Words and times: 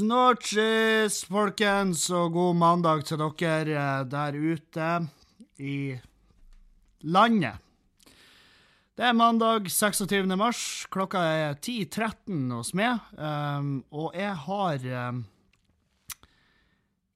Buenos 0.00 0.16
noches, 0.16 1.24
folkens, 1.28 2.06
og 2.08 2.32
god 2.32 2.54
mandag 2.56 3.02
til 3.04 3.18
dere 3.20 3.74
eh, 3.76 4.04
der 4.08 4.36
ute 4.38 4.86
i 5.60 5.98
landet. 7.04 7.60
Det 8.96 9.04
er 9.04 9.12
mandag 9.12 9.68
26. 9.68 10.24
mars. 10.40 10.62
Klokka 10.88 11.20
er 11.20 11.58
10.13 11.60 12.48
hos 12.54 12.72
meg, 12.72 12.96
um, 13.12 13.84
og 13.92 14.16
jeg 14.16 14.32
har 14.46 14.88
um, 15.10 15.20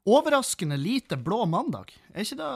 overraskende 0.04 0.76
lite 0.76 1.16
blå 1.16 1.46
mandag. 1.48 1.88
Er 2.12 2.20
ikke 2.20 2.36
det 2.42 2.52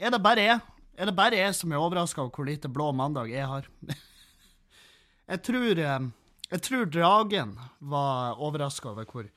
Er 0.00 0.10
det 0.10 0.22
bare 0.26 0.48
jeg? 0.48 0.58
Er 0.98 1.06
det 1.06 1.14
bare 1.14 1.38
jeg 1.38 1.54
som 1.54 1.70
er 1.70 1.78
overraska 1.78 2.24
over 2.24 2.34
hvor 2.34 2.50
lite 2.50 2.68
blå 2.68 2.90
mandag 2.90 3.30
jeg 3.30 3.46
har? 3.46 3.70
jeg 5.30 5.42
tror 5.52 5.86
um, 6.00 6.12
jeg 6.50 6.62
tror 6.64 6.88
Dragen 6.92 7.54
var 7.78 8.40
overraska 8.42 8.90
over 8.92 9.06
hvor, 9.08 9.28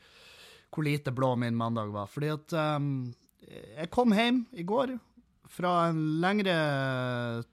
hvor, 0.73 0.83
lite 0.83 1.13
blå 1.15 1.35
min 1.35 1.55
mandag 1.55 1.93
var. 1.93 2.09
Fordi 2.11 2.33
at 2.33 2.55
um, 2.77 3.13
jeg 3.47 3.89
kom 3.93 4.13
hjem 4.15 4.45
i 4.53 4.65
går 4.67 4.97
fra 5.47 5.87
en 5.89 6.01
lengre 6.21 6.57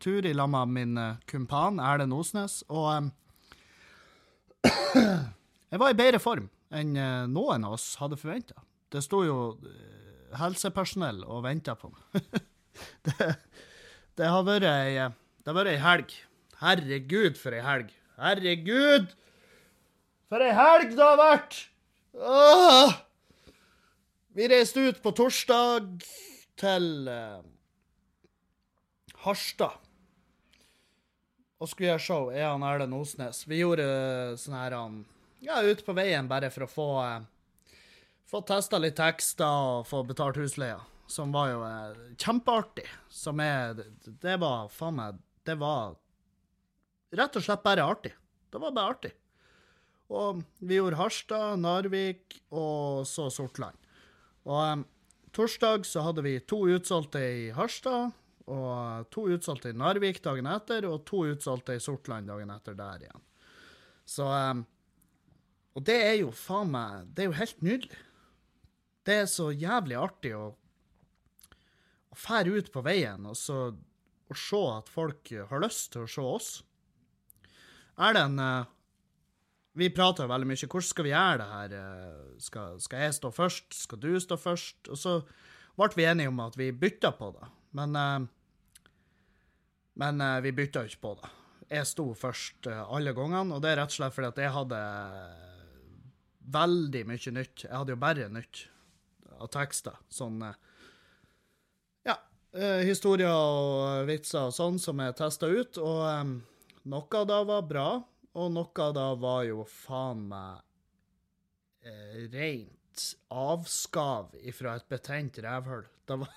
tur 0.02 0.27
i 0.27 0.34
lag 0.34 0.50
med 0.50 0.72
min 0.74 0.98
eh, 0.98 1.20
kumpan 1.30 1.78
Erlend 1.78 2.14
Osnes, 2.16 2.62
og 2.66 2.88
um, 2.90 3.12
jeg 5.70 5.78
var 5.80 5.92
i 5.92 5.98
bedre 5.98 6.18
form 6.18 6.48
enn 6.74 6.96
eh, 6.98 7.24
noen 7.30 7.66
av 7.66 7.77
oss 7.78 7.92
hadde 8.00 8.18
forventa. 8.18 8.58
Det 8.91 9.02
sto 9.05 9.22
jo 9.27 9.39
eh, 9.62 10.34
helsepersonell 10.41 11.22
og 11.22 11.44
venta 11.46 11.77
på 11.78 11.92
meg. 11.94 12.42
det, 14.18 14.27
har 14.27 14.42
vært 14.46 14.66
ei, 14.66 15.06
det 15.44 15.52
har 15.52 15.61
vært 15.61 15.74
ei 15.77 15.83
helg. 15.84 16.16
Herregud, 16.64 17.39
for 17.39 17.55
ei 17.55 17.62
helg. 17.62 17.94
Herregud! 18.18 19.14
For 20.34 20.42
ei 20.42 20.50
helg 20.50 20.96
det 20.98 21.04
har 21.06 21.14
vært! 21.14 21.56
Åh! 22.18 22.94
Vi 24.34 24.48
reiste 24.50 24.82
ut 24.82 24.98
på 25.04 25.12
torsdag 25.14 26.02
til 26.58 27.06
uh, 27.06 27.38
Harstad. 29.22 29.78
Og 31.62 31.70
skulle 31.70 31.92
gjøre 31.92 32.02
show, 32.02 32.27
jeg 32.34 32.50
og 32.50 32.66
Erlend 32.66 32.98
Osnes. 32.98 33.44
Vi 33.46 33.62
gjorde 33.62 33.86
uh, 33.86 34.34
sånn 34.34 34.58
her 34.58 34.74
han, 34.74 34.98
Ja, 35.38 35.62
ute 35.62 35.86
på 35.86 35.94
veien 35.94 36.27
bare 36.27 36.50
for 36.50 36.66
å 36.66 36.72
få 36.72 36.90
uh, 36.98 37.80
Få 38.27 38.42
testa 38.42 38.82
litt 38.82 38.98
tekster 38.98 39.46
og 39.46 39.86
få 39.86 40.02
betalt 40.02 40.42
husleia. 40.42 40.82
Som 41.06 41.30
var 41.30 41.55
jo 41.55 41.66
kjempeartig. 42.18 42.90
Som 43.06 43.38
er 43.38 43.84
det 44.02 44.40
var 44.42 44.66
faen 44.66 44.98
meg 44.98 45.27
Det 45.46 45.60
var 45.62 45.94
rett 47.14 47.36
og 47.38 47.52
slett 47.52 47.62
bare 47.62 47.86
artig. 47.86 48.18
Det 48.50 48.58
var 48.58 48.74
bare 48.74 48.98
artig. 48.98 49.20
Og 50.12 50.42
vi 50.60 50.77
gjorde 50.77 50.98
Harstad, 51.00 51.60
Narvik 51.62 52.41
og 52.52 53.06
så 53.08 53.30
Sortland. 53.33 53.77
Og 54.44 54.61
um, 54.61 54.84
torsdag 55.33 55.86
så 55.88 56.05
hadde 56.05 56.24
vi 56.27 56.36
to 56.44 56.61
utsolgte 56.69 57.22
i 57.24 57.46
Harstad, 57.56 58.12
og 58.44 59.08
to 59.14 59.24
utsolgte 59.33 59.72
i 59.72 59.78
Narvik 59.78 60.20
dagen 60.24 60.48
etter, 60.52 60.84
og 60.91 61.06
to 61.08 61.22
utsolgte 61.30 61.78
i 61.78 61.83
Sortland 61.83 62.28
dagen 62.28 62.52
etter 62.52 62.77
der 62.77 63.06
igjen. 63.06 63.24
Så 64.05 64.28
um, 64.28 64.66
Og 65.74 65.83
det 65.88 65.96
er 65.96 66.18
jo 66.20 66.28
faen 66.36 66.68
meg 66.70 67.06
Det 67.16 67.22
er 67.22 67.30
jo 67.30 67.39
helt 67.39 67.62
nydelig. 67.64 68.02
Det 69.05 69.14
er 69.22 69.27
så 69.28 69.48
jævlig 69.50 69.96
artig 69.96 70.34
å, 70.36 70.44
å 72.12 72.17
fære 72.17 72.52
ut 72.52 72.68
på 72.73 72.84
veien 72.84 73.24
og 73.29 73.36
så 73.36 73.73
og 74.33 74.39
se 74.40 74.61
at 74.73 74.89
folk 74.89 75.33
har 75.50 75.62
lyst 75.62 75.92
til 75.92 76.05
å 76.05 76.11
se 76.11 76.23
oss. 76.24 76.48
Er 78.00 78.17
det 78.17 78.23
en 78.24 78.40
uh, 78.40 78.70
vi 79.74 79.90
prater 79.90 80.29
veldig 80.30 80.48
mye. 80.48 80.68
Hvordan 80.68 80.86
skal 80.86 81.07
vi 81.07 81.12
gjøre 81.12 81.39
det 81.40 81.46
her? 81.51 81.73
Eh, 81.80 82.27
skal, 82.42 82.80
skal, 82.83 83.05
jeg 83.07 83.17
stå 83.17 83.30
først? 83.35 83.74
Skal 83.74 84.01
du 84.02 84.12
stå 84.23 84.39
først? 84.39 84.90
Og 84.90 85.01
så 85.01 85.14
ble 85.74 85.90
vi 85.98 86.07
enige 86.07 86.30
om 86.30 86.42
at 86.45 86.58
vi 86.58 86.70
bytta 86.70 87.11
på 87.18 87.33
det. 87.35 87.48
Men, 87.74 87.96
uh, 87.98 88.20
men 89.98 90.23
uh, 90.23 90.39
vi 90.45 90.55
bytta 90.55 90.85
ikke 90.86 91.02
på 91.02 91.17
det. 91.18 91.33
Jeg 91.74 91.90
sto 91.90 92.07
først 92.14 92.68
uh, 92.70 92.85
alle 92.95 93.17
gangene, 93.17 93.57
og 93.57 93.64
det 93.64 93.73
er 93.73 93.83
rett 93.83 93.90
og 93.90 93.98
slett 93.98 94.14
fordi 94.14 94.30
at 94.30 94.40
jeg 94.45 94.55
hadde 94.55 94.80
veldig 96.55 97.05
mye 97.11 97.35
nytt. 97.41 97.67
Jeg 97.67 97.74
hadde 97.74 97.96
jo 97.96 98.02
bare 98.06 98.30
nytt 98.30 98.64
av 99.41 99.51
tekster. 99.51 99.98
Sånn 100.12 100.39
ja, 102.05 102.14
historier 102.86 103.33
og 103.33 104.06
vitser 104.06 104.52
og 104.52 104.55
sånn 104.55 104.79
som 104.79 105.01
jeg 105.02 105.17
testa 105.18 105.48
ut, 105.51 105.80
og 105.83 106.36
noe 106.86 107.18
av 107.18 107.27
det 107.27 107.41
var 107.48 107.64
bra. 107.67 107.89
Og 108.34 108.50
noe 108.50 108.86
da 108.96 109.08
var 109.18 109.45
jo 109.46 109.62
faen 109.70 110.24
meg 110.30 110.62
eh, 111.86 112.24
rent 112.33 113.05
avskav 113.30 114.34
ifra 114.42 114.77
et 114.78 114.89
betent 114.90 115.39
rævhull. 115.45 115.84
Det 116.06 116.17
var 116.22 116.30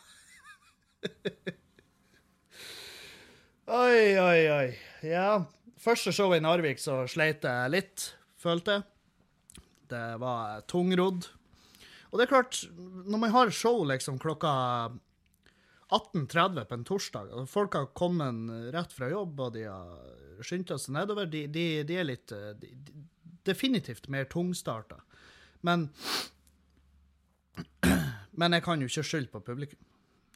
Oi, 3.67 4.15
oi, 4.15 4.41
oi. 4.53 4.67
Ja. 5.03 5.43
Første 5.81 6.13
show 6.15 6.31
i 6.33 6.39
Narvik 6.41 6.79
så 6.81 7.01
sleit 7.09 7.43
jeg 7.45 7.73
litt, 7.73 8.05
følte 8.39 8.77
jeg. 8.77 8.85
Det 9.91 10.05
var 10.21 10.63
tungrodd. 10.71 11.27
Og 12.11 12.15
det 12.19 12.25
er 12.25 12.31
klart, 12.31 12.61
når 12.77 13.21
man 13.25 13.33
har 13.33 13.51
show 13.51 13.81
liksom 13.89 14.19
klokka 14.23 14.51
18.30 15.93 16.65
på 16.67 16.75
en 16.75 16.87
torsdag. 16.87 17.29
og 17.31 17.49
Folk 17.49 17.77
har 17.79 17.91
kommet 17.95 18.73
rett 18.75 18.95
fra 18.95 19.11
jobb, 19.11 19.39
og 19.39 19.53
de 19.55 19.67
har 19.69 20.43
skyndt 20.43 20.73
seg 20.75 20.95
nedover. 20.95 21.29
De, 21.31 21.45
de, 21.47 21.67
de 21.87 21.99
er 21.99 22.09
litt 22.09 22.33
de, 22.61 22.73
Definitivt 23.47 24.09
mer 24.11 24.25
tungstarta. 24.27 24.97
Men 25.63 25.87
Men 28.37 28.53
jeg 28.53 28.65
kan 28.65 28.81
jo 28.81 28.89
ikke 28.89 29.05
skylde 29.05 29.33
på 29.33 29.41
publikum. 29.45 29.79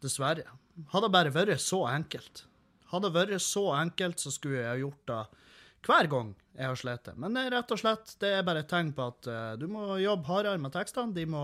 Dessverre. 0.02 0.48
Hadde 0.90 1.08
det 1.08 1.14
bare 1.14 1.34
vært 1.36 1.62
så 1.62 1.84
enkelt. 1.92 2.46
Hadde 2.90 3.12
det 3.12 3.20
vært 3.20 3.46
så 3.46 3.68
enkelt, 3.78 4.20
så 4.20 4.34
skulle 4.34 4.64
jeg 4.64 4.72
ha 4.72 4.80
gjort 4.80 5.12
det 5.12 5.22
hver 5.86 6.10
gang 6.10 6.32
jeg 6.58 6.68
har 6.68 6.80
slitt. 6.80 7.12
Men 7.22 7.38
det 7.38 7.46
er 7.46 7.56
rett 7.56 7.74
og 7.74 7.82
slett 7.82 8.16
det 8.22 8.32
er 8.38 8.48
bare 8.48 8.64
et 8.66 8.72
tegn 8.72 8.92
på 8.98 9.06
at 9.14 9.30
uh, 9.30 9.54
du 9.62 9.68
må 9.72 9.86
jobbe 10.02 10.30
hardere 10.30 10.62
med 10.62 10.74
tekstene. 10.74 11.14
De 11.16 11.28
må 11.30 11.44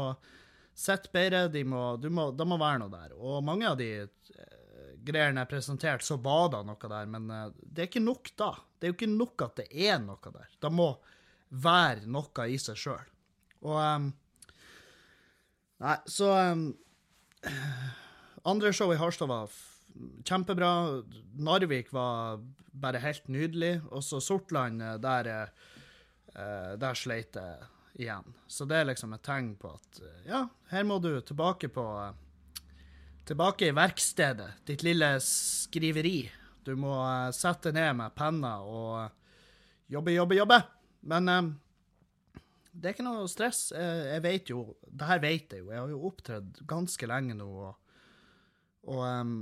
Sett 0.77 1.07
bedre, 1.09 1.47
de 1.49 1.63
må, 1.65 1.81
må, 2.13 2.29
det 2.38 2.45
må 2.45 2.57
være 2.61 2.83
noe 2.83 2.93
der. 2.93 3.13
Og 3.17 3.41
mange 3.45 3.65
av 3.65 3.79
de 3.79 3.89
uh, 4.05 4.89
greiene 5.01 5.41
jeg 5.41 5.49
presenterte, 5.49 6.05
så 6.05 6.19
var 6.21 6.51
det 6.53 6.59
noe 6.67 6.89
der, 6.91 7.07
men 7.09 7.31
uh, 7.33 7.47
det 7.65 7.81
er 7.81 7.89
ikke 7.89 8.03
nok 8.05 8.29
da. 8.38 8.51
Det 8.77 8.85
er 8.85 8.91
jo 8.91 8.97
ikke 8.99 9.09
nok 9.09 9.45
at 9.47 9.61
det 9.63 9.65
er 9.88 9.97
noe 10.03 10.33
der. 10.35 10.51
Det 10.61 10.69
må 10.69 10.91
være 11.49 12.05
noe 12.13 12.45
i 12.53 12.59
seg 12.61 12.77
sjøl. 12.77 13.09
Og 13.65 13.79
um, 13.81 14.11
Nei, 15.81 15.95
så 16.09 16.29
um, 16.33 16.61
Andre 18.49 18.71
show 18.73 18.94
i 18.94 18.99
Harstad 19.01 19.29
var 19.29 19.53
kjempebra. 20.25 20.69
Narvik 21.41 21.89
var 21.94 22.38
bare 22.77 23.01
helt 23.01 23.29
nydelig. 23.33 23.79
Også 23.94 24.21
Sortland, 24.21 24.81
eh, 24.81 24.95
der, 25.01 25.29
der 26.81 26.97
sleit 26.97 27.38
jeg 27.38 27.67
igjen. 28.00 28.34
Så 28.47 28.66
det 28.66 28.80
er 28.80 28.90
liksom 28.91 29.13
et 29.16 29.25
tegn 29.25 29.53
på 29.59 29.74
at 29.75 30.00
eh, 30.03 30.24
ja, 30.30 30.46
her 30.72 30.88
må 30.88 31.00
du 31.03 31.12
tilbake 31.22 31.72
på 31.74 31.85
Tilbake 33.28 33.68
i 33.68 33.74
verkstedet, 33.75 34.62
ditt 34.63 34.85
lille 34.88 35.09
skriveri. 35.19 36.30
Du 36.63 36.78
må 36.80 36.94
uh, 36.96 37.28
sette 37.36 37.74
ned 37.75 37.97
med 38.00 38.13
penna 38.16 38.53
og 38.63 39.90
jobbe, 39.91 40.13
jobbe, 40.16 40.38
jobbe. 40.38 40.59
Men 41.12 41.27
um, 41.27 41.50
det 42.71 42.88
er 42.88 42.95
ikke 42.95 43.04
noe 43.04 43.27
stress. 43.27 43.66
Jeg, 43.75 44.06
jeg, 44.13 44.24
vet 44.24 44.54
jo 44.54 44.62
Det 44.88 45.10
her 45.12 45.19
vet 45.19 45.57
jeg 45.57 45.60
jo. 45.60 45.74
Jeg 45.74 45.81
har 45.83 45.92
jo 45.92 46.00
opptredd 46.07 46.63
ganske 46.71 47.12
lenge 47.12 47.36
nå, 47.36 47.50
og, 47.68 48.00
og 48.95 49.04
um, 49.04 49.38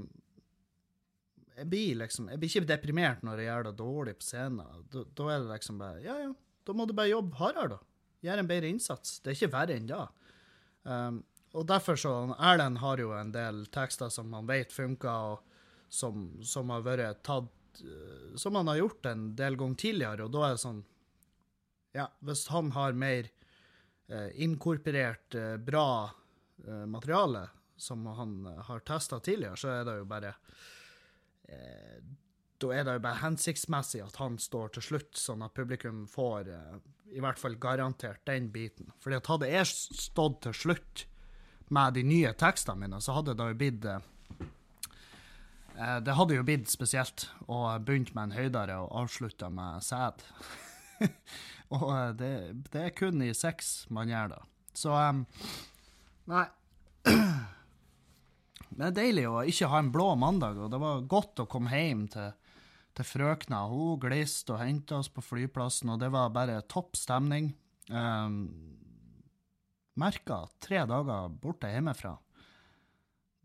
jeg 1.59 1.69
blir 1.69 2.01
liksom 2.01 2.33
Jeg 2.33 2.41
blir 2.41 2.55
ikke 2.55 2.71
deprimert 2.73 3.21
når 3.21 3.43
jeg 3.43 3.51
gjør 3.51 3.69
det 3.69 3.79
dårlig 3.85 4.17
på 4.17 4.31
scenen. 4.31 4.85
Da, 4.89 5.05
da 5.13 5.29
er 5.29 5.45
det 5.45 5.53
liksom 5.53 5.77
bare 5.85 6.01
Ja, 6.01 6.17
ja, 6.25 6.33
da 6.65 6.73
må 6.73 6.89
du 6.89 6.97
bare 6.97 7.13
jobbe 7.13 7.37
hardere, 7.37 7.77
da 7.77 7.94
gjør 8.25 8.41
en 8.41 8.49
bedre 8.49 8.71
innsats. 8.73 9.19
Det 9.21 9.31
er 9.31 9.37
ikke 9.39 9.53
verre 9.55 9.77
enn 9.77 9.89
da. 9.89 10.03
Um, 10.85 11.21
og 11.55 11.67
derfor 11.69 11.97
så 11.97 12.11
Erlend 12.35 12.81
har 12.81 12.99
jo 13.01 13.13
en 13.15 13.31
del 13.33 13.63
tekster 13.73 14.11
som 14.13 14.33
han 14.35 14.49
vet 14.49 14.73
funker, 14.75 15.35
og 15.35 15.89
som, 15.89 16.27
som, 16.43 16.73
har 16.73 16.83
vært 16.85 17.23
tatt 17.25 17.81
uh, 17.85 18.35
Som 18.37 18.57
han 18.59 18.67
har 18.67 18.81
gjort 18.81 19.07
en 19.09 19.29
del 19.37 19.57
ganger 19.59 19.81
tidligere, 19.85 20.27
og 20.27 20.33
da 20.35 20.43
er 20.47 20.57
det 20.57 20.63
sånn 20.65 20.83
Ja, 21.95 22.09
hvis 22.27 22.47
han 22.51 22.73
har 22.75 22.97
mer 22.99 23.29
eh, 24.11 24.31
inkorporert 24.43 25.35
eh, 25.39 25.53
bra 25.55 26.11
eh, 26.67 26.85
materiale 26.91 27.45
som 27.77 28.03
han 28.17 28.33
har 28.67 28.83
testa 28.83 29.21
tidligere, 29.23 29.55
så 29.55 29.71
er 29.71 29.87
det 29.87 29.93
jo 30.01 30.07
bare 30.09 30.33
uh, 30.35 32.03
da 32.57 32.69
er 32.71 32.85
det 32.87 32.93
jo 32.97 33.03
bare 33.03 33.19
hensiktsmessig 33.19 34.01
at 34.03 34.19
han 34.21 34.37
står 34.39 34.75
til 34.75 34.85
slutt, 34.89 35.15
sånn 35.19 35.43
at 35.43 35.55
publikum 35.55 36.05
får 36.07 36.51
uh, 36.51 36.77
i 37.13 37.21
hvert 37.21 37.39
fall 37.39 37.59
garantert 37.61 38.23
den 38.27 38.49
biten. 38.53 38.89
Fordi 39.03 39.19
at 39.19 39.29
hadde 39.29 39.51
jeg 39.51 39.69
stått 39.69 40.41
til 40.47 40.57
slutt 40.57 41.05
med 41.73 41.95
de 41.97 42.03
nye 42.05 42.33
tekstene 42.37 42.85
mine, 42.85 43.01
så 43.01 43.17
hadde 43.17 43.37
det 43.37 43.49
jo 43.51 43.57
blitt 43.59 43.87
Eh, 45.77 45.97
det 46.01 46.15
hadde 46.15 46.37
jo 46.37 46.45
blitt 46.47 46.69
spesielt 46.71 47.27
å 47.51 47.67
begynne 47.83 48.13
med 48.15 48.29
en 48.29 48.37
høydere 48.37 48.77
og 48.83 48.93
avslutte 49.03 49.49
med 49.51 49.83
sæd. 49.83 50.23
og 51.75 51.89
eh, 51.91 52.11
det, 52.19 52.31
det, 52.71 52.83
er 52.85 52.95
kun 52.95 53.23
i 53.25 53.33
sex 53.35 53.85
man 53.93 54.11
gjør 54.11 54.35
det. 54.37 54.41
Så 54.75 54.95
um, 54.95 55.25
Nei. 56.31 56.47
Det 58.75 58.89
er 58.89 58.95
deilig 58.97 59.21
å 59.29 59.43
ikke 59.47 59.69
ha 59.71 59.79
en 59.79 59.89
blå 59.93 60.09
mandag, 60.19 60.57
og 60.59 60.67
det 60.73 60.79
var 60.81 61.05
godt 61.07 61.39
å 61.39 61.45
komme 61.47 61.71
hjem 61.71 62.01
til, 62.11 62.33
til 62.95 63.07
frøkna. 63.07 63.65
Hun 63.71 63.99
gliste 64.01 64.55
og 64.55 64.61
henta 64.63 64.99
oss 65.01 65.11
på 65.11 65.23
flyplassen, 65.23 65.91
og 65.93 66.01
det 66.01 66.11
var 66.13 66.33
bare 66.35 66.61
topp 66.71 66.97
stemning. 66.99 67.51
Um, 67.91 68.45
Merka 69.95 70.41
tre 70.59 70.81
dager 70.89 71.31
borte 71.41 71.69
hjemmefra. 71.71 72.17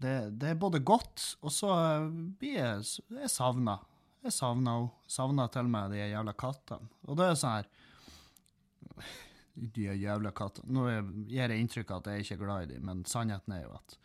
Det, 0.00 0.14
det, 0.40 0.48
er 0.48 0.58
både 0.58 0.80
godt, 0.80 1.36
og 1.44 1.52
så 1.52 1.70
blir 2.40 2.56
jeg, 2.56 2.84
jeg 3.12 3.30
savna. 3.30 3.76
Jeg 4.24 4.34
savna 4.34 4.76
henne. 4.78 4.94
Savna 5.10 5.46
til 5.52 5.68
og 5.68 5.74
med 5.74 5.92
de 5.94 6.00
jævla 6.00 6.32
kattene. 6.38 6.88
Og 7.06 7.18
det 7.20 7.26
er 7.28 7.36
sånn 7.40 7.58
her 7.58 7.68
De 9.76 9.86
jævla 10.00 10.32
kattene. 10.36 10.72
Nå 10.72 10.86
gir 11.28 11.52
jeg 11.52 11.60
inntrykk 11.60 11.92
av 11.92 12.00
at 12.00 12.14
jeg 12.14 12.24
ikke 12.24 12.38
er 12.38 12.42
glad 12.44 12.64
i 12.64 12.70
dem, 12.72 12.86
men 12.88 13.04
sannheten 13.08 13.54
er 13.56 13.66
jo 13.66 13.74
at 13.76 13.96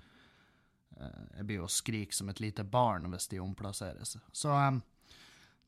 uh, 1.00 1.24
jeg 1.38 1.48
blir 1.48 1.62
jo 1.62 1.72
skrik 1.72 2.16
som 2.18 2.30
et 2.32 2.44
lite 2.44 2.68
barn 2.68 3.08
hvis 3.14 3.30
de 3.32 3.42
omplasserer 3.44 4.06
seg. 4.10 4.26
Så 4.36 4.52
um, 4.52 4.82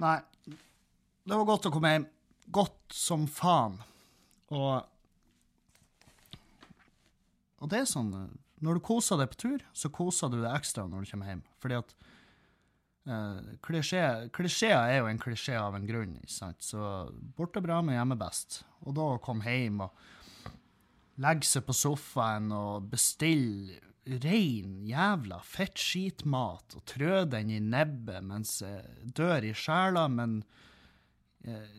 Nei. 0.03 0.17
Det 0.47 1.35
var 1.35 1.47
godt 1.47 1.67
å 1.69 1.73
komme 1.73 1.93
hjem. 1.93 2.05
Godt 2.53 2.95
som 2.95 3.25
faen. 3.27 3.79
Og 4.55 4.85
Og 7.57 7.71
det 7.73 7.81
er 7.81 7.87
sånn 7.89 8.13
eh, 8.13 8.35
Når 8.63 8.77
du 8.77 8.83
koser 8.85 9.17
deg 9.19 9.31
på 9.33 9.39
tur, 9.41 9.63
så 9.73 9.89
koser 9.93 10.29
du 10.31 10.37
deg 10.39 10.53
ekstra 10.53 10.85
når 10.87 11.03
du 11.03 11.11
kommer 11.11 11.33
hjem. 11.33 11.43
Fordi 11.63 11.81
at 11.81 11.97
Uh, 13.07 13.39
Klisjeer 13.63 14.27
er 14.75 14.97
jo 14.97 15.05
en 15.07 15.19
klisjé 15.21 15.53
av 15.55 15.77
en 15.77 15.85
grunn. 15.87 16.17
ikke 16.19 16.33
sant? 16.33 16.59
Så 16.59 17.07
borte 17.37 17.61
bra, 17.63 17.79
men 17.79 17.95
hjemme 17.95 18.17
best. 18.19 18.65
Og 18.83 18.97
da 18.97 19.05
å 19.13 19.21
komme 19.23 19.47
hjem 19.47 19.79
og 19.85 20.49
legge 21.23 21.47
seg 21.47 21.63
på 21.63 21.75
sofaen 21.77 22.51
og 22.51 22.89
bestille 22.91 23.79
rein 24.07 24.79
jævla 24.87 25.39
fettskitmat 25.43 26.77
og 26.77 26.83
trø 26.87 27.23
den 27.29 27.51
i 27.51 27.59
nebbet 27.63 28.23
mens 28.25 28.61
jeg 28.63 29.11
dør 29.17 29.45
i 29.45 29.53
sjela, 29.57 30.07
men 30.07 30.39
eh, 31.43 31.73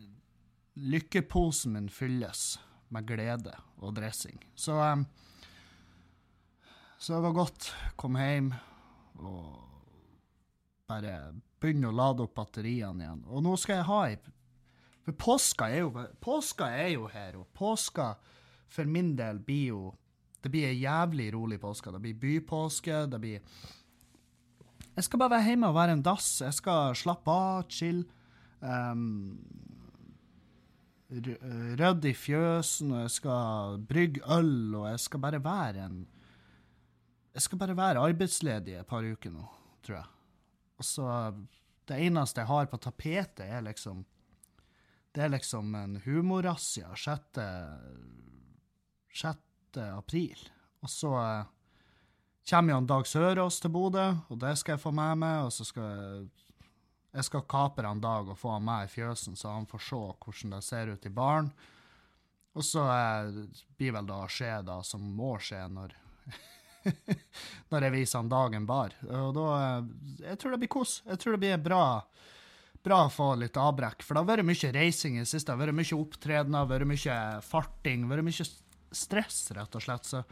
lykkeposen 0.79 1.75
min 1.75 1.89
fylles 1.89 2.57
med 2.93 3.07
glede 3.09 3.53
og 3.79 3.95
dressing. 3.97 4.39
Så, 4.55 4.77
eh, 4.83 5.03
så 6.97 7.15
det 7.15 7.23
var 7.27 7.37
godt. 7.41 7.71
Kom 7.99 8.17
hjem 8.19 8.53
og 9.19 9.69
bare 10.89 11.15
begynne 11.59 11.89
å 11.89 11.95
lade 11.95 12.25
opp 12.25 12.35
batteriene 12.39 13.05
igjen. 13.05 13.23
Og 13.27 13.43
nå 13.45 13.55
skal 13.59 13.81
jeg 13.81 13.89
ha 13.89 14.01
ei 14.09 14.19
For 15.05 15.15
påska 15.17 15.69
er, 15.73 15.79
jo, 15.87 16.05
påska 16.21 16.67
er 16.69 16.91
jo 16.93 17.07
her, 17.09 17.39
og 17.39 17.47
påska 17.57 18.13
for 18.69 18.85
min 18.85 19.15
del 19.17 19.39
blir 19.41 19.71
jo 19.71 19.81
Det 20.39 20.51
blir 20.51 20.69
ei 20.69 20.79
jævlig 20.79 21.33
rolig 21.35 21.59
påske. 21.59 21.91
Det 21.91 22.01
blir 22.03 22.19
bypåske, 22.19 23.05
det 23.11 23.19
blir 23.19 23.39
Jeg 24.95 25.03
skal 25.03 25.19
bare 25.19 25.37
være 25.37 25.47
hjemme 25.51 25.67
og 25.67 25.75
være 25.75 25.95
en 25.97 26.03
dass. 26.03 26.41
Jeg 26.41 26.53
skal 26.53 26.95
slappe 26.95 27.31
av, 27.31 27.67
chill. 27.71 28.05
Um, 28.59 29.37
rydde 31.09 32.11
i 32.11 32.13
fjøsen, 32.13 32.91
og 32.93 33.01
jeg 33.05 33.13
skal 33.15 33.79
brygge 33.89 34.21
øl, 34.29 34.75
og 34.75 34.89
jeg 34.91 34.99
skal 34.99 35.21
bare 35.23 35.43
være 35.43 35.85
en 35.85 36.07
Jeg 37.33 37.41
skal 37.41 37.57
bare 37.57 37.77
være 37.77 38.01
arbeidsledig 38.01 38.73
et 38.73 38.87
par 38.87 39.05
uker 39.05 39.31
nå, 39.31 39.45
tror 39.83 39.95
jeg. 39.95 40.05
Og 40.77 40.85
så 40.85 41.33
Det 41.87 41.97
eneste 42.05 42.41
jeg 42.41 42.47
har 42.47 42.65
på 42.65 42.77
tapetet, 42.77 43.45
er 43.45 43.61
liksom 43.61 44.05
Det 45.15 45.23
er 45.23 45.29
liksom 45.29 45.75
en 45.75 46.01
humorrazzia 46.05 46.95
6. 46.95 47.39
6. 49.13 49.48
april. 49.77 50.41
Og 50.81 50.89
så 50.89 51.13
eh, 51.19 51.45
kommer 52.49 52.73
jo 52.73 52.81
Dag 52.89 53.07
Sørås 53.07 53.59
til 53.59 53.73
Bodø, 53.73 54.07
og 54.29 54.39
det 54.41 54.55
skal 54.57 54.75
jeg 54.75 54.83
få 54.83 54.91
med 54.95 55.21
meg. 55.21 55.45
Og 55.45 55.53
så 55.53 55.67
skal 55.67 55.89
jeg 55.89 56.27
jeg 57.09 57.25
skal 57.25 57.47
kapre 57.49 57.89
en 57.89 58.01
dag 58.01 58.27
og 58.29 58.37
få 58.37 58.53
han 58.53 58.65
med 58.65 58.85
i 58.85 58.91
fjøsen, 58.91 59.37
så 59.37 59.55
han 59.55 59.65
får 59.69 59.81
se 59.87 59.97
hvordan 59.97 60.53
det 60.53 60.61
ser 60.65 60.91
ut 60.93 61.05
i 61.05 61.13
baren. 61.13 61.49
Og 62.57 62.65
så 62.65 62.83
eh, 62.85 63.39
blir 63.77 63.95
vel 63.95 64.09
da 64.09 64.23
skje 64.29 64.59
da 64.65 64.79
som 64.85 65.01
må 65.15 65.35
skje 65.41 65.63
når 65.73 65.95
når 67.69 67.85
jeg 67.85 67.93
viser 67.93 68.21
han 68.21 68.29
dagen 68.31 68.65
bar. 68.69 68.93
Og 69.09 69.33
da 69.35 69.47
eh, 69.57 69.89
Jeg 70.29 70.39
tror 70.41 70.53
det 70.53 70.61
blir 70.61 70.73
kos. 70.77 70.99
Jeg 71.07 71.21
tror 71.21 71.35
det 71.35 71.41
blir 71.43 71.65
bra, 71.65 71.83
bra 72.85 73.03
å 73.07 73.13
få 73.13 73.33
litt 73.41 73.57
avbrekk. 73.57 74.05
For 74.05 74.15
det 74.15 74.23
har 74.23 74.31
vært 74.35 74.49
mye 74.49 74.73
reising 74.75 75.17
i 75.17 75.23
det 75.23 75.31
siste. 75.31 75.49
Det 75.49 75.57
har 75.57 75.65
vært 75.65 75.79
mye 75.81 75.99
opptredener, 75.99 76.69
vært 76.69 76.91
mye 76.93 77.19
farting, 77.45 78.05
vært 78.11 78.27
mye 78.29 78.49
stress, 78.95 79.51
rett 79.55 79.75
og 79.75 79.83
slett. 79.83 80.09
Så 80.09 80.23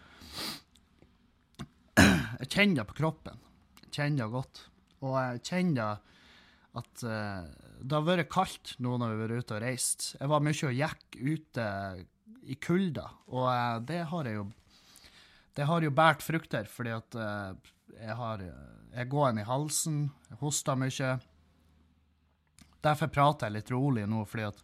jeg 1.98 2.50
kjenner 2.50 2.81
det 2.81 2.88
på 2.92 3.00
kroppen. 3.01 3.39
Jeg 3.86 3.94
kjenner 4.00 4.25
det 4.25 4.33
godt. 4.33 4.63
Og 5.06 5.18
jeg 5.18 5.44
kjenner 5.45 6.04
at 6.77 7.04
uh, 7.06 7.48
det 7.81 7.95
har 7.95 8.06
vært 8.06 8.30
kaldt 8.33 8.75
nå 8.83 8.98
når 8.98 9.13
vi 9.13 9.18
har 9.18 9.24
vært 9.24 9.45
ute 9.45 9.57
og 9.57 9.63
reist. 9.63 10.07
Jeg 10.18 10.31
var 10.31 10.45
mye 10.45 10.69
og 10.69 10.77
gikk 10.77 11.18
ute 11.18 11.68
i 12.48 12.56
kulda, 12.63 13.07
og 13.33 13.48
uh, 13.50 13.77
det 13.86 14.04
har 14.12 14.30
jeg 14.30 14.39
jo 14.39 14.48
det 15.57 15.65
har 15.65 15.81
jo 15.81 15.89
båret 15.89 16.21
frukter, 16.21 16.68
fordi 16.69 16.92
at 16.94 17.18
uh, 17.18 17.57
jeg 17.98 18.13
har 18.19 18.44
Jeg 18.94 19.10
går 19.10 19.30
inn 19.30 19.39
i 19.42 19.45
halsen, 19.45 19.98
jeg 20.30 20.38
hoster 20.42 20.77
mye. 20.77 21.10
Derfor 22.81 23.10
prater 23.13 23.48
jeg 23.48 23.56
litt 23.56 23.71
rolig 23.74 24.06
nå, 24.10 24.24
fordi 24.25 24.45
at 24.48 24.62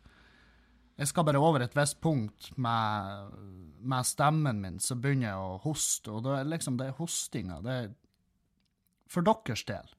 jeg 0.98 1.10
skal 1.10 1.25
bare 1.25 1.42
over 1.42 1.63
et 1.66 1.75
visst 1.75 2.00
punkt 2.04 2.51
med, 2.62 3.34
med, 3.81 4.06
stemmen 4.06 4.62
min, 4.62 4.80
så 4.80 4.95
begynner 5.00 5.31
jeg 5.31 5.42
å 5.42 5.57
hoste, 5.63 6.13
og 6.13 6.24
det 6.28 6.38
er 6.38 6.50
liksom 6.51 6.78
det 6.78 6.92
er 6.92 6.98
hostinga. 7.00 7.60
Det 7.66 7.78
er 7.80 7.92
for 9.10 9.25
deres 9.25 9.66
del. 9.69 9.90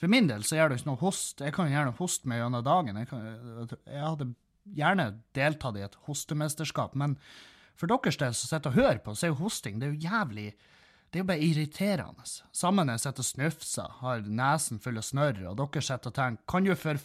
For 0.00 0.08
min 0.08 0.30
del 0.30 0.44
så 0.48 0.56
gjør 0.56 0.72
det 0.72 0.80
ikke 0.80 0.88
noe 0.88 1.02
host. 1.02 1.42
Jeg 1.44 1.52
kan 1.52 1.68
gjerne 1.68 1.92
hoste 1.98 2.28
meg 2.30 2.40
gjennom 2.40 2.64
dagen. 2.64 2.96
Jeg, 3.02 3.10
kan, 3.10 3.76
jeg 3.84 4.00
hadde 4.00 4.30
gjerne 4.80 5.06
deltatt 5.36 5.76
i 5.76 5.84
et 5.84 6.00
hostemesterskap, 6.08 6.96
men 6.96 7.18
for 7.76 7.90
deres 7.90 8.16
del 8.20 8.32
som 8.36 8.48
sitter 8.48 8.72
og 8.72 8.80
hører 8.80 9.00
på, 9.04 9.14
så 9.16 9.28
er 9.28 9.34
jo 9.34 9.40
hosting 9.42 9.80
det 9.80 9.88
er 9.88 9.94
jo 9.94 10.10
jævlig 10.10 10.50
Det 11.10 11.18
er 11.18 11.24
jo 11.24 11.26
bare 11.26 11.42
irriterende. 11.42 12.26
Sammen 12.52 12.86
når 12.86 12.96
jeg 12.98 13.04
sitter 13.04 13.24
og 13.24 13.28
snufser, 13.28 13.94
har 14.00 14.20
nesen 14.26 14.78
full 14.80 15.00
av 15.00 15.04
snørr, 15.04 15.40
og 15.50 15.56
dere 15.58 15.82
sitter 15.82 16.12
og 16.12 16.14
tenker 16.14 16.44
Kan 16.48 16.68
du 16.68 16.74
for 16.78 17.00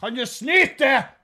Kan 0.00 0.14
du 0.14 0.24
snyte?! 0.24 1.19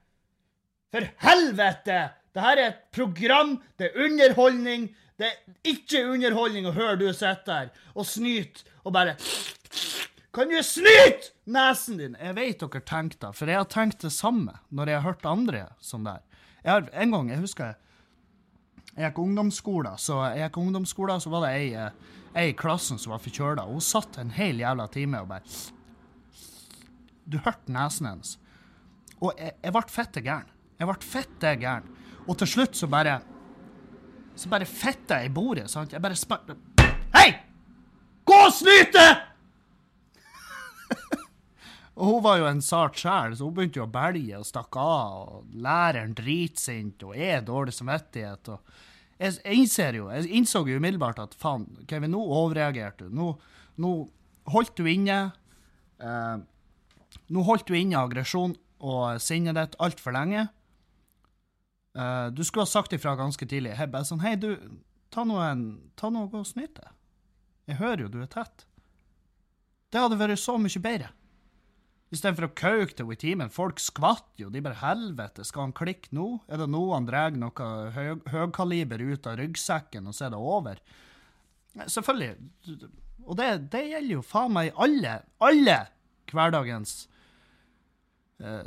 For 0.97 1.05
helvete! 1.27 1.97
Det 2.33 2.41
her 2.41 2.57
er 2.57 2.71
et 2.71 2.85
program, 2.93 3.59
det 3.77 3.91
er 3.91 4.05
underholdning. 4.07 4.87
Det 5.21 5.27
er 5.29 5.73
ikke 5.73 6.07
underholdning 6.09 6.69
å 6.69 6.73
høre 6.73 6.97
du 7.03 7.11
sitter 7.11 7.45
der 7.45 7.93
og 7.93 8.09
snyter 8.09 8.65
og 8.85 8.95
bare 8.97 9.17
Kan 10.37 10.53
du 10.53 10.57
snyte 10.65 11.35
nesen 11.53 12.01
din? 12.01 12.17
Jeg 12.21 12.37
vet 12.37 12.65
dere 12.65 12.83
tenker 12.89 13.21
det, 13.27 13.35
for 13.37 13.53
jeg 13.53 13.61
har 13.61 13.69
tenkt 13.73 14.05
det 14.05 14.13
samme 14.13 14.57
når 14.69 14.93
jeg 14.93 15.01
har 15.01 15.07
hørt 15.11 15.29
andre 15.29 15.63
sånn 15.85 16.09
der. 16.09 16.25
Jeg 16.63 16.73
har, 16.73 16.89
en 16.93 17.13
gang, 17.13 17.31
jeg 17.33 17.45
husker 17.45 17.77
jeg 18.97 19.05
gikk 19.05 19.21
ungdomsskolen, 19.21 20.01
så 20.01 20.23
jeg 20.31 20.47
gikk 20.47 20.59
ungdomsskolen, 20.65 21.21
så 21.21 21.33
var 21.33 21.45
det 21.45 21.55
ei, 21.61 21.71
eh, 21.77 22.19
ei 22.33 22.49
i 22.55 22.57
klassen 22.57 22.97
som 23.01 23.13
var 23.13 23.21
forkjøla. 23.25 23.69
Hun 23.69 23.85
satt 23.85 24.17
en 24.21 24.33
hel 24.33 24.65
jævla 24.65 24.89
time 24.93 25.21
og 25.21 25.29
bare 25.29 25.45
Du 27.29 27.37
hørte 27.45 27.73
nesen 27.73 28.15
hennes. 28.15 28.37
Og 29.21 29.33
jeg, 29.37 29.59
jeg 29.61 29.77
ble 29.77 29.89
fette 29.93 30.25
gæren. 30.25 30.56
Jeg 30.77 30.89
ble 30.89 30.97
fitte 31.01 31.55
gæren. 31.61 31.87
Og 32.27 32.37
til 32.41 32.51
slutt 32.51 32.77
så 32.77 32.89
bare 32.91 33.21
Så 34.37 34.51
bare 34.53 34.67
fitta 34.69 35.23
jeg 35.23 35.31
i 35.31 35.33
bordet. 35.33 35.71
sant? 35.71 35.93
Jeg 35.93 36.03
bare 36.03 36.17
spør... 36.17 36.57
Hei! 37.15 37.31
Gå 38.27 38.35
og 38.35 38.53
snyte! 38.53 39.05
Og 41.97 42.11
hun 42.11 42.23
var 42.27 42.37
jo 42.43 42.49
en 42.51 42.61
sart 42.61 42.99
sjel, 43.01 43.33
så 43.37 43.47
hun 43.47 43.55
begynte 43.57 43.81
jo 43.81 43.87
å 43.87 43.89
belge 43.89 44.37
og 44.37 44.45
stakke 44.45 44.83
av. 44.83 45.15
og 45.39 45.55
Læreren 45.65 46.13
dritsint 46.19 47.01
og 47.07 47.17
er 47.17 47.41
dårlig 47.47 47.73
samvittighet. 47.73 48.51
og 48.53 48.61
jeg, 49.17 49.39
innser 49.57 49.97
jo, 49.97 50.11
jeg 50.13 50.29
innså 50.37 50.61
jo 50.69 50.77
umiddelbart 50.77 51.23
at 51.23 51.33
faen, 51.41 51.65
Kevin, 51.89 52.13
nå 52.13 52.21
overreagerte 52.21 53.07
du. 53.07 53.17
Nå, 53.17 53.31
nå 53.81 53.95
holdt 54.53 54.77
du 54.77 54.85
inne 54.91 55.33
eh, 55.97 56.37
Nå 57.33 57.43
holdt 57.49 57.67
du 57.67 57.75
inne 57.79 57.97
aggresjon 57.97 58.53
og 58.85 59.17
sinnet 59.25 59.57
ditt 59.57 59.79
altfor 59.81 60.13
lenge. 60.13 60.45
Eh, 61.97 62.27
du 62.31 62.45
skulle 62.45 62.67
ha 62.67 62.71
sagt 62.71 62.93
ifra 62.93 63.17
ganske 63.17 63.49
tidlig. 63.49 63.77
Hei, 63.79 63.89
bare 63.91 64.05
sånn, 64.09 64.21
hei, 64.25 64.35
du, 64.41 64.53
ta 65.15 65.25
noe, 65.25 65.49
ta 65.97 66.11
nå 66.13 66.27
og 66.29 66.49
snyt 66.49 66.75
deg. 66.77 66.91
Jeg 67.71 67.81
hører 67.81 68.05
jo 68.05 68.11
du 68.13 68.19
er 68.23 68.31
tett. 68.31 68.67
Det 69.91 70.03
hadde 70.03 70.19
vært 70.21 70.43
så 70.43 70.59
mye 70.61 70.83
bedre. 70.83 71.09
Istedenfor 72.15 72.47
å 72.47 72.55
kauke 72.55 72.95
det 72.95 73.07
i 73.17 73.19
timen. 73.19 73.51
Folk 73.51 73.81
skvatt 73.83 74.29
jo. 74.39 74.51
De 74.53 74.63
bare 74.63 74.79
Helvete, 74.79 75.43
skal 75.47 75.67
han 75.67 75.75
klikke 75.75 76.13
nå? 76.15 76.29
Er 76.47 76.63
det 76.63 76.69
nå 76.71 76.85
han 76.93 77.09
drar 77.09 77.35
noe 77.35 77.73
høy, 77.97 78.13
høykaliber 78.31 79.03
ut 79.03 79.27
av 79.27 79.41
ryggsekken, 79.41 80.07
og 80.07 80.15
så 80.15 80.29
er 80.29 80.37
det 80.37 80.39
over? 80.53 80.85
Selvfølgelig. 81.75 82.87
Og 83.27 83.35
det, 83.41 83.51
det 83.73 83.83
gjelder 83.89 84.15
jo 84.15 84.23
faen 84.25 84.55
meg 84.55 84.79
alle, 84.79 85.19
alle 85.43 85.81
hverdagens 86.31 86.95
eh, 87.03 87.16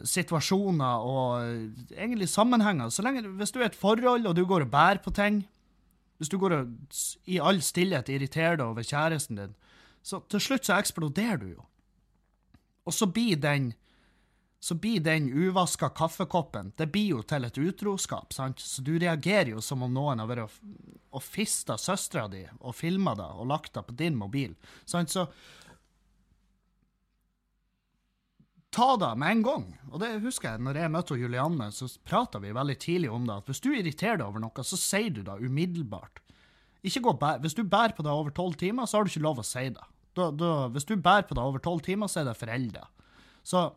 situasjoner 0.04 1.06
og 1.06 1.44
eh, 1.44 1.98
egentlig 1.98 2.30
sammenhenger. 2.30 2.90
Så 2.90 3.06
lenge, 3.06 3.28
hvis 3.38 3.52
du 3.54 3.60
er 3.60 3.68
i 3.68 3.70
et 3.70 3.78
forhold, 3.78 4.26
og 4.26 4.36
du 4.36 4.46
går 4.46 4.66
og 4.66 4.72
bærer 4.74 5.02
på 5.04 5.14
ting, 5.14 5.44
hvis 6.18 6.32
du 6.32 6.40
går 6.42 6.56
og 6.58 6.72
i 7.30 7.38
all 7.40 7.62
stillhet 7.64 8.10
irriterer 8.10 8.58
deg 8.60 8.66
over 8.66 8.84
kjæresten 8.84 9.38
din, 9.40 9.54
så 10.04 10.24
til 10.32 10.42
slutt 10.42 10.66
så 10.66 10.80
eksploderer 10.80 11.38
du 11.38 11.48
jo. 11.52 11.68
Og 12.88 12.96
så 12.96 13.06
blir 13.06 13.38
den 13.38 13.74
så 14.60 14.76
blir 14.76 15.00
den 15.00 15.30
uvaska 15.32 15.88
kaffekoppen 15.96 16.74
det 16.76 16.90
blir 16.92 17.14
jo 17.14 17.22
til 17.24 17.46
et 17.48 17.58
utroskap. 17.58 18.34
sant? 18.34 18.60
Så 18.60 18.82
du 18.84 18.98
reagerer 19.00 19.54
jo 19.54 19.62
som 19.64 19.86
om 19.86 19.94
noen 19.94 20.20
har 20.20 20.28
vært 20.28 20.58
og 21.16 21.24
fista 21.24 21.78
søstera 21.80 22.28
di 22.28 22.44
og 22.60 22.76
filma 22.76 23.14
deg 23.16 23.40
og 23.40 23.48
lagt 23.48 23.74
deg 23.78 23.88
på 23.88 23.96
din 23.96 24.18
mobil. 24.20 24.58
sant? 24.86 25.10
Så 25.10 25.30
ta 28.74 28.90
det 29.02 29.12
med 29.18 29.32
en 29.32 29.44
gang. 29.46 29.68
Og 29.90 30.02
det 30.02 30.12
husker 30.24 30.52
jeg, 30.52 30.64
når 30.66 30.80
jeg 30.82 30.94
møtte 30.94 31.18
Julianne, 31.20 31.70
så 31.74 31.90
prata 32.06 32.42
vi 32.42 32.54
veldig 32.56 32.78
tidlig 32.82 33.12
om 33.14 33.26
det. 33.28 33.40
At 33.42 33.50
hvis 33.50 33.64
du 33.64 33.72
irriterer 33.74 34.20
deg 34.20 34.28
over 34.28 34.44
noe, 34.44 34.66
så 34.66 34.80
sier 34.80 35.14
du 35.14 35.24
det 35.26 35.40
umiddelbart. 35.42 36.22
Hvis 36.84 37.58
du 37.58 37.64
bærer 37.68 37.96
på 37.98 38.06
det 38.06 38.14
over 38.14 38.32
tolv 38.36 38.56
timer, 38.60 38.88
så 38.88 39.00
har 39.00 39.06
du 39.06 39.12
ikke 39.12 39.26
lov 39.26 39.42
å 39.42 39.48
si 39.48 39.66
det. 39.74 39.88
Da, 40.18 40.30
da, 40.36 40.54
hvis 40.74 40.88
du 40.88 40.96
bærer 40.96 41.28
på 41.28 41.36
det 41.38 41.44
over 41.44 41.62
tolv 41.64 41.84
timer, 41.86 42.10
så 42.12 42.22
er 42.22 42.30
det 42.30 42.38
forelda. 42.40 42.86
Så 43.44 43.70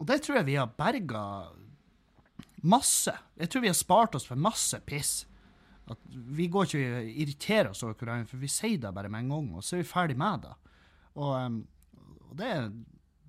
Og 0.00 0.06
det 0.08 0.22
tror 0.24 0.40
jeg 0.40 0.48
vi 0.48 0.56
har 0.56 0.70
berga 0.78 1.24
masse. 2.62 3.12
Jeg 3.36 3.50
tror 3.50 3.64
vi 3.64 3.72
har 3.72 3.76
spart 3.76 4.14
oss 4.16 4.28
for 4.28 4.40
masse 4.40 4.78
piss. 4.86 5.26
At 5.90 5.98
vi 6.10 6.46
går 6.46 6.68
ikke 6.68 7.00
og 7.00 7.10
irriterer 7.10 7.70
oss 7.72 7.82
over 7.82 7.96
hverandre, 7.98 8.28
for 8.30 8.40
vi 8.40 8.48
sier 8.48 8.78
det 8.80 8.94
bare 8.94 9.10
med 9.10 9.24
en 9.24 9.34
gang, 9.34 9.50
og 9.58 9.64
så 9.66 9.76
er 9.76 9.82
vi 9.82 9.90
ferdig 9.90 10.16
med 10.20 10.44
det. 10.46 10.54
Og, 11.18 11.32
um, 11.34 11.56
og 12.28 12.36
det, 12.38 12.50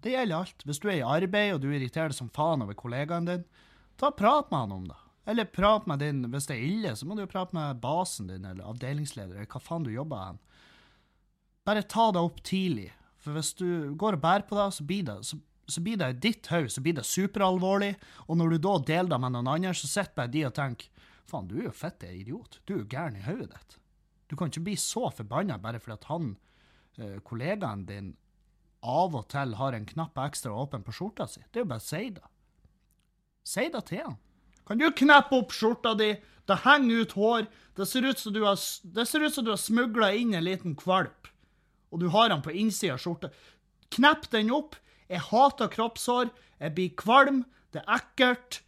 det 0.02 0.16
gjelder 0.16 0.44
alt. 0.44 0.66
Hvis 0.66 0.82
du 0.82 0.90
er 0.90 1.00
i 1.00 1.06
arbeid, 1.06 1.56
og 1.56 1.62
du 1.64 1.70
irriterer 1.72 2.12
deg 2.12 2.18
som 2.18 2.32
faen 2.34 2.64
over 2.66 2.78
kollegaen 2.78 3.28
din, 3.28 3.44
ta 4.02 4.12
prat 4.16 4.50
med 4.52 4.64
han 4.64 4.78
om 4.80 4.88
det. 4.90 5.00
Eller 5.30 5.46
prat 5.46 5.86
med 5.88 6.02
din, 6.02 6.24
hvis 6.34 6.48
det 6.50 6.56
er 6.58 6.66
ille, 6.66 6.96
så 6.98 7.06
må 7.06 7.16
du 7.16 7.24
jo 7.24 7.30
prate 7.30 7.54
med 7.56 7.82
basen 7.84 8.32
din, 8.32 8.46
eller 8.48 8.66
avdelingsleder, 8.72 9.38
eller 9.38 9.52
hva 9.52 9.62
faen 9.62 9.86
du 9.86 9.92
jobber 9.94 10.24
hen. 10.26 10.42
Bare 11.68 11.86
ta 11.86 12.08
det 12.12 12.24
opp 12.26 12.42
tidlig. 12.48 12.90
For 13.22 13.38
hvis 13.38 13.54
du 13.60 13.94
går 14.02 14.18
og 14.18 14.24
bærer 14.24 14.48
på 14.50 14.58
det, 14.58 14.68
så 14.74 14.86
blir 14.90 15.06
det, 15.06 15.20
så, 15.30 15.38
så 15.70 15.84
blir 15.86 16.00
det 16.02 16.10
i 16.10 16.20
ditt 16.26 16.50
hode 16.50 16.74
så 16.74 16.82
blir 16.82 16.98
det 16.98 17.06
superalvorlig, 17.06 17.94
og 18.26 18.40
når 18.40 18.56
du 18.56 18.64
da 18.66 18.74
deler 18.88 19.14
det 19.14 19.22
med 19.22 19.36
noen 19.36 19.52
andre, 19.54 19.76
så 19.78 19.92
sitter 19.92 20.18
bare 20.18 20.34
de 20.34 20.48
og 20.50 20.56
tenker 20.58 21.06
faen, 21.30 21.48
du 21.48 21.60
er 21.60 21.70
jo 21.70 21.76
fitte 21.76 22.10
idiot. 22.10 22.58
Du 22.66 22.74
er 22.74 22.82
jo 22.82 22.90
gæren 22.90 23.20
i 23.20 23.26
hodet 23.28 23.52
ditt. 23.54 23.78
Du 24.32 24.38
kan 24.40 24.50
ikke 24.50 24.66
bli 24.66 24.78
så 24.80 25.12
forbanna 25.14 25.60
bare 25.62 25.80
fordi 25.84 26.00
at 26.00 26.10
han, 26.10 26.34
eh, 26.98 27.20
kollegaen 27.28 27.86
din, 27.86 28.16
av 28.82 29.16
og 29.16 29.28
til 29.32 29.56
har 29.60 29.78
en 29.78 29.86
knapp 29.86 30.18
ekstra 30.26 30.54
åpen 30.58 30.84
på 30.86 30.94
skjorta 30.96 31.28
si. 31.30 31.42
Det 31.52 31.62
er 31.62 31.66
jo 31.66 31.72
bare 31.72 31.84
å 31.84 31.88
si 31.88 32.04
det. 32.16 32.28
Si 33.48 33.66
det 33.74 33.82
til 33.90 34.04
han. 34.06 34.20
Kan 34.68 34.82
du 34.82 34.88
kneppe 34.96 35.38
opp 35.38 35.54
skjorta 35.56 35.94
di? 35.98 36.14
Det 36.50 36.62
henger 36.66 37.04
ut 37.04 37.16
hår. 37.18 37.48
Det 37.78 37.88
ser 37.88 38.06
ut 38.06 38.20
som 38.20 38.34
du 38.34 38.44
har, 38.44 38.58
det 38.84 39.58
smugla 39.60 40.12
inn 40.18 40.34
en 40.36 40.46
liten 40.46 40.76
kvalp, 40.76 41.30
og 41.92 42.02
du 42.02 42.10
har 42.12 42.30
den 42.30 42.44
på 42.44 42.54
innsida 42.56 42.98
av 42.98 43.04
skjorta. 43.04 43.32
Knepp 43.92 44.30
den 44.32 44.52
opp. 44.56 44.78
Jeg 45.12 45.26
hater 45.28 45.68
kroppshår. 45.72 46.30
Jeg 46.60 46.76
blir 46.76 46.94
kvalm. 46.96 47.44
Det 47.74 47.82
er 47.84 47.98
ekkelt. 47.98 48.62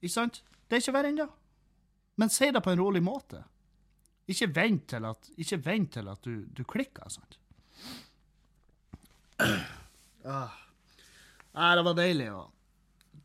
Ikke 0.00 0.14
sant? 0.14 0.42
Det 0.66 0.78
er 0.78 0.84
ikke 0.84 0.94
verre 0.94 1.10
ennå. 1.10 1.26
Men 2.16 2.30
si 2.32 2.50
det 2.54 2.62
på 2.62 2.70
en 2.72 2.80
rolig 2.80 3.02
måte. 3.02 3.42
Ikke 4.30 4.48
vent 4.54 4.86
til 4.90 5.06
at, 5.06 5.30
vent 5.62 5.92
til 5.94 6.08
at 6.10 6.22
du, 6.22 6.46
du 6.46 6.62
klikker. 6.64 7.10
sant? 7.10 7.38
Ah. 10.26 10.50
Nei, 11.54 11.72
det 11.76 11.82
var 11.86 11.96
deilig 11.98 12.28
å 12.34 12.44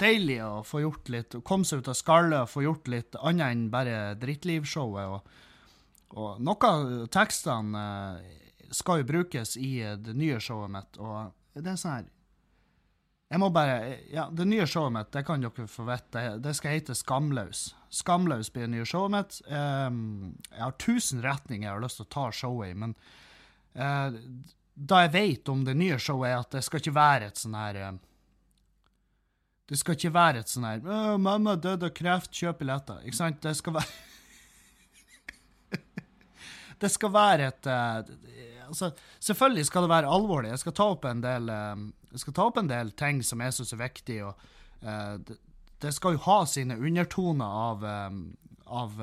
Deilig 0.02 0.38
å 0.42 0.64
få 0.66 0.80
gjort 0.82 1.10
litt, 1.14 1.36
komme 1.46 1.68
seg 1.68 1.84
ut 1.84 1.90
av 1.92 1.96
skallet 1.98 2.40
og 2.40 2.50
få 2.50 2.64
gjort 2.66 2.88
litt 2.90 3.18
annet 3.22 3.52
enn 3.54 3.68
bare 3.70 4.16
drittlivshowet. 4.18 5.12
Og, 5.14 6.16
og 6.18 6.40
noe 6.42 6.70
av 6.72 6.94
tekstene 7.14 7.84
eh, 7.84 8.40
skal 8.74 9.04
jo 9.04 9.10
brukes 9.12 9.54
i 9.62 9.76
eh, 9.84 10.00
det 10.02 10.16
nye 10.18 10.40
showet 10.42 10.74
mitt, 10.74 10.98
og 10.98 11.36
det 11.54 11.74
er 11.74 11.78
sånn 11.78 12.00
her 12.00 12.08
Jeg 13.36 13.42
må 13.44 13.52
bare 13.54 13.76
Ja, 14.10 14.26
det 14.34 14.48
nye 14.50 14.66
showet 14.66 14.96
mitt, 14.96 15.12
det 15.14 15.26
kan 15.28 15.46
dere 15.46 15.68
få 15.70 15.86
vite, 15.92 16.24
det, 16.42 16.56
skal 16.58 16.80
hete 16.80 16.98
Skamløs. 16.98 17.68
Skamløs 18.02 18.50
blir 18.56 18.66
det 18.66 18.74
nye 18.80 18.88
showet 18.88 19.14
mitt. 19.14 19.38
Jeg 19.46 20.64
har 20.64 20.80
tusen 20.82 21.22
retninger 21.22 21.68
jeg 21.68 21.76
har 21.76 21.86
lyst 21.86 22.02
til 22.02 22.10
å 22.10 22.14
ta 22.18 22.26
showet 22.42 22.74
i, 22.74 22.80
men 22.88 22.98
eh, 23.76 24.18
da 24.74 25.02
jeg 25.04 25.12
vet 25.14 25.52
om 25.52 25.66
det 25.66 25.76
nye 25.78 25.98
showet, 26.00 26.30
er 26.32 26.40
at 26.40 26.56
det 26.56 26.64
skal 26.66 26.82
ikke 26.82 26.96
være 26.96 27.28
et 27.32 27.42
sånn 27.42 27.58
her 27.58 27.80
eh, 27.80 27.92
Det 29.72 29.80
skal 29.80 29.98
ikke 29.98 30.14
være 30.16 30.44
et 30.44 30.52
sånn 30.52 30.68
her 30.68 31.18
'Mamma 31.18 31.56
døde 31.56 31.90
av 31.90 31.96
kreft, 31.96 32.32
kjøp 32.32 32.64
billetter'. 32.64 33.04
Ikke 33.06 33.20
sant? 33.20 33.42
Det 33.44 33.56
skal 33.58 33.74
være 33.80 33.92
Det 36.82 36.90
skal 36.90 37.14
være 37.14 37.52
et 37.52 37.68
eh, 37.68 38.00
altså, 38.68 38.94
Selvfølgelig 39.20 39.66
skal 39.68 39.86
det 39.86 39.94
være 39.94 40.10
alvorlig. 40.10 40.50
Jeg 40.50 40.64
skal 40.64 40.74
ta 40.74 40.90
opp 40.96 41.06
en 41.06 41.22
del, 41.22 41.50
eh, 41.50 41.86
jeg 42.16 42.26
skal 42.26 42.34
ta 42.34 42.48
opp 42.48 42.58
en 42.58 42.72
del 42.72 42.92
ting 42.92 43.22
som 43.24 43.42
jeg 43.42 43.54
syns 43.54 43.74
er 43.74 43.86
viktig. 43.86 44.24
og 44.26 44.36
det, 44.82 45.94
skal 45.94 46.16
jo 46.16 46.24
ha 46.26 46.46
sine 46.50 46.74
undertoner 46.74 47.46
av, 47.46 47.84
av 48.66 48.96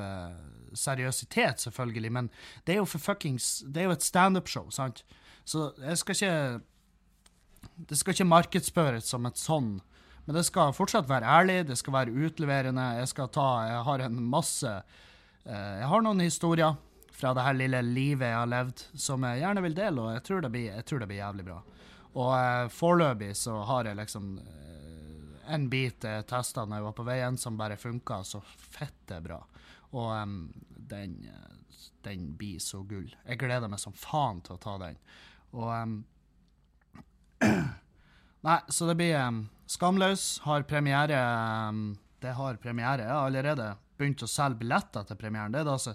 seriøsitet, 0.75 1.60
selvfølgelig, 1.60 2.10
men 2.12 2.30
det 2.66 2.75
er 2.75 2.80
jo 2.80 2.88
for 2.90 2.98
fuckings 2.98 3.62
Det 3.62 3.82
er 3.82 3.87
jo 3.87 3.94
et 3.94 4.02
standup-show, 4.02 4.70
sant? 4.75 5.04
Så 5.49 5.71
jeg 5.81 6.00
skal 6.00 6.19
ikke 6.19 6.33
Det 7.88 7.99
skal 7.99 8.14
ikke 8.14 8.28
markedsføres 8.28 9.09
som 9.09 9.26
et 9.28 9.38
sånn, 9.40 9.78
men 10.26 10.37
det 10.37 10.45
skal 10.45 10.75
fortsatt 10.76 11.09
være 11.09 11.31
ærlig, 11.40 11.62
det 11.71 11.78
skal 11.81 11.95
være 11.95 12.26
utleverende. 12.26 12.85
Jeg 13.00 13.09
skal 13.14 13.31
ta 13.33 13.47
Jeg 13.71 13.85
har 13.87 14.05
en 14.05 14.19
masse 14.28 14.69
eh, 14.69 15.75
Jeg 15.81 15.88
har 15.88 16.05
noen 16.05 16.21
historier 16.21 16.76
fra 17.19 17.33
det 17.35 17.47
her 17.47 17.57
lille 17.57 17.81
livet 17.83 18.28
jeg 18.28 18.37
har 18.37 18.50
levd, 18.50 18.83
som 18.95 19.25
jeg 19.26 19.40
gjerne 19.40 19.62
vil 19.64 19.75
dele, 19.75 20.02
og 20.05 20.12
jeg 20.14 20.25
tror 20.28 20.45
det 20.45 20.50
blir, 20.55 20.83
tror 20.87 21.00
det 21.02 21.09
blir 21.11 21.19
jævlig 21.19 21.47
bra. 21.49 21.57
Og 22.14 22.31
eh, 22.37 22.69
foreløpig 22.71 23.33
så 23.40 23.57
har 23.67 23.88
jeg 23.88 23.99
liksom 23.99 24.28
eh, 24.38 24.69
en 25.55 25.64
bit 25.73 26.05
jeg 26.05 26.26
testa 26.28 26.67
når 26.67 26.78
jeg 26.78 26.87
var 26.87 26.97
på 27.00 27.09
veien, 27.09 27.40
som 27.40 27.59
bare 27.59 27.81
funka 27.81 28.21
så 28.28 28.43
fette 28.45 29.19
bra. 29.25 29.40
Og 29.97 30.12
um, 30.12 30.37
den, 30.93 31.17
den 32.05 32.28
blir 32.38 32.61
så 32.62 32.83
gull. 32.87 33.09
Jeg 33.25 33.40
gleder 33.40 33.73
meg 33.73 33.81
som 33.83 33.97
faen 33.97 34.43
til 34.45 34.59
å 34.59 34.62
ta 34.62 34.76
den. 34.85 35.00
Og 35.57 35.69
um, 35.73 35.99
Nei, 38.49 38.59
så 38.69 38.88
det 38.88 38.97
blir 38.99 39.17
um, 39.21 39.43
Skamløs 39.69 40.40
har 40.45 40.67
premiere 40.69 41.19
um, 41.69 41.97
Det 42.21 42.35
har 42.37 42.57
premiere. 42.62 43.05
Jeg 43.05 43.12
har 43.12 43.26
allerede 43.26 43.69
begynt 43.99 44.23
å 44.23 44.31
selge 44.31 44.62
billetter 44.62 45.07
til 45.09 45.19
premieren. 45.19 45.55
Det 45.55 45.62
er, 45.62 45.69
da, 45.69 45.78
så, 45.78 45.95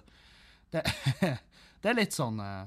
det, 0.74 0.84
det 1.82 1.92
er 1.92 2.00
litt 2.00 2.16
sånn 2.16 2.42
uh, 2.44 2.66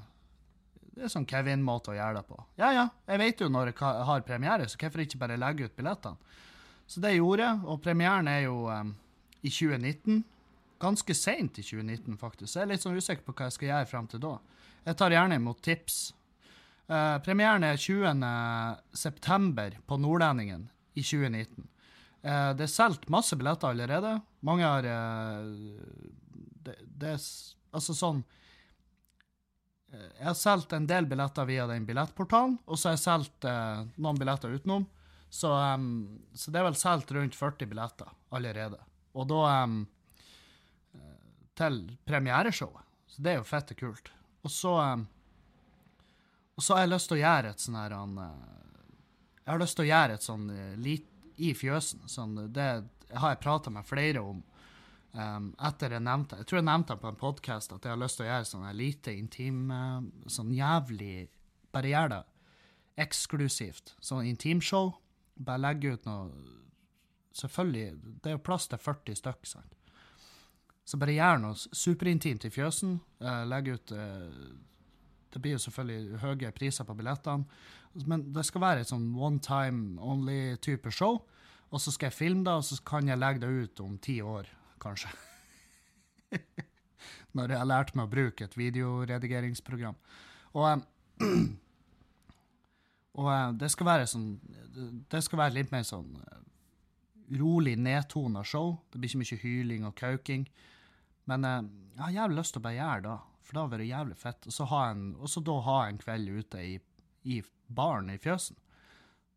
Det 0.95 1.05
er 1.07 1.13
sånn 1.13 1.27
Kevin-måte 1.29 1.93
å 1.93 1.97
gjøre 1.97 2.21
det 2.21 2.25
på. 2.29 2.39
Ja 2.61 2.71
ja, 2.75 2.87
jeg 3.09 3.23
vet 3.23 3.43
jo 3.43 3.51
når 3.53 3.73
jeg 3.73 4.07
har 4.11 4.25
premiere, 4.27 4.69
så 4.69 4.79
hvorfor 4.81 5.03
ikke 5.05 5.21
bare 5.21 5.39
legge 5.39 5.67
ut 5.67 5.77
billettene? 5.77 6.17
Så 6.87 7.01
det 7.03 7.17
gjorde 7.17 7.43
jeg, 7.43 7.63
og 7.67 7.81
premieren 7.83 8.29
er 8.31 8.45
jo 8.45 8.61
um, 8.71 8.93
i 9.43 9.51
2019. 9.51 10.21
Ganske 10.79 11.15
seint 11.17 11.57
i 11.59 11.65
2019, 11.65 12.15
faktisk. 12.21 12.51
Så 12.51 12.61
jeg 12.61 12.67
er 12.67 12.71
litt 12.71 12.83
sånn 12.85 12.95
usikker 12.95 13.25
på 13.25 13.33
hva 13.35 13.47
jeg 13.49 13.55
skal 13.57 13.69
gjøre 13.71 13.89
frem 13.89 14.07
til 14.07 14.21
da. 14.23 14.37
Jeg 14.87 14.97
tar 14.99 15.15
gjerne 15.15 15.39
imot 15.39 15.59
tips. 15.65 15.97
Eh, 16.87 17.17
premieren 17.25 17.65
er 17.67 17.77
20. 17.77 18.21
september 18.95 19.75
på 19.87 19.97
Nordlendingen 19.99 20.69
i 20.95 21.03
2019. 21.03 21.67
Uh, 22.27 22.51
det 22.57 22.65
er 22.65 22.71
solgt 22.71 23.05
masse 23.13 23.37
billetter 23.39 23.69
allerede. 23.69 24.15
Mange 24.43 24.65
har 24.65 24.87
uh, 24.89 25.51
det, 26.65 26.75
det 26.99 27.13
er 27.13 27.21
Altså 27.75 27.95
sånn 27.95 28.21
eh, 29.91 30.11
Jeg 30.19 30.27
har 30.29 30.37
solgt 30.39 30.75
en 30.75 30.87
del 30.89 31.07
billetter 31.09 31.47
via 31.49 31.67
den 31.69 31.87
billettportalen, 31.87 32.57
og 32.65 32.79
så 32.79 32.89
har 32.89 32.97
jeg 32.97 33.05
solgt 33.05 33.47
eh, 33.49 33.83
noen 33.97 34.19
billetter 34.19 34.55
utenom. 34.55 34.87
Så, 35.27 35.51
um, 35.51 36.23
så 36.31 36.53
det 36.53 36.61
er 36.61 36.69
vel 36.69 36.79
solgt 36.79 37.11
rundt 37.11 37.35
40 37.35 37.67
billetter 37.67 38.11
allerede. 38.31 38.79
Og 39.17 39.27
da 39.27 39.41
eh, 39.51 39.77
Til 41.57 41.81
premiereshowet. 42.07 42.85
Så 43.09 43.23
det 43.25 43.31
er 43.31 43.39
jo 43.39 43.47
fette 43.47 43.75
kult. 43.75 44.11
Og 44.45 44.51
så 44.53 44.75
em, 44.83 45.07
og 46.57 46.65
så 46.65 46.73
har 46.73 46.85
jeg 46.85 46.93
lyst 46.95 47.11
til 47.11 47.19
å 47.19 47.21
gjøre 47.21 47.53
et 47.53 47.63
sånn 47.63 47.77
her 47.77 47.93
eh, 47.93 48.27
Jeg 49.43 49.51
har 49.51 49.61
lyst 49.61 49.77
til 49.77 49.85
å 49.85 49.89
gjøre 49.91 50.17
et 50.17 50.25
sånn 50.25 50.45
eh, 50.49 50.93
i 51.37 51.51
fjøsen. 51.53 52.07
Sånn, 52.09 52.37
det 52.53 52.69
har 53.13 53.33
jeg 53.35 53.43
prata 53.43 53.69
med 53.69 53.85
flere 53.85 54.23
om 54.25 54.39
um, 55.13 55.51
etter 55.69 55.93
jeg 55.93 56.03
nevnte 56.03 56.39
Jeg 56.41 56.49
tror 56.49 56.59
jeg 56.59 56.67
nevnte 56.67 56.97
på 56.97 57.11
en 57.11 57.19
podkast 57.19 57.75
at 57.75 57.85
jeg 57.85 57.93
har 57.93 58.01
lyst 58.01 58.17
til 58.17 58.25
å 58.25 58.31
gjøre 58.31 58.49
sånn 58.49 58.65
lite 58.75 59.13
intim 59.13 59.59
eh, 59.71 59.99
Sånn 60.33 60.49
jævlig 60.55 61.27
Bare 61.71 61.93
gjør 61.93 62.13
det 62.15 62.23
eksklusivt. 62.97 63.93
Sånn 64.01 64.25
intimshow. 64.25 64.95
Bare 65.37 65.61
legge 65.67 65.93
ut 65.93 66.07
noe 66.09 66.31
Selvfølgelig, 67.37 67.91
det 68.23 68.31
er 68.31 68.33
jo 68.33 68.41
plass 68.41 68.65
til 68.65 68.79
40 68.81 69.17
stykk, 69.19 69.43
sant. 69.45 69.75
Så 70.89 70.97
bare 70.97 71.13
gjør 71.13 71.43
noe 71.43 71.53
superintimt 71.53 72.47
i 72.47 72.49
fjøsen. 72.49 72.95
Uh, 73.21 73.43
legge 73.45 73.75
ut 73.77 73.93
eh, 73.93 74.39
det 75.33 75.41
blir 75.43 75.57
jo 75.57 75.63
selvfølgelig 75.65 76.21
høye 76.23 76.53
priser 76.55 76.87
på 76.87 76.95
billettene. 76.97 77.47
Men 78.05 78.27
det 78.33 78.45
skal 78.45 78.63
være 78.63 78.83
et 78.83 78.91
sånn 78.91 79.09
one 79.15 79.41
time 79.43 80.01
only-type 80.03 80.91
show. 80.93 81.21
Og 81.67 81.83
så 81.83 81.91
skal 81.91 82.11
jeg 82.11 82.17
filme 82.17 82.45
det, 82.45 82.53
og 82.53 82.63
så 82.63 82.79
kan 82.87 83.09
jeg 83.09 83.19
legge 83.19 83.43
det 83.43 83.51
ut 83.51 83.81
om 83.83 83.97
ti 83.99 84.19
år, 84.23 84.47
kanskje. 84.79 85.11
Når 87.35 87.53
jeg 87.53 87.59
har 87.59 87.69
lært 87.69 87.95
meg 87.95 88.07
å 88.07 88.11
bruke 88.11 88.47
et 88.47 88.55
videoredigeringsprogram. 88.57 89.97
Og, 90.55 90.85
og 93.19 93.59
det 93.59 93.69
skal 93.73 93.87
være 93.87 94.09
sånn 94.09 94.27
Det 95.09 95.19
skal 95.25 95.41
være 95.41 95.57
litt 95.57 95.73
mer 95.73 95.83
sånn 95.87 96.13
rolig, 97.37 97.75
nedtona 97.81 98.43
show. 98.47 98.77
Det 98.91 99.01
blir 99.01 99.11
ikke 99.11 99.23
mye 99.23 99.41
hyling 99.41 99.87
og 99.89 99.97
kauking. 99.97 100.45
Men 101.27 101.43
jeg 101.43 101.99
har 101.99 102.19
jævlig 102.21 102.39
lyst 102.39 102.55
til 102.55 102.61
å 102.61 102.67
bare 102.67 102.77
gjøre 102.77 103.03
det, 103.03 103.17
for 103.47 103.55
det 103.55 103.63
hadde 103.63 103.77
vært 103.77 103.87
jævlig 103.87 104.17
fett. 104.19 104.47
Og 104.49 104.53
så, 104.53 104.67
ha 104.67 104.81
en, 104.91 105.03
og 105.15 105.31
så 105.31 105.43
da 105.47 105.57
ha 105.63 105.77
en 105.87 105.99
kveld 106.01 106.31
ute 106.41 106.63
i, 106.63 106.73
i 107.31 107.39
baren 107.67 108.11
i 108.11 108.19
fjøsen. 108.19 108.59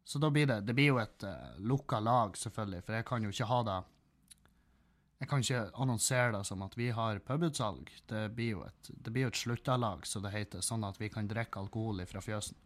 Så 0.04 0.18
da 0.18 0.30
blir 0.32 0.48
det 0.48 0.60
Det 0.66 0.74
blir 0.74 0.90
jo 0.90 0.98
et 0.98 1.22
uh, 1.22 1.54
lukka 1.62 2.00
lag, 2.02 2.36
selvfølgelig, 2.36 2.82
for 2.86 2.98
jeg 2.98 3.06
kan 3.06 3.22
jo 3.22 3.30
ikke 3.30 3.46
ha 3.50 3.60
det 3.68 3.78
Jeg 5.20 5.28
kan 5.30 5.44
ikke 5.44 5.62
annonsere 5.84 6.32
det 6.34 6.42
som 6.48 6.62
at 6.64 6.74
vi 6.80 6.88
har 6.96 7.20
pubutsalg. 7.20 7.92
Det 8.08 8.24
blir 8.34 8.54
jo 8.56 8.64
et, 8.64 8.90
det 8.90 9.12
blir 9.12 9.28
et 9.28 9.36
sluttalag, 9.36 10.06
som 10.08 10.24
det 10.24 10.32
heter, 10.32 10.64
sånn 10.64 10.86
at 10.88 10.96
vi 10.98 11.10
kan 11.12 11.28
drikke 11.28 11.60
alkohol 11.60 12.00
fra 12.08 12.22
fjøsen. 12.24 12.56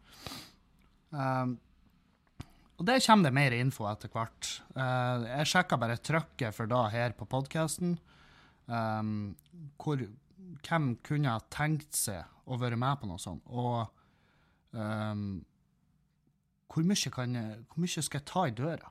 Um, 1.10 1.56
og 2.78 2.86
det 2.86 3.00
kommer 3.02 3.26
det 3.26 3.34
mer 3.34 3.56
info 3.58 3.88
etter 3.90 4.10
hvert. 4.14 4.52
Uh, 4.78 5.26
jeg 5.26 5.50
sjekka 5.50 5.80
bare 5.82 5.98
trykket 5.98 6.54
for 6.54 6.70
da 6.70 6.84
her 6.94 7.18
på 7.18 7.26
podkasten. 7.26 7.98
Um, 8.70 9.34
hvor 9.82 9.98
hvem 10.64 10.94
kunne 11.04 11.34
ha 11.36 11.42
tenkt 11.52 11.96
seg 11.96 12.24
å 12.50 12.58
være 12.60 12.78
med 12.80 13.00
på 13.00 13.08
noe 13.10 13.22
sånt? 13.22 13.44
Og 13.48 13.84
um, 14.76 15.44
hvor 16.72 16.86
mye, 16.88 17.14
kan 17.14 17.38
hvor 17.70 17.84
mye 17.84 18.02
skal 18.04 18.20
jeg 18.20 18.28
ta 18.28 18.44
i 18.48 18.54
døra? 18.56 18.90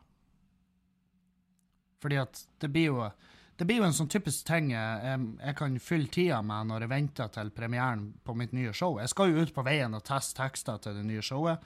Fordi 2.04 2.20
at 2.20 2.44
det 2.60 2.72
blir 2.72 2.92
jo 2.92 3.06
det 3.54 3.68
blir 3.70 3.84
jo 3.84 3.86
en 3.86 3.94
sånn 3.94 4.10
typisk 4.10 4.48
ting 4.48 4.72
jeg, 4.74 5.18
jeg, 5.38 5.56
kan 5.60 5.76
fylle 5.80 6.10
tida 6.12 6.40
med 6.42 6.72
når 6.72 6.84
jeg 6.84 6.92
venter 6.92 7.30
til 7.36 7.52
premieren 7.54 8.08
på 8.26 8.34
mitt 8.36 8.54
nye 8.56 8.74
show. 8.74 8.98
Jeg 8.98 9.12
skal 9.12 9.30
jo 9.30 9.44
ut 9.46 9.54
på 9.54 9.66
veien 9.66 9.94
og 9.94 10.02
teste 10.08 10.40
tekster 10.40 10.82
til 10.82 10.98
det 10.98 11.04
nye 11.06 11.22
showet. 11.24 11.62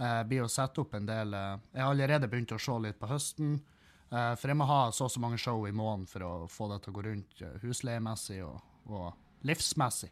Jeg 0.00 0.28
blir 0.28 0.44
å 0.44 0.52
sette 0.52 0.82
opp 0.84 0.94
en 0.96 1.08
del 1.08 1.34
eh, 1.36 1.56
Jeg 1.74 1.82
har 1.82 1.94
allerede 1.94 2.28
begynt 2.30 2.52
å 2.56 2.60
se 2.60 2.76
litt 2.84 3.00
på 3.00 3.08
høsten. 3.08 3.56
Eh, 4.10 4.34
for 4.36 4.52
jeg 4.52 4.58
må 4.60 4.68
ha 4.68 4.82
så 4.92 5.08
og 5.08 5.12
så 5.12 5.22
mange 5.22 5.40
show 5.40 5.64
i 5.68 5.72
måneden 5.72 6.06
for 6.12 6.26
å 6.26 6.32
få 6.48 6.68
det 6.72 6.80
til 6.84 6.92
å 6.92 6.96
gå 6.98 7.04
rundt 7.08 7.42
eh, 7.44 7.58
husleiemessig 7.64 8.40
og, 8.46 8.60
og 8.88 9.10
livsmessig. 9.46 10.10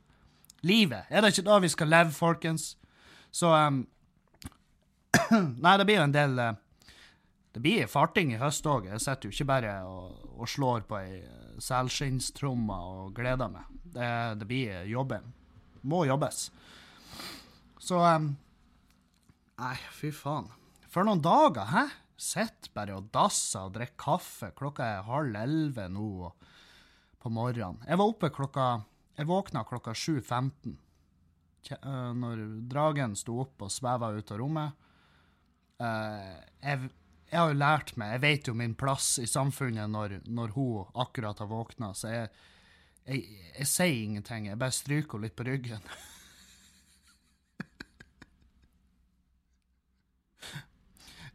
Livet! 0.67 1.07
Er 1.11 1.23
det 1.23 1.33
ikke 1.33 1.47
da 1.47 1.59
vi 1.63 1.71
skal 1.71 1.91
leve, 1.93 2.15
folkens? 2.15 2.73
Så 3.31 3.53
um, 3.53 3.85
Nei, 5.65 5.77
det 5.79 5.87
blir 5.87 6.01
jo 6.01 6.07
en 6.09 6.15
del 6.15 6.41
uh, 6.41 6.55
Det 7.55 7.63
blir 7.63 7.91
farting 7.91 8.33
i 8.35 8.41
høst 8.41 8.67
òg. 8.67 8.89
Jeg 8.91 9.03
sitter 9.05 9.29
jo 9.29 9.37
ikke 9.37 9.51
bare 9.53 9.75
og, 9.87 10.25
og 10.39 10.51
slår 10.51 10.87
på 10.89 10.99
ei 11.01 11.21
selskinnstromme 11.63 12.75
og 12.75 13.15
gleder 13.17 13.51
meg. 13.51 13.71
Det, 13.83 14.11
det 14.41 14.49
blir 14.49 14.85
jobbing. 14.91 15.25
Må 15.89 16.05
jobbes. 16.09 16.49
Så 17.83 18.03
um, 18.03 18.33
Nei, 19.59 19.75
fy 19.91 20.13
faen. 20.15 20.47
For 20.89 21.07
noen 21.07 21.23
dager, 21.23 21.67
hæ? 21.73 21.89
Sitter 22.19 22.71
bare 22.75 22.97
og 22.99 23.11
dasser 23.15 23.67
og 23.67 23.75
drikker 23.75 23.99
kaffe. 23.99 24.53
Klokka 24.59 24.87
er 24.87 25.07
halv 25.07 25.35
elleve 25.39 25.87
nå 25.91 26.31
på 27.19 27.31
morgenen. 27.35 27.81
Jeg 27.87 27.99
var 27.99 28.11
oppe 28.11 28.31
klokka 28.35 28.69
Jeg 29.19 29.27
våkna 29.27 29.65
klokka 29.67 29.93
7.15. 29.99 30.77
Eh, 31.71 32.13
når 32.15 32.45
dragen 32.71 33.17
sto 33.19 33.41
opp 33.43 33.67
og 33.67 33.73
sveva 33.73 34.13
ut 34.15 34.31
av 34.33 34.39
rommet. 34.41 34.85
Uh, 35.79 36.39
jeg, 36.63 36.89
jeg, 37.29 37.37
har 37.39 37.53
jo 37.53 37.59
lært 37.61 37.93
meg 38.01 38.17
Jeg 38.17 38.23
vet 38.25 38.49
jo 38.51 38.55
min 38.59 38.73
plass 38.75 39.13
i 39.23 39.29
samfunnet 39.31 39.87
når, 39.87 40.17
når 40.27 40.57
hun 40.57 40.89
akkurat 40.99 41.39
har 41.39 41.47
våkna, 41.47 41.93
så 41.95 42.11
jeg, 42.11 42.33
jeg, 43.05 43.21
jeg, 43.53 43.69
sier 43.71 44.01
ingenting. 44.09 44.49
Jeg 44.51 44.59
bare 44.59 44.75
stryker 44.75 45.19
henne 45.19 45.29
litt 45.29 45.37
på 45.39 45.47
ryggen. 45.47 45.93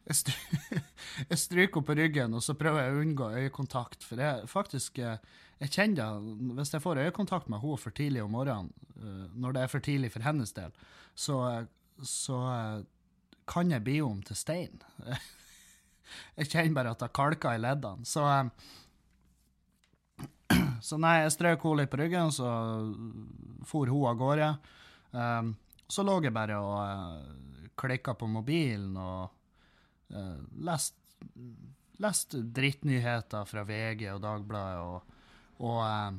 jeg, 1.30 1.38
stryker 1.40 1.80
henne 1.80 1.88
på 1.88 1.96
ryggen, 1.96 2.34
og 2.36 2.44
så 2.44 2.56
prøver 2.60 2.84
jeg 2.84 2.94
å 2.94 3.04
unngå 3.04 3.30
øyekontakt. 3.44 4.04
For 4.04 4.20
jeg 4.20 4.50
faktisk 4.52 5.00
jeg 5.64 5.72
kjenner 5.72 6.20
Hvis 6.58 6.74
jeg 6.74 6.84
får 6.84 7.00
øyekontakt 7.06 7.50
med 7.50 7.62
henne 7.64 7.80
for 7.80 7.96
tidlig 7.96 8.24
om 8.24 8.34
morgenen, 8.36 8.74
uh, 9.00 9.28
når 9.32 9.56
det 9.56 9.62
er 9.62 9.72
for 9.72 9.80
tidlig 9.80 10.12
for 10.12 10.26
hennes 10.26 10.52
del, 10.54 10.72
så, 11.16 11.66
så 12.04 12.40
kan 13.48 13.72
jeg 13.72 13.84
bli 13.84 14.02
om 14.02 14.22
til 14.26 14.36
stein. 14.36 14.82
jeg 16.38 16.50
kjenner 16.50 16.76
bare 16.76 16.92
at 16.96 17.04
det 17.04 17.14
kalker 17.16 17.56
i 17.56 17.62
leddene. 17.62 18.06
Så, 18.06 18.26
eh, 18.28 18.46
så 20.88 20.98
nei, 21.00 21.22
jeg 21.22 21.36
strøk 21.38 21.64
henne 21.64 21.84
litt 21.84 21.94
på 21.94 22.02
ryggen, 22.02 22.34
så 22.34 22.50
for 23.68 23.88
hun 23.88 24.10
av 24.10 24.20
gårde. 24.20 24.50
Så 25.94 26.04
lå 26.04 26.18
jeg 26.26 26.34
bare 26.34 26.58
og 26.58 26.76
uh, 26.82 27.70
klikka 27.78 28.18
på 28.18 28.28
mobilen 28.28 28.98
og 28.98 29.43
uh, 30.12 30.42
leste 30.60 31.00
lest 32.04 32.34
drittnyheter 32.34 33.46
fra 33.46 33.64
VG 33.64 34.08
og 34.14 34.22
Dagbladet 34.24 34.82
og, 34.84 35.20
og 35.64 35.82
eh, 35.86 36.18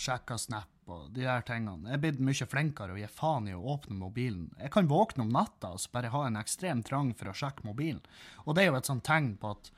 sjekka 0.00 0.38
Snap 0.40 0.90
og 0.92 1.08
de 1.14 1.24
der 1.26 1.42
tingene. 1.46 1.88
Jeg 1.88 1.98
er 1.98 2.02
blitt 2.02 2.20
mye 2.22 2.48
flinkere 2.50 2.94
og 2.94 3.00
gi 3.00 3.08
faen 3.10 3.48
i 3.50 3.56
å 3.56 3.64
åpne 3.74 3.96
mobilen. 3.98 4.50
Jeg 4.60 4.70
kan 4.74 4.90
våkne 4.90 5.24
om 5.24 5.32
natta 5.34 5.72
og 5.74 5.88
bare 5.94 6.12
ha 6.12 6.26
en 6.26 6.38
ekstrem 6.38 6.84
trang 6.86 7.10
for 7.18 7.32
å 7.32 7.36
sjekke 7.36 7.66
mobilen. 7.66 8.02
Og 8.44 8.54
det 8.54 8.64
er 8.64 8.70
jo 8.70 8.78
et 8.78 8.90
sånt 8.90 9.06
tegn 9.06 9.34
på 9.40 9.54
at 9.56 9.72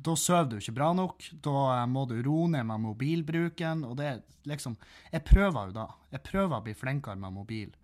da 0.00 0.14
sover 0.16 0.48
du 0.48 0.56
ikke 0.58 0.78
bra 0.78 0.92
nok. 0.96 1.26
Da 1.44 1.56
eh, 1.76 1.86
må 1.90 2.06
du 2.10 2.16
roe 2.24 2.48
ned 2.54 2.66
med 2.70 2.86
mobilbruken. 2.86 3.84
Og 3.86 3.98
det 4.00 4.08
er 4.08 4.24
liksom 4.48 4.78
Jeg 5.12 5.26
prøver 5.28 5.70
jo 5.70 5.78
da. 5.82 5.86
Jeg 6.14 6.26
prøver 6.26 6.56
å 6.56 6.64
bli 6.64 6.74
flinkere 6.74 7.20
med 7.20 7.36
mobil 7.36 7.76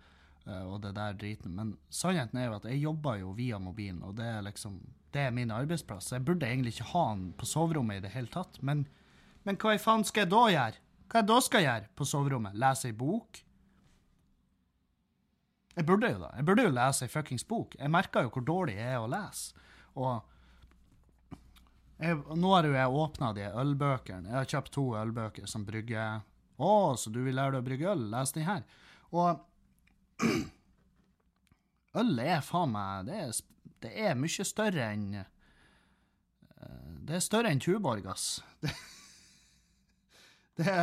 og 0.47 0.81
det 0.83 0.93
der 0.95 1.17
driten. 1.19 1.55
Men 1.57 1.75
sannheten 1.91 2.39
er 2.39 2.49
jo 2.49 2.59
at 2.59 2.69
jeg 2.71 2.83
jobber 2.83 3.19
jo 3.21 3.33
via 3.37 3.59
mobilen, 3.59 4.03
og 4.07 4.17
det 4.19 4.29
er 4.31 4.47
liksom 4.47 4.81
Det 5.17 5.23
er 5.23 5.31
min 5.33 5.51
arbeidsplass. 5.51 6.11
Jeg 6.13 6.25
burde 6.25 6.45
egentlig 6.47 6.75
ikke 6.75 6.91
ha 6.91 7.05
den 7.15 7.33
på 7.33 7.47
soverommet 7.47 7.97
i 7.97 8.01
det 8.05 8.11
hele 8.13 8.29
tatt. 8.29 8.59
Men, 8.61 8.83
men 9.49 9.57
hva 9.57 9.73
i 9.73 9.81
faen 9.81 10.05
skal 10.05 10.27
jeg 10.27 10.31
da 10.35 10.43
gjøre? 10.53 10.83
Hva 11.09 11.23
jeg 11.23 11.29
da 11.31 11.37
skal 11.41 11.65
gjøre 11.65 11.89
på 11.97 12.05
soverommet? 12.05 12.59
Lese 12.61 12.91
ei 12.91 12.93
bok? 12.93 13.41
Jeg 15.77 15.87
burde 15.89 16.11
jo 16.13 16.21
da. 16.21 16.35
Jeg 16.37 16.45
burde 16.51 16.67
jo 16.67 16.75
lese 16.75 17.07
ei 17.07 17.13
fuckings 17.13 17.47
bok. 17.49 17.79
Jeg 17.81 17.95
merker 17.95 18.27
jo 18.27 18.35
hvor 18.35 18.45
dårlig 18.45 18.77
jeg 18.77 18.93
er 18.93 19.01
å 19.01 19.09
lese. 19.09 19.57
Og 19.97 20.21
jeg, 21.97 22.21
nå 22.37 22.53
har 22.53 22.69
jo 22.69 22.77
jeg 22.77 23.01
åpna 23.01 23.33
de 23.37 23.49
ølbøkene. 23.63 24.29
Jeg 24.29 24.37
har 24.37 24.53
kjøpt 24.53 24.73
to 24.77 24.89
ølbøker 25.01 25.49
som 25.49 25.65
brygger 25.65 26.25
Å, 26.57 26.97
så 26.97 27.13
du 27.13 27.23
vil 27.25 27.37
lære 27.37 27.57
deg 27.57 27.65
å 27.65 27.67
brygge 27.67 27.93
øl? 27.93 28.07
Les 28.13 28.33
den 28.33 28.47
her. 28.49 28.63
Og 29.13 29.41
øl 32.01 32.19
er 32.23 32.45
faen 32.45 32.73
meg 32.73 33.09
det 33.09 33.19
er, 33.23 33.41
det 33.85 33.93
er 34.09 34.19
mye 34.19 34.47
større 34.49 34.91
enn 34.95 35.09
eh, 35.21 35.27
Det 37.07 37.19
er 37.19 37.25
større 37.25 37.53
enn 37.53 37.63
Tuborg, 37.63 38.07
ass. 38.11 38.43
Det, 40.57 40.65
det, 40.65 40.75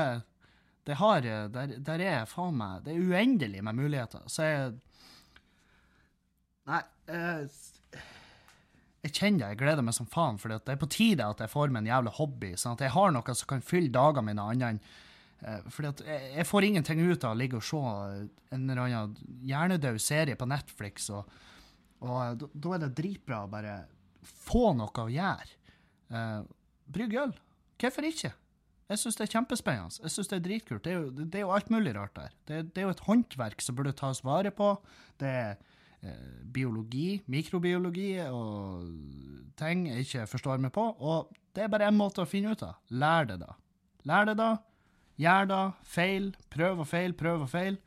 det 0.85 0.95
har 0.99 1.23
der, 1.25 1.71
der 1.81 2.01
er 2.05 2.27
faen 2.29 2.59
meg 2.59 2.83
Det 2.85 2.93
er 2.93 3.07
uendelig 3.09 3.63
med 3.65 3.79
muligheter. 3.79 4.21
Så 4.29 4.45
jeg 4.45 4.73
Nei. 6.69 6.83
Jeg, 7.07 7.49
jeg 9.03 9.11
kjenner 9.17 9.51
jeg 9.51 9.59
gleder 9.59 9.83
meg 9.83 9.95
som 9.97 10.07
faen, 10.07 10.37
for 10.39 10.53
det 10.53 10.71
er 10.71 10.79
på 10.79 10.87
tide 10.91 11.25
at 11.27 11.41
jeg 11.43 11.51
får 11.51 11.73
meg 11.73 11.83
en 11.83 11.89
jævla 11.89 12.13
hobby, 12.15 12.53
sånn 12.55 12.77
at 12.77 12.85
jeg 12.85 12.93
har 12.93 13.11
noe 13.11 13.35
som 13.35 13.49
kan 13.49 13.65
fylle 13.65 13.91
dagene 13.91 14.29
mine 14.29 14.45
annet 14.53 14.69
enn 14.69 14.79
eh, 14.79 15.01
fordi 15.67 15.89
at 15.89 16.03
jeg 16.07 16.47
får 16.47 16.67
ingenting 16.69 17.01
ut 17.03 17.25
av 17.27 17.33
å 17.33 17.39
ligge 17.39 17.59
og 17.59 17.65
se 17.67 17.79
en 17.79 18.61
eller 18.69 18.83
annen 18.85 19.41
hjernedød 19.43 19.99
serie 19.99 20.37
på 20.39 20.47
Netflix, 20.47 21.09
og, 21.11 21.27
og 22.03 22.45
da 22.53 22.75
er 22.75 22.85
det 22.85 22.93
dritbra 22.99 23.43
å 23.43 23.51
bare 23.51 23.75
få 24.23 24.71
noe 24.77 25.03
å 25.03 25.11
gjøre. 25.11 25.59
Uh, 26.13 26.45
Brygg 26.93 27.17
øl. 27.19 27.35
Hvorfor 27.79 28.07
ikke? 28.07 28.31
Jeg 28.91 28.99
syns 28.99 29.17
det 29.17 29.25
er 29.25 29.33
kjempespennende. 29.37 30.01
Jeg 30.03 30.13
synes 30.13 30.29
Det 30.29 30.37
er 30.37 30.47
dritkult. 30.47 30.83
Det 30.83 30.91
er, 30.91 30.97
jo, 30.99 31.11
det 31.11 31.39
er 31.39 31.45
jo 31.45 31.53
alt 31.55 31.69
mulig 31.73 31.93
rart 31.95 32.15
der. 32.15 32.33
Det, 32.47 32.57
det, 32.73 32.81
er 32.81 32.89
jo 32.89 32.95
et 32.95 33.05
håndverk 33.07 33.63
som 33.63 33.77
burde 33.77 33.95
tas 33.97 34.21
vare 34.25 34.51
på. 34.53 34.73
Det 35.19 35.29
er 35.29 35.55
eh, 36.03 36.43
biologi, 36.53 37.23
mikrobiologi 37.31 38.11
og 38.27 38.83
ting 39.59 39.87
jeg 39.89 40.05
ikke 40.05 40.27
forstår 40.35 40.61
meg 40.61 40.73
på. 40.75 40.85
Og 40.99 41.31
det 41.55 41.65
er 41.65 41.71
bare 41.73 41.87
én 41.89 41.97
måte 41.97 42.23
å 42.23 42.29
finne 42.29 42.53
ut 42.53 42.65
av. 42.65 42.77
Lær 42.91 43.29
det, 43.31 43.39
da. 43.41 43.55
Lær 44.09 44.29
det, 44.29 44.37
da. 44.39 44.51
Gjør 45.21 45.49
det. 45.49 45.63
Feil. 45.87 46.29
Prøv 46.53 46.83
og 46.83 46.89
feil, 46.89 47.15
prøv 47.17 47.45
og 47.45 47.51
feil. 47.51 47.79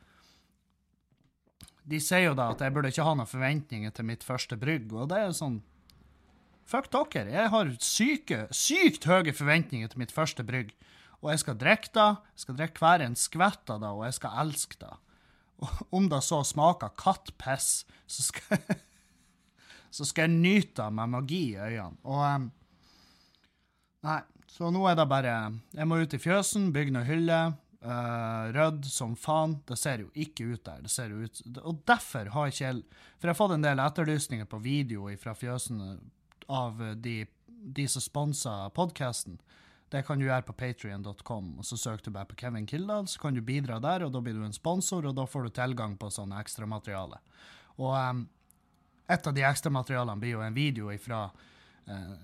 De 1.86 2.00
sier 2.02 2.26
jo 2.26 2.34
da 2.38 2.50
at 2.50 2.62
jeg 2.62 2.74
burde 2.74 2.90
ikke 2.90 3.06
ha 3.06 3.14
noen 3.14 3.30
forventninger 3.30 3.94
til 3.94 4.08
mitt 4.08 4.26
første 4.26 4.58
brygg, 4.58 4.90
og 4.90 5.10
det 5.10 5.20
er 5.20 5.28
jo 5.30 5.40
sånn 5.40 5.58
Fuck 6.66 6.88
dere. 6.90 7.30
Jeg 7.30 7.50
har 7.52 7.68
syke, 7.78 8.38
sykt 8.50 9.04
høye 9.06 9.30
forventninger 9.30 9.86
til 9.92 10.00
mitt 10.02 10.10
første 10.10 10.42
brygg. 10.42 10.72
Og 11.22 11.30
jeg 11.30 11.44
skal 11.44 11.58
drikke 11.60 11.92
det, 11.94 12.08
jeg 12.34 12.42
skal 12.42 12.56
drikke 12.58 12.82
hver 12.82 13.04
en 13.04 13.14
skvett 13.14 13.70
av 13.70 13.84
det, 13.84 13.92
og 13.94 14.02
jeg 14.02 14.16
skal 14.18 14.40
elske 14.42 14.80
det. 14.80 14.96
om 15.96 16.08
det 16.10 16.20
så 16.26 16.42
smaker 16.44 16.90
kattpiss, 16.98 17.86
så 18.10 18.26
skal 18.26 18.58
så 19.96 20.04
skal 20.04 20.26
jeg 20.26 20.40
nyte 20.42 20.82
det 20.82 20.92
med 20.98 21.14
magi 21.14 21.42
i 21.54 21.60
øynene. 21.60 22.02
Og 22.02 22.22
um, 22.26 22.50
Nei, 24.06 24.20
så 24.56 24.72
nå 24.72 24.86
er 24.88 24.96
det 24.96 25.04
bare 25.10 25.36
Jeg 25.76 25.88
må 25.88 26.00
ut 26.00 26.14
i 26.16 26.20
fjøsen, 26.20 26.70
bygge 26.72 26.94
noen 26.94 27.08
hyller. 27.08 27.54
Uh, 27.86 28.48
rødd 28.56 28.86
som 28.88 29.12
faen. 29.20 29.58
Det 29.68 29.76
ser 29.78 30.00
jo 30.02 30.08
ikke 30.16 30.48
ut 30.48 30.62
der. 30.64 30.80
Det 30.86 30.90
ser 30.90 31.12
jo 31.12 31.26
ut, 31.26 31.42
og 31.60 31.82
derfor 31.86 32.32
har 32.34 32.50
ikke 32.50 32.64
jeg 32.64 32.80
For 33.18 33.28
jeg 33.28 33.34
har 33.34 33.38
fått 33.38 33.54
en 33.58 33.66
del 33.66 33.82
etterlysninger 33.84 34.48
på 34.50 34.62
video 34.64 35.10
fra 35.20 35.36
fjøsen 35.36 35.82
av 36.48 36.80
de, 37.02 37.18
de 37.46 37.86
som 37.90 38.02
sponser 38.02 38.72
podkasten. 38.74 39.36
Det 39.92 40.02
kan 40.06 40.18
du 40.18 40.24
gjøre 40.26 40.42
på 40.48 40.54
patrion.com, 40.58 41.60
så 41.62 41.76
søker 41.78 42.08
du 42.08 42.14
bare 42.16 42.26
på 42.26 42.38
Kevin 42.40 42.66
Kildahl, 42.66 43.06
så 43.06 43.20
kan 43.22 43.36
du 43.36 43.42
bidra 43.42 43.78
der, 43.78 44.02
og 44.02 44.14
da 44.14 44.22
blir 44.22 44.34
du 44.34 44.42
en 44.42 44.56
sponsor, 44.56 45.06
og 45.06 45.14
da 45.14 45.26
får 45.30 45.46
du 45.46 45.52
tilgang 45.54 45.94
på 45.98 46.10
sånn 46.10 46.34
ekstramateriale. 46.34 47.20
Og 47.78 47.94
um, 47.94 48.24
et 49.06 49.28
av 49.30 49.36
de 49.36 49.44
ekstramaterialene 49.46 50.22
blir 50.22 50.34
jo 50.34 50.42
en 50.42 50.56
video 50.56 50.90
fra 50.98 51.20
uh, 51.30 52.16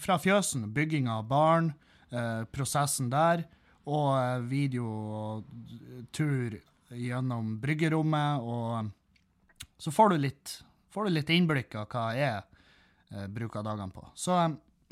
fra 0.00 0.18
fjøsen, 0.20 0.68
bygging 0.74 1.08
av 1.10 1.26
barn, 1.28 1.72
uh, 2.14 2.44
prosessen 2.52 3.10
der, 3.12 3.44
og 3.82 4.44
videotur 4.46 6.12
video 6.52 6.60
gjennom 6.92 7.56
bryggerommet, 7.60 8.44
og 8.44 9.72
så 9.80 9.90
får 9.90 10.12
du 10.12 10.16
litt, 10.20 10.58
får 10.92 11.08
du 11.08 11.14
litt 11.16 11.30
innblikk 11.32 11.74
av 11.80 11.86
hva 11.90 12.04
jeg 12.14 13.28
bruker 13.32 13.64
dagene 13.64 13.92
på. 13.92 14.04
Så 14.14 14.36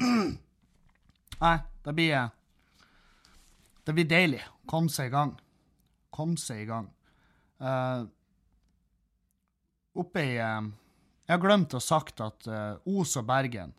Nei, 1.40 1.56
det 1.84 1.92
blir 1.96 2.28
Det 3.84 3.92
blir 3.96 4.08
deilig. 4.08 4.42
Kom 4.68 4.88
seg 4.92 5.08
i 5.08 5.14
gang. 5.14 5.34
Kom 6.12 6.36
seg 6.36 6.62
i 6.62 6.68
gang. 6.68 6.90
Uh, 7.60 8.04
oppe 10.00 10.22
i 10.24 10.34
Jeg 10.36 11.32
har 11.32 11.40
glemt 11.42 11.74
å 11.76 11.80
sagt 11.80 12.20
at 12.24 12.46
uh, 12.48 12.76
Os 12.88 13.16
og 13.20 13.26
Bergen 13.28 13.72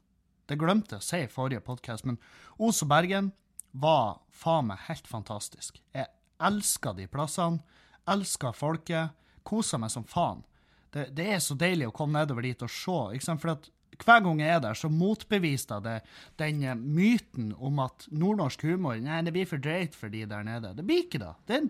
Det 0.52 0.58
glemte 0.60 0.98
jeg 0.98 1.00
å 1.00 1.06
si 1.06 1.20
i 1.24 1.32
forrige 1.32 1.64
podkast, 1.64 2.04
men 2.04 2.18
Os 2.60 2.82
og 2.84 2.90
Bergen 2.92 3.30
var 3.72 4.18
faen 4.36 4.68
meg 4.68 4.82
helt 4.90 5.06
fantastisk. 5.08 5.78
Jeg 5.96 6.10
elska 6.44 6.92
de 6.98 7.08
plassene. 7.08 7.62
elska 8.08 8.52
folket. 8.52 9.12
kosa 9.44 9.78
meg 9.78 9.90
som 9.90 10.04
faen. 10.04 10.44
Det, 10.92 11.08
det, 11.16 11.26
er 11.34 11.40
så 11.40 11.56
deilig 11.56 11.88
å 11.88 11.92
komme 11.96 12.20
nedover 12.20 12.42
dit 12.44 12.62
og 12.62 12.70
se. 12.70 13.16
Ikke 13.16 13.26
sant? 13.26 13.42
For 13.42 13.54
at 13.54 13.70
hver 14.04 14.20
gang 14.22 14.42
jeg 14.42 14.50
er 14.50 14.60
der, 14.60 14.76
så 14.76 14.90
motbeviser 14.90 15.80
det 15.82 16.02
den 16.38 16.64
eh, 16.64 16.76
myten 16.76 17.54
om 17.58 17.80
at 17.80 18.06
nordnorsk 18.12 18.66
humor 18.68 19.00
nei, 19.00 19.22
det 19.24 19.32
blir 19.32 19.48
for 19.48 19.58
drøyt 19.58 19.96
for 19.96 20.12
de 20.12 20.26
der 20.26 20.44
nede. 20.44 20.76
Det 20.76 20.86
blir 20.86 21.06
ikke 21.06 21.22
det. 21.24 21.32
det 21.48 21.58
er, 21.62 21.70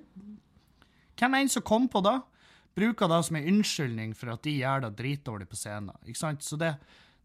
hvem 1.21 1.37
enn 1.37 1.53
som 1.53 1.63
kom 1.63 1.87
på 1.87 2.01
det, 2.01 2.17
bruker 2.75 3.07
det 3.07 3.21
som 3.27 3.37
en 3.37 3.47
unnskyldning 3.53 4.17
for 4.17 4.33
at 4.33 4.43
de 4.43 4.57
gjør 4.57 4.87
det 4.87 4.95
dritdårlig 4.97 5.47
på 5.51 5.59
scenen. 5.59 5.93
Ikke 6.05 6.23
sant? 6.23 6.43
Så 6.43 6.57
det, 6.57 6.73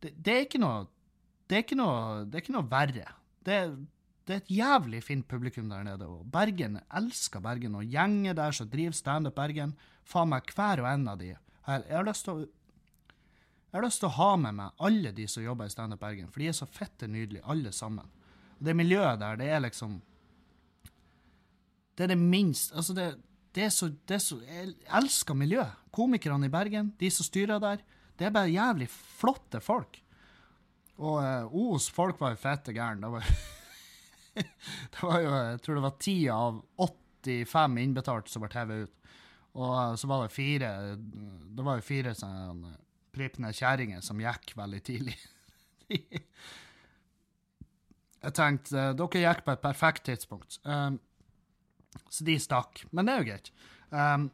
det, 0.04 0.12
det, 0.14 0.34
er 0.34 0.46
ikke 0.46 0.62
noe 0.62 0.84
det 1.46 1.58
er 1.58 1.62
ikke 1.62 1.78
noe, 1.78 2.24
det 2.26 2.38
er 2.38 2.44
ikke 2.44 2.56
noe 2.56 2.68
verre. 2.70 3.06
Det, 3.46 3.58
det, 4.26 4.34
er 4.34 4.42
et 4.42 4.52
jævlig 4.58 5.02
fint 5.06 5.26
publikum 5.30 5.68
der 5.70 5.84
nede. 5.86 6.08
og 6.10 6.26
Bergen 6.32 6.80
elsker 6.90 7.42
Bergen. 7.42 7.78
Og 7.78 7.86
gjenger 7.86 8.34
der 8.34 8.56
som 8.56 8.70
driver 8.70 8.96
Standup 8.98 9.36
Bergen, 9.38 9.76
faen 10.06 10.32
meg 10.32 10.50
hver 10.56 10.82
og 10.82 10.90
en 10.90 11.08
av 11.12 11.20
de. 11.22 11.34
Jeg 11.66 11.90
har 11.90 12.06
lyst 12.06 12.26
til 12.26 12.34
å 12.34 12.46
jeg 13.66 13.82
har 13.82 13.84
lyst 13.90 14.00
til 14.00 14.08
å 14.08 14.16
ha 14.16 14.28
med 14.40 14.54
meg 14.56 14.82
alle 14.86 15.10
de 15.12 15.24
som 15.28 15.44
jobber 15.44 15.68
i 15.68 15.72
Standup 15.72 16.00
Bergen, 16.00 16.30
for 16.32 16.40
de 16.40 16.46
er 16.48 16.54
så 16.56 16.68
fette 16.70 17.08
nydelige, 17.10 17.44
alle 17.44 17.72
sammen. 17.76 18.06
Og 18.56 18.62
det 18.64 18.74
miljøet 18.78 19.20
der, 19.20 19.36
det 19.36 19.48
er 19.52 19.60
liksom 19.60 19.98
Det 21.96 22.04
er 22.04 22.08
det 22.14 22.18
minst 22.18 22.72
Altså, 22.72 22.94
det, 22.96 23.04
det, 23.52 23.66
er, 23.66 23.68
så, 23.74 23.88
det 23.88 24.14
er 24.16 24.22
så 24.22 24.38
Jeg 24.40 24.72
elsker 24.96 25.36
miljøet. 25.36 25.76
Komikerne 25.92 26.48
i 26.48 26.52
Bergen, 26.52 26.94
de 27.00 27.10
som 27.12 27.26
styrer 27.26 27.60
der, 27.60 27.84
det 28.16 28.26
er 28.26 28.32
bare 28.32 28.52
jævlig 28.52 28.88
flotte 28.88 29.60
folk. 29.60 30.00
Og 30.96 31.18
uh, 31.20 31.72
Os 31.72 31.90
folk 31.92 32.20
var 32.20 32.32
jo 32.32 32.40
fette 32.40 32.74
gærne. 32.76 33.10
Det 33.10 34.44
det 34.92 35.02
var 35.02 35.20
jo 35.24 35.30
Jeg 35.32 35.60
tror 35.64 35.78
det 35.78 35.86
var 35.86 35.96
ti 36.00 36.16
av 36.32 36.60
85 36.76 37.78
innbetalt 37.82 38.28
som 38.32 38.44
ble 38.44 38.52
hevet 38.54 38.86
ut. 38.86 39.12
Og 39.56 39.72
uh, 39.72 39.94
så 39.96 40.10
var 40.10 40.24
det 40.24 40.34
fire 40.36 40.70
Det 40.96 41.64
var 41.64 41.80
jo 41.80 41.86
fire 41.86 42.14
sånn 42.16 42.64
pripne 43.16 43.52
kjerringer 43.56 44.02
som 44.04 44.20
gikk 44.20 44.52
veldig 44.58 44.82
tidlig. 44.84 45.16
jeg 48.26 48.34
tenkte 48.36 48.90
uh, 48.90 48.96
dere 48.96 49.24
gikk 49.24 49.44
på 49.46 49.54
et 49.54 49.64
perfekt 49.64 50.04
tidspunkt. 50.08 50.60
Um, 50.64 51.00
så 52.12 52.24
de 52.28 52.36
stakk. 52.40 52.84
Men 52.92 53.08
det 53.08 53.14
er 53.14 53.22
jo 53.22 53.28
greit. 53.30 53.52
Um, 53.90 54.30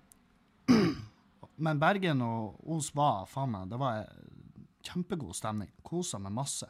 men 1.66 1.82
Bergen 1.82 2.22
og 2.26 2.58
Os 2.74 2.88
var 2.96 3.26
faen 3.30 3.52
meg 3.52 3.70
Det 3.70 3.78
var 3.78 4.06
kjempegod 4.84 5.36
stemning. 5.38 5.70
Kosa 5.86 6.20
meg 6.22 6.34
masse. 6.36 6.68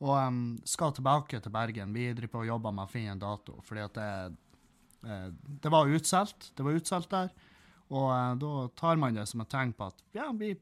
Og 0.00 0.14
um, 0.16 0.40
skal 0.64 0.94
tilbake 0.96 1.42
til 1.42 1.52
Bergen. 1.52 1.92
Vi 1.92 2.08
driver 2.14 2.32
på 2.32 2.44
og 2.44 2.50
jobber 2.54 2.74
med 2.76 2.86
å 2.86 2.92
finne 2.92 3.16
en 3.16 3.20
dato, 3.20 3.58
fordi 3.66 3.84
at 3.84 3.98
det, 3.98 4.10
uh, 5.04 5.28
det 5.60 5.72
var 5.72 5.92
utsolgt. 5.92 6.52
Det 6.56 6.64
var 6.64 6.78
utsolgt 6.78 7.12
der. 7.12 7.34
Og 7.90 8.08
uh, 8.08 8.32
da 8.40 8.54
tar 8.80 9.00
man 9.02 9.18
det 9.18 9.26
som 9.28 9.44
et 9.44 9.52
tegn 9.52 9.74
på 9.76 9.90
at 9.90 10.04
ja, 10.16 10.30
vi 10.32 10.54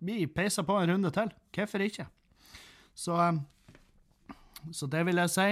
vi 0.00 0.24
peiser 0.26 0.64
på 0.64 0.78
en 0.80 0.94
runde 0.94 1.10
til. 1.12 1.32
Hvorfor 1.52 1.84
ikke? 1.84 2.06
Så, 2.96 3.16
um, 3.16 3.42
så 4.72 4.88
det 4.90 5.04
vil 5.06 5.20
jeg 5.20 5.32
si. 5.34 5.48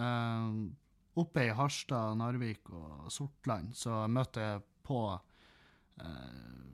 Uh, 0.00 0.72
oppe 1.20 1.44
i 1.44 1.52
Harstad, 1.52 2.16
Narvik 2.16 2.70
og 2.72 3.10
Sortland 3.12 3.74
så 3.76 4.06
møtte 4.08 4.40
jeg 4.40 4.62
på 4.86 5.02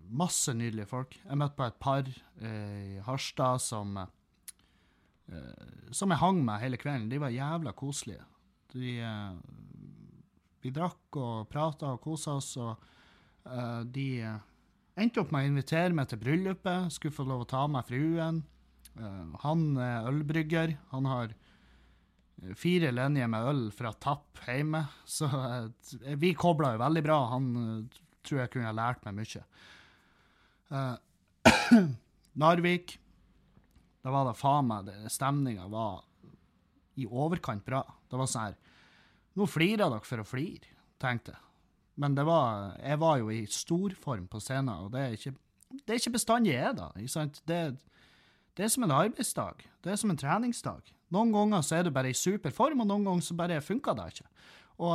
masse 0.08 0.54
nydelige 0.56 0.88
folk. 0.88 1.18
Jeg 1.24 1.36
møtte 1.36 1.58
på 1.58 1.66
et 1.68 1.80
par 1.82 2.06
uh, 2.08 2.78
i 2.96 3.00
Harstad 3.06 3.64
som 3.64 3.98
som 5.92 6.08
jeg 6.08 6.22
hang 6.22 6.38
med 6.40 6.62
hele 6.62 6.78
kvelden. 6.80 7.10
De 7.10 7.18
var 7.20 7.28
jævla 7.28 7.74
koselige. 7.76 8.22
De, 8.72 8.94
vi 10.64 10.70
drakk 10.72 11.18
og 11.20 11.50
prata 11.52 11.90
og 11.92 12.00
kosa 12.00 12.38
oss, 12.38 12.54
og 12.56 12.80
de 13.92 14.06
Endte 14.98 15.20
opp 15.22 15.30
med 15.30 15.44
å 15.44 15.50
invitere 15.52 15.94
meg 15.94 16.08
til 16.10 16.18
bryllupet. 16.22 16.88
Skulle 16.90 17.14
få 17.14 17.26
lov 17.28 17.44
å 17.44 17.50
ta 17.52 17.66
med 17.70 17.86
fruen. 17.86 18.40
Han 19.44 19.76
er 19.78 20.08
ølbrygger. 20.10 20.74
Han 20.90 21.06
har 21.06 21.34
eh, 21.34 22.54
fire 22.58 22.90
linjer 22.94 23.30
med 23.30 23.50
øl 23.52 23.62
fra 23.74 23.92
Tapp 23.94 24.40
hjemme. 24.46 24.84
Så 25.16 25.28
vi 26.18 26.34
kobla 26.34 26.74
jo 26.74 26.82
veldig 26.82 27.04
bra. 27.06 27.18
Han 27.34 27.52
tror 28.26 28.42
jeg 28.42 28.52
kunne 28.52 28.70
ha 28.70 28.76
lært 28.76 29.04
meg 29.06 29.18
mye. 29.20 29.44
Narvik. 32.42 32.98
Da 34.02 34.12
var 34.14 34.28
det 34.28 34.38
faen 34.38 34.68
meg 34.68 34.90
Stemninga 35.10 35.66
var 35.72 36.04
i 36.98 37.06
overkant 37.06 37.64
bra. 37.66 37.82
Det 38.08 38.18
var 38.18 38.30
sånn 38.30 38.48
her 38.48 38.56
Nå 39.38 39.46
flirer 39.46 39.84
dere 39.84 40.02
for 40.02 40.18
å 40.18 40.26
flire, 40.26 40.72
tenkte 40.98 41.30
jeg. 41.30 41.42
Men 41.98 42.14
det 42.14 42.24
var, 42.26 42.72
jeg 42.82 42.98
var 42.98 43.18
jo 43.20 43.28
i 43.34 43.44
storform 43.50 44.24
på 44.30 44.40
scenen, 44.42 44.86
og 44.86 44.92
det 44.94 45.02
er 45.02 45.14
ikke, 45.14 45.32
det 45.86 45.98
ikke 45.98 46.14
bestandig 46.14 46.52
jeg 46.52 46.64
er 46.70 46.74
da. 46.74 46.88
Det, 46.96 47.58
det, 48.54 48.64
er 48.64 48.72
som 48.72 48.86
en 48.86 48.94
arbeidsdag. 48.94 49.62
Det 49.82 49.92
er 49.92 50.00
som 50.00 50.10
en 50.10 50.18
treningsdag. 50.18 50.90
Noen 51.14 51.30
ganger 51.34 51.62
så 51.66 51.78
er 51.78 51.86
du 51.86 51.92
bare 51.94 52.10
i 52.10 52.18
superform, 52.18 52.82
og 52.82 52.90
noen 52.90 53.06
ganger 53.06 53.26
så 53.26 53.38
bare 53.38 53.60
funker 53.62 53.98
det 53.98 54.08
ikke. 54.14 54.28
Og, 54.78 54.94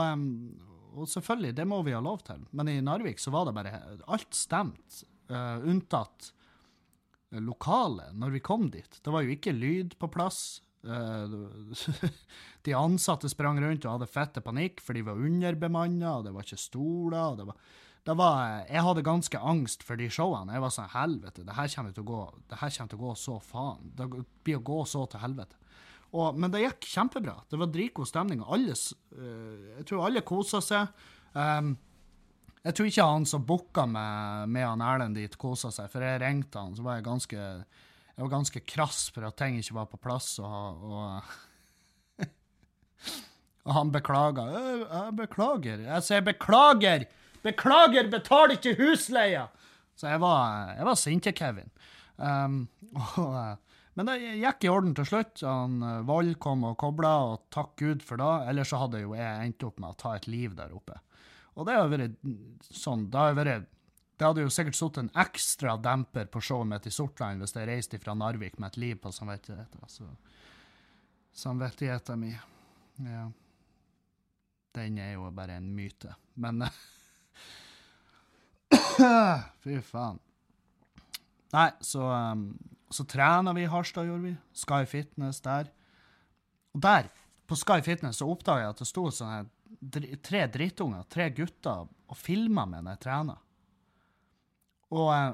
og, 0.94 1.10
selvfølgelig, 1.10 1.56
det 1.58 1.66
må 1.70 1.82
vi 1.86 1.96
ha 1.96 2.02
lov 2.04 2.24
til. 2.28 2.46
Men 2.52 2.72
i 2.72 2.80
Narvik 2.84 3.22
så 3.22 3.34
var 3.34 3.48
det 3.48 3.56
bare 3.58 3.82
alt 4.14 4.38
stemt, 4.38 5.04
uh, 5.32 5.60
unntatt 5.64 6.32
lokalet, 7.42 8.14
når 8.14 8.36
vi 8.36 8.44
kom 8.46 8.68
dit. 8.74 9.00
Det 9.02 9.14
var 9.14 9.26
jo 9.26 9.34
ikke 9.34 9.56
lyd 9.56 9.98
på 10.02 10.10
plass. 10.14 10.62
Uh, 10.84 11.50
de 12.66 12.76
ansatte 12.78 13.32
sprang 13.32 13.62
rundt 13.64 13.88
og 13.88 13.98
hadde 13.98 14.12
fette 14.12 14.44
panikk, 14.46 14.84
for 14.84 14.98
de 14.98 15.06
var 15.08 15.20
underbemanna, 15.20 16.20
og 16.20 16.28
det 16.28 16.36
var 16.36 16.46
ikke 16.46 16.62
stoler. 16.62 17.40
Det 17.40 17.48
var, 17.50 17.58
det 18.04 18.18
var, 18.20 18.54
jeg 18.68 18.86
hadde 18.90 19.08
ganske 19.08 19.44
angst 19.54 19.86
for 19.88 20.00
de 20.00 20.12
showene. 20.12 20.54
Jeg 20.54 20.66
var 20.66 20.76
sånn 20.76 20.94
Helvete, 20.94 21.48
det 21.48 21.58
her 21.58 21.74
kommer 21.74 21.96
til 21.96 22.06
å 22.06 22.12
gå, 22.12 22.22
det 22.52 22.62
her 22.62 22.78
til 22.78 23.00
å 23.00 23.04
gå 23.08 23.18
så 23.20 23.40
faen. 23.42 23.94
Det 23.98 24.10
blir 24.14 24.62
å 24.62 24.68
gå 24.74 24.82
så 24.90 25.08
til 25.10 25.24
helvete. 25.24 25.63
Og, 26.14 26.38
men 26.38 26.52
det 26.54 26.62
gikk 26.62 26.86
kjempebra. 26.92 27.40
Det 27.50 27.58
var 27.58 27.72
dritgod 27.74 28.10
stemning. 28.10 28.44
Alle, 28.46 28.76
uh, 29.18 29.72
jeg 29.80 29.88
tror 29.90 30.06
alle 30.08 30.22
kosa 30.26 30.62
seg. 30.62 31.08
Um, 31.34 31.74
jeg 32.64 32.78
tror 32.78 32.90
ikke 32.90 33.08
han 33.10 33.26
som 33.28 33.48
booka 33.48 33.88
med, 33.90 34.52
med 34.54 34.68
han 34.68 34.84
Erlend 34.86 35.18
dit, 35.20 35.34
kosa 35.42 35.72
seg, 35.74 35.90
for 35.92 36.06
jeg 36.06 36.22
ringte 36.22 36.62
han, 36.62 36.78
så 36.78 36.86
var 36.86 37.00
jeg 37.00 37.08
ganske 37.10 37.40
jeg 38.14 38.22
var 38.28 38.30
ganske 38.30 38.62
krass 38.70 39.08
for 39.10 39.26
at 39.26 39.38
ting 39.42 39.58
ikke 39.58 39.76
var 39.80 39.90
på 39.90 39.98
plass, 39.98 40.36
og, 40.38 40.84
og, 40.86 42.28
og 43.66 43.74
han 43.80 43.92
beklaga. 43.94 44.46
Jeg 44.54 45.16
beklager. 45.18 45.82
Jeg 45.88 46.06
sier 46.06 46.26
beklager! 46.26 47.08
Beklager, 47.44 48.08
betal 48.14 48.54
ikke 48.54 48.76
husleia! 48.78 49.48
Så 49.98 50.08
jeg 50.14 50.22
var, 50.22 50.76
jeg 50.78 50.86
var 50.86 51.00
sinte-Kevin. 51.02 51.74
Um, 52.22 52.68
men 53.94 54.10
det 54.10 54.18
gikk 54.42 54.66
i 54.66 54.72
orden 54.74 54.96
til 54.98 55.06
slutt. 55.06 55.44
Han 55.46 55.84
Vold 56.08 56.36
kom 56.42 56.64
og 56.70 56.78
kobla, 56.82 57.14
og 57.30 57.44
takk 57.54 57.76
Gud 57.82 58.06
for 58.06 58.22
det. 58.22 58.32
Ellers 58.50 58.72
så 58.74 58.82
hadde 58.82 59.04
jo 59.04 59.14
jeg 59.18 59.48
endt 59.48 59.66
opp 59.68 59.78
med 59.84 59.94
å 59.94 60.00
ta 60.00 60.16
et 60.18 60.30
liv 60.32 60.56
der 60.58 60.74
oppe. 60.74 60.98
Og 61.54 61.68
det 61.68 61.76
har 61.78 61.92
vært 61.92 62.16
sånn 62.74 63.10
Det 63.14 63.22
har 63.22 63.36
vært 63.38 63.70
det 64.18 64.28
hadde 64.30 64.44
jo 64.46 64.52
sikkert 64.54 64.78
satt 64.78 64.98
en 65.02 65.10
ekstra 65.20 65.74
demper 65.82 66.28
på 66.32 66.42
showet 66.42 66.70
mitt 66.70 66.86
i 66.88 66.92
Sortland 66.94 67.42
hvis 67.42 67.56
jeg 67.58 67.68
reiste 67.68 67.98
fra 68.00 68.14
Narvik 68.16 68.60
med 68.62 68.70
et 68.70 68.78
liv 68.80 69.00
på 69.02 69.12
samvittigheten. 69.12 69.82
Altså. 69.84 70.06
Samvittigheten 71.34 72.20
min 72.22 72.38
Ja. 73.04 73.32
Den 74.74 74.98
er 74.98 75.12
jo 75.14 75.32
bare 75.32 75.58
en 75.60 75.76
myte. 75.76 76.16
Men 76.36 76.64
Fy 79.64 79.82
faen. 79.82 80.20
Nei, 81.54 81.70
så, 81.86 82.08
um, 82.08 82.48
så 82.96 83.06
trener 83.10 83.56
vi 83.58 83.66
i 83.66 83.72
Harstad, 83.72 84.08
gjorde 84.08 84.30
vi. 84.30 84.36
Sky 84.58 84.84
Fitness 84.90 85.42
der. 85.46 85.72
Og 86.74 86.82
der, 86.86 87.10
på 87.48 87.58
Sky 87.60 87.82
Fitness, 87.86 88.20
så 88.22 88.30
oppdaga 88.30 88.66
jeg 88.66 88.74
at 88.74 88.84
det 88.84 88.90
sto 88.90 89.08
sånne 89.14 89.44
tre 90.24 90.46
drittunger, 90.52 91.04
tre 91.12 91.30
gutter, 91.36 91.90
og 91.90 92.20
filma 92.20 92.66
meg 92.70 92.86
når 92.86 92.96
jeg 92.96 93.04
trena. 93.06 93.36
Og 94.94 95.10
eh, 95.16 95.34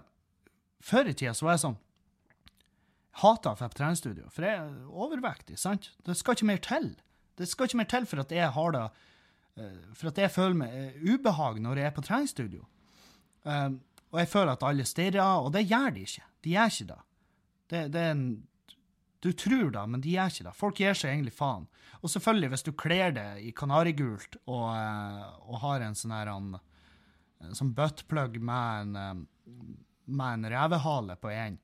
før 0.86 1.12
i 1.12 1.16
tida 1.18 1.36
så 1.36 1.48
var 1.48 1.58
jeg 1.58 1.66
sånn 1.68 1.80
Hata 3.20 3.52
å 3.52 3.58
dra 3.58 3.68
på 3.68 3.76
treningsstudio, 3.76 4.30
for 4.32 4.46
jeg 4.48 4.60
er 4.62 4.76
overvektig, 4.88 5.58
sant? 5.60 5.90
Det 6.08 6.14
skal 6.16 6.38
ikke 6.38 6.48
mer 6.48 6.62
til. 6.64 6.86
Det 7.36 7.48
skal 7.50 7.68
ikke 7.68 7.80
mer 7.82 7.90
til 7.92 8.06
for 8.08 8.22
at 8.24 8.32
jeg 8.32 8.52
har 8.56 8.76
det 8.76 8.84
uh, 8.86 9.90
For 9.98 10.12
at 10.12 10.22
jeg 10.22 10.32
føler 10.32 10.56
meg 10.62 10.76
uh, 10.78 11.02
ubehag 11.10 11.60
når 11.64 11.82
jeg 11.82 11.90
er 11.90 11.96
på 11.98 12.04
treningsstudio. 12.06 12.64
Um, 13.44 13.80
og 14.14 14.22
jeg 14.22 14.32
føler 14.32 14.54
at 14.54 14.64
alle 14.70 14.86
stirrer, 14.88 15.42
og 15.44 15.52
det 15.52 15.66
gjør 15.68 15.92
de 15.98 16.06
ikke. 16.06 16.26
De 16.46 16.54
gjør 16.54 16.72
ikke 16.72 16.88
det. 16.94 17.00
Det, 17.70 17.88
det 17.94 18.06
er 18.06 18.16
en 18.16 18.30
Du 19.20 19.32
tror 19.36 19.72
det, 19.76 19.84
men 19.92 20.02
de 20.02 20.14
gjør 20.16 20.32
ikke 20.32 20.48
det. 20.48 20.56
Folk 20.56 20.80
gir 20.80 20.96
seg 20.96 21.12
egentlig 21.12 21.36
faen. 21.36 21.68
Og 22.00 22.12
selvfølgelig, 22.14 22.50
hvis 22.54 22.64
du 22.64 22.72
kler 22.72 23.12
det 23.12 23.28
i 23.44 23.52
kanarigult 23.52 24.38
og, 24.46 24.70
og 25.44 25.58
har 25.66 25.84
en 25.84 25.98
sånn 26.00 26.14
her 26.16 26.32
en, 26.32 26.54
sånn 27.52 27.74
buttplug 27.76 28.38
med 28.40 28.96
en, 28.96 29.26
med 30.06 30.38
en 30.38 30.48
revehale 30.54 31.18
på 31.20 31.34
en, 31.36 31.60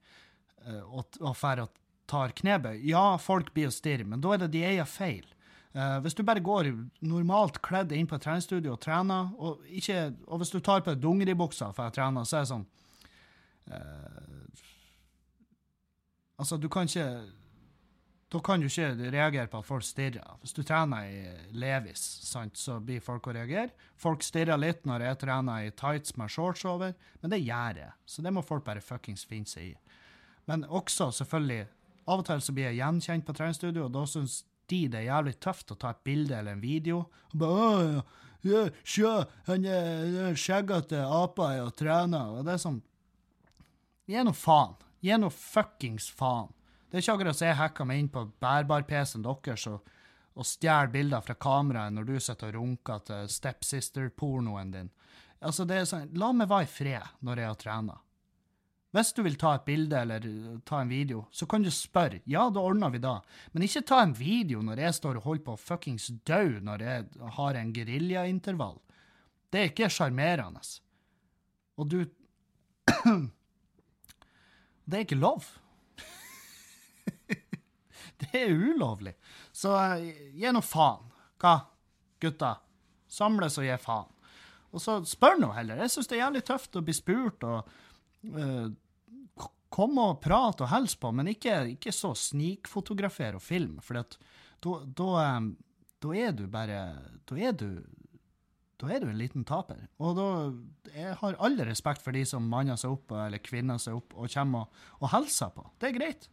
og, 0.83 1.15
og 1.21 1.31
fer 1.39 1.63
og 1.63 1.79
tar 2.09 2.35
knebøy 2.37 2.83
Ja, 2.85 3.15
folk 3.21 3.53
blir 3.55 3.69
og 3.69 3.75
stirre, 3.75 4.05
men 4.07 4.21
da 4.21 4.35
er 4.35 4.43
det 4.43 4.51
de 4.57 4.65
eier 4.67 4.89
feil. 4.89 5.25
Hvis 6.03 6.15
du 6.15 6.21
bare 6.23 6.43
går 6.43 6.69
normalt 7.03 7.57
kledd 7.65 7.91
inn 7.91 8.07
på 8.07 8.15
et 8.15 8.23
treningsstudio 8.23 8.75
og 8.75 8.83
trener, 8.83 9.33
og, 9.35 9.65
ikke, 9.67 10.13
og 10.27 10.39
hvis 10.39 10.53
du 10.53 10.61
tar 10.63 10.83
på 10.83 10.93
deg 10.93 11.01
dungeribuksa 11.03 11.73
for 11.75 11.89
å 11.89 11.95
trene, 11.95 12.23
så 12.23 12.37
er 12.37 12.45
det 12.45 12.51
sånn 12.53 12.63
uh, 13.73 14.63
Altså, 16.37 16.57
du 16.59 16.67
kan 16.69 16.89
ikke 16.89 17.31
Da 18.33 18.39
kan 18.43 18.59
du 18.59 18.65
ikke 18.67 19.11
reagere 19.13 19.47
på 19.47 19.59
at 19.61 19.67
folk 19.67 19.83
stirrer. 19.85 20.37
Hvis 20.41 20.51
du 20.57 20.63
trener 20.65 21.05
i 21.07 21.19
Levis, 21.55 22.01
sant, 22.25 22.57
så 22.57 22.79
blir 22.83 22.99
folk 22.99 23.29
å 23.29 23.35
reagere. 23.37 23.69
Folk 24.01 24.25
stirrer 24.25 24.59
litt 24.59 24.81
når 24.89 25.05
jeg 25.05 25.19
trener 25.21 25.67
i 25.67 25.71
tights 25.71 26.17
med 26.17 26.33
shorts 26.33 26.65
over, 26.67 26.95
men 27.21 27.31
det 27.31 27.39
gjør 27.45 27.79
jeg. 27.83 27.93
Så 28.05 28.25
det 28.25 28.33
må 28.35 28.43
folk 28.43 28.65
bare 28.65 28.83
fuckings 28.83 29.23
finne 29.29 29.47
seg 29.47 29.69
i. 29.69 30.01
Men 30.49 30.65
også, 30.65 31.11
selvfølgelig, 31.15 31.67
av 32.09 32.19
og 32.19 32.27
til 32.27 32.41
så 32.43 32.53
blir 32.57 32.67
jeg 32.69 32.81
gjenkjent 32.81 33.25
på 33.29 33.37
treningsstudio, 33.37 33.85
og 33.87 33.93
da 33.95 34.03
syns 34.09 34.41
de 34.69 34.81
det 34.89 34.99
er 35.03 35.07
jævlig 35.11 35.35
tøft 35.45 35.71
å 35.71 35.77
ta 35.79 35.93
et 35.93 36.03
bilde 36.05 36.35
eller 36.35 36.57
en 36.57 36.65
video. 36.65 37.05
Og 37.31 37.37
bare, 37.45 38.03
ja, 38.45 38.65
Sjø, 38.83 39.13
han 39.47 39.69
skjeggete 40.37 41.05
apa 41.05 41.53
og 41.63 41.71
trener. 41.77 42.35
Og 42.35 42.45
det 42.45 42.57
er 42.57 42.65
sånn 42.65 42.81
Gi 44.05 44.21
nå 44.21 44.35
faen. 44.37 44.75
Gi 45.05 45.17
nå 45.21 45.29
fuckings 45.29 46.07
faen. 46.09 46.49
Det 46.89 46.97
er 46.97 47.03
ikke 47.03 47.17
akkurat 47.19 47.37
så 47.37 47.49
jeg 47.49 47.59
hacka 47.59 47.85
meg 47.85 47.99
inn 48.01 48.09
på 48.09 48.23
bærbar-PC-en 48.41 49.25
deres 49.25 49.65
og, 49.69 49.91
og 50.33 50.47
stjeler 50.47 50.89
bilder 50.93 51.21
fra 51.25 51.35
kameraet 51.37 51.93
når 51.93 52.07
du 52.07 52.15
sitter 52.17 52.49
og 52.49 52.57
runker 52.61 53.03
til 53.05 53.29
stepsister-pornoen 53.29 54.71
din. 54.73 54.89
Altså, 55.45 55.65
det 55.67 55.77
er 55.77 55.85
sånn, 55.89 56.09
La 56.17 56.31
meg 56.33 56.49
være 56.49 56.65
i 56.65 56.71
fred 56.71 57.13
når 57.27 57.41
jeg 57.41 57.51
har 57.51 57.61
trena. 57.61 57.99
Hvis 58.95 59.11
du 59.11 59.21
vil 59.25 59.35
ta 59.35 59.57
et 59.57 59.65
bilde 59.67 59.99
eller 59.99 60.25
ta 60.65 60.79
en 60.79 60.89
video, 60.89 61.25
så 61.35 61.45
kan 61.51 61.65
du 61.65 61.69
spørre. 61.73 62.21
Ja, 62.31 62.47
da 62.49 62.63
ordner 62.63 62.93
vi 62.93 63.01
det. 63.03 63.15
Men 63.51 63.65
ikke 63.67 63.83
ta 63.83 63.99
en 64.01 64.15
video 64.15 64.61
når 64.63 64.79
jeg 64.85 64.95
står 64.95 65.19
og 65.19 65.27
holder 65.27 65.43
på 65.43 65.55
å 65.57 65.59
fuckings 65.59 66.07
dø 66.25 66.61
når 66.63 66.85
jeg 66.87 67.29
har 67.35 67.59
en 67.59 67.73
geriljaintervall. 67.75 68.79
Det 69.51 69.61
er 69.61 69.73
ikke 69.73 69.91
sjarmerende. 69.91 70.63
Og 71.75 71.91
du 71.91 71.99
Det 74.85 74.97
er 74.97 75.05
ikke 75.05 75.17
lov. 75.17 75.47
det 78.21 78.31
er 78.37 78.53
ulovlig. 78.53 79.15
Så 79.55 79.73
uh, 79.73 80.05
gi 80.37 80.51
nå 80.53 80.61
faen. 80.65 81.11
Hva, 81.41 81.55
gutta? 82.21 82.55
Samles 83.11 83.57
og 83.61 83.67
gi 83.67 83.77
faen. 83.81 84.11
Og 84.75 84.83
så 84.83 84.99
spør 85.07 85.39
nå 85.39 85.51
heller. 85.55 85.79
Jeg 85.83 85.93
syns 85.93 86.09
det 86.11 86.17
er 86.17 86.25
jævlig 86.25 86.43
tøft 86.47 86.77
å 86.77 86.83
bli 86.85 86.95
spurt 86.95 87.45
og 87.47 87.77
uh, 88.35 88.65
Kom 89.75 89.97
og 89.99 90.21
prat 90.23 90.61
og 90.63 90.69
hils 90.71 90.93
på, 90.95 91.09
men 91.11 91.27
ikke, 91.33 91.51
ikke 91.73 91.91
så 91.91 92.13
snikfotografer 92.15 93.35
og 93.35 93.41
film, 93.43 93.73
for 93.83 93.97
da 93.99 95.23
er 96.15 96.31
du 96.37 96.45
bare 96.47 96.77
Da 97.27 97.39
er 97.49 97.57
du 97.59 97.67
da 98.81 98.91
er 98.91 99.03
du 99.03 99.09
en 99.09 99.19
liten 99.19 99.45
taper. 99.47 99.85
Og 100.03 100.15
da 100.17 100.27
Jeg 100.91 101.17
har 101.21 101.37
alle 101.43 101.65
respekt 101.67 102.03
for 102.03 102.15
de 102.15 102.25
som 102.27 102.47
manner 102.51 102.79
seg 102.79 102.95
opp 102.95 103.13
eller 103.15 103.43
kvinner 103.43 103.79
seg 103.81 103.97
opp 103.97 104.15
og 104.15 104.31
kommer 104.31 104.65
og, 104.65 104.79
og 105.01 105.11
hilser 105.15 105.51
på. 105.55 105.65
Det 105.79 105.89
er 105.89 105.97
greit. 105.97 106.29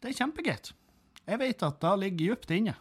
Det 0.00 0.10
er 0.10 0.16
kjempegreit. 0.16 0.72
Jeg 1.26 1.40
vet 1.42 1.62
at 1.62 1.80
det 1.82 1.96
ligger 2.00 2.34
dypt 2.34 2.54
inne. 2.56 2.74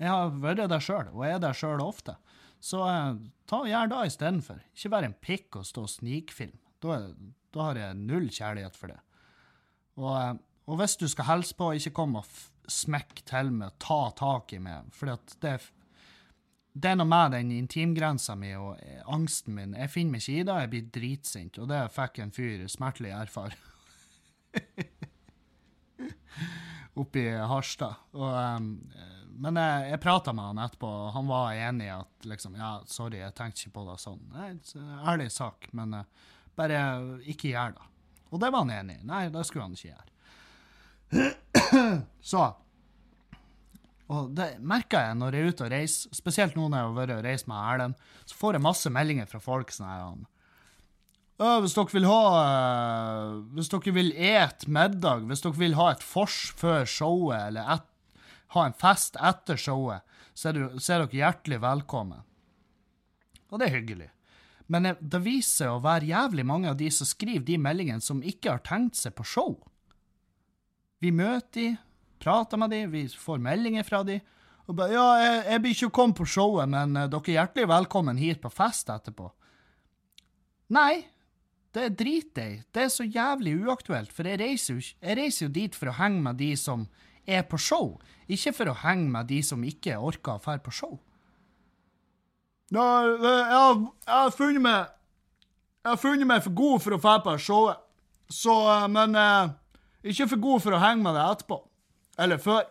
Jeg 0.00 0.10
har 0.10 0.32
vært 0.42 0.64
der 0.72 0.82
sjøl, 0.82 1.12
og 1.12 1.24
er 1.28 1.38
der 1.42 1.54
sjøl 1.54 1.82
ofte. 1.84 2.16
Så 2.62 2.80
eh, 2.86 3.18
ta 3.50 3.60
og 3.62 3.68
gjør 3.70 3.90
det 3.92 4.00
istedenfor. 4.08 4.62
Ikke 4.74 4.92
være 4.94 5.10
en 5.10 5.18
pikk 5.28 5.60
og 5.60 5.68
stå 5.68 5.84
og 5.86 5.92
snikfilm. 5.92 6.56
Da, 6.82 6.98
da, 7.54 7.66
har 7.68 7.78
jeg 7.78 7.98
null 8.00 8.26
kjærlighet 8.32 8.78
for 8.78 8.94
det. 8.94 8.98
Og, 10.00 10.10
eh, 10.16 10.32
og 10.70 10.80
hvis 10.80 10.96
du 10.98 11.06
skal 11.10 11.28
hilse 11.28 11.58
på, 11.58 11.72
ikke 11.76 11.94
kom 12.00 12.16
og 12.18 12.26
smekk 12.70 13.22
til 13.28 13.52
med 13.54 13.78
ta 13.82 14.00
tak 14.18 14.54
i 14.56 14.60
meg, 14.62 14.90
for 14.94 15.10
det, 15.10 15.58
det 16.72 16.88
er 16.88 16.96
noe 16.96 17.08
med 17.08 17.34
den 17.34 17.50
intimgrensa 17.52 18.34
mi 18.38 18.54
og 18.56 18.78
eh, 18.80 19.02
angsten 19.12 19.54
min. 19.56 19.74
Jeg 19.76 19.92
finner 19.92 20.16
meg 20.16 20.22
ikke 20.22 20.38
i 20.40 20.46
det, 20.48 20.54
jeg 20.62 20.70
blir 20.72 20.86
dritsint, 20.96 21.58
og 21.60 21.68
det 21.68 21.80
fikk 21.92 22.22
en 22.22 22.32
fyr 22.32 22.64
smertelig 22.72 23.12
erfare. 23.16 23.56
I 26.92 27.26
Harstad. 27.48 27.94
Og, 28.16 28.32
um, 28.32 28.66
men 29.42 29.56
jeg, 29.60 29.90
jeg 29.92 30.00
prata 30.04 30.32
med 30.36 30.50
han 30.50 30.62
etterpå, 30.64 30.88
og 30.88 31.12
han 31.16 31.28
var 31.28 31.60
enig 31.68 31.86
i 31.88 31.94
at 31.94 32.28
liksom, 32.28 32.56
ja, 32.60 32.72
sorry, 32.88 33.20
jeg 33.20 33.36
tenkte 33.36 33.64
ikke 33.64 33.76
på 33.78 33.86
det 33.88 33.98
sånn. 34.00 34.22
Nei, 34.32 34.50
ærlig 35.08 35.28
sak, 35.32 35.68
men 35.76 35.96
uh, 35.96 36.32
bare 36.58 36.80
ikke 37.32 37.52
gjør 37.52 37.76
det. 37.76 37.86
Og 38.32 38.40
det 38.40 38.52
var 38.52 38.64
han 38.64 38.74
enig 38.78 38.98
i. 39.00 39.06
Nei, 39.08 39.22
det 39.32 39.44
skulle 39.48 39.68
han 39.68 39.76
ikke 39.76 39.92
gjøre. 39.92 40.08
Så 42.32 42.44
Og 44.12 44.34
det 44.36 44.50
merker 44.60 45.06
jeg 45.06 45.16
når 45.18 45.34
jeg 45.34 45.42
er 45.42 45.54
ute 45.54 45.64
og 45.64 45.72
reiser, 45.72 46.12
spesielt 46.16 46.58
nå 46.58 46.66
når 46.66 46.78
jeg 46.78 46.88
har 46.88 46.98
vært 46.98 47.14
og 47.16 47.24
reist 47.26 47.48
med 47.48 47.72
Erlend, 47.72 48.06
så 48.28 48.36
får 48.36 48.58
jeg 48.58 48.66
masse 48.66 48.92
meldinger 48.92 49.30
fra 49.30 49.40
folk 49.42 49.72
sånn 49.72 49.88
her 49.88 50.04
hvis 51.42 51.74
dere 51.74 51.90
vil 51.90 52.06
ha 52.06 52.22
Hvis 53.56 53.70
dere 53.72 53.94
vil 53.96 54.12
et 54.14 54.66
middag, 54.68 55.24
hvis 55.26 55.42
dere 55.42 55.58
vil 55.58 55.78
ha 55.78 55.90
et 55.90 56.04
vors 56.06 56.38
før 56.58 56.84
showet, 56.86 57.48
eller 57.48 57.70
et, 57.74 57.88
ha 58.54 58.66
en 58.68 58.76
fest 58.78 59.16
etter 59.16 59.58
showet, 59.58 60.04
så 60.34 60.50
er, 60.50 60.58
du, 60.58 60.78
så 60.78 60.94
er 60.94 61.04
dere 61.04 61.18
hjertelig 61.18 61.58
velkommen. 61.62 62.22
Og 63.50 63.60
det 63.60 63.68
er 63.68 63.76
hyggelig. 63.80 64.10
Men 64.72 64.94
det 64.96 65.20
viser 65.24 65.66
seg 65.66 65.72
å 65.74 65.82
være 65.84 66.08
jævlig 66.08 66.44
mange 66.48 66.70
av 66.70 66.78
de 66.78 66.88
som 66.94 67.08
skriver 67.08 67.44
de 67.44 67.58
meldingene, 67.60 68.04
som 68.04 68.22
ikke 68.24 68.54
har 68.54 68.62
tenkt 68.64 69.00
seg 69.00 69.16
på 69.16 69.26
show. 69.26 69.56
Vi 71.02 71.10
møter 71.12 71.58
de, 71.58 71.66
prater 72.22 72.60
med 72.60 72.70
dem, 72.70 72.90
vi 72.92 73.06
får 73.08 73.42
meldinger 73.42 73.86
fra 73.86 74.02
dem. 74.06 74.22
Og 74.70 74.76
bare 74.78 74.94
'Ja, 74.94 75.06
jeg, 75.18 75.44
jeg 75.50 75.62
blir 75.62 75.74
ikke 75.74 75.90
kommet 75.90 76.16
på 76.16 76.24
showet, 76.24 76.68
men 76.70 76.96
uh, 76.96 77.08
dere 77.10 77.22
er 77.26 77.38
hjertelig 77.38 77.68
velkommen 77.68 78.18
hit 78.18 78.40
på 78.40 78.50
fest 78.50 78.88
etterpå'. 78.88 79.30
Nei, 80.72 81.04
det 81.74 81.96
driter 81.98 82.42
jeg 82.42 82.52
i. 82.52 82.62
Det 82.72 82.82
er 82.82 82.88
så 82.92 83.04
jævlig 83.04 83.56
uaktuelt, 83.64 84.12
for 84.12 84.28
jeg 84.28 84.40
reiser, 84.40 84.74
jo, 84.74 84.80
jeg 85.02 85.16
reiser 85.18 85.46
jo 85.46 85.52
dit 85.52 85.74
for 85.74 85.90
å 85.90 85.96
henge 85.98 86.22
med 86.22 86.38
de 86.38 86.52
som 86.56 86.86
er 87.26 87.42
på 87.42 87.58
show, 87.58 87.98
ikke 88.28 88.52
for 88.52 88.70
å 88.70 88.78
henge 88.82 89.08
med 89.10 89.28
de 89.30 89.40
som 89.42 89.62
ikke 89.64 89.98
orker 89.98 90.36
å 90.36 90.42
dra 90.42 90.58
på 90.62 90.74
show. 90.74 90.98
Ja, 92.72 92.86
jeg, 93.04 93.52
har, 93.52 93.80
jeg 94.06 94.16
har 94.16 94.30
funnet 94.32 94.62
meg 94.64 94.98
Jeg 95.82 95.90
har 95.90 95.98
funnet 95.98 96.28
meg 96.30 96.44
for 96.44 96.54
god 96.54 96.82
for 96.84 96.94
å 96.94 96.98
dra 97.02 97.16
på 97.20 97.32
showet. 97.42 97.80
Så, 98.30 98.52
eh, 98.70 98.84
men 98.88 99.16
eh, 99.18 99.50
ikke 100.12 100.28
for 100.30 100.40
god 100.44 100.62
for 100.62 100.76
å 100.76 100.78
henge 100.78 101.02
med 101.02 101.16
deg 101.18 101.32
etterpå. 101.34 101.58
Eller 102.20 102.40
før. 102.42 102.66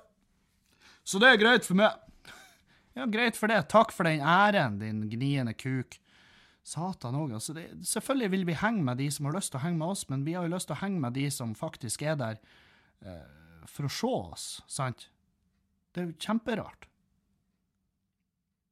Så 1.04 1.19
det 1.21 1.32
er 1.32 1.41
greit 1.41 1.67
for 1.67 1.80
meg. 1.80 1.97
Ja, 2.91 3.06
greit 3.08 3.38
for 3.39 3.47
det. 3.47 3.69
Takk 3.71 3.93
for 3.95 4.04
den 4.04 4.19
æren, 4.19 4.73
din 4.82 5.06
gniende 5.08 5.54
kuk. 5.56 5.95
Satan 6.67 7.15
òg. 7.15 7.32
Altså, 7.38 7.56
selvfølgelig 7.88 8.32
vil 8.34 8.43
vi 8.49 8.58
henge 8.60 8.84
med 8.84 8.99
de 8.99 9.08
som 9.12 9.30
har 9.30 9.38
lyst 9.38 9.54
til 9.54 9.62
å 9.62 9.63
henge 9.63 9.80
med 9.80 9.93
oss, 9.93 10.04
men 10.10 10.25
vi 10.27 10.36
har 10.36 10.43
jo 10.43 10.51
lyst 10.51 10.67
til 10.67 10.75
å 10.75 10.82
henge 10.82 10.99
med 10.99 11.15
de 11.15 11.23
som 11.32 11.54
faktisk 11.56 12.04
er 12.04 12.19
der 12.19 12.41
eh, 13.01 13.63
for 13.69 13.88
å 13.88 13.93
se 13.95 14.12
oss, 14.12 14.45
sant? 14.67 15.08
Det 15.91 16.04
er 16.04 16.10
jo 16.10 16.19
kjemperart. 16.19 16.88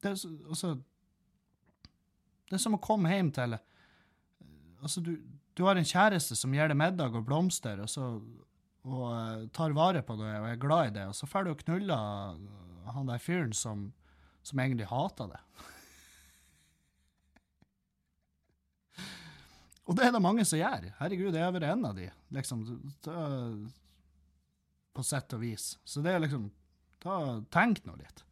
Det 0.00 0.12
er, 0.12 0.20
altså 0.48 0.74
Det 2.48 2.56
er 2.56 2.62
som 2.62 2.76
å 2.78 2.80
komme 2.80 3.10
hjem 3.12 3.32
til 3.36 3.58
Altså, 4.80 5.02
du, 5.04 5.18
du 5.52 5.66
har 5.66 5.76
en 5.76 5.84
kjæreste 5.84 6.36
som 6.38 6.54
gir 6.56 6.70
deg 6.70 6.78
middag 6.80 7.12
og 7.18 7.26
blomster, 7.26 7.82
og 7.84 7.90
så 7.92 8.14
og 8.88 9.06
uh, 9.12 9.48
tar 9.52 9.76
vare 9.76 10.02
på 10.06 10.16
det 10.16 10.30
og 10.38 10.48
er 10.48 10.60
glad 10.60 10.88
i 10.88 10.94
det, 10.94 11.06
og 11.10 11.14
så 11.16 11.26
får 11.28 11.42
du 11.44 11.54
knulla 11.64 11.98
knuller 12.36 12.94
han 12.94 13.06
der 13.10 13.20
fyren 13.22 13.52
som, 13.54 13.92
som 14.42 14.58
egentlig 14.58 14.88
hater 14.90 15.26
det. 15.30 15.40
og 19.86 19.96
det 19.98 20.06
er 20.06 20.12
det 20.16 20.22
mange 20.24 20.44
som 20.48 20.58
gjør. 20.58 20.88
Herregud, 20.98 21.34
jeg 21.36 21.44
er 21.46 21.54
vel 21.54 21.66
en 21.68 21.86
av 21.86 21.94
de, 21.98 22.08
liksom. 22.34 22.58
Da, 23.06 23.14
på 24.96 25.04
sett 25.06 25.32
og 25.36 25.40
vis. 25.44 25.78
Så 25.84 26.02
det 26.04 26.12
er 26.14 26.24
liksom 26.24 26.48
ta, 27.02 27.40
Tenk 27.54 27.84
nå 27.86 27.94
litt. 28.00 28.24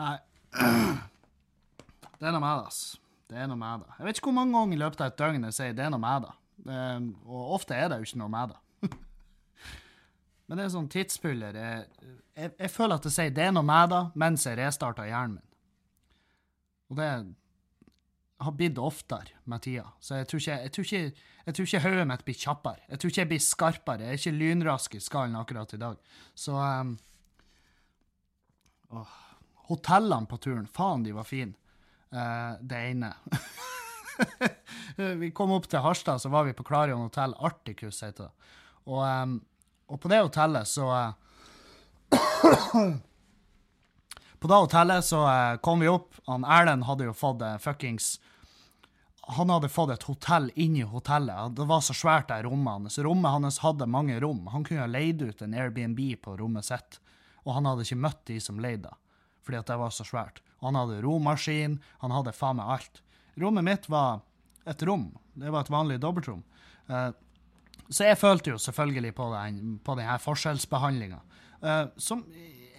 Nei 0.00 0.16
Det 2.18 2.30
er 2.30 2.32
noe 2.32 2.40
med 2.40 2.60
det, 2.62 2.68
ass. 2.70 2.80
Det 3.28 3.36
er 3.36 3.48
noe 3.50 3.58
med 3.60 3.82
det. 3.82 3.94
Jeg 3.98 4.06
vet 4.06 4.18
ikke 4.18 4.30
hvor 4.30 4.38
mange 4.38 4.54
ganger 4.56 4.76
i 4.76 4.80
løpet 4.80 5.02
av 5.02 5.10
et 5.10 5.18
døgn 5.20 5.46
jeg 5.48 5.56
sier 5.56 5.72
'det 5.74 5.84
er 5.84 5.90
noe 5.92 6.00
med 6.00 6.24
det'. 6.24 6.34
Og 7.26 7.54
ofte 7.58 7.76
er 7.76 7.90
det 7.90 7.98
jo 7.98 8.06
ikke 8.08 8.20
noe 8.22 8.32
med 8.32 8.54
det. 8.54 8.58
Men 10.44 10.60
det 10.60 10.66
er 10.66 10.72
sånn 10.74 10.90
tidspuller 10.92 11.56
Jeg, 11.56 11.84
jeg, 12.36 12.50
jeg, 12.58 12.70
føler 12.70 12.98
at 12.98 13.06
det 13.06 13.12
sier 13.14 13.30
'det 13.32 13.46
er 13.46 13.54
noe 13.56 13.64
med 13.64 13.90
det' 13.94 14.02
mens 14.20 14.44
jeg 14.44 14.58
restarter 14.58 15.08
hjernen 15.08 15.38
min. 15.38 15.50
Og 16.92 16.98
det 17.00 17.10
har 18.44 18.52
blitt 18.52 18.78
oftere 18.78 19.38
med 19.48 19.62
tida. 19.64 19.86
Så 20.00 20.20
jeg 20.20 20.28
tror 20.28 20.42
ikke, 20.42 20.58
jeg 20.62 20.72
tror 20.72 20.84
ikke, 20.84 21.26
jeg 21.46 21.54
tror 21.54 21.68
ikke 21.68 21.82
hodet 21.86 22.06
mitt 22.10 22.24
blir 22.26 22.38
kjappere. 22.38 22.86
Jeg 22.88 23.00
tror 23.00 23.10
ikke 23.10 23.20
jeg 23.20 23.30
blir 23.32 23.42
skarpere. 23.42 24.04
Jeg 24.04 24.08
er 24.08 24.20
ikke 24.20 24.38
lynrask 24.38 24.94
i 24.94 25.00
skallen 25.00 25.36
akkurat 25.38 25.74
i 25.74 25.80
dag. 25.80 25.96
Så 26.34 26.56
um, 26.58 26.96
åh, 28.90 29.20
Hotellene 29.70 30.28
på 30.28 30.36
turen, 30.36 30.66
faen, 30.68 31.06
de 31.06 31.14
var 31.16 31.24
fine. 31.24 31.54
Uh, 32.12 32.60
det 32.60 32.82
ene. 32.90 33.14
vi 35.22 35.30
kom 35.32 35.54
opp 35.56 35.70
til 35.70 35.80
Harstad, 35.80 36.20
så 36.20 36.28
var 36.28 36.44
vi 36.44 36.52
på 36.52 36.66
Klarion 36.68 37.06
hotell. 37.06 37.32
Articus 37.40 38.02
heter 38.04 38.28
det. 38.28 38.50
Og, 38.84 39.00
um, 39.00 39.38
og 39.94 40.00
på 40.02 40.10
det 40.10 40.18
hotellet 40.24 40.66
så 40.68 40.88
uh, 40.90 41.12
På 44.42 44.50
det 44.50 44.58
hotellet 44.58 45.06
så 45.06 45.22
uh, 45.22 45.56
kom 45.64 45.80
vi 45.80 45.88
opp. 45.88 46.18
Han 46.26 46.44
Erlend 46.44 46.84
hadde 46.88 47.06
jo 47.06 47.14
fått 47.16 47.44
fuckings 47.62 48.18
Han 49.38 49.52
hadde 49.54 49.70
fått 49.72 49.94
et 49.94 50.08
hotell 50.08 50.50
inni 50.54 50.82
hotellet. 50.82 51.54
Det 51.56 51.68
var 51.70 51.80
så 51.80 51.94
svært, 51.96 52.28
det 52.28 52.42
rommet 52.44 52.72
hans. 52.72 52.98
Rommet 52.98 53.38
hans 53.38 53.62
hadde 53.62 53.86
mange 53.88 54.18
rom. 54.20 54.46
Han 54.52 54.66
kunne 54.66 54.84
ha 54.84 54.90
leid 54.90 55.22
ut 55.22 55.40
en 55.42 55.54
Airbnb 55.54 56.02
på 56.20 56.36
rommet 56.36 56.66
sitt, 56.66 57.00
og 57.46 57.54
han 57.56 57.70
hadde 57.70 57.86
ikke 57.86 58.02
møtt 58.04 58.20
de 58.28 58.36
som 58.42 58.60
leide 58.60 58.90
det 58.90 58.98
fordi 59.44 59.60
at 59.60 59.68
det 59.68 59.76
var 59.76 59.92
så 59.92 60.06
svært. 60.08 60.40
Og 60.60 60.70
han 60.70 60.78
hadde 60.80 61.02
romaskin, 61.04 61.78
han 62.00 62.14
hadde 62.14 62.32
faen 62.32 62.56
meg 62.56 62.70
alt. 62.76 63.02
Rommet 63.40 63.66
mitt 63.66 63.88
var 63.92 64.22
et 64.64 64.82
rom. 64.88 65.10
Det 65.36 65.52
var 65.52 65.66
et 65.66 65.72
vanlig 65.74 65.98
dobbeltrom. 66.00 66.40
Uh, 66.88 67.10
så 67.90 68.08
jeg 68.08 68.20
følte 68.20 68.54
jo 68.54 68.58
selvfølgelig 68.60 69.14
på, 69.16 69.28
den, 69.34 69.78
på 69.84 69.96
denne 69.98 70.18
forskjellsbehandlinga, 70.22 71.20
uh, 71.64 71.86
som 72.00 72.24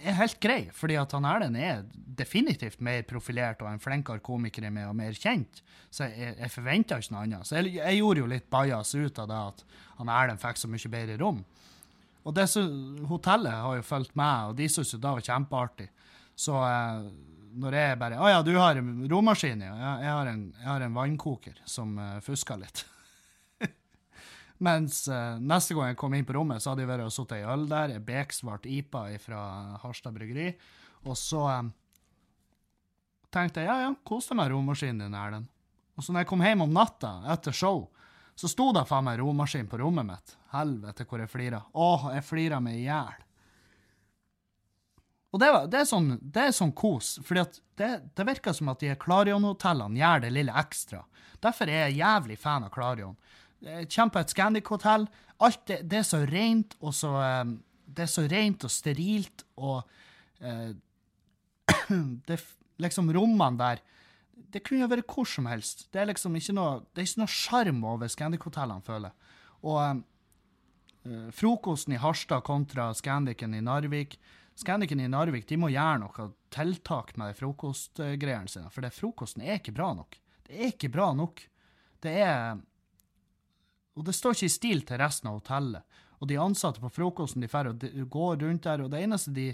er 0.06 0.16
helt 0.18 0.38
grei, 0.42 0.60
fordi 0.74 0.96
at 1.00 1.12
han 1.16 1.26
Erlend 1.28 1.58
er 1.58 1.84
definitivt 2.18 2.82
mer 2.84 3.04
profilert 3.08 3.62
og 3.62 3.70
en 3.70 3.82
flinkere 3.82 4.22
komiker 4.24 4.68
meg 4.70 4.88
og 4.88 4.96
mer 4.98 5.16
kjent. 5.16 5.62
Så 5.90 6.08
jeg, 6.10 6.36
jeg 6.40 6.52
forventa 6.52 6.98
ikke 7.00 7.14
noe 7.14 7.24
annet. 7.26 7.48
Så 7.48 7.58
jeg, 7.58 7.76
jeg, 7.78 8.00
gjorde 8.00 8.22
jo 8.22 8.30
litt 8.30 8.48
bajas 8.52 8.94
ut 8.94 9.22
av 9.22 9.30
det 9.30 9.42
at 9.52 9.64
han 10.00 10.12
Erlend 10.12 10.42
fikk 10.42 10.60
så 10.60 10.70
mye 10.70 10.92
bedre 10.92 11.20
rom. 11.22 11.44
Og 12.26 12.42
så, 12.50 12.64
hotellet 13.06 13.62
har 13.62 13.78
jo 13.78 13.86
fulgt 13.86 14.16
med, 14.18 14.50
og 14.50 14.58
de 14.58 14.66
syntes 14.66 14.96
jo 14.96 15.02
det 15.02 15.14
var 15.18 15.26
kjempeartig. 15.28 15.88
Så 16.36 16.58
uh, 16.58 17.06
når 17.56 17.78
jeg 17.78 17.98
bare 18.00 18.18
Å 18.20 18.28
ja, 18.28 18.42
du 18.44 18.52
har 18.58 18.80
romaskin, 19.10 19.62
ja. 19.64 19.76
Jeg 20.02 20.12
har 20.12 20.32
en, 20.32 20.44
jeg 20.58 20.68
har 20.68 20.84
en 20.84 20.98
vannkoker 20.98 21.62
som 21.68 21.96
uh, 22.00 22.18
fusker 22.24 22.60
litt. 22.60 22.84
Mens 24.64 25.02
uh, 25.12 25.36
neste 25.42 25.76
gang 25.76 25.90
jeg 25.90 25.98
kom 26.00 26.14
inn 26.16 26.26
på 26.28 26.36
rommet, 26.36 26.62
så 26.62 26.72
hadde 26.72 26.86
jeg 26.86 26.90
vært 26.90 27.08
og 27.08 27.12
sittet 27.12 27.40
ei 27.40 27.50
øl 27.52 27.66
der, 27.68 27.96
ei 27.96 28.04
beksvart 28.04 28.68
IPA 28.70 29.02
fra 29.20 29.42
Harstad 29.82 30.16
bryggeri. 30.16 30.48
Og 31.04 31.18
så 31.20 31.42
um, 31.60 31.68
tenkte 33.34 33.62
jeg 33.62 33.68
ja, 33.68 33.82
ja, 33.84 33.92
kos 34.06 34.30
deg 34.30 34.40
med 34.40 34.50
romaskinen 34.54 35.04
din, 35.04 35.18
Erlend. 35.18 35.52
Og 35.96 36.04
så 36.04 36.12
når 36.12 36.24
jeg 36.24 36.30
kom 36.32 36.44
hjem 36.44 36.64
om 36.66 36.74
natta 36.76 37.12
etter 37.32 37.56
show, 37.56 37.86
så 38.36 38.48
sto 38.52 38.68
det 38.76 38.84
faen 38.88 39.06
meg 39.06 39.20
romaskin 39.20 39.68
på 39.68 39.78
rommet 39.80 40.08
mitt. 40.08 40.34
Helvete 40.52 41.06
hvor 41.08 41.22
jeg 41.22 41.32
flira. 41.32 41.62
Å, 41.72 42.12
jeg 42.12 42.24
flira 42.24 42.60
meg 42.60 42.82
i 42.82 42.84
hjel. 42.84 43.22
Og 45.32 45.40
det, 45.40 45.48
det, 45.72 45.82
er 45.82 45.88
sånn, 45.88 46.10
det, 46.20 46.46
er 46.48 46.52
sånn, 46.54 46.72
kos, 46.76 47.16
for 47.24 47.36
det, 47.36 47.88
det, 48.16 48.24
virker 48.24 48.54
som 48.56 48.70
at 48.72 48.80
de 48.80 48.94
Klarion-hotellene 48.96 50.00
gjør 50.00 50.22
det 50.24 50.32
lille 50.32 50.54
ekstra. 50.56 51.02
Derfor 51.44 51.68
er 51.68 51.86
jeg 51.86 51.98
jævlig 51.98 52.38
fan 52.40 52.64
av 52.64 52.72
Klarion. 52.72 53.16
Kjempe 53.66 54.22
et 54.22 54.32
Scandic-hotell. 54.32 55.06
Alt 55.44 55.66
det, 55.68 55.80
det, 55.90 56.00
er 56.00 56.06
så 56.06 56.22
rent 56.28 56.76
og 56.80 56.94
så 56.96 57.12
um, 57.42 57.56
Det 57.84 58.06
er 58.06 58.12
så 58.12 58.24
rent 58.30 58.64
og 58.64 58.72
sterilt, 58.72 59.44
og 59.56 59.82
uh, 60.40 60.70
det, 62.28 62.38
liksom 62.82 63.12
rommene 63.12 63.58
der 63.60 63.82
Det 64.32 64.62
kunne 64.64 64.84
jo 64.84 64.90
vært 64.90 65.10
hvor 65.10 65.28
som 65.28 65.48
helst. 65.50 65.88
Det 65.92 66.02
er 66.02 66.10
liksom 66.12 66.36
ikke 66.38 66.56
noe 66.56 66.84
Det 66.96 67.06
sjarm 67.06 67.84
over 67.84 68.08
Scandic-hotellene, 68.08 68.84
føler 68.86 69.10
jeg. 69.10 69.32
Og 69.66 69.80
um, 69.82 71.30
frokosten 71.34 71.94
i 71.94 72.02
Harstad 72.02 72.42
kontra 72.46 72.92
Scandicen 72.94 73.54
i 73.54 73.62
Narvik 73.62 74.18
Scandicen 74.56 75.02
i 75.04 75.08
Narvik 75.08 75.44
de 75.48 75.58
må 75.60 75.68
gjøre 75.68 76.00
noe 76.00 76.30
tiltak 76.54 77.12
med 77.20 77.36
frokostgreiene 77.36 78.48
sine, 78.48 78.70
for 78.72 78.86
det 78.86 78.94
frokosten 78.96 79.44
er 79.44 79.58
ikke 79.58 79.74
bra 79.76 79.90
nok. 79.98 80.16
Det 80.46 80.56
er 80.56 80.70
ikke 80.72 80.88
bra 80.94 81.10
nok. 81.12 81.42
Det 82.00 82.14
er 82.24 82.56
Og 83.96 84.04
det 84.04 84.14
står 84.16 84.36
ikke 84.36 84.50
i 84.50 84.52
stil 84.52 84.84
til 84.86 85.00
resten 85.00 85.30
av 85.30 85.40
hotellet. 85.40 86.02
Og 86.20 86.28
de 86.30 86.38
ansatte 86.40 86.80
på 86.80 86.92
frokosten 86.92 87.42
de 87.44 87.48
får 87.50 87.72
går 88.12 88.38
rundt 88.44 88.68
der, 88.68 88.84
og 88.84 88.92
det 88.92 89.02
eneste 89.04 89.32
de 89.36 89.50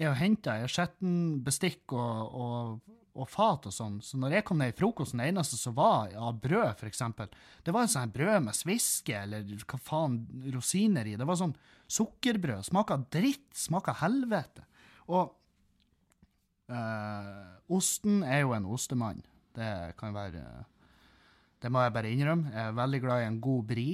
er 0.00 0.10
å 0.10 0.16
hente, 0.16 0.52
er 0.52 0.70
skitten 0.70 1.42
bestikk 1.44 1.94
og, 1.94 2.32
og, 2.32 2.94
og, 3.14 3.28
fat 3.30 3.68
og 3.68 3.74
sånn. 3.74 4.00
Så 4.04 4.18
når 4.20 4.38
jeg 4.38 4.46
kom 4.48 4.60
ned 4.60 4.72
i 4.72 4.76
frokosten, 4.76 5.22
det 5.22 5.30
eneste 5.32 5.58
som 5.60 5.76
var 5.76 6.12
av 6.16 6.40
brød, 6.42 6.72
for 6.80 6.88
eksempel, 6.88 7.30
det 7.64 7.74
var 7.74 7.86
en 7.86 7.92
sånn 7.92 8.14
brød 8.14 8.48
med 8.48 8.58
sviske 8.58 9.16
eller 9.24 9.46
hva 9.62 9.80
faen, 9.80 10.18
rosiner 10.54 11.08
i. 11.08 11.16
Det 11.20 11.28
var 11.28 11.40
sånn 11.40 11.56
Sukkerbrød 11.92 12.64
Smaka 12.64 12.96
dritt, 13.12 13.50
Smaka 13.56 13.92
helvete. 14.00 14.64
Og 15.12 15.34
øh, 16.72 17.48
osten 17.76 18.22
er 18.24 18.46
jo 18.46 18.54
en 18.56 18.68
ostemann. 18.72 19.20
Det 19.52 19.92
kan 20.00 20.14
være 20.16 20.40
Det 21.62 21.70
må 21.70 21.78
jeg 21.84 21.94
bare 21.94 22.10
innrømme. 22.10 22.50
Jeg 22.50 22.62
er 22.66 22.78
veldig 22.80 23.00
glad 23.04 23.22
i 23.22 23.28
en 23.30 23.40
god 23.42 23.62
bri. 23.70 23.88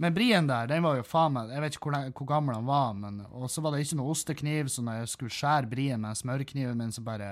Men 0.00 0.14
brien 0.16 0.46
der, 0.48 0.66
den 0.70 0.82
var 0.82 0.96
jo 0.96 1.04
faen 1.04 1.34
meg 1.34 1.50
Jeg 1.52 1.60
vet 1.60 1.74
ikke 1.76 1.90
hvor, 1.90 1.96
hvor 2.16 2.28
gammel 2.30 2.56
han 2.56 2.66
var, 2.66 2.94
men 2.96 3.20
Og 3.30 3.50
så 3.52 3.60
var 3.60 3.70
det 3.74 3.82
ikke 3.84 3.98
noe 4.00 4.14
ostekniv, 4.14 4.64
så 4.72 4.80
når 4.82 4.94
jeg 5.02 5.12
skulle 5.12 5.36
skjære 5.36 5.70
brien 5.70 6.00
med 6.00 6.18
smørkniven 6.18 6.78
min, 6.80 6.92
så 6.94 7.02
bare 7.04 7.30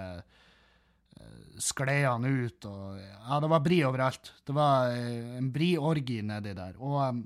skled 1.58 2.06
han 2.06 2.24
ut, 2.24 2.68
og 2.68 2.98
Ja, 2.98 3.40
det 3.40 3.50
var 3.50 3.64
bri 3.64 3.80
overalt. 3.84 4.32
Det 4.46 4.54
var 4.56 4.92
eh, 4.94 5.36
en 5.38 5.50
briorgi 5.52 6.20
nedi 6.22 6.54
der. 6.56 6.78
Og 6.78 7.00
um, 7.02 7.24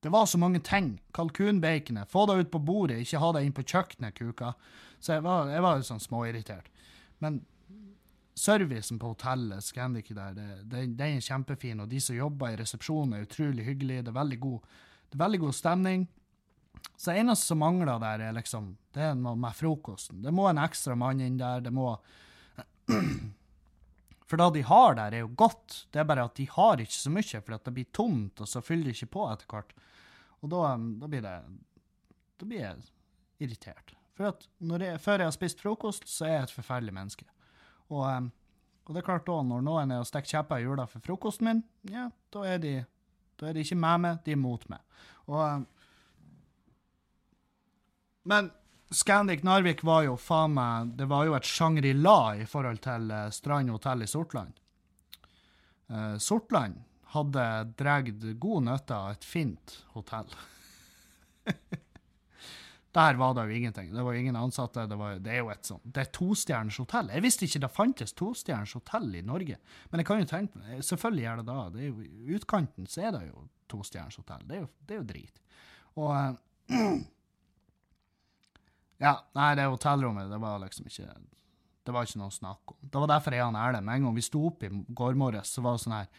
det 0.00 0.12
var 0.12 0.26
så 0.26 0.38
mange 0.38 0.60
ting. 0.64 0.94
Kalkunbaconet. 1.12 2.08
Få 2.08 2.26
det 2.26 2.38
ut 2.40 2.52
på 2.52 2.62
bordet, 2.64 3.00
ikke 3.00 3.20
ha 3.20 3.32
det 3.36 3.44
inn 3.44 3.56
på 3.56 3.66
kjøkkenet, 3.66 4.16
kuka. 4.16 4.54
Så 5.00 5.16
jeg 5.16 5.24
var, 5.24 5.48
jeg 5.48 5.64
var 5.64 5.82
sånn 5.86 6.02
småirritert. 6.02 6.68
Men 7.24 7.40
servicen 8.40 8.98
på 9.00 9.12
hotellet, 9.12 9.64
Scandic 9.64 10.12
der, 10.16 10.38
den 10.64 10.94
er 11.00 11.20
kjempefin. 11.24 11.82
Og 11.84 11.90
de 11.90 12.00
som 12.02 12.16
jobber 12.16 12.54
i 12.54 12.60
resepsjonen, 12.60 13.16
er 13.16 13.26
utrolig 13.26 13.66
hyggelige. 13.66 14.06
Det 14.06 14.12
er 14.12 14.20
veldig 14.20 14.40
god, 14.44 14.72
det 15.08 15.18
er 15.18 15.24
veldig 15.24 15.42
god 15.46 15.56
stemning. 15.56 16.06
Så 16.96 17.10
det 17.10 17.20
eneste 17.22 17.50
som 17.50 17.60
mangler 17.60 18.00
der, 18.00 18.26
er 18.28 18.36
liksom 18.36 18.74
det 18.94 19.04
er 19.10 19.18
noe 19.18 19.36
med 19.38 19.56
frokosten. 19.56 20.22
Det 20.24 20.32
må 20.34 20.48
en 20.48 20.62
ekstra 20.62 20.96
mann 20.98 21.20
inn 21.24 21.38
der. 21.40 21.62
det 21.64 21.72
må 21.74 21.92
For 24.30 24.38
det 24.38 24.48
de 24.60 24.62
har 24.68 24.94
der, 24.94 25.14
er 25.14 25.24
jo 25.24 25.32
godt. 25.34 25.86
Det 25.90 26.00
er 26.00 26.06
bare 26.06 26.28
at 26.28 26.36
de 26.38 26.46
har 26.52 26.80
ikke 26.82 26.94
så 26.94 27.10
mye, 27.10 27.40
for 27.40 27.56
det 27.56 27.74
blir 27.74 27.88
tomt, 27.90 28.40
og 28.40 28.48
så 28.48 28.62
fyller 28.62 28.90
de 28.90 28.94
ikke 28.94 29.14
på 29.16 29.24
etter 29.26 29.48
hvert. 29.50 29.72
Og 30.40 30.52
da, 30.52 30.60
da, 31.02 31.08
blir 31.10 31.24
det 31.24 31.34
Da 32.38 32.46
blir 32.46 32.62
jeg 32.62 32.76
irritert. 33.42 33.96
For 34.20 34.34
at 34.34 34.42
jeg, 34.60 35.00
før 35.00 35.22
jeg 35.22 35.30
har 35.30 35.32
spist 35.32 35.62
frokost, 35.64 36.04
så 36.12 36.26
er 36.26 36.34
jeg 36.34 36.48
et 36.50 36.52
forferdelig 36.52 36.92
menneske. 36.92 37.24
Og, 37.88 38.04
og 38.84 38.92
det 38.92 39.00
er 39.00 39.06
klart 39.06 39.24
da, 39.24 39.38
når 39.48 39.64
noen 39.64 39.94
er 39.94 40.02
og 40.02 40.08
stikker 40.10 40.34
kjepper 40.34 40.60
i 40.60 40.66
hjula 40.66 40.84
for 40.90 41.00
frokosten 41.06 41.48
min, 41.48 41.62
ja, 41.88 42.10
da 42.28 42.42
er 42.44 42.60
de 42.60 42.74
da 43.40 43.48
er 43.48 43.56
de 43.56 43.62
ikke 43.64 43.78
med 43.80 44.02
meg, 44.04 44.18
de 44.26 44.34
er 44.34 44.40
mot 44.40 44.66
meg. 44.68 44.82
Og 45.32 45.64
men 48.28 48.50
Scandic 48.92 49.40
Narvik 49.46 49.80
var 49.86 50.02
jo 50.04 50.18
faen 50.20 50.52
meg 50.52 50.90
Det 50.98 51.06
var 51.08 51.24
jo 51.24 51.32
et 51.38 51.46
Shangri-La 51.48 52.34
i 52.42 52.44
forhold 52.44 52.82
til 52.84 53.08
uh, 53.08 53.30
Strand 53.32 53.72
hotell 53.72 54.04
i 54.04 54.10
Sortland. 54.10 54.52
Sortland 56.22 56.76
hadde 57.16 57.44
dratt 57.80 58.26
god 58.38 58.66
nytte 58.68 58.94
av 58.94 59.16
et 59.16 59.24
fint 59.26 59.72
hotell. 59.96 60.28
Der 62.94 63.14
var 63.14 63.34
det 63.34 63.44
jo 63.46 63.54
ingenting. 63.54 63.92
Det 63.94 64.02
var 64.02 64.16
ingen 64.18 64.36
ansatte. 64.36 64.86
Det, 64.90 64.96
var, 64.98 65.20
det 65.22 65.30
er 65.30 65.44
jo 65.44 65.50
et 65.52 65.66
sånt, 65.66 65.84
det 65.84 66.02
er 66.02 66.10
tostjerners 66.10 66.80
hotell. 66.82 67.12
Jeg 67.14 67.22
visste 67.22 67.46
ikke 67.46 67.62
det 67.62 67.70
fantes 67.70 68.16
tostjerners 68.18 68.74
hotell 68.74 69.14
i 69.14 69.22
Norge. 69.22 69.60
Men 69.90 70.02
jeg 70.02 70.08
kan 70.08 70.22
jo 70.22 70.30
tenke 70.30 70.58
meg, 70.58 70.82
selvfølgelig 70.86 71.24
gjør 71.26 71.38
det 71.40 71.46
da. 71.46 71.58
Det 71.76 71.86
er 71.86 72.34
utkanten 72.36 72.90
så 72.90 73.06
er 73.06 73.14
det 73.14 73.22
jo 73.28 73.46
tostjerners 73.70 74.18
hotell. 74.18 74.42
Det 74.48 74.58
er 74.58 74.64
jo, 74.64 74.70
det 74.88 74.96
er 74.96 75.02
jo 75.02 75.08
drit. 75.12 75.42
Og 76.02 76.10
uh, 76.10 77.00
Ja, 79.00 79.14
nei, 79.32 79.54
det 79.56 79.64
hotellrommet, 79.64 80.28
det 80.28 80.38
var 80.42 80.58
liksom 80.60 80.88
ikke 80.90 81.06
Det 81.86 81.92
var 81.94 82.04
ikke 82.04 82.18
noe 82.20 82.28
å 82.28 82.34
snakke 82.34 82.74
om. 82.74 82.80
Det 82.84 83.00
var 83.00 83.08
derfor 83.14 83.32
jeg 83.32 83.46
og 83.46 83.56
Erlend, 83.56 83.86
med 83.86 83.96
en 83.96 84.08
gang 84.08 84.18
vi 84.18 84.24
sto 84.26 84.42
opp 84.50 84.66
i 84.66 84.68
går 84.68 85.16
morges, 85.16 85.54
så 85.54 85.64
var 85.64 85.78
det 85.78 85.84
sånn 85.86 85.96
her 85.96 86.10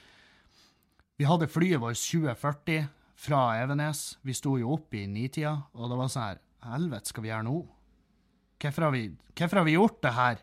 Vi 1.20 1.28
hadde 1.30 1.52
flyet 1.52 1.84
vårt 1.84 2.00
2040 2.02 2.88
fra 3.22 3.42
Evenes. 3.62 4.18
Vi 4.26 4.34
sto 4.34 4.56
jo 4.58 4.72
opp 4.74 4.96
i 4.98 5.04
nitida, 5.06 5.54
og 5.78 5.92
det 5.92 6.00
var 6.00 6.10
sånn 6.10 6.26
her 6.26 6.42
helvete 6.66 7.12
skal 7.12 7.26
vi 7.26 7.32
gjøre 7.32 7.48
nå? 7.48 7.58
Hvorfor 8.62 8.86
har 8.88 8.94
vi, 8.94 9.04
hvorfor 9.38 9.62
har 9.62 9.68
vi 9.68 9.76
gjort 9.78 10.02
det 10.06 10.14
her? 10.16 10.42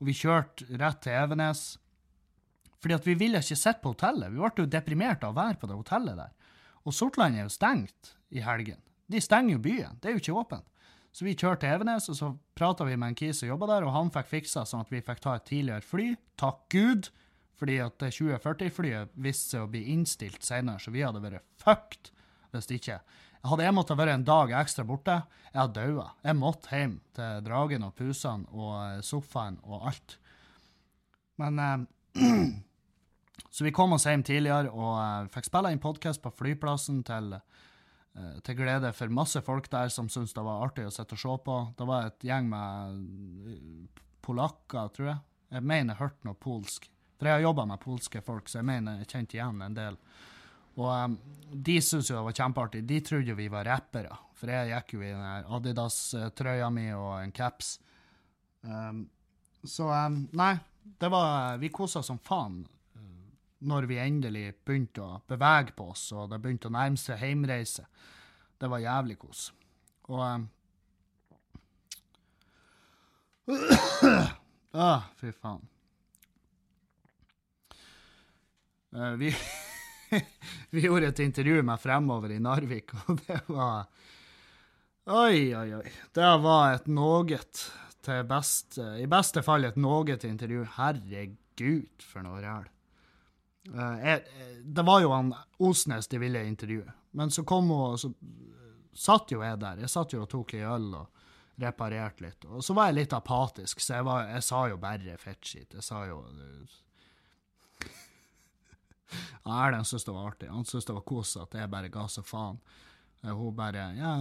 Og 0.00 0.08
vi 0.08 0.16
kjørte 0.18 0.66
rett 0.80 1.02
til 1.04 1.14
Evenes. 1.14 1.64
Fordi 2.82 2.96
at 2.96 3.06
vi 3.06 3.14
ville 3.18 3.42
ikke 3.42 3.58
sitte 3.58 3.82
på 3.82 3.92
hotellet. 3.92 4.32
Vi 4.32 4.40
ble 4.40 4.64
jo 4.64 4.70
deprimert 4.70 5.22
av 5.22 5.34
å 5.34 5.38
være 5.38 5.60
på 5.60 5.68
det 5.70 5.78
hotellet 5.78 6.18
der. 6.18 6.32
Og 6.82 6.96
Sortland 6.96 7.38
er 7.38 7.46
jo 7.46 7.54
stengt 7.54 8.14
i 8.34 8.42
helgen. 8.42 8.80
De 9.06 9.20
stenger 9.22 9.54
jo 9.54 9.62
byen. 9.62 9.98
Det 10.00 10.10
er 10.10 10.16
jo 10.16 10.22
ikke 10.22 10.38
åpent. 10.40 10.66
Så 11.12 11.26
vi 11.26 11.36
kjørte 11.36 11.66
til 11.66 11.74
Evenes, 11.76 12.08
og 12.08 12.16
så 12.16 12.30
prata 12.56 12.86
vi 12.88 12.96
med 12.96 13.12
en 13.12 13.18
kis 13.20 13.42
som 13.42 13.50
jobba 13.50 13.68
der, 13.68 13.84
og 13.84 13.92
han 13.92 14.10
fikk 14.14 14.30
fiksa 14.30 14.64
sånn 14.66 14.86
at 14.86 14.92
vi 14.92 15.02
fikk 15.04 15.20
ta 15.20 15.36
et 15.36 15.44
tidligere 15.50 15.84
fly. 15.84 16.06
Takk 16.40 16.64
Gud! 16.72 17.10
Fordi 17.60 17.76
at 17.84 18.00
2040-flyet 18.00 19.12
viste 19.22 19.52
seg 19.52 19.66
å 19.66 19.70
bli 19.70 19.84
innstilt 19.92 20.42
senere, 20.42 20.80
så 20.82 20.90
vi 20.90 21.04
hadde 21.04 21.20
vært 21.22 21.44
fucked 21.62 22.10
hvis 22.52 22.70
ikke. 22.74 22.96
Hadde 23.42 23.64
jeg 23.66 23.74
måttet 23.74 23.98
være 23.98 24.14
en 24.14 24.26
dag 24.26 24.52
ekstra 24.54 24.84
borte, 24.86 25.16
jeg 25.50 25.58
hadde 25.58 25.80
daua. 25.80 26.12
Jeg 26.22 26.38
måtte 26.38 26.76
hjem 26.76 26.98
til 27.16 27.40
dragen 27.46 27.86
og 27.86 27.96
pusene 27.98 28.46
og 28.54 28.76
eh, 28.80 29.00
sofaen 29.06 29.58
og 29.66 29.88
alt. 29.90 30.18
Men 31.42 31.58
eh, 31.58 32.52
Så 33.52 33.64
vi 33.64 33.72
kom 33.72 33.92
oss 33.92 34.06
hjem 34.08 34.22
tidligere 34.24 34.70
og 34.72 34.94
eh, 34.96 35.26
fikk 35.34 35.44
spille 35.50 35.72
inn 35.74 35.80
podkast 35.82 36.22
på 36.24 36.30
flyplassen 36.32 37.02
til, 37.04 37.34
eh, 37.36 38.38
til 38.46 38.56
glede 38.56 38.94
for 38.96 39.12
masse 39.12 39.42
folk 39.44 39.68
der 39.72 39.92
som 39.92 40.08
syntes 40.08 40.32
det 40.32 40.44
var 40.46 40.64
artig 40.64 40.86
å 40.88 40.94
sitte 40.94 41.18
og 41.18 41.20
se 41.20 41.34
på. 41.44 41.56
Det 41.76 41.88
var 41.90 42.08
et 42.08 42.24
gjeng 42.24 42.48
med 42.48 43.02
eh, 43.52 44.00
polakker, 44.24 44.88
tror 44.96 45.10
jeg. 45.10 45.18
Jeg 45.52 45.68
mener 45.68 45.92
jeg 45.92 46.00
hørte 46.00 46.28
noe 46.30 46.40
polsk. 46.40 46.88
For 47.18 47.28
jeg 47.28 47.36
har 47.36 47.44
jobba 47.44 47.66
med 47.68 47.82
polske 47.82 48.24
folk, 48.24 48.48
så 48.48 48.62
jeg 48.62 48.70
mener 48.70 49.02
jeg 49.02 49.10
kjente 49.12 49.36
igjen 49.36 49.60
en 49.66 49.76
del. 49.76 50.00
Og 50.80 50.88
um, 50.88 51.16
de 51.52 51.76
syntes 51.84 52.10
jo 52.10 52.16
det 52.16 52.26
var 52.28 52.36
kjempeartig. 52.38 52.84
De 52.88 53.00
trodde 53.04 53.32
jo 53.32 53.38
vi 53.38 53.48
var 53.52 53.68
rappere, 53.68 54.14
for 54.38 54.52
jeg 54.52 54.70
gikk 54.72 54.94
jo 54.96 55.02
i 55.04 55.10
den 55.12 55.50
Adidas-trøya 55.56 56.70
mi 56.72 56.86
og 56.96 57.16
en 57.20 57.34
caps. 57.36 57.74
Um, 58.62 59.04
så 59.68 59.90
um, 59.90 60.22
nei, 60.38 60.54
det 60.98 61.10
var 61.10 61.58
Vi 61.58 61.70
kosa 61.74 62.02
som 62.02 62.18
faen 62.22 62.62
uh, 62.96 63.02
når 63.68 63.88
vi 63.90 64.00
endelig 64.02 64.46
begynte 64.64 65.04
å 65.04 65.20
bevege 65.28 65.76
på 65.76 65.90
oss, 65.92 66.08
og 66.16 66.30
det 66.32 66.40
begynte 66.42 66.70
å 66.70 66.74
nærme 66.74 67.00
seg 67.00 67.20
heimreise. 67.20 67.84
Det 68.58 68.70
var 68.70 68.82
jævlig 68.82 69.18
kos. 69.20 69.50
Og 70.08 70.22
um, 70.24 70.48
ah, 74.88 75.10
fy 75.20 75.34
faen. 75.34 75.68
Uh, 78.92 79.12
vi 79.20 79.34
vi 80.70 80.84
gjorde 80.84 81.12
et 81.12 81.22
intervju 81.24 81.62
med 81.62 81.80
Fremover 81.80 82.32
i 82.32 82.40
Narvik, 82.42 82.94
og 83.06 83.20
det 83.26 83.40
var 83.48 83.86
Oi, 85.02 85.50
oi, 85.58 85.68
oi. 85.74 85.88
Det 86.14 86.28
var 86.44 86.76
et 86.76 86.86
noget 86.86 87.62
til 88.06 88.26
beste 88.30 88.84
I 89.02 89.08
beste 89.10 89.42
fall 89.42 89.66
et 89.66 89.76
noget 89.76 90.24
intervju. 90.24 90.62
Herregud, 90.76 91.88
for 91.98 92.22
noe 92.22 92.38
ræl. 92.38 92.68
Uh, 93.66 94.18
det 94.62 94.84
var 94.86 95.02
jo 95.02 95.10
han 95.14 95.32
Osnes 95.62 96.06
de 96.10 96.18
ville 96.18 96.44
intervjue, 96.46 96.86
men 97.18 97.30
så 97.30 97.42
kom 97.42 97.68
hun, 97.70 97.92
og 97.92 97.98
så 97.98 98.12
satt 98.92 99.32
jo 99.32 99.42
jeg 99.42 99.58
der. 99.60 99.82
Jeg 99.82 99.90
satt 99.90 100.14
jo 100.14 100.22
og 100.22 100.30
tok 100.30 100.54
ei 100.54 100.62
øl 100.66 100.88
og 100.98 101.22
reparerte 101.62 102.24
litt. 102.24 102.46
Og 102.46 102.62
så 102.64 102.74
var 102.74 102.90
jeg 102.90 103.00
litt 103.02 103.14
apatisk, 103.16 103.80
så 103.80 103.98
jeg, 103.98 104.06
var, 104.06 104.26
jeg 104.30 104.46
sa 104.46 104.64
jo 104.70 104.78
bare 104.82 105.18
fettskitt. 105.18 105.74
Jeg 105.74 105.86
sa 105.86 106.04
jo 106.06 106.22
Erlend 109.44 109.88
syntes 109.88 110.06
det 110.08 110.14
var 110.14 110.30
artig. 110.32 110.48
Han 110.52 110.64
syntes 110.68 110.88
det 110.88 110.96
var 110.96 111.06
kos 111.08 111.36
at 111.40 111.54
jeg 111.58 111.70
bare 111.72 111.92
ga 111.92 112.06
så 112.10 112.24
faen. 112.26 112.58
Eh, 113.22 113.30
hun 113.30 113.56
bare 113.56 113.94
Ja, 113.96 114.12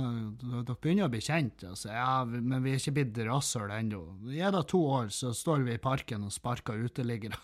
dere 0.41 0.75
begynner 0.75 1.07
å 1.07 1.13
bli 1.13 1.21
kjent. 1.25 1.63
Altså. 1.67 1.89
Ja, 1.93 2.23
men 2.25 2.63
vi 2.63 2.71
er 2.73 2.79
ikke 2.81 2.95
blitt 2.99 3.17
rasshøl 3.27 3.71
ennå. 3.75 4.01
Gi 4.29 4.51
det 4.57 4.65
to 4.69 4.81
år, 4.97 5.07
så 5.13 5.33
står 5.35 5.59
vi 5.67 5.73
i 5.77 5.81
parken 5.81 6.27
og 6.27 6.35
sparker 6.35 6.73
uteliggere. 6.85 7.37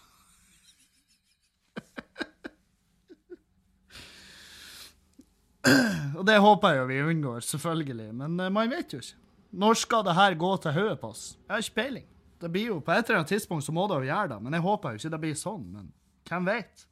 og 6.18 6.24
det 6.28 6.38
håper 6.44 6.68
jeg 6.74 6.80
jo 6.80 6.86
vi 6.92 7.02
unngår, 7.14 7.40
selvfølgelig. 7.46 8.12
Men 8.22 8.40
uh, 8.40 8.50
man 8.54 8.70
vet 8.72 8.94
jo 8.94 9.00
ikke. 9.02 9.18
Når 9.58 9.74
skal 9.80 10.04
det 10.06 10.16
her 10.18 10.34
gå 10.38 10.52
til 10.62 10.76
hodet 10.76 11.00
på 11.02 11.08
oss? 11.14 11.24
Jeg 11.48 11.54
har 11.54 11.64
ikke 11.64 11.80
peiling. 11.82 12.08
Det 12.38 12.50
blir 12.54 12.68
jo, 12.70 12.80
På 12.86 12.92
et 12.94 13.08
eller 13.08 13.24
annet 13.24 13.32
tidspunkt 13.34 13.66
så 13.66 13.74
må 13.74 13.88
det 13.90 13.96
jo 13.98 14.10
gjøre 14.12 14.30
det, 14.36 14.40
men 14.44 14.54
jeg 14.54 14.62
håper 14.62 14.94
jo 14.94 15.00
ikke 15.02 15.14
det 15.16 15.22
blir 15.24 15.38
sånn. 15.40 15.64
Men 15.74 15.86
hvem 16.30 16.46
vet? 16.46 16.84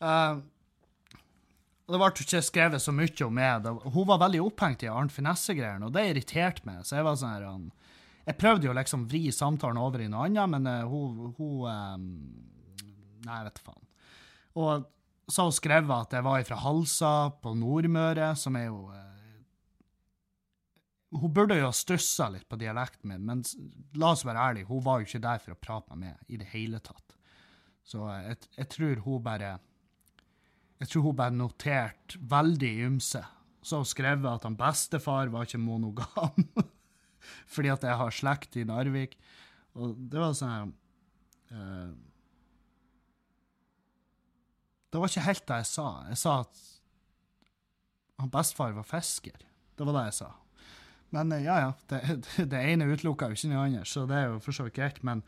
Uh, 0.00 0.40
det 1.90 1.98
ble 1.98 2.10
ikke 2.22 2.42
skrevet 2.44 2.82
så 2.82 2.92
mye 2.94 3.26
om 3.26 3.34
meg. 3.34 3.66
Hun 3.90 4.06
var 4.08 4.22
veldig 4.22 4.42
opphengt 4.44 4.84
i 4.86 4.90
Arnt 4.90 5.14
Finesse-greiene, 5.14 5.88
og 5.88 5.94
det 5.96 6.06
irriterte 6.10 6.66
meg. 6.68 6.84
Så 6.86 6.98
jeg 6.98 7.06
var 7.06 7.18
sånn 7.18 7.34
her 7.34 7.48
um, 7.50 7.66
Jeg 8.28 8.38
prøvde 8.38 8.68
jo 8.68 8.76
liksom 8.76 9.08
vri 9.10 9.24
samtalen 9.34 9.80
over 9.80 10.04
i 10.04 10.08
noe 10.10 10.28
annet, 10.28 10.52
men 10.54 10.70
uh, 10.70 10.86
hun, 10.90 11.34
hun 11.38 11.66
um, 11.66 12.08
Nei, 13.26 13.36
jeg 13.36 13.50
vet 13.50 13.62
faen. 13.66 13.86
Og 14.60 14.86
så 15.30 15.42
har 15.42 15.50
hun 15.50 15.58
skrevet 15.58 16.06
at 16.06 16.14
jeg 16.16 16.26
var 16.26 16.44
fra 16.46 16.58
Halsa 16.62 17.14
på 17.42 17.52
Nordmøre, 17.58 18.32
som 18.38 18.56
er 18.58 18.68
jo 18.68 18.84
uh, 18.94 19.06
Hun 21.20 21.34
burde 21.34 21.58
jo 21.58 21.66
ha 21.68 21.74
stussa 21.74 22.28
litt 22.30 22.46
på 22.48 22.58
dialekten 22.60 23.10
min, 23.10 23.26
men 23.26 23.42
la 23.98 24.12
oss 24.14 24.22
være 24.26 24.46
ærlige, 24.46 24.70
hun 24.70 24.84
var 24.86 25.00
jo 25.00 25.10
ikke 25.10 25.24
der 25.26 25.42
for 25.42 25.56
å 25.56 25.58
prate 25.58 25.96
med 25.96 26.14
meg 26.14 26.30
i 26.30 26.38
det 26.38 26.46
hele 26.52 26.78
tatt. 26.78 27.16
Så 27.82 28.06
jeg, 28.22 28.38
jeg 28.54 28.70
tror 28.70 29.02
hun 29.02 29.26
bare 29.26 29.56
jeg 30.80 30.88
tror 30.88 31.10
hun 31.10 31.16
bare 31.16 31.36
noterte 31.36 32.18
veldig 32.30 32.72
ymse. 32.86 33.20
Så 33.60 33.82
hun 33.82 33.88
skrev 33.88 34.24
at 34.28 34.46
han 34.48 34.56
bestefar 34.56 35.28
var 35.32 35.44
ikke 35.44 35.60
monogam. 35.60 36.46
Fordi 37.52 37.72
at 37.72 37.84
jeg 37.84 37.98
har 38.00 38.16
slekt 38.16 38.56
i 38.56 38.64
Narvik. 38.64 39.18
Og 39.76 39.92
det 40.10 40.18
var 40.18 40.32
sånn 40.34 40.72
uh, 41.52 41.90
Det 44.90 44.98
var 44.98 45.12
ikke 45.12 45.28
helt 45.28 45.46
det 45.46 45.60
jeg 45.60 45.70
sa. 45.70 45.88
Jeg 46.08 46.22
sa 46.22 46.40
at 46.46 46.64
han 48.20 48.32
bestefar 48.32 48.72
var 48.76 48.88
fisker. 48.88 49.36
Det 49.76 49.86
var 49.86 49.98
det 49.98 50.08
jeg 50.08 50.18
sa. 50.22 50.32
Men 51.12 51.36
uh, 51.36 51.42
ja, 51.44 51.60
ja. 51.66 51.70
Det, 51.92 52.00
det 52.54 52.64
ene 52.72 52.88
utelukka 52.88 53.28
jo 53.28 53.36
ikke 53.36 53.52
noe 53.52 53.68
annet, 53.68 53.88
så 53.88 54.08
det 54.08 54.16
er 54.16 54.30
jo 54.32 54.40
for 54.40 54.56
så 54.56 54.64
vidt 54.64 54.80
greit. 54.80 55.04
Men 55.04 55.20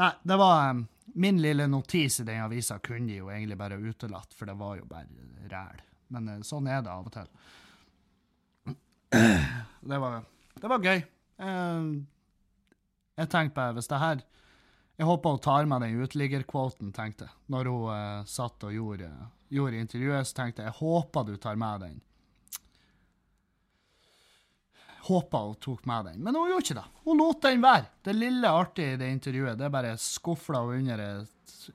nei, 0.00 0.10
det 0.26 0.42
var 0.42 0.74
um, 0.74 0.88
Min 1.14 1.40
lille 1.42 1.66
notis 1.66 2.20
i 2.20 2.24
den 2.24 2.42
avisa 2.44 2.78
kunne 2.78 3.08
de 3.10 3.20
jo 3.20 3.30
egentlig 3.30 3.58
bare 3.58 3.78
utelatt, 3.80 4.34
for 4.36 4.50
det 4.50 4.56
var 4.58 4.76
jo 4.78 4.86
bare 4.90 5.06
ræl. 5.50 5.82
Men 6.14 6.28
uh, 6.28 6.42
sånn 6.46 6.68
er 6.70 6.82
det 6.84 6.92
av 6.92 7.08
og 7.08 7.14
til. 7.14 7.30
Det 9.90 9.96
var, 9.96 10.20
det 10.60 10.68
var 10.70 10.84
gøy. 10.84 10.98
Uh, 11.40 11.86
jeg 13.16 13.30
tenkte 13.32 13.56
bare, 13.56 13.72
hvis 13.78 13.88
det 13.88 13.98
her 13.98 14.20
Jeg 15.00 15.08
håper 15.08 15.32
hun 15.32 15.40
tar 15.40 15.64
med 15.66 15.80
den 15.82 16.02
uteliggerkvoten, 16.04 16.92
tenkte 16.92 17.24
jeg. 17.26 17.34
Når 17.50 17.70
hun 17.72 17.86
uh, 17.88 18.28
satt 18.28 18.68
og 18.68 18.74
gjorde, 18.76 19.08
gjorde 19.48 19.80
intervjuet, 19.80 20.28
så 20.28 20.36
tenkte 20.42 20.62
jeg 20.62 20.68
jeg 20.68 20.78
håper 20.82 21.26
du 21.26 21.34
tar 21.40 21.56
med 21.58 21.86
den 21.86 21.96
håpa 25.06 25.38
hun 25.46 25.54
tok 25.62 25.84
med 25.88 26.04
den, 26.10 26.22
men 26.24 26.36
hun 26.36 26.50
gjorde 26.50 26.64
ikke 26.66 26.78
det. 26.80 27.02
Hun 27.04 27.20
lot 27.20 27.42
den 27.42 27.62
være. 27.64 27.86
Det 28.04 28.14
lille 28.16 28.50
artige 28.52 28.94
i 28.94 29.00
det 29.00 29.10
intervjuet, 29.14 29.58
det 29.58 29.66
er 29.66 29.74
bare 29.74 29.96
skufla 30.00 30.62
hun 30.66 30.82
under 30.82 31.02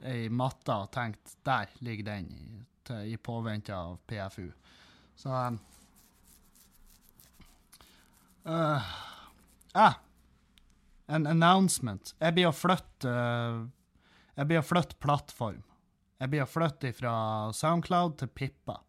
ei 0.06 0.30
matte 0.34 0.74
og 0.74 0.92
tenkt 0.94 1.36
der 1.46 1.72
ligger 1.86 2.12
den 2.12 2.30
i, 2.34 2.46
i 3.14 3.18
påvente 3.18 3.76
av 3.76 3.98
PFU. 4.08 4.50
Så 5.16 5.30
uh, 8.46 8.96
ah, 9.74 9.94
En 11.08 11.28
announcement. 11.30 12.16
Jeg 12.20 12.34
blir 12.34 12.50
å 12.50 12.56
flytte 12.56 13.10
uh, 13.10 13.62
Jeg 14.36 14.50
blir 14.50 14.60
å 14.60 14.66
flytte 14.66 14.98
plattform. 15.00 15.62
Jeg 16.20 16.32
blir 16.32 16.44
å 16.44 16.50
flytte 16.50 16.92
fra 16.96 17.14
Soundcloud 17.54 18.18
til 18.22 18.32
Pippa. 18.34 18.80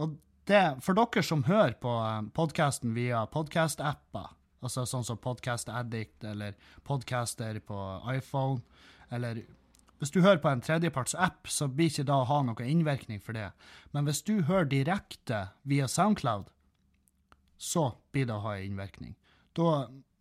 Og 0.00 0.16
det, 0.50 0.62
for 0.82 0.98
dere 0.98 1.22
som 1.26 1.44
hører 1.46 1.74
på 1.80 1.90
eh, 2.02 2.22
podkasten 2.34 2.94
via 2.96 3.24
podkast-apper, 3.30 4.32
altså 4.62 4.86
sånn 4.86 5.06
som 5.06 5.20
Podcast 5.22 5.70
Addict 5.70 6.24
eller 6.26 6.56
Podcaster 6.86 7.58
på 7.66 7.78
iPhone, 8.10 8.62
eller 9.10 9.44
hvis 10.02 10.10
du 10.10 10.18
hører 10.24 10.40
på 10.42 10.50
en 10.50 10.62
tredjeparts-app, 10.64 11.46
så 11.46 11.68
blir 11.70 11.92
ikke 11.92 12.08
det 12.08 12.14
å 12.14 12.26
ha 12.26 12.40
noen 12.42 12.66
innvirkning 12.66 13.20
for 13.22 13.38
det. 13.38 13.52
Men 13.94 14.08
hvis 14.08 14.24
du 14.26 14.40
hører 14.48 14.66
direkte 14.66 15.44
via 15.62 15.86
Soundcloud, 15.86 16.48
så 17.54 17.84
blir 18.10 18.26
det 18.26 18.34
å 18.34 18.42
ha 18.42 18.56
innvirkning. 18.58 19.14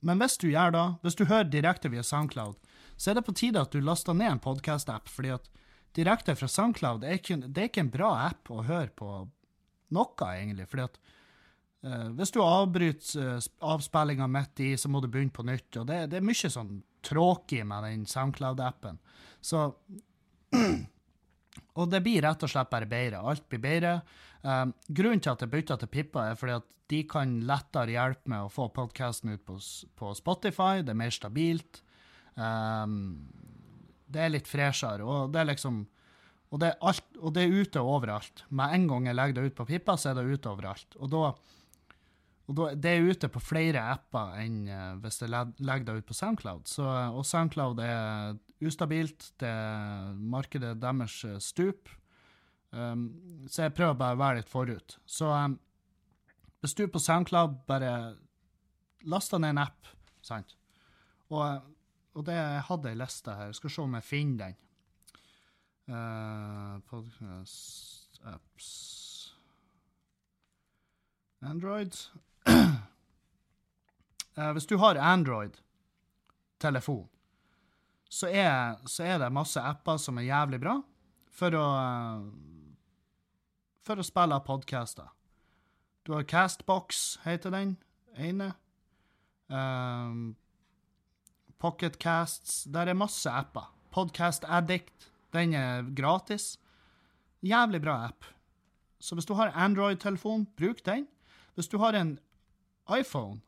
Men 0.06 0.22
hvis 0.22 0.38
du 0.38 0.52
gjør 0.52 0.76
det, 0.76 0.86
hvis 1.02 1.18
du 1.18 1.26
hører 1.26 1.50
direkte 1.50 1.90
via 1.90 2.06
SoundCloud, 2.06 2.60
så 2.94 3.10
er 3.10 3.18
det 3.18 3.26
på 3.26 3.34
tide 3.34 3.64
at 3.66 3.74
du 3.74 3.82
laster 3.82 4.14
ned 4.14 4.36
en 4.36 4.44
podkast-app, 4.44 5.10
fordi 5.10 5.34
at 5.34 5.50
direkte 5.98 6.38
fra 6.38 6.50
SoundCloud 6.50 7.02
er 7.02 7.18
ikke, 7.18 7.40
det 7.48 7.64
er 7.64 7.72
ikke 7.72 7.86
en 7.88 7.94
bra 7.96 8.12
app 8.28 8.54
å 8.54 8.62
høre 8.68 8.94
på 8.94 9.16
noe, 9.96 10.30
egentlig. 10.36 10.68
fordi 10.72 10.88
at 10.88 11.02
uh, 11.88 12.08
hvis 12.18 12.34
du 12.36 12.42
avbryter 12.44 13.36
uh, 13.38 13.50
avspillinga 13.74 14.30
midt 14.32 14.64
i, 14.64 14.72
så 14.78 14.92
må 14.92 15.02
du 15.02 15.10
begynne 15.12 15.36
på 15.36 15.46
nytt. 15.48 15.70
og 15.82 15.90
Det, 15.90 16.06
det 16.12 16.22
er 16.22 16.26
mye 16.26 16.56
sånn 16.56 16.80
tråkig 17.06 17.66
med 17.68 17.88
den 17.88 18.08
SoundCloud-appen. 18.10 19.02
Så 19.42 19.70
Og 21.80 21.88
det 21.92 22.02
blir 22.04 22.22
rett 22.24 22.44
og 22.44 22.52
slett 22.52 22.72
bare 22.72 22.88
bedre. 22.90 23.22
Alt 23.24 23.48
blir 23.50 23.62
bedre. 23.64 23.94
Um, 24.42 24.74
grunnen 24.88 25.22
til 25.24 25.32
at 25.34 25.44
jeg 25.44 25.52
bytta 25.52 25.78
til 25.80 25.92
Pippa, 25.92 26.26
er 26.32 26.40
fordi 26.40 26.58
at 26.58 26.68
de 26.92 27.02
kan 27.08 27.38
lettere 27.48 27.94
hjelpe 27.94 28.32
med 28.32 28.48
å 28.48 28.52
få 28.52 28.68
podkasten 28.76 29.32
ut 29.36 29.44
på, 29.48 29.56
på, 29.96 30.12
Spotify. 30.18 30.84
Det 30.84 30.92
er 30.92 31.00
mer 31.00 31.14
stabilt. 31.16 31.82
Um, 32.36 33.30
det 34.12 34.26
er 34.26 34.34
litt 34.34 34.50
freshere, 34.50 35.06
og 35.08 35.32
det 35.32 35.42
er 35.42 35.52
liksom 35.54 35.86
og 36.52 36.60
det, 36.60 36.68
er 36.68 36.84
alt, 36.84 37.06
og 37.18 37.34
det 37.36 37.46
er 37.46 37.58
ute 37.64 37.82
overalt. 37.82 38.44
Med 38.52 38.76
en 38.76 38.88
gang 38.90 39.08
jeg 39.08 39.18
legger 39.18 39.38
det 39.38 39.52
ut 39.52 39.58
på 39.62 39.66
Pippa, 39.70 39.96
så 39.96 40.12
er 40.12 40.20
det 40.20 40.36
ute 40.36 40.52
overalt. 40.52 40.98
Og 41.00 41.12
da 41.14 41.32
og 42.52 42.58
da, 42.58 42.66
det 42.76 42.92
er 42.92 43.08
ute 43.08 43.30
på 43.32 43.40
flere 43.40 43.80
apper 43.94 44.36
enn 44.42 44.66
uh, 44.68 44.98
hvis 45.00 45.22
jeg 45.22 45.32
legger 45.32 45.86
det 45.88 46.02
ut 46.02 46.08
på 46.10 46.18
Soundcloud. 46.18 46.68
Så, 46.68 46.84
og 46.84 47.24
Soundcloud 47.28 47.80
er 47.80 48.36
ustabilt. 48.68 49.30
Det 49.40 49.52
markedet 50.20 50.76
deres 50.82 51.16
eh, 51.26 51.38
stup. 51.42 51.90
Um, 52.72 53.08
så 53.48 53.66
jeg 53.66 53.76
prøver 53.78 53.96
bare 54.00 54.18
å 54.18 54.20
være 54.20 54.42
litt 54.42 54.52
forut. 54.52 54.98
Så 55.08 55.32
um, 55.32 55.56
hvis 56.62 56.76
du 56.76 56.84
er 56.84 56.92
på 56.92 57.02
Soundcloud, 57.02 57.62
bare 57.72 57.94
laster 59.10 59.42
ned 59.42 59.56
en 59.56 59.64
app, 59.64 59.88
sant? 60.22 60.54
Og, 61.32 61.72
og 62.14 62.28
det 62.28 62.36
jeg 62.36 62.68
hadde 62.68 62.92
ei 62.92 63.00
liste 63.00 63.38
her. 63.38 63.50
Jeg 63.50 63.62
skal 63.62 63.76
se 63.78 63.86
om 63.86 63.98
jeg 63.98 64.10
finner 64.10 64.44
den. 64.44 64.60
Uh, 65.92 66.80
podcast 66.88 68.24
apps 68.24 69.34
Android. 71.42 71.96
uh, 72.48 72.76
hvis 74.54 74.66
du 74.66 74.78
har 74.78 74.96
Android-telefon, 74.96 77.10
så, 78.10 78.28
så, 78.86 79.04
er 79.04 79.18
det 79.18 79.34
masse 79.34 79.60
apper 79.60 79.98
som 79.98 80.18
er 80.18 80.22
jævlig 80.30 80.62
bra 80.62 80.82
for 81.32 81.56
å 81.60 81.66
for 83.82 84.00
å 84.00 84.04
spille 84.06 84.40
podcaster. 84.46 85.10
Du 86.08 86.14
har 86.14 86.24
Castbox, 86.24 87.20
heter 87.26 87.50
den 87.52 87.78
ene. 88.16 88.54
Um, 89.50 90.36
Pocketcasts. 91.60 92.64
Der 92.74 92.88
er 92.88 92.98
masse 92.98 93.30
apper. 93.30 93.74
Podcast 93.92 94.46
Addict. 94.48 95.11
Den 95.34 95.54
er 95.54 95.88
gratis. 95.96 96.58
Jævlig 97.42 97.82
bra 97.82 98.06
app. 98.08 98.26
Så 99.00 99.16
hvis 99.16 99.26
du 99.26 99.34
har 99.34 99.54
Android-telefon, 99.56 100.46
bruk 100.58 100.86
den. 100.86 101.08
Hvis 101.56 101.68
du 101.68 101.78
har 101.78 101.94
en 101.98 102.20
iPhone, 102.90 103.42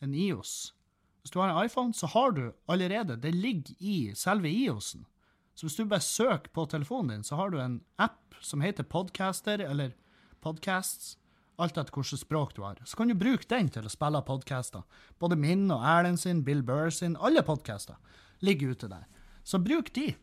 en 0.00 0.14
IOS 0.14 0.74
Hvis 1.20 1.30
du 1.30 1.40
har 1.40 1.50
en 1.50 1.66
iPhone, 1.66 1.94
så 1.94 2.06
har 2.06 2.30
du 2.30 2.52
allerede 2.68 3.16
Det 3.16 3.34
ligger 3.34 3.74
i 3.78 4.12
selve 4.14 4.48
IOS-en. 4.48 5.06
Så 5.54 5.66
hvis 5.66 5.76
du 5.76 5.84
bare 5.84 6.00
søker 6.00 6.48
på 6.48 6.64
telefonen 6.66 7.08
din, 7.10 7.24
så 7.24 7.36
har 7.36 7.50
du 7.50 7.58
en 7.60 7.82
app 7.98 8.34
som 8.40 8.60
heter 8.60 8.82
Podcaster, 8.82 9.58
eller 9.58 9.92
Podcasts, 10.40 11.18
alt 11.60 11.76
etter 11.76 11.92
hvilket 11.92 12.22
språk 12.22 12.54
du 12.56 12.62
har. 12.64 12.80
Så 12.84 12.96
kan 12.96 13.08
du 13.08 13.14
bruke 13.14 13.44
den 13.48 13.68
til 13.68 13.84
å 13.84 13.92
spille 13.92 14.22
podcaster. 14.24 14.86
Både 15.20 15.36
min 15.36 15.66
og 15.70 15.84
Erlend 15.84 16.20
sin, 16.22 16.40
Bill 16.44 16.62
Burr 16.64 16.88
sin, 16.90 17.18
alle 17.20 17.42
podcaster 17.44 17.98
ligger 18.40 18.72
ute 18.72 18.88
der. 18.88 19.04
Så 19.44 19.60
bruk 19.60 19.92
de. 19.92 20.14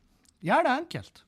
Gjør 0.45 0.65
det 0.67 0.73
enkelt. 0.83 1.23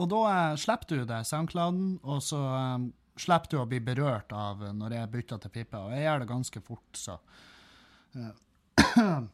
Og 0.00 0.08
da 0.10 0.20
eh, 0.30 0.56
slipper 0.60 1.02
du 1.02 1.06
det 1.08 1.20
SoundClouden, 1.28 1.88
og 2.02 2.22
så 2.24 2.38
um, 2.38 2.88
slipper 3.20 3.50
du 3.52 3.58
å 3.60 3.68
bli 3.68 3.80
berørt 3.84 4.32
av 4.36 4.62
når 4.76 4.96
jeg 4.98 5.12
bytter 5.12 5.42
til 5.42 5.54
pipe. 5.58 5.78
og 5.78 5.92
jeg 5.94 6.06
gjør 6.06 6.22
det 6.22 6.30
ganske 6.30 6.64
fort, 6.64 6.90
så 6.96 7.18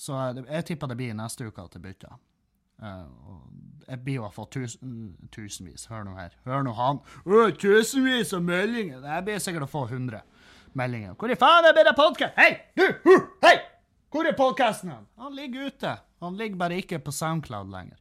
Så 0.00 0.16
jeg, 0.16 0.64
tipper 0.64 0.88
det 0.88 0.96
blir 0.96 1.16
neste 1.16 1.44
uke 1.44 1.60
at 1.60 1.74
jeg 1.76 1.82
bytter. 1.84 2.12
Jeg 2.80 3.98
blir 4.04 4.14
jo 4.14 4.22
å 4.24 4.30
få 4.32 4.46
tusen, 4.48 5.16
tusenvis. 5.34 5.84
Hør 5.90 6.06
nå 6.06 6.14
her. 6.16 6.36
Hør 6.48 6.64
nå 6.64 6.72
han. 6.78 7.02
Å, 7.26 7.42
tusenvis 7.60 8.32
av 8.36 8.46
meldinger! 8.46 9.02
Jeg 9.04 9.26
blir 9.26 9.42
sikkert 9.44 9.66
å 9.66 9.68
få 9.68 9.82
100 9.90 10.22
meldinger. 10.78 11.18
Hvor 11.20 11.34
i 11.34 11.36
faen 11.36 11.68
er 11.68 11.76
det 11.76 11.92
podkast? 11.98 12.38
Hei, 12.38 12.54
du! 12.78 12.86
Uh, 13.04 13.26
hei! 13.44 13.58
Hvor 14.10 14.26
er 14.26 14.38
podkasten? 14.38 14.94
Han 15.20 15.36
ligger 15.36 15.68
ute. 15.68 15.92
Han 16.20 16.36
ligger 16.36 16.60
bare 16.60 16.80
ikke 16.82 17.00
på 17.02 17.12
Soundcloud 17.14 17.70
lenger. 17.72 17.98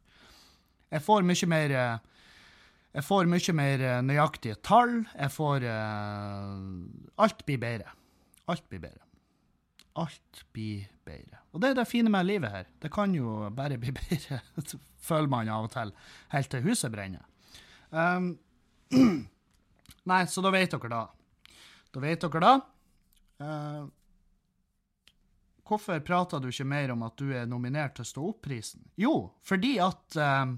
Jeg 0.89 1.03
får 1.05 1.27
mye 1.27 1.49
mer 1.49 1.75
uh, 1.75 2.09
jeg 2.89 3.05
får 3.05 3.27
mye 3.29 3.53
mer 3.53 3.83
eh, 3.85 3.99
nøyaktige 4.01 4.57
tall. 4.65 5.03
Jeg 5.13 5.29
får 5.31 5.65
uh, 5.69 7.21
Alt 7.21 7.43
blir 7.45 7.59
bedre. 7.61 7.93
Alt 8.49 8.65
blir 8.69 8.81
bedre. 8.81 9.05
Alt 10.01 10.41
blir 10.55 10.87
bedre. 11.05 11.43
Og 11.53 11.61
det 11.61 11.69
er 11.69 11.77
det 11.77 11.87
fine 11.89 12.09
med 12.09 12.25
livet 12.25 12.49
her. 12.49 12.65
Det 12.81 12.89
kan 12.93 13.13
jo 13.13 13.49
bare 13.53 13.77
bli 13.77 13.93
bedre, 13.99 14.41
føler 14.97 15.29
man 15.29 15.51
av 15.53 15.67
og 15.67 15.73
til, 15.73 15.93
helt 16.33 16.49
til 16.49 16.65
huset 16.65 16.93
brenner. 16.93 17.25
Um, 17.91 18.31
nei, 20.09 20.23
så 20.29 20.41
da 20.45 20.53
vet 20.53 20.73
dere 20.73 20.89
da. 20.89 21.03
Da 21.93 22.03
vet 22.03 22.25
dere 22.25 22.41
da. 22.41 22.55
Uh, 23.39 23.85
hvorfor 25.69 26.01
prater 26.05 26.41
du 26.41 26.49
ikke 26.49 26.67
mer 26.67 26.91
om 26.95 27.05
at 27.05 27.15
du 27.21 27.29
er 27.35 27.45
nominert 27.49 27.95
til 27.99 28.07
Stå 28.09 28.25
opp-prisen? 28.31 28.81
Jo, 28.99 29.29
fordi 29.45 29.77
at 29.83 30.17
uh, 30.17 30.57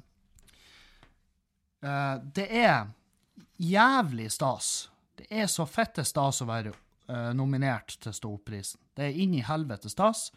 Uh, 1.82 2.22
det 2.34 2.46
er 2.54 2.92
jævlig 3.58 4.30
stas. 4.32 4.92
Det 5.18 5.26
er 5.34 5.50
så 5.50 5.66
fette 5.70 6.06
stas 6.06 6.44
å 6.44 6.50
være 6.50 6.74
uh, 7.10 7.32
nominert 7.38 7.98
til 8.04 8.14
Stå 8.14 8.36
opp-prisen. 8.36 8.82
Det 8.98 9.08
er 9.08 9.18
inn 9.24 9.34
i 9.38 9.46
helvete 9.46 9.90
stas. 9.90 10.30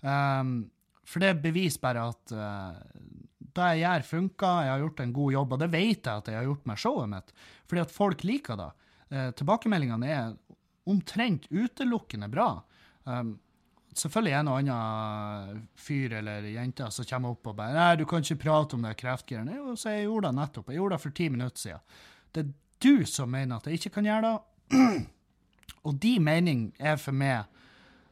Um, 0.00 0.70
for 1.04 1.24
det 1.24 1.34
beviser 1.42 1.82
bare 1.82 2.06
at 2.14 2.32
det 2.32 3.64
jeg 3.74 3.80
gjør, 3.82 4.04
funka, 4.08 4.52
Jeg 4.64 4.70
har 4.70 4.78
gjort 4.80 5.00
en 5.04 5.12
god 5.12 5.32
jobb, 5.34 5.52
og 5.52 5.58
det 5.60 5.68
vet 5.74 6.06
jeg 6.06 6.22
at 6.22 6.30
jeg 6.30 6.38
har 6.38 6.46
gjort 6.46 6.70
med 6.70 6.80
showet 6.80 7.10
mitt. 7.12 7.34
Fordi 7.68 7.82
at 7.82 7.92
folk 7.92 8.24
liker 8.24 8.56
det. 8.56 8.70
Tilbakemeldingene 9.36 10.08
er 10.08 10.32
omtrent 10.88 11.44
utelukkende 11.52 12.30
bra. 12.32 12.48
Um, 13.04 13.34
selvfølgelig 13.98 14.34
en 14.38 14.50
og 14.50 14.58
annen 14.60 15.62
fyr 15.78 16.16
eller 16.20 16.48
jente 16.50 16.90
som 16.94 17.06
kommer 17.08 17.34
opp 17.34 17.50
og 17.52 17.56
bare 17.58 17.74
'Nei, 17.74 17.96
du 18.00 18.04
kan 18.08 18.22
ikke 18.22 18.42
prate 18.42 18.74
om 18.74 18.82
det 18.82 18.96
kreftgreiene.' 19.00 19.56
Jo, 19.56 19.76
så 19.76 19.94
jeg 19.94 20.06
gjorde 20.08 20.28
det 20.28 20.38
nettopp. 20.40 20.68
Jeg 20.68 20.80
gjorde 20.80 20.94
det 20.94 21.00
for 21.02 21.10
ti 21.10 21.28
minutter 21.28 21.60
siden. 21.60 21.80
Det 22.32 22.44
er 22.44 22.52
du 22.80 23.06
som 23.06 23.30
mener 23.30 23.56
at 23.56 23.66
jeg 23.66 23.74
ikke 23.74 23.94
kan 23.94 24.04
gjøre 24.04 24.22
det. 24.30 24.38
Og 25.84 26.00
de 26.00 26.18
mening 26.20 26.72
er 26.78 26.96
for 26.96 27.12
meg 27.12 27.44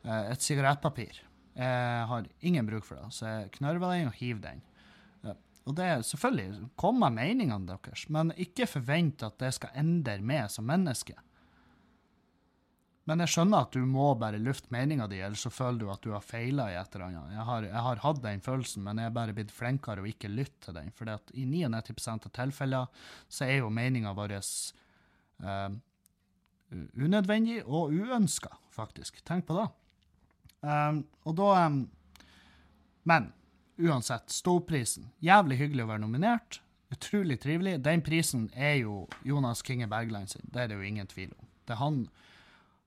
eh, 0.05 0.33
et 0.33 0.43
sigarettpapir. 0.43 1.23
Jeg 1.57 2.07
har 2.09 2.29
ingen 2.41 2.67
bruk 2.67 2.85
for 2.85 2.97
det, 2.97 3.13
så 3.13 3.27
jeg 3.27 3.51
knørver 3.59 3.97
den 3.97 4.07
og 4.07 4.13
hiver 4.17 4.41
den. 4.41 4.63
Og 5.69 5.77
det 5.79 5.85
er 5.87 6.01
selvfølgelig 6.03 6.71
Kom 6.81 6.99
med 7.03 7.15
meningene 7.15 7.67
deres, 7.69 8.09
men 8.11 8.33
ikke 8.37 8.67
forvent 8.67 9.23
at 9.23 9.39
det 9.39 9.53
skal 9.55 9.77
endre 9.79 10.19
meg 10.25 10.51
som 10.51 10.67
menneske. 10.67 11.15
Men 13.11 13.23
jeg 13.25 13.33
skjønner 13.33 13.65
at 13.65 13.75
du 13.75 13.83
må 13.89 14.13
bare 14.15 14.39
lufte 14.39 14.71
meninga 14.71 15.09
di, 15.11 15.19
ellers 15.25 15.43
så 15.43 15.51
føler 15.51 15.81
du 15.81 15.89
at 15.91 16.05
du 16.05 16.13
har 16.15 16.23
feila 16.23 16.69
i 16.71 16.77
et 16.79 16.95
eller 16.95 17.09
annet. 17.09 17.35
Jeg 17.35 17.47
har, 17.49 17.67
jeg 17.67 17.85
har, 17.87 18.03
hatt 18.05 18.21
den 18.23 18.45
følelsen, 18.45 18.85
men 18.87 19.01
jeg 19.03 19.11
er 19.11 19.17
bare 19.17 19.35
blitt 19.35 19.55
flinkere 19.55 20.05
å 20.05 20.11
ikke 20.11 20.31
lytte 20.31 20.69
til 20.69 20.77
den. 20.79 20.93
For 20.95 21.11
i 21.11 21.47
99 21.51 22.13
av 22.13 22.31
tilfeller 22.31 23.09
så 23.27 23.49
er 23.49 23.59
jo 23.59 23.73
meninga 23.75 24.15
vår 24.15 24.37
eh, 24.39 25.75
unødvendig 26.95 27.59
og 27.67 27.91
uønska, 27.91 28.55
faktisk. 28.71 29.19
Tenk 29.27 29.49
på 29.51 29.59
det. 29.59 29.69
Um, 30.63 31.03
og 31.27 31.35
da 31.35 31.49
um, 31.67 31.81
Men 33.03 33.33
uansett, 33.83 34.31
Ståprisen. 34.31 35.09
Jævlig 35.19 35.59
hyggelig 35.59 35.83
å 35.83 35.91
være 35.91 36.05
nominert. 36.05 36.61
Utrolig 36.93 37.41
trivelig. 37.43 37.81
Den 37.83 38.05
prisen 38.07 38.47
er 38.55 38.77
jo 38.85 39.09
Jonas 39.27 39.63
Kinge 39.67 39.89
Bergland 39.91 40.31
sin, 40.31 40.47
det 40.53 40.61
er 40.63 40.71
det 40.71 40.79
jo 40.79 40.87
ingen 40.87 41.09
tvil 41.11 41.33
om. 41.35 41.49
Det 41.67 41.75
er 41.75 41.81
han 41.83 42.05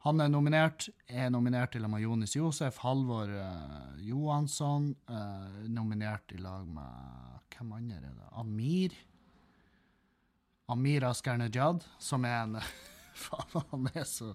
han 0.06 0.22
er 0.22 0.30
nominert. 0.30 0.86
Er 1.10 1.32
nominert 1.34 1.76
i 1.76 1.80
lag 1.82 1.90
med 1.90 2.04
Jonis 2.04 2.36
Josef. 2.38 2.78
Halvor 2.84 3.32
uh, 3.34 3.96
Johansson. 4.06 4.92
Uh, 5.10 5.64
nominert 5.66 6.34
i 6.36 6.38
lag 6.38 6.68
med 6.70 7.32
Hvem 7.56 7.72
andre 7.74 7.98
er 7.98 8.14
det? 8.14 8.28
Amir. 8.38 8.94
Amir 10.70 11.08
Asker 11.10 11.40
Nejad, 11.42 11.82
som 11.98 12.26
er 12.26 12.38
en 12.44 12.60
Faen, 13.26 13.66
han 13.72 13.90
er 13.96 14.06
så 14.10 14.34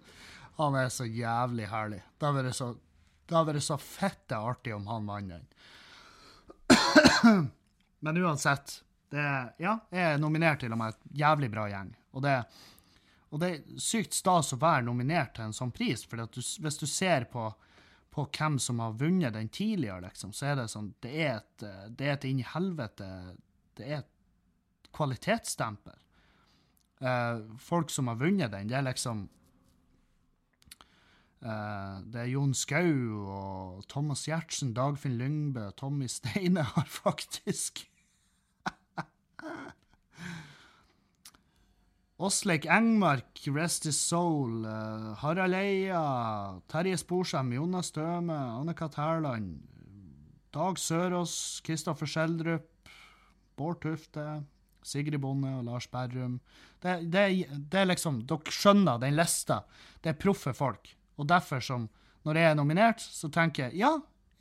Han 0.57 0.75
er 0.75 0.91
så 0.91 1.07
jævlig 1.07 1.69
herlig. 1.71 2.01
Det 2.19 2.27
hadde 2.27 2.43
vært 2.43 2.59
så, 3.63 3.69
så 3.69 3.79
fette 3.81 4.37
artig 4.37 4.75
om 4.75 4.91
han 4.91 5.07
vant 5.07 5.37
den. 5.37 5.47
Men 8.05 8.19
uansett, 8.25 8.81
det, 9.15 9.23
ja, 9.63 9.79
jeg 9.95 10.03
er 10.03 10.19
nominert 10.21 10.61
til 10.65 10.75
og 10.75 10.83
med 10.83 10.97
et 10.97 11.17
jævlig 11.23 11.51
bra 11.55 11.69
gjeng. 11.71 11.95
Og 12.17 12.27
det, 12.27 12.35
Og 13.31 13.39
det 13.39 13.51
er 13.51 13.81
sykt 13.83 14.17
stas 14.17 14.53
å 14.55 14.59
være 14.61 14.87
nominert 14.89 15.37
til 15.37 15.47
en 15.47 15.57
sånn 15.57 15.73
pris, 15.75 16.03
for 16.07 16.23
du, 16.27 16.41
hvis 16.41 16.79
du 16.81 16.87
ser 16.91 17.29
på, 17.31 17.47
på, 18.11 18.27
hvem 18.27 18.59
som 18.63 18.83
har 18.83 18.97
vunnet 18.99 19.37
den 19.37 19.51
tidligere, 19.55 20.09
liksom, 20.09 20.35
så 20.35 20.51
er 20.51 20.59
det 20.59 20.71
sånn 20.73 20.93
Det 21.03 21.13
er 21.15 21.37
et, 21.37 21.67
det 21.95 22.09
er 22.09 22.17
et 22.17 22.27
inn 22.27 22.43
i 22.43 22.49
helvete 22.55 23.11
Det 23.79 23.87
er 23.87 24.01
et 24.03 24.17
kvalitetsstempel. 24.91 25.95
Uh, 27.01 27.47
folk 27.63 27.93
som 27.95 28.11
har 28.11 28.19
vunnet 28.21 28.51
den, 28.53 28.69
det 28.69 28.77
er 28.77 28.85
liksom 28.85 29.23
uh, 31.47 32.03
Det 32.05 32.25
er 32.25 32.33
Jon 32.33 32.53
Skau 32.53 33.31
og 33.31 33.87
Thomas 33.89 34.27
Giertsen, 34.27 34.75
Dagfinn 34.77 35.17
Lyngbø, 35.17 35.71
Tommy 35.79 36.11
Steine 36.11 36.67
har 36.75 36.91
faktisk 37.05 37.87
Åsleik 42.21 42.67
Engmark, 42.67 43.49
Rest 43.49 43.87
His 43.89 43.97
Soul, 43.97 44.67
uh, 44.67 45.15
Harald 45.23 45.55
Eia, 45.57 46.61
Terje 46.69 46.99
Sporsem, 47.01 47.55
Jonas 47.57 47.89
Støme, 47.89 48.37
Anne-Kat. 48.61 48.99
Hærland, 49.01 49.63
Dag 50.53 50.77
Sørås, 50.79 51.63
Kristoffer 51.65 52.07
Schjelderup, 52.07 52.91
Bård 53.57 53.81
Tufte, 53.81 54.43
Sigrid 54.85 55.17
Bonde 55.21 55.55
og 55.63 55.65
Lars 55.65 55.89
Berrum. 55.89 56.37
Det, 56.83 56.99
det, 57.09 57.25
det, 57.49 57.81
er 57.81 57.89
liksom 57.89 58.21
Dere 58.29 58.53
skjønner 58.53 59.01
den 59.01 59.17
lista. 59.17 59.63
Det 60.05 60.13
er 60.13 60.21
proffe 60.21 60.53
folk. 60.53 60.93
Og 61.17 61.29
derfor, 61.33 61.65
som 61.65 61.89
når 62.29 62.37
jeg 62.37 62.51
er 62.51 62.61
nominert, 62.61 63.01
så 63.01 63.33
tenker 63.33 63.71
jeg 63.71 63.81
ja, 63.81 63.95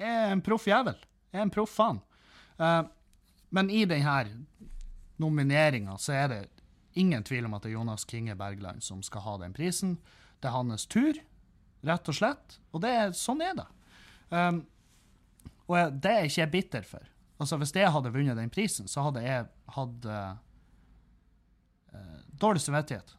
jeg 0.04 0.20
er 0.28 0.36
en 0.36 0.44
proff 0.44 0.68
jævel. 0.68 1.00
Jeg 1.32 1.40
er 1.40 1.48
en 1.48 1.56
proff 1.56 1.80
faen. 1.80 2.04
Uh, 2.60 2.84
men 3.56 3.72
i 3.72 3.86
denne 3.88 4.44
nomineringa 5.24 5.96
så 5.96 6.20
er 6.20 6.34
det 6.36 6.46
ingen 7.00 7.24
tvil 7.24 7.48
om 7.48 7.56
at 7.56 7.64
det 7.64 7.72
er 7.72 7.78
Jonas 7.78 8.06
Kinge 8.10 8.36
Bergland 8.40 8.84
som 8.84 9.04
skal 9.06 9.24
ha 9.26 9.38
den 9.44 9.56
prisen. 9.56 9.98
Det 10.40 10.50
er 10.50 10.56
hans 10.56 10.88
tur, 10.92 11.18
rett 11.88 12.12
og 12.12 12.18
slett. 12.18 12.60
Og 12.74 12.84
det 12.84 12.92
er, 12.96 13.16
sånn 13.18 13.44
er 13.44 13.56
det. 13.60 13.68
Um, 14.30 14.62
og 15.70 15.96
det 16.02 16.12
er 16.12 16.28
ikke 16.28 16.42
jeg 16.42 16.54
bitter 16.54 16.86
for. 16.88 17.08
Altså, 17.40 17.58
Hvis 17.62 17.74
jeg 17.76 17.92
hadde 17.94 18.12
vunnet 18.14 18.38
den 18.38 18.52
prisen, 18.52 18.90
så 18.92 19.06
hadde 19.08 19.24
jeg 19.24 19.48
hatt 19.76 20.08
uh, 20.10 20.36
dårlig 22.40 22.62
samvittighet 22.64 23.16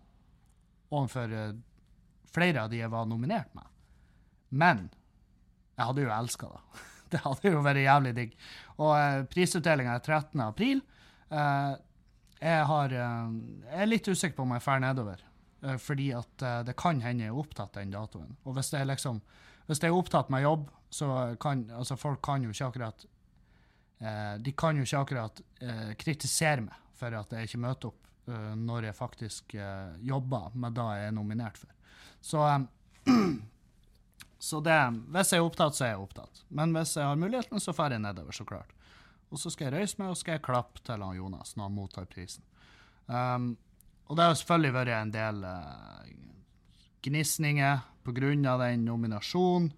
overfor 0.90 1.32
uh, 1.32 1.52
flere 2.30 2.64
av 2.64 2.70
de 2.72 2.80
jeg 2.82 2.92
var 2.92 3.08
nominert 3.08 3.52
med. 3.56 3.66
Men 4.50 4.88
jeg 5.76 5.86
hadde 5.86 6.04
jo 6.04 6.14
elska 6.14 6.50
det. 6.52 6.62
det 7.14 7.22
hadde 7.24 7.54
jo 7.54 7.62
vært 7.64 7.84
jævlig 7.84 8.16
digg. 8.18 8.34
Og 8.78 8.92
uh, 8.92 9.22
prisutdelinga 9.30 9.96
er 9.96 10.04
13. 10.04 10.42
april. 10.44 10.82
Uh, 11.30 11.78
jeg, 12.40 12.64
har, 12.64 12.92
eh, 12.92 13.32
jeg 13.68 13.82
er 13.82 13.88
litt 13.88 14.08
usikker 14.08 14.38
på 14.38 14.46
om 14.46 14.56
jeg 14.56 14.64
drar 14.64 14.82
nedover. 14.82 15.22
Eh, 15.62 15.76
fordi 15.80 16.10
at 16.16 16.44
eh, 16.46 16.60
det 16.68 16.76
kan 16.80 17.02
hende 17.04 17.26
jeg 17.26 17.34
er 17.34 17.40
opptatt 17.42 17.76
den 17.76 17.92
datoen. 17.92 18.36
Og 18.44 18.56
hvis 18.56 18.72
er 18.80 18.88
liksom 18.88 19.20
hvis 19.68 19.82
jeg 19.84 19.92
er 19.92 19.96
opptatt 19.96 20.30
med 20.32 20.42
jobb, 20.42 20.70
så 20.90 21.36
kan 21.38 21.68
altså 21.76 21.94
folk 22.00 22.18
kan 22.26 22.42
jo 22.42 22.50
ikke 22.50 22.66
akkurat 22.72 23.04
De 24.42 24.52
kan 24.58 24.74
jo 24.74 24.82
ikke 24.82 25.02
akkurat 25.04 25.40
kritisere 26.00 26.64
meg 26.64 26.88
for 26.96 27.14
at 27.14 27.30
jeg 27.36 27.46
ikke 27.46 27.60
møter 27.60 27.92
opp 27.92 28.32
når 28.58 28.88
jeg 28.88 28.96
faktisk 28.96 29.54
jobber 30.02 30.56
med 30.56 30.74
det 30.74 30.86
jeg 30.96 31.10
er 31.10 31.14
nominert 31.14 31.60
for. 31.60 31.70
Så, 32.24 32.42
så 34.48 34.60
det 34.64 34.80
Hvis 35.12 35.34
jeg 35.36 35.38
er 35.44 35.46
opptatt, 35.46 35.76
så 35.76 35.84
er 35.84 35.92
jeg 35.92 36.02
opptatt. 36.02 36.42
Men 36.48 36.74
hvis 36.74 36.96
jeg 36.96 37.06
har 37.06 37.20
muligheten, 37.20 37.62
så 37.62 37.76
drar 37.76 37.94
jeg 37.94 38.02
nedover, 38.02 38.34
så 38.34 38.48
klart. 38.48 38.74
Og 39.30 39.38
så 39.38 39.52
skal 39.52 39.68
jeg 39.68 39.78
røyse 39.78 40.00
meg 40.00 40.12
og 40.12 40.18
skal 40.18 40.36
jeg 40.36 40.44
klappe 40.46 40.82
til 40.84 41.02
han 41.04 41.18
Jonas 41.18 41.54
når 41.56 41.68
han 41.68 41.76
mottar 41.76 42.08
prisen. 42.10 42.44
Um, 43.06 43.52
og 44.10 44.18
det 44.18 44.26
har 44.26 44.38
selvfølgelig 44.38 44.74
vært 44.74 44.94
en 44.96 45.12
del 45.14 45.44
uh, 45.46 46.08
gnisninger 47.06 47.84
pga. 48.06 48.56
den 48.64 48.84
nominasjonen. 48.84 49.70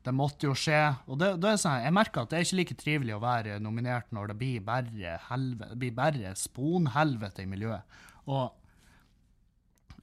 Det 0.00 0.12
måtte 0.16 0.48
jo 0.48 0.54
skje. 0.56 0.80
Og 1.12 1.18
det, 1.20 1.34
det 1.40 1.58
sånn, 1.60 1.82
jeg 1.84 1.92
merker 1.92 2.24
at 2.24 2.32
det 2.32 2.38
er 2.38 2.46
ikke 2.46 2.58
like 2.60 2.76
trivelig 2.80 3.16
å 3.16 3.22
være 3.24 3.58
nominert 3.60 4.12
når 4.16 4.32
det 4.32 4.36
blir 4.40 4.62
bare, 4.64 5.16
helve, 5.28 5.74
blir 5.76 5.96
bare 5.96 6.32
sponhelvete 6.36 7.44
i 7.44 7.48
miljøet. 7.48 7.98
Og 8.32 8.46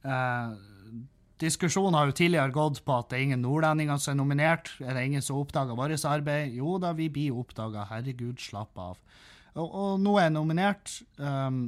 uh, 0.06 0.54
Diskusjonen 1.38 1.94
har 1.94 2.08
jo 2.08 2.16
tidligere 2.18 2.50
gått 2.54 2.80
på 2.84 2.94
at 2.98 3.10
det 3.10 3.18
er 3.18 3.26
ingen 3.28 3.44
nordlendinger 3.46 4.00
som 4.02 4.14
er 4.14 4.18
nominert. 4.18 4.72
Er 4.82 4.96
det 4.96 5.04
ingen 5.06 5.22
som 5.22 5.38
oppdager 5.38 5.78
vårt 5.78 6.04
arbeid? 6.08 6.54
Jo 6.58 6.78
da, 6.82 6.92
vi 6.98 7.06
blir 7.14 7.36
oppdaga. 7.38 7.86
Herregud, 7.92 8.40
slapp 8.42 8.78
av. 8.78 8.98
Og, 9.54 9.68
og 9.68 10.00
nå 10.02 10.16
er 10.18 10.26
jeg 10.26 10.34
nominert. 10.34 10.96
Um, 11.16 11.60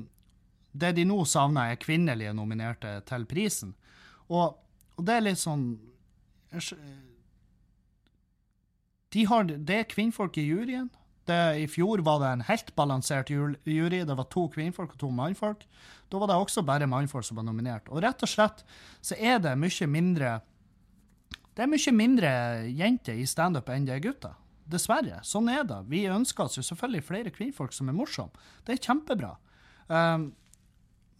det 0.73 0.95
de 0.99 1.05
nå 1.07 1.23
savner, 1.27 1.71
er 1.71 1.83
kvinnelige 1.83 2.35
nominerte 2.35 2.97
til 3.07 3.27
prisen. 3.31 3.75
Og, 4.31 4.59
og 4.99 5.07
det 5.07 5.17
er 5.17 5.27
litt 5.27 5.43
sånn 5.43 5.65
de 9.15 9.25
har, 9.27 9.45
Det 9.47 9.77
er 9.77 9.91
kvinnfolk 9.91 10.39
i 10.39 10.49
juryen. 10.49 10.91
Det, 11.31 11.41
I 11.63 11.67
fjor 11.71 12.03
var 12.07 12.21
det 12.23 12.35
en 12.35 12.45
helt 12.49 12.75
balansert 12.77 13.31
jury. 13.31 14.03
Det 14.05 14.17
var 14.19 14.27
to 14.33 14.49
kvinnfolk 14.51 14.97
og 14.97 15.01
to 15.01 15.11
mannfolk. 15.15 15.63
Da 16.11 16.19
var 16.19 16.31
det 16.31 16.39
også 16.43 16.65
bare 16.67 16.89
mannfolk 16.91 17.27
som 17.27 17.39
var 17.39 17.47
nominert. 17.47 17.89
Og 17.89 18.03
rett 18.03 18.23
og 18.27 18.31
slett 18.31 18.65
så 19.01 19.15
er 19.17 19.39
det 19.43 19.57
mye 19.59 19.87
mindre 19.91 20.41
Det 21.55 21.65
er 21.65 21.71
mye 21.71 21.93
mindre 21.93 22.31
jenter 22.73 23.19
i 23.19 23.27
standup 23.27 23.69
enn 23.69 23.87
det 23.87 23.97
er 23.97 24.05
gutter. 24.05 24.37
Dessverre. 24.71 25.19
Sånn 25.27 25.49
er 25.51 25.65
det. 25.67 25.81
Vi 25.91 26.05
ønsker 26.09 26.47
oss 26.47 26.59
jo 26.59 26.63
selvfølgelig 26.65 27.07
flere 27.07 27.33
kvinnfolk 27.35 27.75
som 27.75 27.89
er 27.91 27.97
morsomme. 27.97 28.31
Det 28.65 28.77
er 28.77 28.85
kjempebra. 28.85 29.33
Um, 29.91 30.31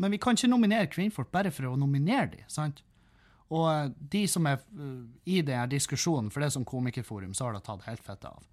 men 0.01 0.15
vi 0.15 0.21
kan 0.23 0.39
ikke 0.39 0.49
nominere 0.49 0.89
kvinnfolk 0.91 1.33
bare 1.35 1.51
for 1.53 1.69
å 1.69 1.77
nominere 1.77 2.31
dem. 2.37 2.47
sant? 2.49 2.85
Og 3.51 3.67
uh, 3.67 3.91
de 3.91 4.23
som 4.31 4.47
er 4.47 4.63
uh, 4.79 5.03
i 5.27 5.43
denne 5.43 5.67
diskusjonen, 5.73 6.31
for 6.31 6.41
det 6.41 6.51
er 6.51 6.57
som 6.57 6.65
komikerforum, 6.65 7.35
så 7.35 7.49
har 7.49 7.59
det 7.59 7.65
tatt 7.67 7.89
helt 7.91 8.07
fett 8.07 8.25
av. 8.31 8.47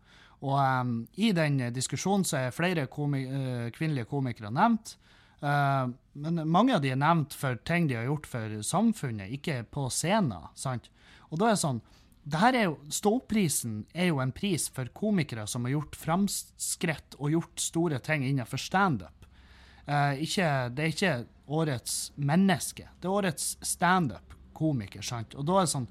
Og 0.45 0.57
um, 0.59 0.97
I 1.17 1.31
den 1.33 1.59
diskusjonen 1.73 2.25
så 2.27 2.43
er 2.43 2.55
flere 2.55 2.85
komi 2.91 3.23
uh, 3.25 3.67
kvinnelige 3.73 4.09
komikere 4.09 4.51
nevnt. 4.53 4.95
Uh, 5.41 5.89
men 6.17 6.41
mange 6.49 6.75
av 6.75 6.81
de 6.81 6.91
er 6.93 6.99
nevnt 7.01 7.33
for 7.37 7.57
ting 7.65 7.89
de 7.89 7.97
har 7.97 8.07
gjort 8.09 8.29
for 8.29 8.57
samfunnet, 8.65 9.33
ikke 9.37 9.63
på 9.73 9.87
scenen. 9.93 10.49
sant? 10.57 10.91
Og 11.29 11.41
da 11.41 11.49
er 11.49 11.57
det 11.57 11.63
sånn 11.65 11.81
det 12.27 12.41
her 12.41 12.55
er 12.59 12.65
jo, 12.65 12.73
Ståprisen 12.91 13.85
er 13.95 14.09
jo 14.09 14.17
en 14.19 14.33
pris 14.35 14.65
for 14.75 14.89
komikere 14.91 15.45
som 15.47 15.63
har 15.63 15.77
gjort 15.77 15.95
framskritt 15.95 17.15
og 17.21 17.31
gjort 17.31 17.61
store 17.63 18.01
ting 18.03 18.25
innenfor 18.27 18.59
standup. 18.59 19.27
Uh, 19.87 20.11
det 20.19 20.83
er 20.83 20.91
ikke 20.91 21.13
årets 21.47 22.11
menneske, 22.19 22.89
det 22.99 23.07
er 23.07 23.15
årets 23.15 23.55
standup-komiker. 23.63 25.01
sant? 25.01 25.37
Og 25.39 25.47
da 25.47 25.61
er 25.61 25.67
det 25.69 25.73
sånn 25.77 25.87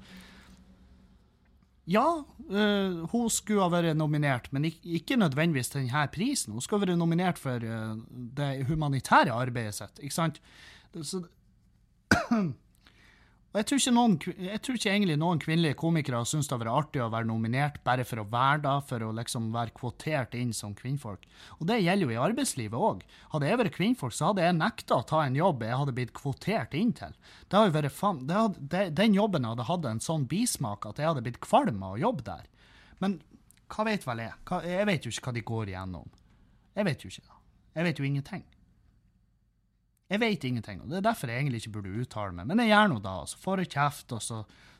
ja, 1.87 2.05
uh, 2.51 3.03
hun 3.13 3.29
skulle 3.31 3.63
ha 3.63 3.71
vært 3.71 3.95
nominert, 3.97 4.49
men 4.51 4.67
ikke, 4.67 5.15
nødvendigvis 5.19 5.71
til 5.71 5.85
denne 5.85 6.03
prisen. 6.11 6.53
Hun 6.53 6.63
skulle 6.63 6.81
ha 6.81 6.87
vært 6.89 6.99
nominert 6.99 7.39
for 7.39 7.63
uh, 7.63 7.95
det 8.37 8.67
humanitære 8.67 9.31
arbeidet 9.31 9.77
sitt. 9.79 10.01
ikke 10.03 10.17
sant? 10.17 10.41
Så, 11.01 11.23
Og 13.57 13.63
jeg 13.63 13.67
tror, 13.71 13.79
ikke 13.81 13.91
noen, 13.95 14.15
jeg 14.45 14.61
tror 14.61 14.75
ikke 14.77 14.91
egentlig 14.91 15.13
noen 15.17 15.39
kvinnelige 15.41 15.75
komikere 15.81 16.19
syns 16.29 16.45
det 16.45 16.53
har 16.53 16.59
vært 16.61 16.77
artig 16.77 16.99
å 17.01 17.07
være 17.09 17.25
nominert 17.25 17.79
bare 17.81 18.03
for 18.05 18.21
å 18.21 18.25
være 18.29 18.59
da, 18.67 18.73
for 18.85 19.01
å 19.01 19.07
liksom 19.17 19.47
være 19.55 19.73
kvotert 19.73 20.35
inn 20.37 20.51
som 20.53 20.75
kvinnfolk. 20.77 21.23
Og 21.57 21.63
det 21.65 21.79
gjelder 21.79 22.05
jo 22.05 22.13
i 22.13 22.19
arbeidslivet 22.21 22.77
òg. 22.77 23.01
Hadde 23.31 23.47
jeg 23.49 23.59
vært 23.63 23.73
kvinnfolk, 23.73 24.13
så 24.13 24.27
hadde 24.29 24.43
jeg 24.45 24.57
nekta 24.59 24.99
å 24.99 25.07
ta 25.09 25.23
en 25.25 25.39
jobb 25.39 25.65
jeg 25.65 25.79
hadde 25.81 25.95
blitt 25.97 26.13
kvotert 26.13 26.77
inn 26.77 26.91
til. 26.99 27.15
Det 27.49 27.57
hadde 27.57 27.73
vært 27.79 27.95
fan, 27.97 28.19
det 28.29 28.37
hadde, 28.37 28.67
det, 28.75 28.83
den 28.99 29.17
jobben 29.17 29.49
hadde 29.49 29.65
hatt 29.71 29.89
en 29.89 30.03
sånn 30.05 30.29
bismak 30.29 30.85
at 30.85 31.01
jeg 31.01 31.09
hadde 31.09 31.25
blitt 31.25 31.41
kvalm 31.41 31.81
av 31.81 31.97
å 31.97 32.01
jobbe 32.03 32.27
der. 32.29 32.45
Men 33.01 33.17
hva 33.73 33.87
vet 33.89 34.05
vel 34.05 34.21
jeg? 34.21 34.37
Hva, 34.51 34.61
jeg 34.69 34.91
vet 34.91 35.09
jo 35.09 35.15
ikke 35.15 35.31
hva 35.31 35.35
de 35.39 35.45
går 35.49 35.73
igjennom. 35.73 36.13
Jeg 36.77 36.91
vet 36.91 37.07
jo 37.07 37.09
ikke. 37.09 37.41
Jeg 37.73 37.89
vet 37.89 38.03
jo 38.03 38.05
ingenting. 38.05 38.45
Jeg 40.07 40.21
vet 40.23 40.45
ingenting, 40.47 40.79
og 40.81 40.91
det 40.91 41.01
er 41.01 41.07
derfor 41.09 41.27
jeg 41.31 41.43
egentlig 41.43 41.59
ikke 41.65 41.73
burde 41.77 41.95
uttale 41.99 42.35
meg. 42.35 42.47
Men 42.47 42.61
jeg 42.63 42.71
gjør 42.71 42.91
nå 42.93 42.99
da. 43.03 43.15
Så 43.27 43.39
får 43.43 43.61
jeg 43.63 43.71
kjeft, 43.73 44.13
og 44.15 44.21
så 44.23 44.37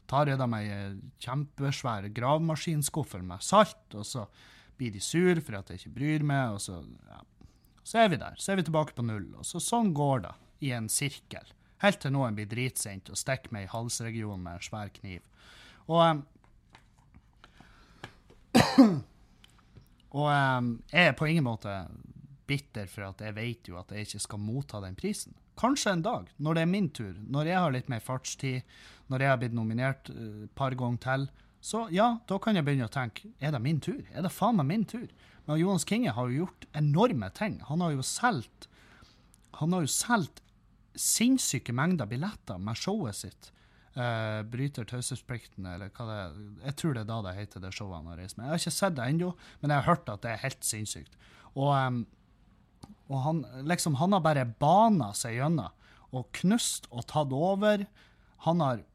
tar 0.08 0.32
jeg 0.32 0.40
da 0.40 0.48
meg 0.48 0.70
en 0.72 1.02
kjempesvær 1.24 2.08
gravemaskinskuffer 2.16 3.26
med 3.28 3.44
salt, 3.44 3.90
og 3.92 4.08
så 4.08 4.24
blir 4.80 4.94
de 4.94 5.02
sur 5.04 5.42
for 5.44 5.60
at 5.60 5.74
jeg 5.74 5.82
ikke 5.82 5.96
bryr 5.98 6.24
meg, 6.28 6.56
og 6.56 6.64
så 6.64 6.80
ja. 7.10 7.24
Så 7.88 8.02
er 8.04 8.10
vi 8.12 8.20
der. 8.20 8.36
Så 8.36 8.52
er 8.52 8.60
vi 8.60 8.66
tilbake 8.68 8.96
på 8.96 9.04
null. 9.08 9.30
Og 9.40 9.46
så 9.48 9.62
sånn 9.64 9.94
går 9.96 10.26
det 10.26 10.34
i 10.68 10.74
en 10.76 10.90
sirkel. 10.92 11.54
Helt 11.80 12.02
til 12.04 12.12
noen 12.12 12.36
blir 12.36 12.50
dritsint 12.52 13.08
og 13.14 13.20
stikker 13.20 13.54
meg 13.56 13.68
i 13.68 13.72
halsregionen 13.72 14.44
med 14.44 14.58
en 14.58 14.66
svær 14.66 14.92
kniv. 14.92 15.24
Og 15.88 16.02
um, 16.04 16.26
Og 20.18 20.28
um, 20.32 20.70
jeg 20.92 21.12
er 21.12 21.16
på 21.18 21.28
ingen 21.30 21.46
måte 21.46 21.72
bitter 22.48 22.88
for 22.92 23.08
at 23.10 23.22
jeg 23.24 23.36
vet 23.36 23.70
jo 23.70 23.78
at 23.80 23.92
jeg 23.92 24.08
ikke 24.08 24.24
skal 24.24 24.42
motta 24.42 24.82
den 24.84 24.96
prisen. 24.98 25.36
Kanskje 25.58 25.96
en 25.96 26.06
dag, 26.06 26.30
når 26.38 26.58
det 26.58 26.64
er 26.64 26.72
min 26.72 26.90
tur, 26.94 27.16
når 27.18 27.50
jeg 27.50 27.62
har 27.64 27.74
litt 27.74 27.90
mer 27.92 28.04
fartstid, 28.04 28.78
når 29.12 29.24
jeg 29.24 29.32
har 29.32 29.42
blitt 29.42 29.58
nominert 29.58 30.12
et 30.12 30.18
uh, 30.18 30.48
par 30.58 30.76
ganger 30.78 31.02
til, 31.04 31.28
så 31.68 31.88
ja, 31.92 32.12
da 32.30 32.38
kan 32.40 32.56
jeg 32.56 32.66
begynne 32.68 32.88
å 32.88 32.94
tenke 32.94 33.32
er 33.44 33.54
det 33.56 33.64
min 33.64 33.82
tur? 33.84 34.04
Er 34.14 34.24
det 34.24 34.32
faen 34.32 34.60
meg 34.60 34.70
min 34.70 34.86
tur? 34.88 35.08
Men 35.48 35.60
Johans 35.60 35.88
Kinge 35.88 36.14
har 36.14 36.30
jo 36.30 36.44
gjort 36.44 36.68
enorme 36.78 37.30
ting. 37.36 37.58
Han 37.68 37.82
har 37.82 37.96
jo 37.96 38.04
solgt 38.06 38.68
Han 39.58 39.74
har 39.74 39.86
jo 39.86 39.90
solgt 39.90 40.44
sinnssyke 40.98 41.74
mengder 41.74 42.10
billetter 42.10 42.60
med 42.62 42.78
showet 42.78 43.18
sitt. 43.18 43.50
Uh, 43.98 44.44
bryter 44.46 44.86
taushetsplikten, 44.86 45.66
eller 45.66 45.90
hva 45.90 46.06
det 46.06 46.18
er. 46.22 46.36
Jeg 46.68 46.78
tror 46.78 46.94
det 46.94 47.02
er 47.02 47.10
da 47.10 47.18
det 47.26 47.34
heter 47.40 47.64
det 47.64 47.72
showet 47.74 47.98
han 47.98 48.12
har 48.12 48.20
reist 48.22 48.38
med. 48.38 48.46
Jeg 48.46 48.54
har 48.54 48.62
ikke 48.62 48.76
sett 48.76 48.98
det 49.00 49.08
ennå, 49.10 49.32
men 49.62 49.74
jeg 49.74 49.82
har 49.82 49.90
hørt 49.90 50.12
at 50.14 50.22
det 50.26 50.34
er 50.34 50.44
helt 50.44 50.68
sinnssykt. 50.68 51.18
Og, 51.56 51.72
um, 51.74 52.04
og 53.08 53.24
han, 53.24 53.42
liksom, 53.68 53.96
han 54.02 54.16
har 54.16 54.24
bare 54.24 54.46
bana 54.60 55.14
seg 55.16 55.38
gjennom 55.38 55.74
og 56.16 56.30
knust 56.40 56.88
og 56.92 57.06
tatt 57.08 57.34
over. 57.36 57.86
Han 58.48 58.62
har 58.64 58.86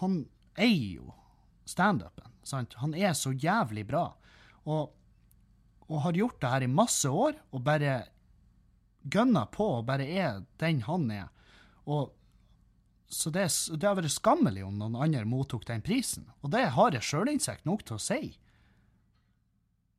Han 0.00 0.26
eier 0.58 0.98
jo 0.98 1.12
standupen. 1.64 2.32
Han 2.82 2.94
er 2.94 3.12
så 3.14 3.30
jævlig 3.30 3.84
bra. 3.86 4.16
Og, 4.66 4.90
og 5.86 6.00
har 6.02 6.18
gjort 6.18 6.40
det 6.42 6.50
her 6.50 6.64
i 6.66 6.70
masse 6.70 7.06
år, 7.06 7.36
og 7.54 7.62
bare 7.62 8.08
gønna 9.06 9.44
på 9.46 9.68
og 9.78 9.86
bare 9.86 10.06
er 10.10 10.42
den 10.58 10.82
han 10.88 11.06
er. 11.14 11.28
Og 11.86 12.10
så 13.06 13.30
det, 13.30 13.46
det 13.78 13.86
har 13.86 13.94
vært 13.94 14.10
skammelig 14.10 14.64
om 14.66 14.80
noen 14.80 14.98
andre 14.98 15.22
mottok 15.28 15.66
den 15.68 15.84
prisen. 15.86 16.26
Og 16.42 16.50
det 16.50 16.64
har 16.74 16.98
jeg 16.98 17.06
sjølinnsikt 17.06 17.66
nok 17.68 17.86
til 17.86 18.00
å 18.00 18.02
si. 18.02 18.22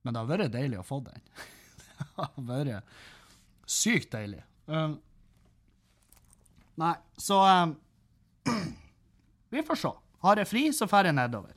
Men 0.03 0.15
det 0.15 0.23
har 0.23 0.33
vært 0.33 0.55
deilig 0.57 0.81
å 0.81 0.87
få 0.87 0.99
den. 1.05 1.23
det 1.97 2.09
har 2.19 2.35
vært 2.49 2.97
sykt 3.67 4.11
deilig. 4.15 4.41
Um, 4.65 4.97
nei, 6.79 6.95
så 7.19 7.41
um, 7.43 7.75
Vi 9.49 9.63
får 9.63 9.81
se. 9.81 9.91
Har 10.23 10.41
jeg 10.41 10.49
fri, 10.49 10.63
så 10.73 10.87
drar 10.89 11.07
jeg 11.07 11.15
nedover. 11.15 11.53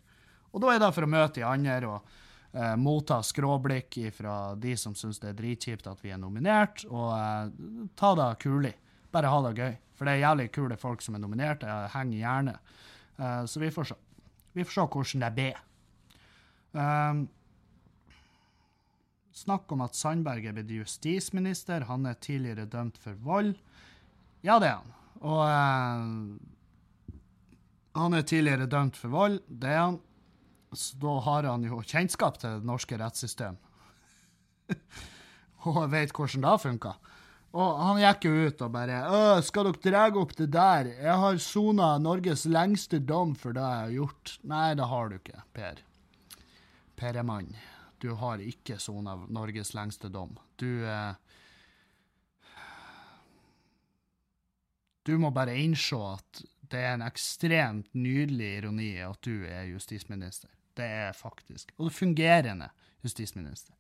Og 0.51 0.63
da 0.63 0.75
er 0.75 0.83
det 0.83 0.91
for 0.95 1.07
å 1.07 1.11
møte 1.11 1.41
de 1.41 1.47
andre 1.47 1.79
og 1.89 2.13
uh, 2.55 2.75
motta 2.79 3.21
skråblikk 3.25 3.99
fra 4.15 4.55
de 4.59 4.77
som 4.79 4.95
syns 4.99 5.23
det 5.23 5.33
er 5.33 5.39
dritkjipt 5.39 5.89
at 5.91 6.03
vi 6.05 6.13
er 6.15 6.21
nominert, 6.21 6.85
og 6.91 7.11
uh, 7.15 7.89
ta 7.99 8.13
det 8.19 8.31
kulig. 8.43 8.75
Bare 9.11 9.31
ha 9.31 9.41
det 9.49 9.57
gøy. 9.59 9.75
For 9.99 10.07
det 10.07 10.17
er 10.17 10.25
jævlig 10.25 10.47
kule 10.55 10.79
folk 10.81 11.03
som 11.05 11.17
er 11.19 11.23
nominert. 11.23 11.67
Jeg 11.67 11.91
henger 11.95 12.23
gjerne. 12.23 12.55
Uh, 13.19 13.43
så 13.51 13.63
vi 13.63 13.73
får 13.75 13.91
se. 13.91 13.99
Vi 14.55 14.67
får 14.67 14.77
se 14.77 14.87
hvordan 14.95 15.27
det 15.27 15.35
blir. 15.37 15.61
Um, 16.73 17.27
snakk 19.37 19.73
om 19.73 19.85
at 19.85 19.97
Sandberg 19.99 20.47
er 20.47 20.57
blitt 20.57 20.73
justisminister. 20.75 21.87
Han 21.91 22.07
er 22.07 22.19
tidligere 22.23 22.67
dømt 22.71 22.99
for 23.01 23.19
vold. 23.25 23.55
Ja, 24.43 24.59
det 24.63 24.71
er 24.71 24.81
han. 24.81 24.95
Og 25.21 25.41
uh, 25.45 26.01
han 28.01 28.17
er 28.17 28.27
tidligere 28.27 28.71
dømt 28.71 28.97
for 28.97 29.13
vold. 29.13 29.41
Det 29.49 29.71
er 29.71 29.83
han. 29.83 30.01
Så 30.73 30.99
da 31.03 31.17
har 31.27 31.49
han 31.51 31.65
jo 31.67 31.81
kjennskap 31.83 32.39
til 32.39 32.59
det 32.59 32.69
norske 32.69 32.99
rettssystem. 33.01 33.59
og 35.67 35.81
vet 35.91 36.15
hvordan 36.15 36.47
det 36.47 36.59
funker. 36.63 37.01
Og 37.51 37.81
han 37.83 37.99
gikk 37.99 38.29
jo 38.29 38.47
ut 38.47 38.61
og 38.63 38.71
bare 38.71 38.99
'Skal 39.43 39.73
dere 39.73 39.83
dra 39.83 40.21
opp 40.21 40.37
det 40.39 40.53
der? 40.55 40.87
Jeg 40.87 41.17
har 41.19 41.37
sona 41.43 41.99
Norges 41.99 42.47
lengste 42.47 43.01
dom 43.03 43.35
for 43.35 43.53
det 43.53 43.61
jeg 43.61 43.83
har 43.83 43.91
gjort.' 43.91 44.39
Nei, 44.45 44.75
det 44.75 44.87
har 44.87 45.09
du 45.09 45.17
ikke, 45.17 45.43
Per. 45.53 45.83
Per 46.97 47.17
er 47.17 47.27
mann. 47.27 47.51
Du 48.01 48.13
har 48.17 48.41
ikke 48.41 48.79
sona 48.81 49.17
Norges 49.29 49.75
lengste 49.77 50.09
dom. 50.13 50.37
Du 50.61 50.85
eh, 50.87 51.15
Du 55.03 55.17
må 55.19 55.31
bare 55.33 55.57
innse 55.57 55.97
at 55.97 56.43
det 56.71 56.81
er 56.85 56.93
en 56.95 57.03
ekstremt 57.03 57.89
nydelig 57.97 58.51
ironi 58.61 58.91
at 59.03 59.19
du 59.25 59.47
er 59.49 59.65
justisminister. 59.73 60.51
Det 60.77 60.87
er 60.87 61.17
faktisk. 61.17 61.73
Og 61.79 61.91
fungerende 61.93 62.69
justisminister. 63.03 63.75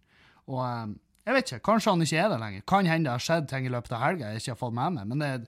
Og 0.48 0.62
eh, 0.64 0.94
jeg 1.26 1.36
vet 1.36 1.52
ikke, 1.52 1.66
kanskje 1.68 1.92
han 1.92 2.02
ikke 2.02 2.22
er 2.22 2.32
det 2.32 2.38
lenger. 2.40 2.64
Kan 2.66 2.88
hende 2.88 3.06
det 3.06 3.12
har 3.12 3.22
skjedd 3.22 3.50
ting 3.50 3.68
i 3.68 3.72
løpet 3.72 3.92
av 3.94 4.02
helga 4.02 4.32
jeg 4.32 4.42
ikke 4.42 4.54
har 4.54 4.62
fått 4.62 4.78
med 4.78 4.96
meg. 4.96 5.10
Men 5.12 5.22
det, 5.22 5.28
er 5.28 5.44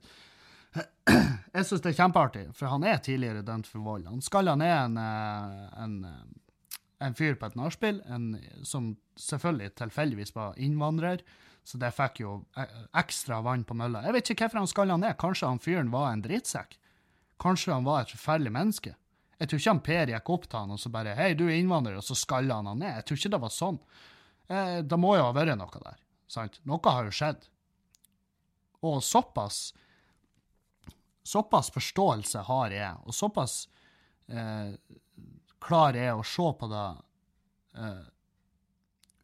jeg 1.56 1.66
syns 1.68 1.82
det 1.84 1.92
er 1.92 1.98
kjempeartig, 1.98 2.44
for 2.56 2.72
han 2.72 2.84
er 2.86 3.00
tidligere 3.04 3.44
dømt 3.46 3.68
for 3.68 3.84
vold. 3.84 4.06
Han 4.08 4.22
skalla 4.24 4.54
ned 4.60 4.72
en, 4.76 5.00
eh, 5.00 5.64
en, 5.82 5.96
eh, 6.08 6.41
en, 7.02 7.16
fyr 7.18 7.34
på 7.38 7.48
et 7.48 7.56
nachspiel 7.58 8.00
som 8.66 8.92
selvfølgelig 9.20 9.74
tilfeldigvis 9.80 10.34
var 10.36 10.58
innvandrer. 10.60 11.24
Så 11.64 11.78
det 11.78 11.92
fikk 11.94 12.22
jo 12.24 12.32
eh, 12.58 12.70
ekstra 12.98 13.40
vann 13.44 13.62
på 13.64 13.76
mølla. 13.78 14.02
Jeg 14.06 14.16
vet 14.16 14.30
ikke 14.32 14.46
hvorfor 14.48 14.62
han 14.62 14.70
skalla 14.70 14.96
ned. 14.98 15.14
Kanskje 15.20 15.50
han 15.50 15.62
fyren 15.62 15.92
var 15.92 16.10
en 16.10 16.24
drittsekk? 16.24 16.74
Kanskje 17.42 17.76
han 17.76 17.86
var 17.86 18.02
et 18.02 18.14
forferdelig 18.14 18.54
menneske? 18.54 18.94
Jeg 19.38 19.50
tror 19.50 19.60
ikke 19.60 19.72
han 19.72 19.84
Per 19.86 20.12
gikk 20.12 20.32
opp 20.34 20.48
til 20.48 20.58
han 20.58 20.74
og 20.74 20.78
så 20.78 20.90
bare 20.94 21.14
'Hei, 21.18 21.34
du 21.34 21.46
er 21.48 21.58
innvandrer', 21.58 21.98
og 21.98 22.06
så 22.06 22.14
skalla 22.18 22.60
han 22.60 22.66
han 22.70 22.78
ned. 22.78 22.94
Jeg 22.96 23.04
tror 23.06 23.18
ikke 23.18 23.34
det 23.34 23.42
var 23.42 23.54
sånn. 23.54 23.78
Eh, 24.48 24.78
det 24.82 24.98
må 24.98 25.16
jo 25.16 25.24
ha 25.26 25.32
vært 25.34 25.58
noe 25.58 25.82
der. 25.82 25.98
Sant? 26.30 26.60
Noe 26.66 26.94
har 26.94 27.04
jo 27.06 27.14
skjedd. 27.14 27.48
Og 28.82 29.02
såpass 29.02 29.72
Såpass 31.22 31.70
forståelse 31.70 32.40
har 32.48 32.72
jeg, 32.74 32.94
og 33.06 33.14
såpass 33.14 33.68
eh, 34.26 34.74
klar 35.62 35.98
jeg 35.98 36.14
å 36.14 36.24
se 36.26 36.48
på 36.58 36.68
det 36.70 36.86
uh, 37.78 38.02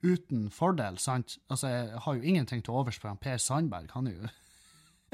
uten 0.02 0.46
fordel, 0.54 0.98
sant? 1.02 1.38
Altså, 1.50 1.70
jeg 1.72 2.04
har 2.04 2.18
jo 2.18 2.22
ingenting 2.22 2.62
til 2.64 2.78
overs 2.78 3.00
for 3.00 3.10
han 3.10 3.20
Per 3.20 3.40
Sandberg. 3.42 3.90
Han 3.96 4.10
er 4.10 4.16
jo 4.16 4.30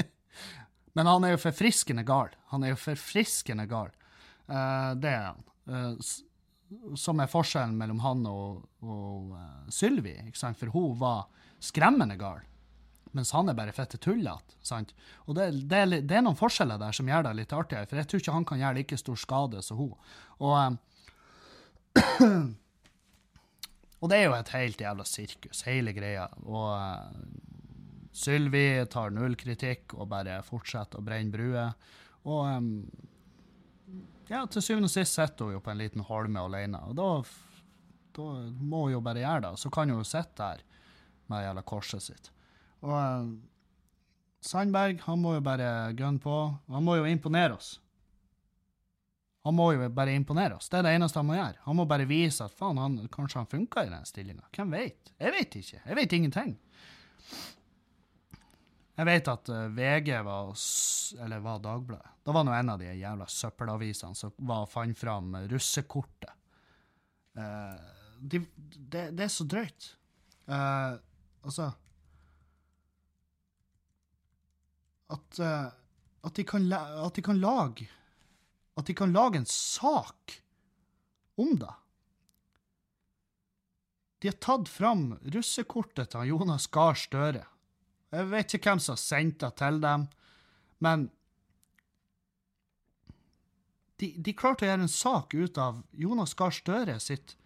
Men 0.95 1.11
han 1.11 1.27
er 1.27 1.35
jo 1.35 1.43
forfriskende 1.43 2.05
gal. 2.07 2.35
Han 2.53 2.65
er 2.65 2.75
jo 2.75 2.81
forfriskende 2.85 3.67
gal. 3.71 3.91
Uh, 4.47 4.93
det 5.01 5.11
er 5.11 5.29
han. 5.33 5.45
Uh, 5.65 6.97
som 6.99 7.21
er 7.21 7.31
forskjellen 7.31 7.77
mellom 7.79 8.01
han 8.05 8.25
og, 8.29 8.65
og 8.85 9.35
uh, 9.37 9.69
Sylvi. 9.73 10.17
For 10.35 10.73
hun 10.75 10.99
var 11.01 11.27
skremmende 11.65 12.17
gal, 12.21 12.43
mens 13.17 13.33
han 13.33 13.49
er 13.49 13.57
bare 13.57 13.75
fette 13.75 13.99
tullete. 14.03 14.59
Og 15.25 15.37
det, 15.37 15.51
det, 15.71 15.85
det, 16.05 16.17
er 16.19 16.25
noen 16.25 16.39
forskjeller 16.39 16.81
der 16.81 16.97
som 16.97 17.09
gjør 17.09 17.29
det 17.29 17.37
litt 17.41 17.55
artigere, 17.57 17.89
for 17.89 18.01
jeg 18.01 18.11
tror 18.11 18.23
ikke 18.23 18.37
han 18.37 18.49
kan 18.49 18.61
gjøre 18.61 18.79
like 18.81 18.99
stor 19.01 19.21
skade 19.21 19.63
som 19.65 19.81
hun. 19.81 19.95
Og, 20.43 20.77
og 24.01 24.11
det 24.11 24.19
er 24.19 24.25
jo 24.27 24.35
et 24.37 24.53
helt 24.55 24.81
jævla 24.83 25.05
sirkus, 25.09 25.63
hele 25.69 25.95
greia. 25.97 26.27
Og 26.45 26.69
uh, 26.75 27.09
Sylvi 28.15 28.85
tar 28.91 29.15
null 29.15 29.35
kritikk 29.39 29.97
og 29.99 30.11
bare 30.13 30.43
fortsetter 30.47 31.01
å 31.01 31.07
brenne 31.07 31.35
bruer. 31.35 31.73
Og 32.25 32.43
um, 32.47 32.69
ja, 34.31 34.45
til 34.49 34.63
syvende 34.65 34.89
og 34.89 34.95
sist 34.95 35.19
sitter 35.19 35.49
hun 35.49 35.57
jo 35.57 35.65
på 35.65 35.73
en 35.73 35.83
liten 35.83 36.05
holme 36.07 36.45
alene. 36.47 36.81
Og 36.89 36.95
da, 36.99 37.09
da 38.17 38.29
må 38.61 38.87
hun 38.87 38.95
jo 38.97 39.03
bare 39.05 39.25
gjøre 39.25 39.49
det. 39.49 39.57
Så 39.61 39.73
kan 39.75 39.91
hun 39.91 40.01
jo 40.01 40.07
sitte 40.09 40.39
der 40.41 40.63
med 41.33 41.45
jævla 41.47 41.63
korset 41.67 42.07
sitt. 42.07 42.31
Og 42.85 42.95
uh, 42.95 43.27
Sandberg, 44.45 45.01
han 45.07 45.23
må 45.23 45.39
jo 45.39 45.45
bare 45.45 45.95
gunne 45.97 46.21
på. 46.21 46.37
Han 46.73 46.85
må 46.85 46.99
jo 47.01 47.09
imponere 47.09 47.57
oss. 47.57 47.79
Han 49.45 49.57
må 49.59 49.67
jo 49.75 49.89
bare 49.93 50.15
imponere 50.17 50.57
oss. 50.57 50.71
Det 50.73 50.79
er 50.79 50.87
det 50.87 50.95
eneste 50.97 51.21
han 51.21 51.27
må 51.29 51.35
gjøre. 51.37 51.61
Han 51.67 51.77
må 51.77 51.85
bare 51.89 52.07
vise 52.09 52.47
at 52.47 52.55
faen, 52.57 52.79
han, 52.81 52.97
kanskje 53.13 53.43
han 53.43 53.49
funka 53.51 53.83
i 53.85 53.91
den 53.93 54.07
stillinga. 54.09 54.47
Hvem 54.57 54.71
vet? 54.73 55.11
Jeg 55.21 55.35
vet 55.35 55.57
ikke. 55.61 55.81
Jeg 55.83 55.97
vet 55.99 56.15
ingenting. 56.17 56.55
Jeg 58.95 59.09
vet 59.11 59.29
at 59.29 59.51
uh, 59.53 59.59
eh, 59.59 59.75
VG 59.77 60.09
var, 60.25 60.55
eller 61.27 61.43
var 61.45 61.61
Dagbladet. 61.61 62.15
Da 62.25 62.33
var 62.33 62.47
nå 62.49 62.55
en 62.57 62.73
av 62.73 62.81
de 62.81 62.89
jævla 62.89 63.27
søppelavisene 63.29 64.17
som 64.17 64.33
var, 64.49 64.65
fant 64.71 64.97
fram 64.97 65.37
russekortet. 65.51 66.33
Uh, 67.37 67.77
de, 68.21 68.41
det, 68.65 69.11
det, 69.13 69.27
er 69.27 69.35
så 69.35 69.45
drøyt. 69.45 69.91
Uh, 70.49 70.97
altså 71.45 71.69
at, 75.13 75.37
at, 75.39 76.33
de 76.35 76.47
kan, 76.49 76.65
at 76.73 77.15
de 77.15 77.23
kan 77.23 77.37
lage 77.39 77.91
At 78.75 78.87
de 78.87 78.95
kan 78.97 79.15
lage 79.15 79.39
en 79.39 79.49
sak 79.51 80.39
om 81.41 81.57
det. 81.59 81.75
De 84.19 84.31
har 84.31 84.39
tatt 84.41 84.71
fram 84.73 85.15
russekortet 85.35 86.15
til 86.15 86.31
Jonas 86.33 86.67
Gahr 86.73 86.97
Støre. 86.97 87.45
Jeg 88.15 88.31
vet 88.31 88.55
ikke 88.57 88.73
hvem 88.73 88.83
som 88.83 88.95
har 88.95 89.03
sendt 89.03 89.41
det 89.43 89.51
til 89.59 89.81
dem, 89.83 90.07
men 90.85 91.09
de, 94.01 94.09
de, 94.17 94.35
klarte 94.37 94.65
å 94.65 94.71
gjøre 94.71 94.87
en 94.87 94.91
sak 94.91 95.35
ut 95.35 95.59
av 95.61 95.83
Jonas 95.99 96.35
Gahr 96.39 96.55
Støre 96.55 96.97
sitt 97.03 97.37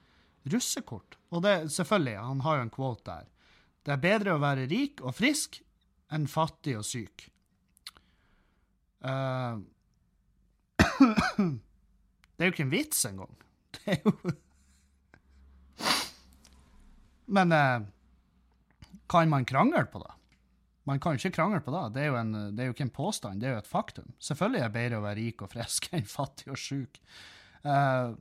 russekort. 0.49 1.19
Og 1.33 1.43
det, 1.45 1.57
selvfølgelig, 1.75 2.17
han 2.25 2.45
har 2.47 2.59
jo 2.59 2.67
en 2.67 2.75
quote 2.79 3.05
der. 3.09 3.27
Det 3.85 3.95
er 3.95 4.05
bedre 4.05 4.37
å 4.37 4.43
være 4.43 4.69
rik 4.71 5.03
og 5.05 5.17
frisk 5.17 5.61
enn 6.15 6.29
fattig 6.31 6.77
og 6.79 6.87
syk. 6.89 7.27
Uh, 9.05 9.61
det 10.99 12.45
er 12.45 12.51
jo 12.51 12.55
ikke 12.55 12.67
en 12.67 12.75
vits 12.75 13.05
engang. 13.09 13.35
Det 13.79 13.97
er 13.97 13.99
jo 14.05 14.13
Men 17.29 17.53
uh, 17.53 17.85
kan 19.11 19.29
man 19.29 19.45
krangle 19.45 19.85
på 19.93 20.01
det? 20.01 20.15
Man 20.89 21.01
kan 21.01 21.19
ikke 21.19 21.35
krangle 21.37 21.61
på 21.61 21.73
det. 21.75 21.83
Det 21.99 22.07
er, 22.07 22.17
en, 22.17 22.33
det 22.57 22.65
er 22.65 22.71
jo 22.71 22.77
ikke 22.77 22.87
en 22.87 22.95
påstand, 22.95 23.43
det 23.43 23.51
er 23.51 23.59
jo 23.59 23.61
et 23.61 23.69
faktum. 23.69 24.09
Selvfølgelig 24.19 24.63
er 24.63 24.71
det 24.71 24.77
bedre 24.79 25.01
å 25.01 25.05
være 25.05 25.21
rik 25.21 25.45
og 25.45 25.53
frisk 25.53 25.91
enn 25.93 26.09
fattig 26.09 26.49
og 26.49 26.61
sjuk. 26.61 27.01
Uh, 27.61 28.17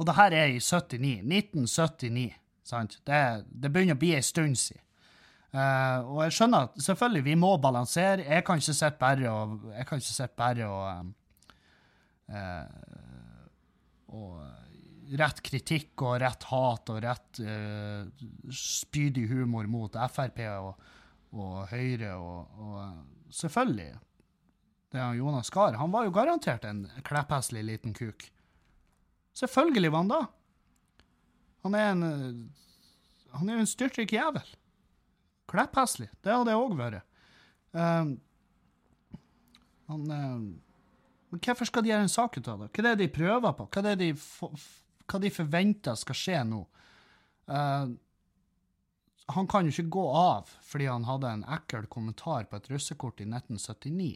og 0.00 0.08
det 0.08 0.16
her 0.16 0.34
er 0.34 0.54
i 0.56 0.60
79. 0.60 1.20
1979. 1.22 2.30
Sant? 2.66 2.98
Det, 3.06 3.20
det 3.46 3.70
begynner 3.70 3.98
å 3.98 4.00
bli 4.00 4.14
ei 4.16 4.24
stund 4.24 4.58
siden. 4.58 4.82
Uh, 5.50 6.06
og 6.06 6.20
jeg 6.24 6.34
skjønner 6.36 6.68
at 6.68 6.82
selvfølgelig, 6.82 7.24
vi 7.26 7.38
må 7.38 7.56
balansere. 7.62 8.22
Jeg 8.22 8.44
kan 8.46 8.60
ikke 8.60 8.74
sitte 8.74 9.00
bare 9.00 9.30
og 9.30 9.64
Jeg 9.74 9.86
kan 9.88 10.02
ikke 10.02 10.28
bare 10.38 10.68
og 10.70 10.84
uh, 10.86 11.08
Og 14.10 14.36
rett 15.18 15.40
kritikk 15.42 16.04
og 16.06 16.20
rett 16.22 16.46
hat 16.50 16.92
og 16.92 17.00
rett 17.02 17.40
uh, 17.42 18.06
spydig 18.54 19.26
humor 19.30 19.66
mot 19.70 19.96
Frp 20.12 20.38
og, 20.54 20.84
og 21.34 21.56
Høyre 21.72 22.14
og, 22.14 22.60
og 22.62 23.34
selvfølgelig. 23.34 23.90
Det 24.90 24.98
er 25.00 25.18
Jonas 25.18 25.50
Gahr. 25.54 25.78
Han 25.78 25.92
var 25.94 26.06
jo 26.06 26.14
garantert 26.14 26.66
en 26.66 26.84
kleppheslig 27.06 27.62
liten 27.66 27.94
kuk. 27.94 28.26
Selvfølgelig 29.38 29.92
var 29.92 30.04
han 30.04 30.10
da. 30.10 30.22
Han 31.66 31.76
er 31.78 31.92
en 31.92 32.02
Han 33.30 33.48
er 33.48 33.54
jo 33.54 33.62
en 33.62 33.70
styrtrik 33.70 34.12
jævel. 34.12 34.56
Kleppheslig. 35.50 36.08
Det 36.22 36.34
hadde 36.34 36.50
jeg 36.50 36.58
òg 36.58 36.74
vært. 36.78 37.06
Um, 37.70 38.16
han 39.86 40.10
uh, 40.10 40.69
Men 41.30 41.42
hvorfor 41.44 41.68
skal 41.68 41.84
de 41.84 41.92
gjøre 41.92 42.06
en 42.06 42.12
sak 42.12 42.38
ut 42.38 42.48
av 42.50 42.64
det? 42.64 42.70
Hva 42.74 42.82
er 42.82 42.88
det 42.90 43.04
de 43.04 43.14
prøver 43.14 43.56
på? 43.56 43.66
Hva 43.70 43.82
er 43.82 43.88
det 43.90 43.98
de, 44.02 44.54
hva 45.06 45.20
de 45.22 45.32
forventer 45.34 45.98
skal 45.98 46.18
skje 46.18 46.40
nå? 46.48 46.64
Uh, 47.50 47.92
han 49.30 49.46
kan 49.50 49.66
jo 49.66 49.74
ikke 49.74 49.94
gå 49.94 50.04
av 50.16 50.50
fordi 50.66 50.88
han 50.90 51.06
hadde 51.06 51.30
en 51.30 51.46
ekkel 51.58 51.86
kommentar 51.90 52.48
på 52.50 52.58
et 52.58 52.68
russekort 52.72 53.22
i 53.22 53.28
1979. 53.28 54.10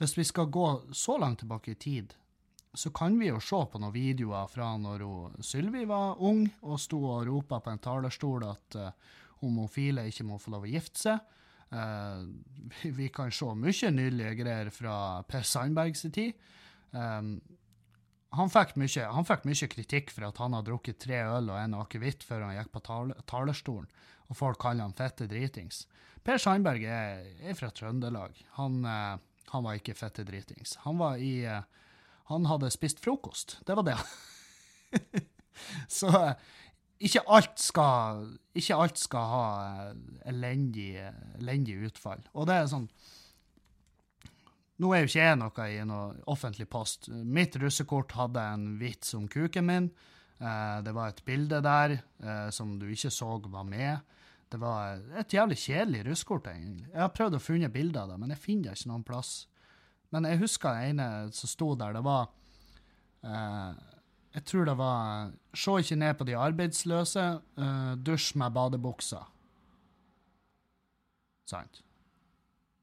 Hvis 0.00 0.16
vi 0.16 0.24
skal 0.24 0.52
gå 0.54 0.66
så 0.96 1.18
langt 1.20 1.42
tilbake 1.42 1.74
i 1.74 1.80
tid, 1.80 2.14
så 2.74 2.92
kan 2.94 3.18
vi 3.18 3.28
jo 3.28 3.40
se 3.42 3.58
på 3.66 3.80
noen 3.82 3.94
videoer 3.94 4.46
fra 4.48 4.70
når 4.78 5.02
Sylvi 5.42 5.82
var 5.90 6.22
ung 6.22 6.44
og 6.62 6.78
sto 6.80 7.00
og 7.10 7.26
ropa 7.26 7.58
på 7.60 7.72
en 7.72 7.82
talerstol 7.82 8.46
at 8.46 8.78
uh, 8.78 9.18
homofile 9.42 10.06
ikke 10.08 10.28
må 10.28 10.38
få 10.38 10.54
lov 10.54 10.68
å 10.68 10.70
gifte 10.70 11.02
seg. 11.08 11.36
Uh, 11.70 12.26
vi 12.82 13.08
kan 13.14 13.30
se 13.34 13.46
mye 13.54 13.94
nydelige 13.94 14.34
greier 14.42 14.70
fra 14.74 14.94
Per 15.28 15.46
Sandbergs 15.46 16.02
tid. 16.10 16.36
Han, 16.92 18.50
fikk 18.50 18.76
mye, 18.78 19.06
han 19.10 19.26
fikk 19.26 19.46
mye 19.48 19.68
kritikk 19.70 20.12
for 20.14 20.28
at 20.28 20.38
han 20.42 20.54
hadde 20.54 20.70
drukket 20.70 21.00
tre 21.02 21.18
øl 21.26 21.50
og 21.50 21.58
en 21.58 21.74
akevitt 21.80 22.22
før 22.26 22.46
han 22.46 22.56
gikk 22.58 22.70
på 22.74 22.82
talerstolen, 23.30 23.88
og 24.30 24.38
folk 24.38 24.60
kaller 24.62 24.86
han 24.86 24.94
fette 24.94 25.26
dritings. 25.30 25.84
Per 26.26 26.38
Sandberg 26.38 26.84
er, 26.84 27.24
er 27.42 27.56
fra 27.58 27.72
Trøndelag. 27.74 28.36
Han, 28.58 28.84
uh, 28.84 29.16
han, 29.50 29.66
var 29.66 29.78
ikke 29.78 29.96
fette 29.98 30.26
dritings. 30.28 30.76
Han 30.84 31.00
var 31.00 31.18
i 31.18 31.40
uh, 31.48 31.62
Han 32.30 32.46
hadde 32.46 32.70
spist 32.70 33.00
frokost. 33.02 33.58
Det 33.66 33.74
var 33.74 33.88
det. 33.88 33.96
Så 35.98 36.10
ikke 37.00 37.22
alt 37.32 37.56
skal, 37.60 38.26
ikke 38.56 38.76
alt 38.76 39.00
skal 39.00 39.32
ha 39.32 39.46
eh, 39.70 39.96
elendig, 40.28 40.92
elendig, 41.38 41.78
utfall. 41.88 42.22
Og 42.36 42.48
det 42.50 42.60
er 42.60 42.70
sånn 42.70 42.90
Nå 44.80 44.94
er 44.96 45.02
jo 45.02 45.10
ikke 45.10 45.24
jeg 45.26 45.36
noe 45.36 45.64
i 45.68 45.80
noe 45.84 46.22
offentlig 46.32 46.64
post. 46.72 47.10
Mitt 47.12 47.58
russekort 47.60 48.14
hadde 48.16 48.40
en 48.54 48.62
vits 48.80 49.12
om 49.18 49.26
kuken 49.28 49.66
min. 49.68 49.90
Eh, 50.40 50.78
det 50.86 50.94
var 50.96 51.12
et 51.12 51.20
bilde 51.26 51.58
der 51.64 51.98
eh, 51.98 52.48
som 52.48 52.78
du 52.80 52.86
ikke 52.88 53.12
så 53.12 53.34
var 53.44 53.66
med. 53.68 54.00
Det 54.50 54.56
var 54.60 55.02
et 55.20 55.36
jævlig 55.36 55.58
kjedelig 55.60 56.06
russekort, 56.08 56.48
egentlig. 56.48 56.88
Jeg 56.88 57.02
har 57.04 57.12
prøvd 57.12 57.36
å 57.36 57.42
finne 57.44 57.68
bilder 57.72 58.06
av 58.06 58.14
det, 58.14 58.18
men 58.22 58.32
jeg 58.32 58.40
finner 58.40 58.70
det 58.70 58.80
ikke 58.80 58.92
noen 58.94 59.04
plass. 59.04 59.34
Men 60.16 60.26
jeg 60.26 60.40
husker 60.40 60.72
den 60.72 60.96
ene 60.96 61.10
som 61.36 61.52
sto 61.52 61.68
der. 61.78 61.94
Det 61.94 62.02
var 62.08 62.32
jeg 64.30 64.46
tror 64.46 64.68
det 64.68 64.76
var 64.78 65.32
Se 65.58 65.72
ikke 65.82 65.98
ned 65.98 66.14
på 66.18 66.26
de 66.28 66.36
arbeidsløse, 66.38 67.24
uh, 67.58 67.94
dusj 67.98 68.36
med 68.38 68.54
badebuksa. 68.54 69.24
Sant. 71.50 71.80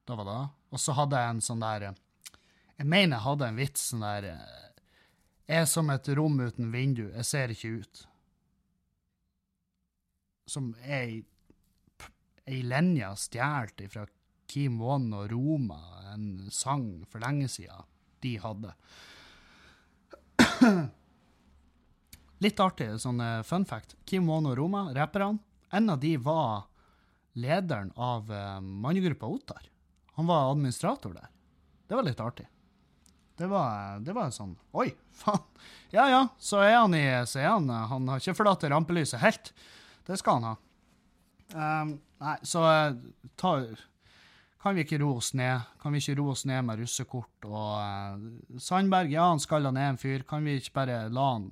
Det 0.07 0.17
var 0.19 0.27
det. 0.27 0.41
Og 0.75 0.83
så 0.83 0.95
hadde 0.97 1.21
jeg 1.21 1.35
en 1.35 1.45
sånn 1.45 1.63
der 1.63 1.85
Jeg 1.87 2.85
mener 2.85 3.15
jeg 3.15 3.23
hadde 3.23 3.47
en 3.47 3.59
vits 3.61 3.85
sånn 3.91 4.03
der 4.03 4.27
Jeg 4.27 5.61
er 5.61 5.65
som 5.71 5.89
et 5.89 6.09
rom 6.19 6.39
uten 6.43 6.71
vindu, 6.73 7.07
jeg 7.07 7.25
ser 7.25 7.55
ikke 7.55 7.71
ut. 7.79 8.03
Som 10.47 10.73
ei 10.83 11.23
ei 12.47 12.61
linje 12.63 13.07
stjålet 13.19 13.87
fra 13.91 14.05
Kim 14.47 14.79
Won 14.79 15.09
og 15.15 15.31
Roma, 15.31 15.79
en 16.13 16.47
sang 16.51 17.03
for 17.11 17.19
lenge 17.19 17.49
siden 17.51 17.87
de 18.23 18.37
hadde. 18.39 18.71
Litt 22.43 22.59
artig 22.61 22.91
sånn 23.01 23.21
eh, 23.23 23.43
fun 23.45 23.65
fact. 23.65 23.95
Kim 24.05 24.27
Wono 24.29 24.53
Roma, 24.55 24.88
rapperne, 24.93 25.39
en 25.73 25.89
av 25.89 25.99
de 25.99 26.13
var 26.21 26.67
lederen 27.38 27.91
av 27.95 28.31
uh, 28.31 28.59
mannegruppa 28.61 29.25
Ottar. 29.25 29.69
Han 30.17 30.27
var 30.27 30.51
administrator 30.51 31.13
der. 31.13 31.27
Det 31.88 31.95
var 31.95 32.03
litt 32.03 32.19
artig. 32.19 32.47
Det 33.38 33.47
var, 33.47 33.99
det 34.01 34.15
var 34.17 34.31
sånn 34.33 34.55
Oi, 34.73 34.89
faen. 35.13 35.43
Ja 35.93 36.07
ja, 36.09 36.21
så 36.41 36.63
er 36.65 36.79
han 36.79 36.95
i 36.97 37.03
så 37.29 37.43
han, 37.45 37.69
har 37.69 38.17
ikke 38.17 38.33
forlatt 38.39 38.65
rampelyset 38.65 39.21
helt. 39.21 39.51
Det 40.07 40.17
skal 40.17 40.39
han 40.39 40.47
ha. 40.49 40.55
Um, 41.53 41.93
nei, 42.23 42.33
så 42.41 42.63
ta, 43.39 43.53
kan 44.63 44.75
vi 44.75 44.88
ikke 44.88 44.99
roe 45.03 45.21
oss 45.21 45.35
ned? 45.38 45.69
Kan 45.83 45.93
vi 45.93 46.01
ikke 46.01 46.17
roe 46.17 46.33
oss 46.33 46.47
ned 46.49 46.65
med 46.65 46.81
russekort 46.81 47.45
og 47.47 47.69
uh, 47.77 48.57
Sandberg, 48.57 49.13
ja, 49.13 49.29
han 49.29 49.43
skalla 49.43 49.71
ned 49.75 49.93
en 49.93 50.01
fyr. 50.01 50.25
Kan 50.27 50.47
vi 50.47 50.57
ikke 50.57 50.79
bare 50.81 50.99
la 51.13 51.29
han 51.35 51.51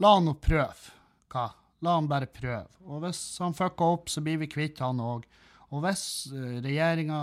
La 0.00 0.14
han 0.16 0.24
nå 0.24 0.34
prøve. 0.40 0.94
Hva? 1.30 1.50
La 1.84 1.96
han 1.98 2.08
bare 2.08 2.28
prøve. 2.32 2.68
Og 2.88 3.02
hvis 3.04 3.20
han 3.42 3.56
fucker 3.56 3.96
opp, 3.96 4.10
så 4.12 4.22
blir 4.24 4.40
vi 4.40 4.48
kvitt 4.50 4.80
han 4.84 5.00
òg. 5.04 5.26
Og 5.70 5.84
hvis 5.84 6.04
uh, 6.32 6.58
regjeringa, 6.64 7.20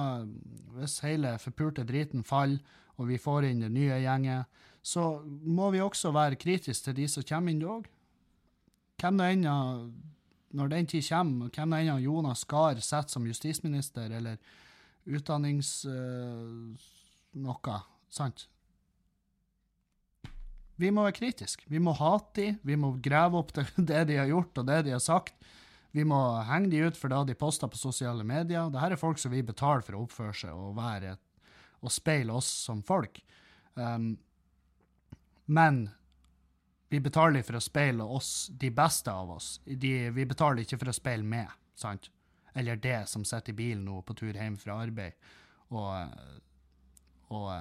hvis 0.77 0.99
hele 1.03 1.35
forpulte 1.41 1.85
driten 1.87 2.25
faller, 2.25 2.61
og 2.97 3.09
vi 3.11 3.19
får 3.21 3.45
inn 3.45 3.61
det 3.61 3.69
nye 3.73 3.99
gjenget, 4.01 4.61
så 4.81 5.19
må 5.25 5.67
vi 5.73 5.83
også 5.83 6.09
være 6.15 6.39
kritiske 6.39 6.87
til 6.87 6.95
de 6.97 7.07
som 7.11 7.25
kommer 7.27 7.53
inn 7.53 7.65
òg. 7.65 7.89
Hvem 8.97 9.19
det 9.19 9.31
ennå 9.35 9.57
Når 10.57 10.69
den 10.71 10.87
tid 10.87 11.03
kommer, 11.09 11.49
hvem 11.53 11.73
det 11.73 11.79
ennå 11.83 11.97
Jonas 11.99 12.45
Gahr 12.45 12.79
setter 12.79 13.11
som 13.11 13.25
justisminister, 13.27 14.09
eller 14.09 14.37
utdannings... 15.05 15.85
Uh, 15.85 16.73
noe, 17.37 17.81
sant? 18.09 18.47
Vi 20.77 20.91
må 20.93 21.05
være 21.07 21.17
kritiske. 21.17 21.65
Vi 21.71 21.81
må 21.81 21.95
hate 21.97 22.35
dem, 22.37 22.57
vi 22.65 22.77
må 22.79 22.93
grave 23.03 23.39
opp 23.39 23.53
det, 23.57 24.03
de 24.09 24.19
har 24.19 24.29
gjort 24.29 24.61
og 24.61 24.67
det 24.69 24.83
de 24.87 24.93
har 24.95 25.03
sagt. 25.03 25.35
Vi 25.95 26.03
må 26.05 26.19
henge 26.45 26.69
dem 26.73 26.91
ut 26.91 26.99
for 26.99 27.09
det 27.09 27.23
de 27.31 27.37
poster 27.39 27.69
på 27.71 27.79
sosiale 27.79 28.25
medier. 28.27 28.69
Dette 28.73 28.93
er 28.93 29.01
folk 29.01 29.21
som 29.21 29.33
vi 29.33 29.41
betaler 29.45 29.85
for 29.85 29.97
å 29.97 30.03
oppføre 30.05 30.35
seg 30.37 30.53
og, 30.53 30.75
være, 30.77 31.15
og 31.81 31.93
speile 31.93 32.35
oss 32.37 32.49
som 32.67 32.83
folk. 32.85 33.17
Um, 33.73 34.11
men 35.49 35.87
vi 36.91 36.99
betaler 37.03 37.43
for 37.43 37.57
å 37.57 37.63
speile 37.63 38.05
oss, 38.05 38.51
de 38.51 38.69
beste 38.71 39.11
av 39.11 39.31
oss. 39.39 39.57
De, 39.65 40.11
vi 40.13 40.27
betaler 40.27 40.63
ikke 40.63 40.79
for 40.83 40.91
å 40.91 40.95
speile 40.95 41.25
med, 41.25 41.49
sant? 41.75 42.11
Eller 42.57 42.79
det 42.81 43.03
som 43.09 43.25
sitter 43.27 43.53
i 43.53 43.57
bilen 43.57 43.83
nå 43.85 44.01
på 44.05 44.15
tur 44.17 44.37
hjem 44.37 44.55
fra 44.59 44.79
arbeid 44.85 45.17
og, 45.69 45.89
og 47.33 47.51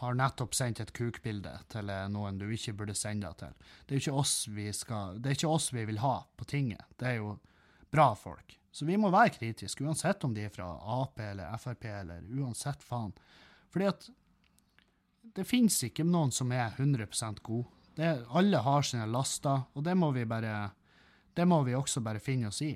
har 0.00 0.16
nettopp 0.18 0.54
sendt 0.56 0.80
et 0.82 0.92
kukbilde 0.96 1.52
til 1.72 1.90
noen 2.12 2.38
du 2.40 2.46
ikke 2.52 2.74
burde 2.76 2.96
sende 2.96 3.30
det 3.30 3.38
til. 3.40 3.72
Det 3.88 4.00
er 4.00 4.52
vi 4.56 4.66
skal, 4.72 5.18
det 5.20 5.30
er 5.30 5.38
ikke 5.38 5.52
oss 5.52 5.72
vi 5.72 5.84
vil 5.88 6.02
ha 6.02 6.18
på 6.36 6.44
tinget. 6.44 6.84
Det 6.98 7.08
er 7.08 7.18
jo 7.20 7.36
bra 7.92 8.12
folk. 8.18 8.58
Så 8.72 8.84
vi 8.84 8.98
må 9.00 9.08
være 9.08 9.32
kritiske, 9.38 9.84
uansett 9.84 10.24
om 10.24 10.34
de 10.36 10.44
er 10.44 10.52
fra 10.52 10.68
Ap 11.00 11.20
eller 11.20 11.54
Frp 11.56 11.86
eller 11.88 12.24
uansett 12.36 12.82
faen. 12.84 13.14
Fordi 13.72 13.88
at 13.88 14.08
det 15.36 15.46
fins 15.48 15.78
ikke 15.86 16.04
noen 16.04 16.32
som 16.32 16.52
er 16.52 16.74
100% 16.76 17.40
god. 17.46 17.64
Det, 17.96 18.10
alle 18.28 18.60
har 18.60 18.84
sine 18.84 19.06
laster, 19.08 19.64
og 19.72 19.84
det 19.84 19.96
må 19.96 20.10
vi 20.12 20.26
bare 20.28 20.74
det 21.36 21.44
må 21.48 21.62
vi 21.66 21.76
også 21.76 22.00
bare 22.04 22.20
finne 22.22 22.48
oss 22.48 22.62
i. 22.64 22.72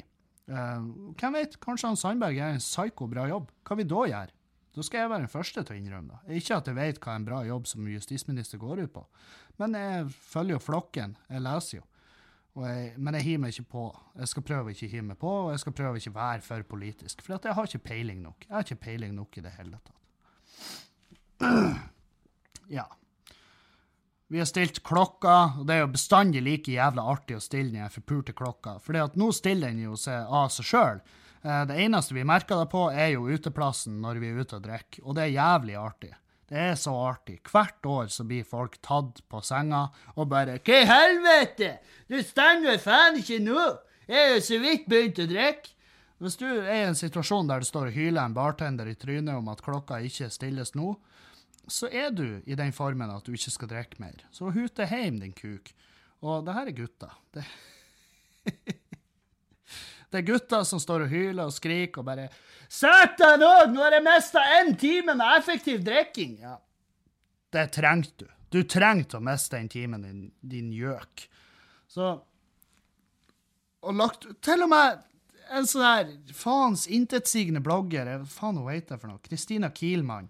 Uh, 0.50 1.12
hvem 1.16 1.36
vet, 1.36 1.56
kanskje 1.62 1.88
han 1.88 1.98
Sandberg 2.00 2.36
er 2.36 2.54
en 2.54 2.62
psyko 2.62 3.08
bra 3.08 3.26
jobb. 3.30 3.48
Hva 3.64 3.76
vi 3.78 3.86
da 3.88 4.02
gjøre? 4.10 4.39
Da 4.74 4.84
skal 4.86 5.02
jeg 5.02 5.10
være 5.10 5.24
den 5.26 5.32
første 5.32 5.64
til 5.66 5.74
å 5.74 5.78
innrømme 5.80 6.18
det. 6.26 6.40
Ikke 6.40 6.60
at 6.60 6.68
jeg 6.70 6.78
vet 6.78 7.00
hva 7.02 7.14
en 7.18 7.26
bra 7.26 7.40
jobb 7.46 7.66
som 7.66 7.88
justisminister 7.90 8.60
går 8.62 8.84
ut 8.84 8.92
på, 8.94 9.06
men 9.58 9.74
jeg 9.76 10.04
følger 10.30 10.56
jo 10.56 10.62
flokken. 10.62 11.16
Jeg 11.28 11.42
leser 11.44 11.80
jo. 11.80 11.86
Jeg, 12.60 12.94
men 12.98 13.14
jeg 13.16 13.26
hiver 13.26 13.42
meg 13.44 13.54
ikke 13.54 13.72
på. 13.72 13.84
Jeg 14.18 14.30
skal 14.30 14.44
prøve 14.46 14.72
ikke 14.74 14.86
å 14.86 14.92
hive 14.94 15.08
meg 15.10 15.18
på, 15.20 15.32
og 15.46 15.50
jeg 15.54 15.62
skal 15.62 15.74
prøve 15.80 16.00
ikke 16.00 16.12
å 16.12 16.18
være 16.18 16.44
for 16.46 16.66
politisk. 16.70 17.22
For 17.24 17.36
jeg 17.36 17.56
har 17.56 17.68
ikke 17.68 17.88
peiling 17.90 18.22
nok. 18.24 18.46
Jeg 18.46 18.56
har 18.56 18.66
ikke 18.66 18.84
peiling 18.86 19.14
nok 19.16 19.38
i 19.38 19.44
det 19.46 19.56
hele 19.58 19.82
tatt. 19.82 19.96
Ja. 22.70 22.84
Vi 24.30 24.38
har 24.38 24.46
stilt 24.46 24.76
klokka, 24.86 25.36
og 25.58 25.64
det 25.66 25.74
er 25.74 25.80
jo 25.80 25.88
bestandig 25.90 26.38
like 26.46 26.70
jævla 26.70 27.02
artig 27.10 27.34
å 27.34 27.42
stille 27.42 27.74
den 27.74 27.90
forpulte 27.90 28.30
klokka. 28.38 28.76
For 28.78 28.94
nå 29.18 29.30
stiller 29.34 29.72
den 29.72 29.80
jo 29.88 29.96
seg 29.98 30.28
av 30.30 30.52
seg 30.54 30.68
sjøl. 30.68 31.00
Eh, 31.42 31.62
det 31.66 31.76
eneste 31.84 32.16
vi 32.16 32.24
merker 32.28 32.60
det 32.60 32.70
på, 32.72 32.88
er 32.92 33.14
jo 33.14 33.28
uteplassen 33.30 34.00
når 34.02 34.20
vi 34.20 34.30
er 34.30 34.40
ute 34.42 34.58
og 34.58 34.64
drikker, 34.66 35.04
og 35.04 35.16
det 35.16 35.26
er 35.26 35.36
jævlig 35.38 35.76
artig. 35.80 36.12
Det 36.50 36.58
er 36.58 36.74
så 36.74 36.92
artig. 37.06 37.38
Hvert 37.46 37.86
år 37.86 38.08
så 38.10 38.24
blir 38.26 38.46
folk 38.48 38.80
tatt 38.82 39.20
på 39.30 39.40
senga 39.46 39.84
og 40.16 40.26
bare 40.32 40.58
Hva 40.66 40.80
i 40.80 40.88
helvete? 40.88 41.76
Du 42.10 42.18
stenger 42.26 42.80
faen 42.82 43.20
ikke 43.20 43.38
nå! 43.44 43.60
Jeg 44.10 44.18
er 44.18 44.32
jo 44.34 44.40
så 44.42 44.58
vidt 44.58 44.88
begynt 44.90 45.20
å 45.22 45.28
drikke. 45.30 45.76
Hvis 46.20 46.36
du 46.36 46.48
er 46.48 46.74
i 46.74 46.88
en 46.88 46.98
situasjon 46.98 47.48
der 47.48 47.62
det 47.62 47.68
står 47.70 47.88
og 47.88 47.94
hyler 47.94 48.24
en 48.24 48.34
bartender 48.36 48.90
i 48.90 48.96
trynet 48.98 49.38
om 49.38 49.46
at 49.48 49.62
klokka 49.64 50.02
ikke 50.04 50.26
stilles 50.34 50.74
nå, 50.74 50.96
så 51.70 51.86
er 51.86 52.10
du 52.12 52.42
i 52.44 52.58
den 52.58 52.74
formen 52.74 53.12
at 53.14 53.24
du 53.24 53.32
ikke 53.32 53.54
skal 53.54 53.70
drikke 53.70 54.02
mer. 54.02 54.26
Så 54.34 54.50
hute 54.52 54.88
hjem, 54.90 55.20
din 55.22 55.32
kuk. 55.32 55.70
Og 56.26 56.42
det 56.44 56.56
her 56.58 56.68
er 56.68 56.76
gutter. 56.76 57.14
Det, 57.32 57.46
det 60.10 60.20
er 60.20 60.26
gutter 60.26 60.64
som 60.66 60.80
står 60.82 61.06
og 61.06 61.12
hyler 61.12 61.46
og 61.46 61.54
skriker 61.54 62.02
og 62.02 62.08
bare 62.08 62.28
'Satan 62.70 63.40
ned! 63.42 63.72
Nå 63.74 63.82
har 63.82 63.96
jeg 63.96 64.06
mista 64.06 64.42
én 64.60 64.76
time 64.78 65.14
med 65.14 65.38
effektiv 65.38 65.84
drikking! 65.84 66.38
Ja, 66.42 66.56
det 67.52 67.72
trengte 67.74 68.24
du. 68.24 68.30
Du 68.50 68.62
trengte 68.62 69.18
å 69.18 69.22
miste 69.22 69.56
den 69.56 69.68
timen, 69.70 70.02
din, 70.02 70.32
din 70.40 70.72
gjøk. 70.74 71.28
Så 71.88 72.20
Og 73.82 73.94
lagt 73.96 74.26
Til 74.42 74.62
og 74.62 74.68
med 74.68 74.98
en 75.50 75.66
sånn 75.66 75.82
her 75.82 76.10
faens 76.36 76.86
intetsigende 76.86 77.62
blogger, 77.64 78.10
faen 78.26 78.58
hun 78.60 78.70
heter 78.70 79.00
for 79.00 79.10
noe, 79.10 79.22
Kristina 79.24 79.70
Kielmann, 79.74 80.28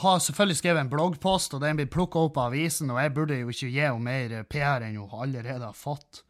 har 0.00 0.20
selvfølgelig 0.22 0.58
skrevet 0.60 0.84
en 0.84 0.92
bloggpost, 0.92 1.54
og 1.56 1.64
den 1.64 1.80
blir 1.80 1.90
plukka 1.90 2.22
opp 2.28 2.38
av 2.38 2.52
avisen, 2.52 2.92
og 2.92 3.00
jeg 3.02 3.14
burde 3.16 3.40
jo 3.40 3.50
ikke 3.50 3.70
gi 3.72 3.82
henne 3.82 4.04
mer 4.04 4.44
PR 4.48 4.86
enn 4.86 5.00
hun 5.00 5.24
allerede 5.24 5.66
har 5.66 5.76
fått. 5.76 6.22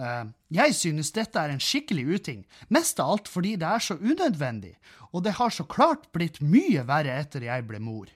Uh, 0.00 0.30
jeg 0.48 0.72
synes 0.78 1.12
dette 1.12 1.36
er 1.36 1.52
en 1.52 1.60
skikkelig 1.60 2.06
uting, 2.16 2.44
mest 2.72 3.00
av 3.02 3.10
alt 3.12 3.28
fordi 3.28 3.56
det 3.60 3.68
er 3.68 3.82
så 3.84 3.98
unødvendig, 4.00 4.72
og 5.12 5.26
det 5.26 5.34
har 5.36 5.52
så 5.52 5.66
klart 5.68 6.06
blitt 6.14 6.40
mye 6.40 6.86
verre 6.88 7.18
etter 7.20 7.44
jeg 7.44 7.66
ble 7.68 7.82
mor. 7.84 8.08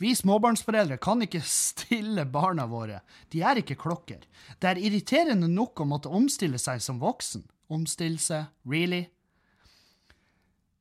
Vi 0.00 0.14
småbarnsforeldre 0.16 0.96
kan 1.02 1.20
ikke 1.22 1.42
stille 1.46 2.24
barna 2.32 2.64
våre, 2.70 3.02
de 3.30 3.42
er 3.44 3.60
ikke 3.60 3.78
klokker. 3.78 4.24
Det 4.58 4.72
er 4.72 4.80
irriterende 4.80 5.50
nok 5.52 5.84
å 5.84 5.88
måtte 5.88 6.12
omstille 6.12 6.58
seg 6.58 6.80
som 6.82 6.98
voksen. 7.02 7.44
Omstille 7.68 8.22
seg, 8.22 8.48
really? 8.64 9.04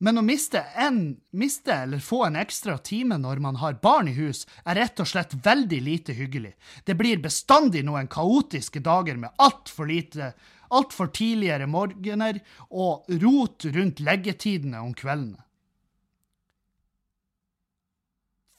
Men 0.04 0.20
å 0.20 0.24
miste, 0.26 0.60
en, 0.76 1.16
miste 1.32 1.72
eller 1.72 2.02
få 2.04 2.26
en 2.26 2.36
ekstra 2.36 2.76
time 2.84 3.16
når 3.22 3.40
man 3.44 3.62
har 3.62 3.78
barn 3.84 4.10
i 4.12 4.16
hus, 4.18 4.44
er 4.68 4.76
rett 4.76 5.00
og 5.00 5.08
slett 5.08 5.38
veldig 5.46 5.80
lite 5.82 6.16
hyggelig. 6.18 6.52
Det 6.84 6.98
blir 7.00 7.22
bestandig 7.24 7.86
noen 7.88 8.10
kaotiske 8.12 8.84
dager 8.84 9.16
med 9.22 9.32
altfor 9.40 9.88
lite 9.88 10.34
altfor 10.74 11.12
tidligere 11.14 11.68
morgener 11.70 12.40
og 12.70 13.10
rot 13.22 13.68
rundt 13.76 14.02
leggetidene 14.04 14.82
om 14.82 14.94
kveldene. 14.98 15.42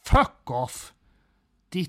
Fuck 0.07 0.51
off! 0.55 0.93
De, 1.75 1.83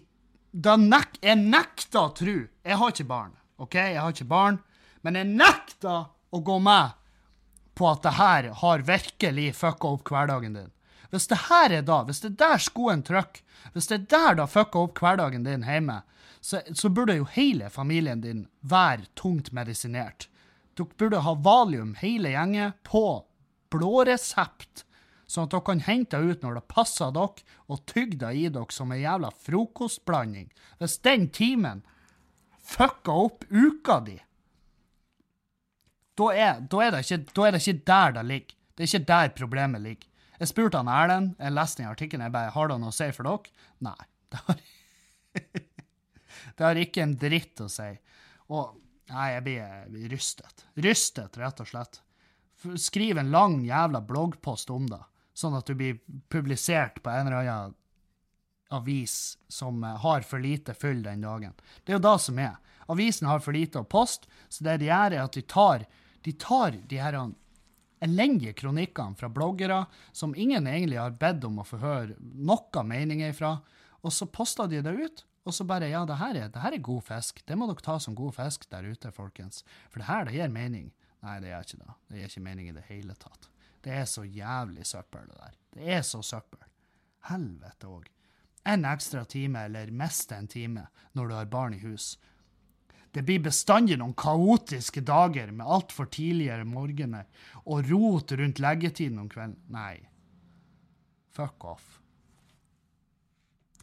da 0.52 0.74
nek, 0.82 1.20
jeg 1.22 1.38
nekter 1.38 2.00
å 2.02 2.14
tro 2.18 2.34
Jeg 2.66 2.78
har 2.80 2.94
ikke 2.94 3.06
barn, 3.06 3.36
OK? 3.62 3.76
Jeg 3.78 4.00
har 4.02 4.14
ikke 4.14 4.32
barn, 4.32 4.58
men 5.06 5.20
jeg 5.20 5.30
nekter 5.30 6.08
å 6.34 6.42
gå 6.42 6.58
med 6.66 6.96
på 7.78 7.90
at 7.92 8.04
det 8.04 8.16
her 8.18 8.50
har 8.62 8.86
virkelig 8.88 9.52
fucka 9.56 9.94
opp 9.94 10.10
hverdagen 10.10 10.58
din. 10.58 10.72
Hvis 11.12 11.28
det 11.32 11.40
her 11.48 11.72
er 11.72 11.86
da, 11.88 12.02
hvis 12.08 12.20
det 12.24 12.34
er 12.34 12.40
der 12.42 12.64
skoen 12.64 13.04
trykker, 13.06 13.44
hvis 13.74 13.88
det 13.90 13.98
er 13.98 14.08
der 14.12 14.40
det 14.42 14.50
fucka 14.52 14.88
opp 14.88 15.00
hverdagen 15.02 15.46
din 15.46 15.66
hjemme, 15.68 16.02
så, 16.42 16.62
så, 16.74 16.90
burde 16.90 17.18
jo 17.18 17.28
hele 17.32 17.70
familien 17.70 18.22
din 18.22 18.46
være 18.62 19.08
tungt 19.20 19.52
medisinert. 19.52 20.28
Dere 20.78 20.98
burde 21.00 21.24
ha 21.26 21.34
valium 21.34 21.96
hele 22.00 22.32
gjengen 22.32 22.76
på 22.88 23.06
blå 23.74 24.04
resept, 24.08 24.86
sånn 25.28 25.48
at 25.48 25.56
dere 25.56 25.68
kan 25.68 25.84
hente 25.84 26.20
det 26.20 26.38
ut 26.38 26.46
når 26.46 26.60
det 26.60 26.68
passer 26.72 27.12
dere, 27.16 27.44
og 27.68 27.84
tygge 27.90 28.22
det 28.22 28.34
i 28.38 28.46
dere 28.54 28.76
som 28.76 28.94
en 28.94 29.02
jævla 29.02 29.32
frokostblanding. 29.48 30.52
Hvis 30.80 31.00
den 31.04 31.28
timen 31.36 31.84
fucka 32.64 33.16
opp 33.26 33.48
uka 33.50 34.00
di, 34.06 34.20
da 36.18 36.30
er, 36.34 36.62
da, 36.66 36.82
er 36.84 37.00
ikke, 37.00 37.20
da 37.32 37.48
er, 37.48 37.56
det 37.56 37.62
ikke, 37.64 37.86
der 37.88 38.16
det 38.18 38.26
ligger. 38.26 38.56
Det 38.74 38.84
er 38.84 38.92
ikke 38.92 39.10
der 39.12 39.34
problemet 39.38 39.84
ligger. 39.84 40.10
Jeg 40.38 40.52
spurte 40.52 40.82
han 40.82 40.90
Erlend, 40.92 41.36
jeg 41.40 41.54
leste 41.54 41.82
den 41.82 41.90
artikkelen, 41.90 42.26
jeg 42.28 42.34
bare 42.36 42.54
Har 42.54 42.70
det 42.70 42.78
noe 42.82 42.94
å 42.94 42.98
si 42.98 43.08
for 43.16 43.30
dere? 43.30 43.70
Nei. 43.86 44.00
Det 44.28 44.42
har, 44.44 44.58
det 46.58 46.66
har 46.66 46.80
ikke 46.82 47.04
en 47.06 47.14
dritt 47.16 47.62
å 47.64 47.70
si. 47.72 47.86
Og 48.52 48.74
Nei, 49.08 49.28
jeg 49.38 49.44
blir 49.46 50.10
rystet. 50.12 50.66
Rystet, 50.84 51.38
rett 51.40 51.62
og 51.64 51.70
slett. 51.70 52.02
Skriv 52.82 53.20
en 53.22 53.32
lang 53.32 53.62
jævla 53.66 54.02
bloggpost 54.04 54.72
om 54.74 54.88
det, 54.90 55.00
sånn 55.38 55.56
at 55.56 55.70
du 55.70 55.78
blir 55.80 56.00
publisert 56.34 57.00
på 57.06 57.14
en 57.14 57.30
eller 57.30 57.46
annen 57.46 57.76
avis 58.74 59.38
som 59.48 59.80
eh, 59.84 60.00
har 60.04 60.26
for 60.28 60.44
lite 60.44 60.74
fyll 60.76 61.00
den 61.06 61.24
dagen. 61.24 61.54
Det 61.84 61.94
er 61.94 62.02
jo 62.02 62.04
det 62.04 62.18
som 62.20 62.40
er. 62.44 62.58
Avisen 62.92 63.30
har 63.30 63.40
for 63.44 63.56
lite 63.56 63.80
å 63.80 63.88
poste, 63.88 64.28
så 64.50 64.66
det 64.68 64.78
de 64.82 64.90
gjør, 64.90 65.16
er 65.16 65.24
at 65.24 65.38
de 65.38 65.44
tar 65.48 65.86
de 66.28 66.34
tar 66.36 66.76
de 66.92 66.98
her 67.00 67.16
elendige 68.04 68.52
kronikkene 68.60 69.16
fra 69.16 69.30
bloggere 69.32 69.86
som 70.12 70.36
ingen 70.36 70.68
egentlig 70.68 71.00
har 71.00 71.16
bedt 71.16 71.46
om 71.48 71.62
å 71.62 71.66
få 71.66 71.80
høre 71.80 72.18
noen 72.20 72.90
meninger 72.90 73.32
fra, 73.38 73.54
og 74.04 74.12
så 74.14 74.28
poster 74.28 74.68
de 74.68 74.84
det 74.84 74.94
ut. 74.98 75.24
Og 75.48 75.56
så 75.56 75.64
bare 75.64 75.88
Ja, 75.88 76.02
det 76.04 76.18
her, 76.20 76.36
er, 76.36 76.50
det 76.52 76.60
her 76.60 76.76
er 76.76 76.84
god 76.84 77.06
fisk. 77.08 77.40
Det 77.48 77.56
må 77.56 77.70
dere 77.70 77.80
ta 77.80 77.96
som 78.04 78.16
god 78.16 78.36
fisk 78.36 78.66
der 78.68 78.84
ute, 78.84 79.14
folkens. 79.16 79.64
For 79.88 80.02
det 80.02 80.10
her, 80.10 80.26
det 80.28 80.36
gir 80.36 80.52
mening. 80.52 80.90
Nei, 81.24 81.38
det 81.40 81.54
gjør 81.54 81.68
ikke 81.70 81.80
det. 81.80 81.96
Det 82.10 82.20
gir 82.20 82.34
ikke 82.34 82.44
mening 82.50 82.68
i 82.68 82.76
det 82.76 82.84
hele 82.90 83.16
tatt. 83.16 83.48
Det 83.88 83.94
er 83.96 84.10
så 84.12 84.26
jævlig 84.28 84.84
søppel, 84.86 85.30
det 85.32 85.40
der. 85.40 85.56
Det 85.78 85.88
er 85.96 86.04
så 86.04 86.20
søppel. 86.20 86.68
Helvete 87.30 87.88
òg. 87.88 88.12
En 88.68 88.84
ekstra 88.92 89.24
time, 89.24 89.64
eller 89.70 89.96
mest 89.96 90.36
en 90.36 90.52
time, 90.52 90.90
når 91.16 91.32
du 91.32 91.38
har 91.38 91.54
barn 91.56 91.80
i 91.80 91.80
hus. 91.86 92.18
Det 93.12 93.24
blir 93.26 93.40
bestandig 93.44 93.98
noen 94.00 94.16
kaotiske 94.18 95.02
dager 95.06 95.52
med 95.52 95.66
altfor 95.66 96.10
tidligere 96.12 96.68
morgener 96.68 97.26
og 97.66 97.88
rot 97.90 98.34
rundt 98.38 98.60
leggetiden 98.62 99.22
om 99.24 99.30
kvelden. 99.32 99.60
Nei. 99.74 100.02
Fuck 101.38 101.66
off. 101.66 101.88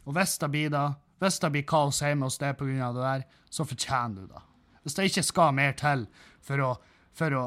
Og 0.05 0.13
hvis 0.15 0.37
det 0.41 0.51
blir 0.53 0.69
da, 0.73 0.85
hvis 1.23 1.39
det 1.41 1.51
blir 1.53 1.65
kaos 1.67 2.01
hjemme 2.03 2.27
hos 2.27 2.37
deg 2.41 2.57
pga. 2.59 2.91
det 2.93 3.01
der, 3.01 3.23
så 3.49 3.65
fortjener 3.65 4.21
du 4.21 4.33
det. 4.33 4.43
Hvis 4.83 4.97
det 4.97 5.07
ikke 5.09 5.23
skal 5.25 5.55
mer 5.57 5.73
til 5.79 6.05
for 6.45 6.61
å, 6.61 6.71
for 7.15 7.33
å 7.33 7.45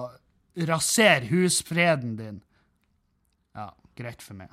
rasere 0.67 1.29
husfreden 1.31 2.17
din, 2.19 2.41
ja, 3.55 3.71
greit 3.95 4.25
for 4.25 4.35
meg. 4.35 4.51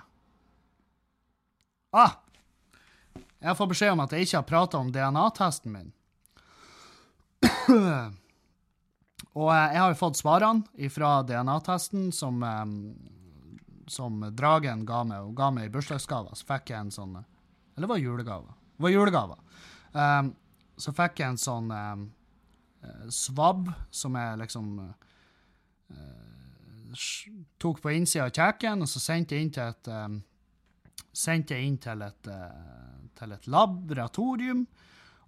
Ah! 1.95 2.19
Jeg 3.39 3.57
fått 3.57 3.71
beskjed 3.71 3.93
om 3.93 4.03
at 4.03 4.13
jeg 4.13 4.27
ikke 4.27 4.37
har 4.37 4.49
prata 4.49 4.79
om 4.81 4.91
DNA-testen 4.93 5.73
min. 5.73 5.91
Og 9.35 9.49
eh, 9.51 9.71
jeg 9.73 9.81
har 9.81 9.91
jo 9.91 9.99
fått 9.99 10.19
svarene 10.19 10.89
fra 10.93 11.11
DNA-testen 11.27 12.11
som, 12.15 12.43
um, 12.43 12.75
som 13.91 14.23
Dragen 14.31 14.85
ga 14.87 15.03
meg. 15.07 15.23
Hun 15.25 15.37
ga 15.37 15.51
meg 15.55 15.67
i 15.67 15.73
bursdagsgave. 15.73 16.35
Så 16.37 16.47
fikk 16.47 16.71
jeg 16.71 16.79
en 16.85 16.93
sånn 16.93 17.17
Eller 17.19 17.87
var 17.89 17.99
det 17.99 18.05
julegave? 18.05 18.55
Det 18.75 18.85
var 18.85 18.93
julegave. 18.93 19.39
Um, 19.91 20.35
så 20.79 20.91
fikk 20.95 21.19
jeg 21.21 21.33
en 21.33 21.39
sånn 21.39 21.71
um, 21.71 22.05
svabb 23.09 23.69
som 23.95 24.15
jeg 24.19 24.39
liksom 24.43 24.65
uh, 24.83 24.95
tok 27.59 27.81
på 27.83 27.93
innsida 27.95 28.27
av 28.27 28.35
kjeken, 28.35 28.83
og 28.83 28.89
så 28.91 29.01
sendte 29.03 29.35
jeg 29.35 29.45
inn 29.45 29.53
til 29.55 29.71
et 29.71 29.91
um, 29.91 30.19
sendte 31.15 31.55
jeg 31.55 31.69
inn 31.69 31.77
til 31.81 32.03
et, 32.03 32.27
uh, 32.27 32.99
til 33.15 33.35
et 33.35 33.47
laboratorium 33.51 34.65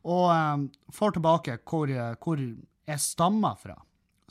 og 0.08 0.28
um, 0.32 0.68
får 0.94 1.18
tilbake 1.18 1.58
hvor, 1.68 1.92
hvor 2.24 2.40
jeg 2.40 3.04
stammer 3.04 3.58
fra, 3.60 3.76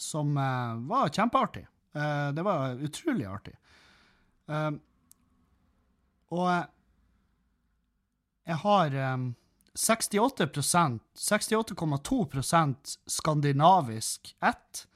som 0.00 0.36
uh, 0.40 0.78
var 0.88 1.12
kjempeartig. 1.12 1.66
Uh, 1.96 2.32
det 2.36 2.44
var 2.46 2.80
utrolig 2.88 3.26
artig. 3.28 3.56
Uh, 4.48 4.72
og 6.32 6.48
jeg 8.46 8.60
har 8.62 8.96
um, 9.14 9.30
68% 9.76 11.00
68,2% 11.14 12.98
skandinavisk 13.06 14.36
ett. 14.40 14.86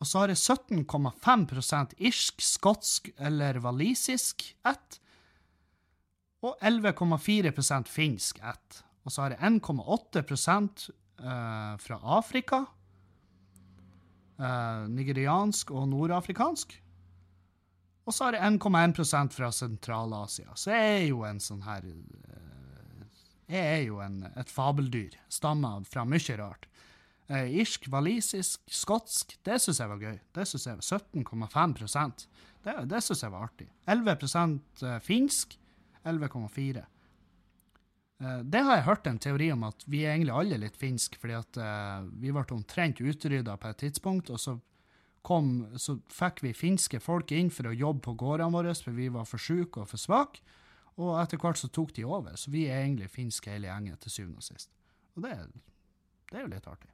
Og 0.00 0.06
så 0.08 0.22
har 0.22 0.32
jeg 0.32 0.38
17,5% 0.38 1.96
irsk, 1.98 2.40
skotsk 2.40 3.10
eller 3.18 3.58
walisisk 3.60 4.46
ett. 4.64 5.00
Og 6.40 6.56
11,4% 6.64 7.90
finsk 7.90 8.38
ett. 8.40 8.84
Og 9.10 9.14
så 9.16 9.24
har 9.24 9.32
jeg 9.34 9.42
1,8 9.58 10.20
uh, 11.18 11.78
fra 11.82 11.96
Afrika. 12.14 12.60
Uh, 14.38 14.86
nigeriansk 14.86 15.72
og 15.74 15.88
nordafrikansk. 15.90 16.76
Og 18.06 18.14
så 18.14 18.28
har 18.28 18.36
jeg 18.38 18.52
1,1 18.60 19.34
fra 19.34 19.48
Sentral-Asia. 19.50 20.54
Så 20.54 20.70
jeg 20.70 20.92
er 20.92 21.08
jo 21.08 21.24
en 21.26 21.42
sånn 21.42 21.64
her 21.66 21.88
uh, 21.90 23.02
Jeg 23.50 23.64
er 23.72 23.82
jo 23.88 23.98
en, 24.04 24.22
et 24.38 24.54
fabeldyr. 24.54 25.18
Stammer 25.26 25.82
fra 25.90 26.06
mye 26.06 26.38
rart. 26.38 26.70
Irsk, 27.30 27.90
walisisk, 27.90 28.62
skotsk. 28.70 29.34
Det 29.46 29.58
syns 29.62 29.82
jeg 29.82 29.90
var 29.90 30.06
gøy. 30.06 30.16
Det 30.34 30.46
syns 30.46 30.68
jeg 30.68 30.78
var 30.78 30.86
17,5 31.50 32.24
Det, 32.62 32.78
det 32.94 33.02
syns 33.06 33.26
jeg 33.26 33.34
var 33.34 33.50
artig. 33.50 33.68
11% 33.90 34.86
finsk. 35.02 35.58
11,4 36.06 36.78
Eh, 36.78 36.99
det 38.20 38.60
har 38.60 38.76
jeg 38.76 38.84
hørt 38.84 39.06
en 39.08 39.18
teori 39.22 39.46
om, 39.54 39.62
at 39.64 39.84
vi 39.88 40.02
er 40.04 40.12
egentlig 40.12 40.34
alle 40.36 40.58
litt 40.60 40.76
finske, 40.76 41.16
fordi 41.20 41.38
at 41.38 41.60
uh, 41.60 42.08
vi 42.20 42.32
ble 42.34 42.44
omtrent 42.52 43.00
utrydda 43.00 43.54
på 43.56 43.70
et 43.70 43.80
tidspunkt, 43.80 44.28
og 44.28 44.40
så, 44.42 44.58
kom, 45.24 45.54
så 45.80 45.96
fikk 46.12 46.42
vi 46.44 46.52
finske 46.56 47.00
folk 47.00 47.32
inn 47.32 47.48
for 47.54 47.70
å 47.70 47.76
jobbe 47.76 48.04
på 48.10 48.18
gårdene 48.20 48.52
våre, 48.52 48.76
for 48.76 48.96
vi 48.96 49.08
var 49.12 49.28
for 49.28 49.40
syke 49.40 49.84
og 49.84 49.88
for 49.88 50.00
svake. 50.00 50.44
Og 51.00 51.14
etter 51.16 51.40
hvert 51.40 51.56
så 51.56 51.70
tok 51.72 51.94
de 51.96 52.04
over, 52.04 52.36
så 52.36 52.52
vi 52.52 52.66
er 52.68 52.82
egentlig 52.82 53.08
finske 53.08 53.54
hele 53.54 53.70
gjengen 53.70 53.96
til 54.02 54.12
syvende 54.12 54.42
og 54.42 54.44
sist. 54.44 54.68
Og 55.16 55.24
det, 55.24 55.36
det 56.28 56.38
er 56.38 56.44
jo 56.44 56.52
litt 56.52 56.68
artig. 56.68 56.92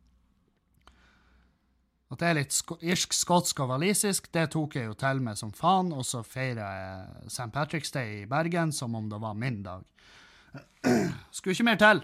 At 2.06 2.22
det 2.22 2.28
er 2.28 2.38
litt 2.38 2.54
irsk, 2.86 3.16
skotsk 3.18 3.64
og 3.64 3.72
walisisk, 3.72 4.28
det 4.30 4.46
tok 4.54 4.78
jeg 4.78 4.86
jo 4.86 4.94
til 4.98 5.24
meg 5.26 5.38
som 5.40 5.50
faen, 5.50 5.90
og 5.90 6.06
så 6.06 6.22
feira 6.22 6.68
jeg 6.76 7.32
St. 7.34 7.50
Patrick's 7.50 7.90
Day 7.90 8.20
i 8.20 8.28
Bergen 8.30 8.70
som 8.70 8.94
om 8.94 9.10
det 9.10 9.18
var 9.22 9.34
min 9.34 9.64
dag. 9.66 9.82
Skulle 11.34 11.56
ikke 11.56 11.68
mer 11.68 11.80
til. 11.80 12.02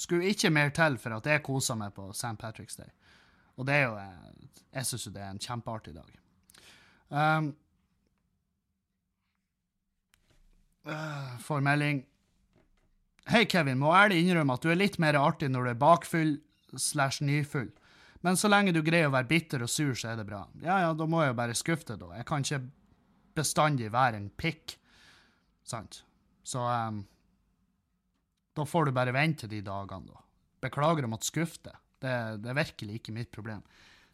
Skulle 0.00 0.30
ikke 0.32 0.50
mer 0.50 0.70
til 0.74 0.98
for 0.98 1.16
at 1.18 1.26
jeg 1.26 1.42
kosa 1.44 1.76
meg 1.76 1.94
på 1.96 2.10
St. 2.12 2.36
Patrick's 2.40 2.78
Day. 2.78 2.90
Og 3.56 3.66
det 3.68 3.74
er 3.74 3.88
jo 3.88 3.96
Jeg 4.72 4.86
syns 4.86 5.06
jo 5.06 5.12
det 5.12 5.22
er 5.22 5.30
en 5.30 5.42
kjempeartig 5.42 5.94
dag. 5.94 6.12
Um, 7.10 7.50
uh, 10.86 11.38
får 11.42 11.60
melding. 11.66 12.04
Hei, 13.28 13.44
Kevin. 13.44 13.78
Må 13.78 13.90
ærlig 13.94 14.22
innrømme 14.22 14.54
at 14.54 14.62
du 14.62 14.70
er 14.70 14.78
litt 14.78 14.98
mer 15.02 15.18
artig 15.18 15.50
når 15.50 15.66
du 15.66 15.70
er 15.72 15.82
bakfull 15.82 16.36
slash 16.78 17.22
nyfull. 17.26 17.68
Men 18.20 18.36
så 18.36 18.50
lenge 18.50 18.72
du 18.76 18.82
greier 18.84 19.08
å 19.08 19.14
være 19.14 19.28
bitter 19.30 19.64
og 19.64 19.70
sur, 19.72 19.94
så 19.96 20.12
er 20.12 20.20
det 20.20 20.28
bra. 20.28 20.44
Ja, 20.62 20.80
ja, 20.84 20.92
da 20.94 21.06
må 21.08 21.22
jeg 21.22 21.32
jo 21.32 21.38
bare 21.40 21.56
skuffe 21.56 21.88
deg, 21.88 22.02
da. 22.02 22.12
Jeg 22.20 22.28
kan 22.28 22.44
ikke 22.44 22.62
bestandig 23.38 23.88
være 23.92 24.20
en 24.20 24.28
pikk. 24.38 24.76
Sant? 25.66 26.02
Så 26.44 26.62
um, 26.62 27.02
da 28.56 28.66
får 28.66 28.88
du 28.88 28.96
bare 28.96 29.14
vente 29.14 29.48
de 29.50 29.60
dagene, 29.64 30.10
da. 30.10 30.24
Beklager 30.60 31.06
å 31.06 31.10
måtte 31.12 31.28
skuffe 31.28 31.62
deg. 31.64 31.78
Det, 32.00 32.12
det, 32.42 32.50
er 32.50 32.58
virkelig 32.58 32.98
ikke 33.00 33.14
mitt 33.16 33.30
problem. 33.32 33.62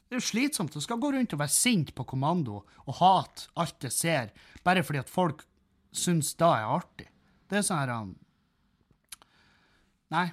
Det 0.07 0.17
er 0.17 0.21
jo 0.21 0.29
slitsomt. 0.29 0.75
Du 0.75 0.83
skal 0.83 1.01
gå 1.03 1.11
rundt 1.15 1.35
og 1.35 1.41
være 1.43 1.55
sint 1.55 1.93
på 1.97 2.07
kommando 2.07 2.61
og 2.63 2.99
hate 3.01 3.49
alt 3.59 3.79
det 3.83 3.93
ser, 3.95 4.33
bare 4.67 4.85
fordi 4.87 5.03
at 5.03 5.11
folk 5.11 5.43
syns 5.97 6.35
da 6.39 6.53
er 6.61 6.75
artig. 6.77 7.09
Det 7.47 7.61
er 7.61 7.67
sånn 7.67 7.83
her 7.83 7.95
um... 7.95 8.13
Nei. 10.15 10.29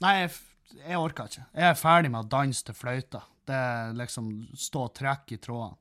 Nei, 0.00 0.14
jeg, 0.22 0.30
jeg, 0.78 0.96
orker 0.96 1.28
ikke. 1.28 1.44
Jeg 1.52 1.68
er 1.68 1.76
ferdig 1.76 2.12
med 2.12 2.22
å 2.22 2.30
danse 2.32 2.64
til 2.64 2.76
fløyta. 2.76 3.20
Det 3.48 3.56
er 3.56 3.96
liksom 3.98 4.30
stå 4.56 4.86
og 4.86 4.94
trekke 4.96 5.36
i 5.36 5.42
trådene. 5.42 5.76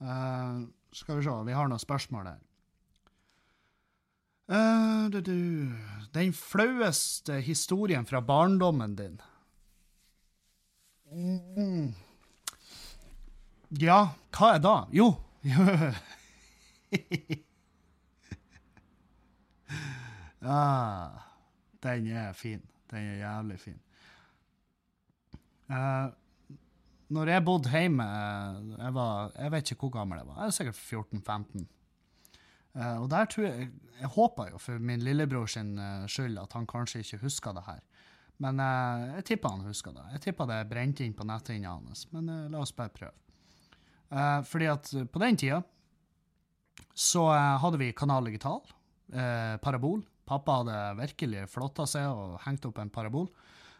Uh, 0.00 0.68
skal 0.94 1.18
vi 1.18 1.24
se, 1.26 1.34
vi 1.46 1.56
har 1.56 1.70
noen 1.70 1.82
spørsmål 1.82 2.30
der. 2.30 2.38
Uh, 4.50 5.10
du, 5.10 5.20
du. 5.20 5.70
Den 6.14 6.32
flaueste 6.34 7.40
historien 7.40 8.06
fra 8.06 8.20
barndommen 8.20 8.96
din? 8.98 9.20
Mm. 11.12 11.94
Ja, 13.78 14.08
hva 14.34 14.54
er 14.56 14.58
da? 14.62 14.86
Jo 14.90 15.14
ah, 20.42 21.10
Den 21.82 22.06
er 22.10 22.32
fin. 22.34 22.62
Den 22.90 22.98
er 22.98 23.16
jævlig 23.22 23.60
fin. 23.60 23.80
Uh, 25.70 26.10
når 27.08 27.26
jeg 27.30 27.44
bodde 27.44 27.70
hjemme 27.70 28.02
jeg, 28.02 28.94
var, 28.94 29.32
jeg 29.38 29.52
vet 29.52 29.70
ikke 29.70 29.80
hvor 29.86 29.90
gammel 30.00 30.18
jeg 30.18 30.26
var. 30.26 30.34
Jeg 30.34 30.44
var 30.44 30.50
sikkert 30.50 30.74
14-15. 30.74 31.66
Uh, 32.70 33.02
og 33.02 33.08
der 33.10 33.26
tror 33.26 33.48
jeg 33.48 33.70
Jeg 34.00 34.08
håper 34.14 34.52
jo 34.52 34.58
for 34.62 34.78
min 34.78 35.02
lillebror 35.02 35.48
sin 35.50 35.74
uh, 35.76 36.06
skyld 36.08 36.38
at 36.38 36.54
han 36.56 36.68
kanskje 36.70 37.02
ikke 37.02 37.24
husker 37.24 37.52
det 37.56 37.64
her. 37.66 37.80
Men 38.40 38.60
uh, 38.62 39.16
jeg 39.18 39.26
tipper 39.32 39.52
han 39.52 39.66
husker 39.66 39.92
det. 39.92 40.04
Jeg 40.14 40.22
tipper 40.28 40.48
det 40.48 40.60
brente 40.70 41.04
inn 41.04 41.16
på 41.16 41.26
netthinna 41.28 41.74
hans. 41.74 42.06
Men 42.14 42.30
la 42.52 42.62
oss 42.62 42.72
bare 42.72 42.94
prøve. 42.94 43.16
fordi 44.48 44.66
at 44.66 44.88
på 45.12 45.20
den 45.22 45.36
tida 45.36 45.60
så 46.94 47.28
hadde 47.62 47.78
vi 47.78 47.92
Kanal 47.92 48.24
Digital, 48.24 48.58
parabol. 49.62 50.00
Pappa 50.26 50.56
hadde 50.58 50.78
virkelig 50.98 51.44
flotta 51.52 51.86
seg 51.86 52.08
og 52.08 52.40
hengt 52.42 52.64
opp 52.66 52.78
en 52.78 52.90
parabol. 52.90 53.28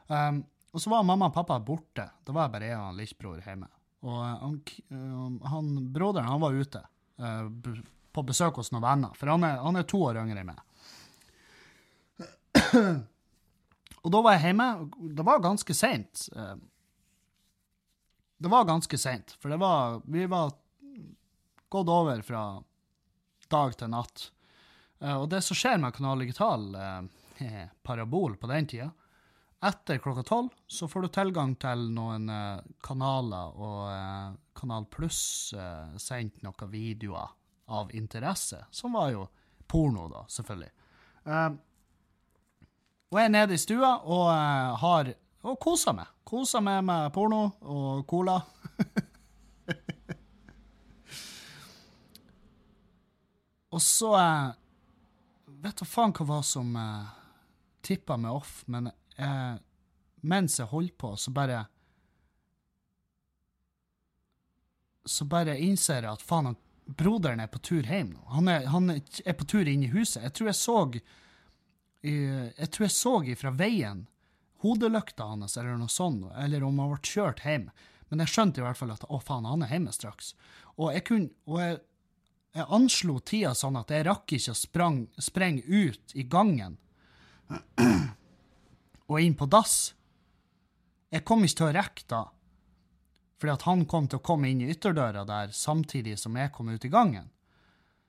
Um, 0.07 0.45
og 0.71 0.83
så 0.83 0.93
var 0.93 1.03
mamma 1.03 1.31
og 1.31 1.35
pappa 1.35 1.59
borte. 1.59 2.07
Da 2.23 2.33
var 2.33 2.47
jeg 2.47 2.55
bare 2.55 2.69
jeg 2.71 2.79
og 2.79 2.95
lillebror 3.01 3.43
hjemme. 3.43 3.71
Og 4.07 4.21
han, 4.23 4.61
han, 5.51 5.73
broderen 5.91 6.31
han 6.31 6.45
var 6.45 6.55
ute 6.55 6.85
på 8.13 8.25
besøk 8.27 8.59
hos 8.59 8.73
noen 8.73 8.85
venner, 8.85 9.15
for 9.19 9.31
han 9.31 9.45
er, 9.47 9.61
han 9.63 9.79
er 9.79 9.87
to 9.89 10.01
år 10.09 10.19
yngre 10.23 10.43
enn 10.43 10.51
meg. 10.51 10.61
Og 14.01 14.13
da 14.13 14.23
var 14.25 14.37
jeg 14.37 14.51
hjemme. 14.51 14.69
Det 15.17 15.25
var 15.27 15.43
ganske 15.45 15.77
seint. 15.77 16.27
Eh, 16.37 16.57
det 18.41 18.49
var 18.49 18.69
ganske 18.69 18.99
seint, 18.99 19.37
for 19.41 19.53
det 19.53 19.61
var 19.61 20.01
Vi 20.09 20.27
var 20.27 20.55
gått 21.69 21.89
over 21.93 22.23
fra 22.25 22.45
dag 23.51 23.77
til 23.77 23.93
natt. 23.93 24.31
Eh, 25.01 25.17
og 25.17 25.29
det 25.31 25.43
som 25.45 25.59
skjer 25.59 25.79
med 25.83 25.95
Kanal 25.95 26.25
Digital, 26.25 26.75
eh, 26.75 27.69
parabol 27.87 28.37
på 28.37 28.49
den 28.51 28.67
tida 28.69 28.91
Etter 29.61 29.99
klokka 30.01 30.23
tolv 30.25 30.55
så 30.69 30.89
får 30.89 31.03
du 31.03 31.09
tilgang 31.13 31.51
til 31.61 31.83
noen 31.93 32.31
kanaler, 32.81 33.59
og 33.61 34.39
Kanal 34.57 34.87
Pluss 34.89 35.53
sendte 36.01 36.47
noen 36.47 36.71
videoer 36.73 37.29
av 37.71 37.95
interesse, 37.95 38.65
som 38.71 38.93
var 38.99 39.11
jo 39.15 39.27
porno, 39.71 40.09
da, 40.11 40.25
selvfølgelig. 40.29 40.71
Uh, 41.27 41.51
og 43.11 43.19
jeg 43.19 43.27
er 43.27 43.35
nede 43.35 43.55
i 43.55 43.61
stua 43.61 43.91
og 44.07 44.27
uh, 44.31 44.79
har 44.83 45.11
og 45.41 45.57
koser 45.61 45.95
meg. 45.97 46.07
Koser 46.27 46.61
meg 46.65 46.85
med 46.85 47.13
porno 47.15 47.51
og 47.65 48.07
cola. 48.09 48.41
og 53.75 53.83
så 53.83 54.11
uh, 54.17 54.53
Vet 55.61 55.77
du 55.77 55.85
faen 55.85 56.13
hva 56.17 56.25
var 56.25 56.43
som 56.47 56.77
uh, 56.77 57.05
tippa 57.85 58.17
meg 58.17 58.33
off, 58.33 58.65
men 58.73 58.89
uh, 59.21 59.57
mens 60.25 60.57
jeg 60.57 60.69
holdt 60.71 60.97
på, 61.01 61.17
så 61.21 61.31
bare 61.37 61.67
Så 65.05 65.25
bare 65.29 65.59
innser 65.61 66.03
jeg 66.05 66.13
at 66.13 66.23
faen, 66.25 66.57
broderen 66.97 67.41
er 67.43 67.51
på 67.51 67.61
tur 67.63 67.87
hjem 67.87 68.15
nå. 68.15 68.23
Han 68.35 68.49
er, 68.51 68.67
han 68.73 68.91
er 68.93 69.37
på 69.37 69.47
tur 69.49 69.69
inn 69.69 69.85
i 69.87 69.93
huset. 69.93 70.23
Jeg 70.25 70.37
tror 70.37 70.51
jeg 70.51 70.59
så 70.61 70.79
Jeg 72.03 72.71
tror 72.73 72.87
jeg 72.87 72.97
så 72.97 73.15
ifra 73.29 73.51
veien 73.53 74.07
hodelykta 74.61 75.25
hans, 75.25 75.57
eller 75.57 75.77
noe 75.77 75.89
sånt, 75.89 76.27
eller 76.37 76.65
om 76.65 76.79
han 76.81 76.93
ble 76.93 77.01
kjørt 77.05 77.45
hjem. 77.45 77.71
Men 78.11 78.25
jeg 78.25 78.33
skjønte 78.33 78.61
i 78.61 78.65
hvert 78.65 78.79
fall 78.79 78.93
at 78.93 79.07
å 79.09 79.21
faen, 79.23 79.49
han 79.49 79.65
er 79.65 79.73
hjemme 79.73 79.93
straks. 79.95 80.35
Og 80.77 80.93
jeg 80.95 81.05
kunne, 81.09 81.31
og 81.49 81.61
jeg, 81.63 81.79
jeg 82.57 82.67
anslo 82.77 83.19
tida 83.25 83.55
sånn 83.57 83.79
at 83.81 83.93
jeg 83.95 84.07
rakk 84.09 84.35
ikke 84.37 84.53
å 84.53 84.59
sprang, 84.59 84.99
sprenge 85.21 85.63
ut 85.65 86.17
i 86.19 86.27
gangen 86.29 86.77
og 89.11 89.17
inn 89.21 89.39
på 89.39 89.49
dass. 89.51 89.95
Jeg 91.11 91.25
kom 91.27 91.45
ikke 91.47 91.61
til 91.63 91.69
å 91.71 91.75
rekke 91.79 92.09
da 92.11 92.25
fordi 93.41 93.55
at 93.55 93.65
han 93.65 93.87
kom 93.89 94.09
til 94.09 94.21
å 94.21 94.25
komme 94.25 94.51
inn 94.51 94.61
i 94.61 94.71
ytterdøra 94.71 95.25
der 95.29 95.53
samtidig 95.57 96.19
som 96.21 96.37
jeg 96.37 96.53
kom 96.53 96.69
ut 96.69 96.85
i 96.85 96.93
gangen. 96.93 97.31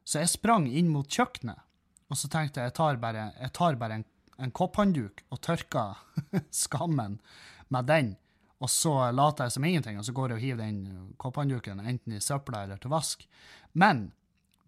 Så 0.03 0.20
jeg 0.20 0.34
sprang 0.34 0.68
inn 0.68 0.90
mot 0.91 1.08
kjøkkenet, 1.08 1.62
og 2.12 2.20
så 2.20 2.28
tenkte 2.32 2.60
jeg 2.60 2.72
jeg 2.72 2.78
tar 2.82 2.99
bare, 2.99 3.30
jeg 3.40 3.53
tar 3.56 3.78
bare 3.80 4.02
en, 4.02 4.08
en 4.41 4.52
kopphåndduk 4.52 5.24
og 5.32 5.40
tørker 5.45 6.02
skammen 6.64 7.22
med 7.72 7.88
den, 7.88 8.16
og 8.62 8.70
så 8.70 8.94
later 9.16 9.48
jeg 9.48 9.56
som 9.56 9.66
ingenting, 9.66 9.98
og 9.98 10.06
så 10.06 10.14
går 10.14 10.34
jeg 10.34 10.38
og 10.38 10.44
hiver 10.44 10.66
den 10.66 11.14
kopphåndduken 11.22 11.80
enten 11.82 12.18
i 12.18 12.22
søpla 12.22 12.66
eller 12.66 12.82
til 12.82 12.91
vask. 12.94 13.24
Men 13.74 14.12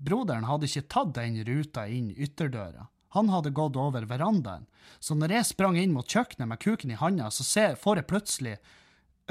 broderen 0.01 0.47
hadde 0.47 0.69
ikke 0.69 0.87
tatt 0.89 1.11
den 1.19 1.37
ruta 1.45 1.85
inn 1.91 2.09
ytterdøra. 2.15 2.87
Han 3.13 3.29
hadde 3.29 3.53
gått 3.53 3.77
over 3.77 4.07
verandaen. 4.09 4.65
Så 4.97 5.13
når 5.13 5.35
jeg 5.35 5.49
sprang 5.51 5.77
inn 5.77 5.93
mot 5.93 6.09
kjøkkenet 6.09 6.49
med 6.49 6.61
kuken 6.63 6.95
i 6.95 6.97
handa, 6.97 7.29
så 7.29 7.45
får 7.77 8.01
jeg 8.01 8.09
plutselig 8.09 8.55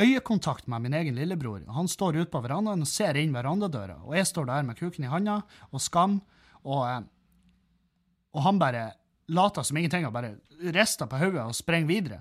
øyekontakt 0.00 0.68
med 0.68 0.82
min 0.82 0.94
egen 0.94 1.14
lillebror. 1.14 1.64
Han 1.74 1.88
står 1.88 2.16
ute 2.22 2.30
på 2.32 2.40
verandaen 2.44 2.84
og 2.84 2.88
ser 2.88 3.18
inn 3.20 3.34
verandadøra, 3.34 4.00
og 4.06 4.16
jeg 4.16 4.28
står 4.30 4.48
der 4.48 4.66
med 4.66 4.78
kuken 4.78 5.04
i 5.04 5.12
handa 5.12 5.40
og 5.70 5.82
skam, 5.82 6.20
og, 6.64 6.82
eh, 6.88 7.02
og 8.32 8.42
han 8.46 8.58
bare 8.58 8.92
later 9.28 9.62
som 9.62 9.76
ingenting 9.76 10.06
og 10.06 10.14
bare 10.14 10.36
rister 10.74 11.06
på 11.06 11.18
hodet 11.20 11.44
og 11.44 11.56
springer 11.56 11.88
videre. 11.88 12.20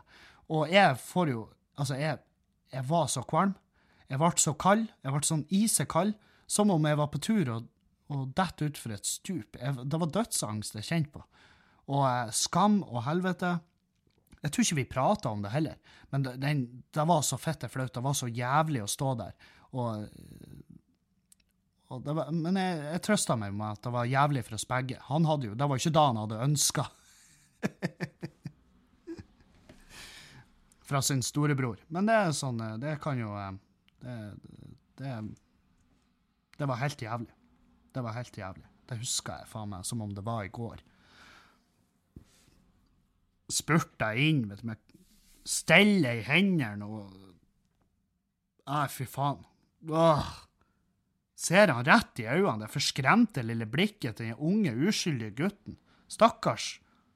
Og 0.50 0.70
jeg 0.72 0.98
får 0.98 1.34
jo 1.36 1.50
Altså, 1.80 1.96
jeg, 1.96 2.20
jeg 2.70 2.84
var 2.90 3.08
så 3.08 3.24
kvalm. 3.26 3.56
Jeg 4.10 4.20
ble 4.20 4.30
så 4.38 4.52
kald. 4.60 4.84
Jeg 5.02 5.14
ble 5.16 5.22
sånn 5.26 5.46
isekald, 5.50 6.12
som 6.46 6.70
om 6.70 6.84
jeg 6.86 7.00
var 7.00 7.08
på 7.10 7.22
tur 7.24 7.50
og, 7.50 7.70
og 8.12 8.26
dette 8.38 8.68
utfor 8.68 8.94
et 8.94 9.08
stup. 9.08 9.56
Jeg, 9.56 9.88
det 9.88 10.00
var 10.04 10.12
dødsangst 10.12 10.76
jeg 10.78 10.86
kjente 10.86 11.14
på. 11.16 11.24
Og 11.96 12.04
eh, 12.06 12.30
skam 12.36 12.82
og 12.84 13.06
helvete. 13.08 13.56
Jeg 14.42 14.54
tror 14.54 14.66
ikke 14.66 14.80
vi 14.80 14.88
prata 14.90 15.30
om 15.30 15.44
det 15.44 15.52
heller, 15.54 15.98
men 16.10 16.24
det, 16.26 16.36
det, 16.42 16.54
det 16.98 17.06
var 17.08 17.22
så 17.26 17.38
fette 17.38 17.70
flaut. 17.70 17.94
Det 17.94 18.02
var 18.02 18.16
så 18.18 18.30
jævlig 18.30 18.82
å 18.82 18.90
stå 18.90 19.12
der. 19.20 19.36
Og, 19.78 20.08
og 21.94 22.10
var, 22.10 22.32
men 22.34 22.58
jeg, 22.58 22.80
jeg 22.88 23.04
trøsta 23.06 23.38
meg 23.38 23.54
med 23.54 23.78
at 23.78 23.86
det 23.86 23.94
var 23.94 24.10
jævlig 24.10 24.44
for 24.48 24.58
oss 24.58 24.68
begge. 24.68 24.98
Han 25.12 25.30
hadde 25.30 25.52
jo, 25.52 25.58
Det 25.60 25.70
var 25.70 25.84
ikke 25.84 25.94
da 26.00 26.08
han 26.10 26.22
hadde 26.24 26.44
ønska. 26.50 26.88
fra 30.92 31.02
sin 31.02 31.24
storebror. 31.24 31.80
Men 31.88 32.10
det 32.10 32.16
er 32.20 32.34
sånn 32.36 32.60
eh, 32.60 32.74
Det 32.82 32.98
kan 33.04 33.20
jo 33.20 33.32
eh, 33.40 33.54
Det, 34.02 34.16
det, 35.00 35.14
det 36.58 36.68
var 36.68 36.82
helt 36.82 37.02
jævlig. 37.02 37.32
Det 37.96 38.04
var 38.04 38.18
helt 38.18 38.38
jævlig. 38.38 38.68
Det 38.90 38.98
husker 39.00 39.40
jeg 39.40 39.48
faen 39.54 39.72
meg 39.72 39.88
som 39.88 40.04
om 40.04 40.12
det 40.12 40.24
var 40.26 40.44
i 40.44 40.52
går. 40.52 40.84
Spurta 43.52 44.14
inn 44.16 44.46
vet 44.50 44.62
du, 44.64 44.72
med 44.72 44.80
stelle 45.48 46.16
i 46.20 46.24
hendene 46.26 46.88
og 46.88 47.18
Nei, 48.72 48.86
fy 48.94 49.04
faen. 49.10 49.42
Åh. 49.90 50.28
Ser 51.36 51.72
han 51.74 51.84
rett 51.84 52.20
i 52.22 52.28
øynene, 52.30 52.62
det 52.62 52.70
forskremte 52.72 53.42
lille 53.44 53.66
blikket 53.68 54.20
til 54.20 54.30
den 54.30 54.38
unge, 54.38 54.72
uskyldige 54.88 55.34
gutten. 55.40 55.80
Stakkars. 56.08 56.76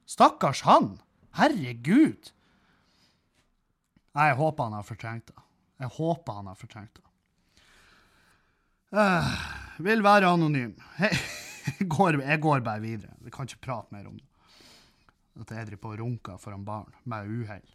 Stakkars 0.09 0.63
han! 0.65 0.95
Herregud! 1.37 2.31
Jeg 4.15 4.37
håper 4.39 4.67
han 4.67 4.77
har 4.79 4.87
fortrengt 4.87 5.29
det. 5.29 5.45
Jeg 5.83 5.91
håper 5.97 6.39
han 6.39 6.49
har 6.49 6.59
fortrengt 6.59 6.97
det. 6.97 7.05
Uh, 8.95 9.31
vil 9.83 10.03
være 10.03 10.33
anonym. 10.33 10.75
Jeg 11.65 11.87
går, 11.89 12.19
jeg 12.21 12.37
går 12.43 12.59
bare 12.61 12.77
videre. 12.79 13.15
Vi 13.25 13.31
kan 13.33 13.47
ikke 13.49 13.63
prate 13.65 13.89
mer 13.89 14.05
om 14.05 14.19
det. 14.19 14.27
At 15.39 15.51
jeg 15.51 15.67
driver 15.67 15.81
på 15.81 15.93
og 15.93 15.99
runker 15.99 16.37
foran 16.39 16.65
barn 16.67 16.93
med 17.03 17.31
uhell. 17.31 17.65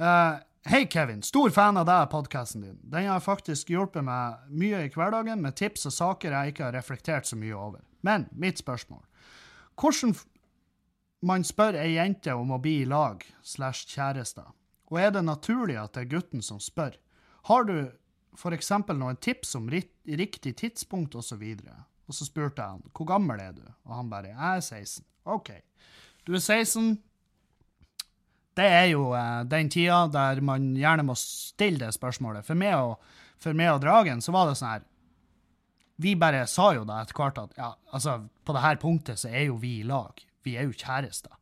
Uh, 0.00 0.42
Hei, 0.64 0.86
Kevin. 0.86 1.22
Stor 1.22 1.50
fan 1.52 1.76
av 1.76 1.84
deg 1.84 2.06
og 2.06 2.12
podkasten 2.14 2.62
din. 2.64 2.76
Den 2.88 3.10
har 3.10 3.20
faktisk 3.20 3.68
hjulpet 3.68 4.06
meg 4.06 4.46
mye 4.48 4.78
i 4.86 4.92
hverdagen 4.94 5.42
med 5.44 5.58
tips 5.60 5.84
og 5.90 5.92
saker 5.92 6.32
jeg 6.32 6.54
ikke 6.54 6.64
har 6.64 6.72
reflektert 6.72 7.28
så 7.28 7.36
mye 7.36 7.52
over. 7.52 7.82
Men 8.00 8.24
mitt 8.32 8.62
spørsmål 8.62 9.02
Hvordan 9.76 10.14
man 11.20 11.44
spør 11.44 11.76
ei 11.82 11.98
jente 11.98 12.32
om 12.32 12.54
å 12.56 12.60
bli 12.64 12.78
i 12.80 12.88
lag 12.88 13.20
slash 13.44 13.90
kjærester, 13.92 14.48
og 14.88 15.00
er 15.00 15.12
det 15.12 15.24
naturlig 15.26 15.76
at 15.80 15.92
det 15.96 16.06
er 16.06 16.12
gutten 16.14 16.44
som 16.44 16.60
spør? 16.60 16.96
Har 17.50 17.68
du 17.68 17.76
f.eks. 18.32 18.70
noen 18.88 19.20
tips 19.20 19.54
om 19.60 19.68
riktig 19.68 20.56
tidspunkt, 20.62 21.14
osv.? 21.14 21.44
Og, 21.44 21.84
og 22.08 22.16
så 22.16 22.24
spurte 22.24 22.62
jeg 22.62 22.78
han 22.78 22.88
hvor 22.96 23.12
gammel 23.12 23.40
er 23.40 23.52
du, 23.52 23.64
og 23.84 23.98
han 23.98 24.08
bare 24.08 24.32
jeg 24.32 24.56
er 24.56 24.64
16. 24.64 25.04
OK. 25.24 25.50
Du 26.24 26.32
er 26.32 26.40
16, 26.40 26.96
det 28.56 28.66
er 28.70 28.88
jo 28.92 29.10
eh, 29.18 29.42
den 29.50 29.70
tida 29.72 30.04
der 30.12 30.40
man 30.44 30.72
gjerne 30.78 31.04
må 31.06 31.16
stille 31.18 31.82
det 31.82 31.94
spørsmålet. 31.96 32.46
For 32.46 32.58
meg 32.58 32.76
og, 32.78 32.98
for 33.42 33.56
meg 33.56 33.74
og 33.74 33.82
Dragen 33.82 34.22
så 34.24 34.34
var 34.34 34.48
det 34.48 34.58
sånn 34.60 34.72
her 34.76 34.84
Vi 36.02 36.14
bare 36.18 36.46
sa 36.50 36.72
jo 36.74 36.86
da 36.88 37.00
etter 37.02 37.18
hvert 37.18 37.40
at 37.42 37.58
ja, 37.58 37.72
altså, 37.94 38.22
på 38.44 38.54
det 38.56 38.64
her 38.64 38.80
punktet 38.82 39.20
så 39.20 39.30
er 39.30 39.48
jo 39.48 39.58
vi 39.62 39.80
i 39.80 39.86
lag. 39.86 40.18
Vi 40.42 40.56
er 40.58 40.66
jo 40.68 40.74
kjærester. 40.74 41.34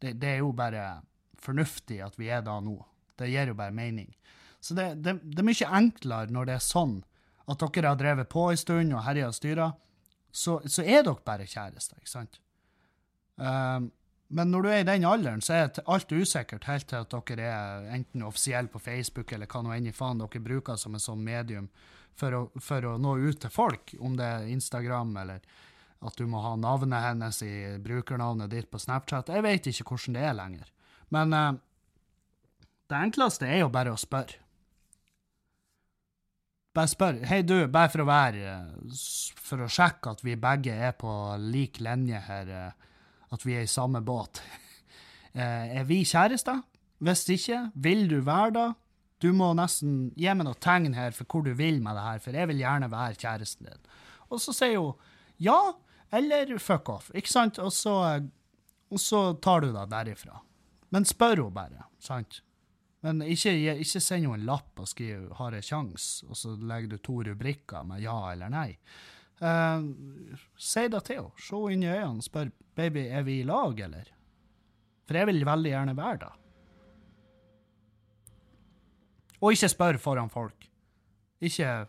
Det, 0.00 0.16
det 0.20 0.34
er 0.34 0.42
jo 0.42 0.52
bare 0.56 1.00
fornuftig 1.40 2.00
at 2.04 2.18
vi 2.20 2.28
er 2.32 2.44
da 2.44 2.58
nå. 2.60 2.76
Det 3.16 3.30
gir 3.30 3.48
jo 3.52 3.56
bare 3.56 3.72
mening. 3.72 4.10
Så 4.60 4.74
det, 4.76 4.94
det, 5.04 5.18
det, 5.22 5.40
er 5.40 5.46
mye 5.46 5.72
enklere 5.78 6.32
når 6.32 6.48
det 6.48 6.54
er 6.56 6.64
sånn 6.64 6.98
at 7.48 7.60
dere 7.60 7.90
har 7.92 8.00
drevet 8.00 8.30
på 8.32 8.46
en 8.50 8.60
stund 8.60 8.94
og 8.96 9.04
herja 9.04 9.28
og 9.28 9.36
styra, 9.36 9.68
så, 10.32 10.58
så, 10.64 10.82
er 10.82 11.04
dere 11.04 11.20
bare 11.24 11.44
kjærester, 11.46 12.00
ikke 12.00 12.12
sant? 12.12 12.40
Um, 13.36 13.90
men 14.34 14.50
når 14.50 14.62
du 14.62 14.68
er 14.70 14.80
i 14.82 14.86
den 14.88 15.04
alderen, 15.06 15.42
så 15.44 15.56
er 15.56 15.82
alt 15.90 16.12
usikkert 16.12 16.66
helt 16.66 16.88
til 16.90 17.04
at 17.04 17.12
dere 17.28 17.50
er 17.50 17.90
enten 17.94 18.24
offisielle 18.26 18.72
på 18.72 18.80
Facebook 18.82 19.32
eller 19.32 19.50
hva 19.50 19.62
nå 19.62 19.74
enn 19.74 19.90
i 19.90 19.94
faen 19.94 20.22
dere 20.22 20.42
bruker 20.42 20.80
som 20.80 20.96
en 20.96 21.02
sånn 21.02 21.22
medium 21.22 21.68
for 22.18 22.34
å, 22.34 22.40
for 22.62 22.86
å, 22.88 22.96
nå 22.98 23.16
ut 23.20 23.40
til 23.42 23.52
folk, 23.52 23.94
om 24.00 24.16
det 24.18 24.26
er 24.26 24.48
Instagram 24.54 25.12
eller 25.22 25.44
at 26.04 26.18
du 26.18 26.26
må 26.28 26.40
ha 26.44 26.54
navnet 26.60 27.04
hennes 27.04 27.40
i 27.46 27.54
brukernavnet 27.80 28.50
ditt 28.52 28.70
på 28.70 28.80
Snapchat. 28.80 29.32
Jeg 29.32 29.44
vet 29.44 29.68
ikke 29.70 29.86
hvordan 29.92 30.16
det 30.18 30.24
er 30.24 30.36
lenger. 30.36 30.72
Men 31.14 31.36
uh, 31.36 31.52
det 32.90 33.02
enkleste 33.06 33.48
er 33.48 33.62
jo 33.62 33.70
bare 33.72 33.94
å 33.94 34.00
spørre. 34.00 34.40
Bare 36.74 36.90
spør. 36.90 37.20
Hei, 37.30 37.44
du, 37.46 37.68
bare 37.70 37.86
for 37.92 38.02
å 38.02 38.08
være 38.08 38.54
For 39.38 39.62
å 39.62 39.68
sjekke 39.70 40.10
at 40.10 40.24
vi 40.26 40.34
begge 40.34 40.74
er 40.74 40.96
på 40.98 41.12
lik 41.38 41.78
linje 41.78 42.18
her. 42.26 42.50
Uh, 42.50 42.93
at 43.34 43.44
vi 43.46 43.56
er 43.58 43.66
i 43.66 43.70
samme 43.70 44.04
båt. 44.04 44.42
Eh, 45.34 45.80
er 45.80 45.82
vi 45.82 45.96
kjærester? 46.06 46.60
Hvis 47.02 47.24
ikke, 47.34 47.56
vil 47.74 48.04
du 48.06 48.20
være 48.22 48.52
det? 48.54 48.66
Du 49.18 49.32
må 49.34 49.48
nesten 49.58 50.12
gi 50.14 50.28
meg 50.30 50.46
noe 50.46 50.54
tegn 50.62 50.94
her 50.94 51.10
for 51.16 51.26
hvor 51.26 51.42
du 51.42 51.50
vil 51.58 51.80
med 51.82 51.98
det 51.98 52.04
her, 52.04 52.20
for 52.22 52.38
jeg 52.38 52.50
vil 52.52 52.60
gjerne 52.62 52.90
være 52.92 53.18
kjæresten 53.18 53.66
din. 53.66 53.88
Og 54.30 54.38
så 54.38 54.54
sier 54.54 54.78
hun 54.78 54.94
ja 55.42 55.58
eller 56.14 56.54
fuck 56.62 56.88
off, 56.92 57.10
ikke 57.18 57.32
sant? 57.32 57.58
Og 57.58 57.72
så, 57.74 57.96
og 58.94 59.02
så 59.02 59.24
tar 59.42 59.64
du 59.64 59.72
det 59.74 59.88
derifra. 59.90 60.38
Men 60.94 61.06
spør 61.08 61.42
hun 61.48 61.56
bare, 61.56 61.88
sant? 61.98 62.38
Men 63.04 63.20
ikke, 63.26 63.52
ikke 63.82 64.00
send 64.00 64.24
henne 64.24 64.38
en 64.38 64.46
lapp 64.48 64.80
og 64.80 64.88
skriv 64.88 65.28
'har 65.34 65.58
jeg 65.58 65.66
kjangs', 65.66 66.24
og 66.28 66.36
så 66.36 66.54
legger 66.56 66.88
du 66.88 66.96
to 66.98 67.20
rubrikker 67.26 67.82
med 67.84 68.00
ja 68.00 68.32
eller 68.32 68.48
nei. 68.48 68.78
Uh, 69.42 69.82
si 70.56 70.86
det 70.88 71.02
til 71.06 71.20
henne. 71.20 71.42
Se 71.42 71.60
inn 71.74 71.82
i 71.82 71.90
øynene 71.90 72.22
og 72.22 72.26
spør 72.26 72.52
baby, 72.78 73.08
er 73.10 73.22
vi 73.26 73.40
i 73.40 73.46
lag, 73.48 73.80
eller? 73.86 74.10
For 75.04 75.18
jeg 75.18 75.28
vil 75.30 75.46
veldig 75.46 75.70
gjerne 75.70 75.96
være 75.98 76.20
det. 76.22 76.32
Og 79.44 79.52
ikke 79.52 79.68
spør 79.68 79.98
foran 80.00 80.30
folk. 80.32 80.70
Ikke, 81.44 81.86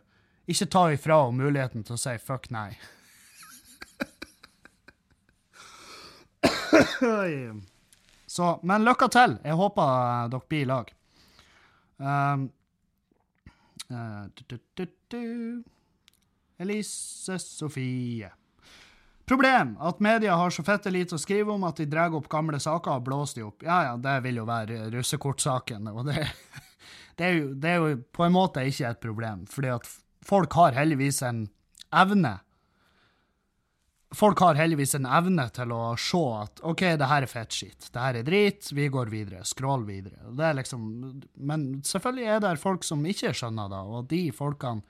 ikke 0.47 0.67
ta 0.67 0.83
ifra 0.91 1.21
henne 1.23 1.43
muligheten 1.45 1.85
til 1.87 1.95
å 1.95 2.01
si 2.01 2.17
fuck 2.19 2.49
nei. 2.51 2.71
Så, 8.35 8.59
men 8.67 8.83
lykke 8.83 9.07
til. 9.13 9.37
Jeg 9.45 9.55
håper 9.55 10.27
dere 10.33 10.49
blir 10.49 10.65
i 10.65 10.67
lag. 10.67 10.89
Um, 11.97 12.49
uh, 13.87 14.25
du, 14.35 14.57
du, 14.75 14.85
du, 15.07 15.21
Elise 16.57 17.39
Sofie. 17.39 18.31
Problem 19.25 19.77
at 19.81 19.99
media 19.99 20.35
har 20.35 20.49
så 20.53 20.63
fette 20.63 20.91
lite 20.93 21.17
å 21.17 21.21
skrive 21.21 21.55
om 21.55 21.63
at 21.65 21.79
de 21.81 21.87
drar 21.89 22.13
opp 22.13 22.27
gamle 22.29 22.59
saker 22.61 22.99
og 22.99 23.07
blåser 23.07 23.41
de 23.41 23.47
opp. 23.47 23.65
Ja 23.65 23.81
ja, 23.87 23.97
det 23.97 24.19
vil 24.27 24.41
jo 24.41 24.45
være 24.45 24.89
russekortsaken, 24.93 25.89
og 25.89 26.05
det, 26.11 26.27
det, 27.17 27.25
er 27.25 27.37
jo, 27.39 27.53
det, 27.53 27.71
er 27.71 27.81
jo, 27.81 28.01
på 28.13 28.27
en 28.27 28.35
måte 28.35 28.65
ikke 28.69 28.91
et 28.91 29.01
problem, 29.01 29.47
fordi 29.49 29.71
at 29.73 29.89
folk 30.25 30.53
har 30.59 30.77
heldigvis 30.77 31.23
en 31.25 31.47
evne 31.95 32.39
Folk 34.15 34.39
har 34.39 34.55
heldigvis 34.55 34.93
en 34.95 35.07
evne 35.11 35.43
til 35.51 35.71
å 35.75 35.79
se 35.99 36.19
at 36.37 36.61
OK, 36.63 36.83
det 36.95 37.07
her 37.09 37.25
er 37.25 37.27
fett 37.27 37.51
skitt, 37.51 37.87
det 37.91 37.99
her 37.99 38.19
er 38.21 38.23
drit, 38.23 38.69
vi 38.71 38.85
går 38.93 39.09
videre, 39.11 39.41
scroll 39.43 39.83
videre. 39.83 40.29
Det 40.37 40.45
er 40.45 40.55
liksom, 40.55 40.85
men 41.49 41.65
selvfølgelig 41.83 42.29
er 42.31 42.39
det 42.45 42.53
folk 42.61 42.85
som 42.87 43.03
ikke 43.03 43.33
skjønner 43.35 43.73
det, 43.73 43.81
og 43.81 44.07
de 44.13 44.21
folkene 44.31 44.85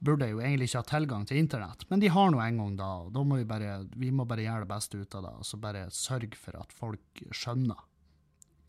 burde 0.00 0.30
jo 0.30 0.40
egentlig 0.40 0.70
ikke 0.70 0.80
ha 0.80 0.88
tilgang 0.88 1.26
til 1.28 1.40
internett, 1.42 1.84
men 1.90 2.00
de 2.00 2.08
har 2.12 2.30
nå 2.32 2.40
en 2.40 2.60
gang 2.62 2.76
da, 2.78 2.88
og 3.04 3.12
da 3.12 3.24
må 3.24 3.40
vi 3.40 3.48
bare, 3.48 3.82
vi 4.00 4.10
må 4.14 4.24
bare 4.28 4.46
gjøre 4.46 4.64
det 4.64 4.72
beste 4.72 5.00
ut 5.00 5.16
av 5.18 5.26
det, 5.26 5.32
og 5.42 5.48
så 5.48 5.60
bare 5.60 5.86
sørge 5.92 6.36
for 6.40 6.56
at 6.56 6.72
folk 6.72 7.24
skjønner. 7.36 7.84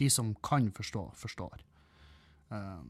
De 0.02 0.10
som 0.12 0.34
kan 0.44 0.68
forstå, 0.76 1.06
forstår. 1.16 1.64
Um, 2.52 2.90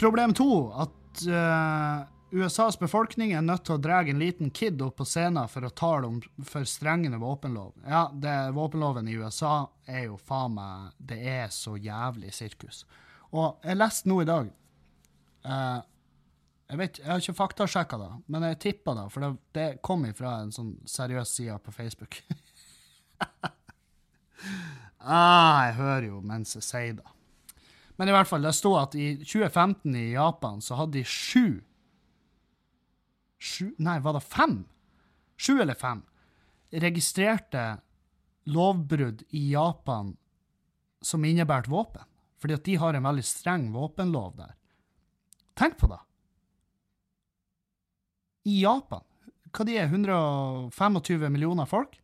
problem 0.00 0.34
to, 0.34 0.50
at 0.82 1.22
uh, 1.30 2.08
USAs 2.34 2.78
befolkning 2.78 3.32
er 3.34 3.42
nødt 3.46 3.68
til 3.68 3.76
å 3.76 3.82
dra 3.82 4.00
en 4.02 4.18
liten 4.18 4.50
kid 4.54 4.82
opp 4.82 4.98
på 4.98 5.06
scenen 5.06 5.50
for 5.50 5.66
å 5.66 5.70
tale 5.74 6.10
om 6.10 6.18
for 6.46 6.66
strengende 6.66 7.18
våpenlov. 7.22 7.76
Ja, 7.86 8.08
det, 8.14 8.34
våpenloven 8.56 9.10
i 9.10 9.18
USA 9.18 9.68
er 9.86 10.08
jo 10.08 10.18
faen 10.18 10.54
meg 10.58 10.94
Det 10.98 11.18
er 11.18 11.50
så 11.54 11.76
jævlig 11.78 12.32
sirkus. 12.34 12.84
Og 13.30 13.62
jeg 13.62 13.78
leste 13.78 14.10
nå 14.10 14.22
i 14.22 14.30
dag 14.30 14.50
Uh, 15.44 15.80
jeg 16.70 16.78
vet, 16.78 16.98
jeg 17.00 17.10
har 17.10 17.22
ikke 17.22 17.38
faktasjekka 17.38 17.98
det, 17.98 18.10
men 18.30 18.46
jeg 18.46 18.60
tippa 18.62 18.94
det, 18.94 19.06
for 19.10 19.24
det, 19.24 19.30
det 19.56 19.68
kom 19.86 20.04
ifra 20.06 20.36
en 20.42 20.52
sånn 20.54 20.74
seriøs 20.86 21.32
side 21.38 21.56
på 21.64 21.74
Facebook. 21.74 22.20
ah, 25.00 25.66
jeg 25.66 25.74
hører 25.80 26.06
jo 26.12 26.20
mens 26.22 26.54
jeg 26.58 26.66
sier 26.66 27.00
det. 27.00 27.16
Men 27.98 28.08
i 28.08 28.14
hvert 28.14 28.30
fall, 28.30 28.46
det 28.46 28.54
sto 28.56 28.76
at 28.78 28.94
i 28.96 29.16
2015 29.24 29.96
i 29.98 30.06
Japan 30.12 30.62
så 30.64 30.78
hadde 30.78 31.00
de 31.00 31.04
sju 31.04 31.60
Sju 33.40 33.70
Nei, 33.80 33.96
var 34.04 34.18
det 34.18 34.20
fem? 34.20 34.58
Sju 35.40 35.54
eller 35.62 35.76
fem 35.80 36.02
registrerte 36.70 37.78
lovbrudd 38.44 39.22
i 39.30 39.50
Japan 39.50 40.16
som 41.02 41.24
innebært 41.24 41.68
våpen. 41.68 42.04
Fordi 42.40 42.56
at 42.56 42.64
de 42.64 42.76
har 42.80 42.96
en 42.96 43.04
veldig 43.04 43.24
streng 43.26 43.68
våpenlov 43.74 44.36
der. 44.38 44.54
Tenk 45.58 45.78
på 45.78 45.90
det. 45.90 46.00
I 48.50 48.60
Japan, 48.62 49.04
hva 49.50 49.66
de 49.68 49.76
er, 49.76 49.90
125 49.90 51.26
millioner 51.32 51.68
folk? 51.68 51.98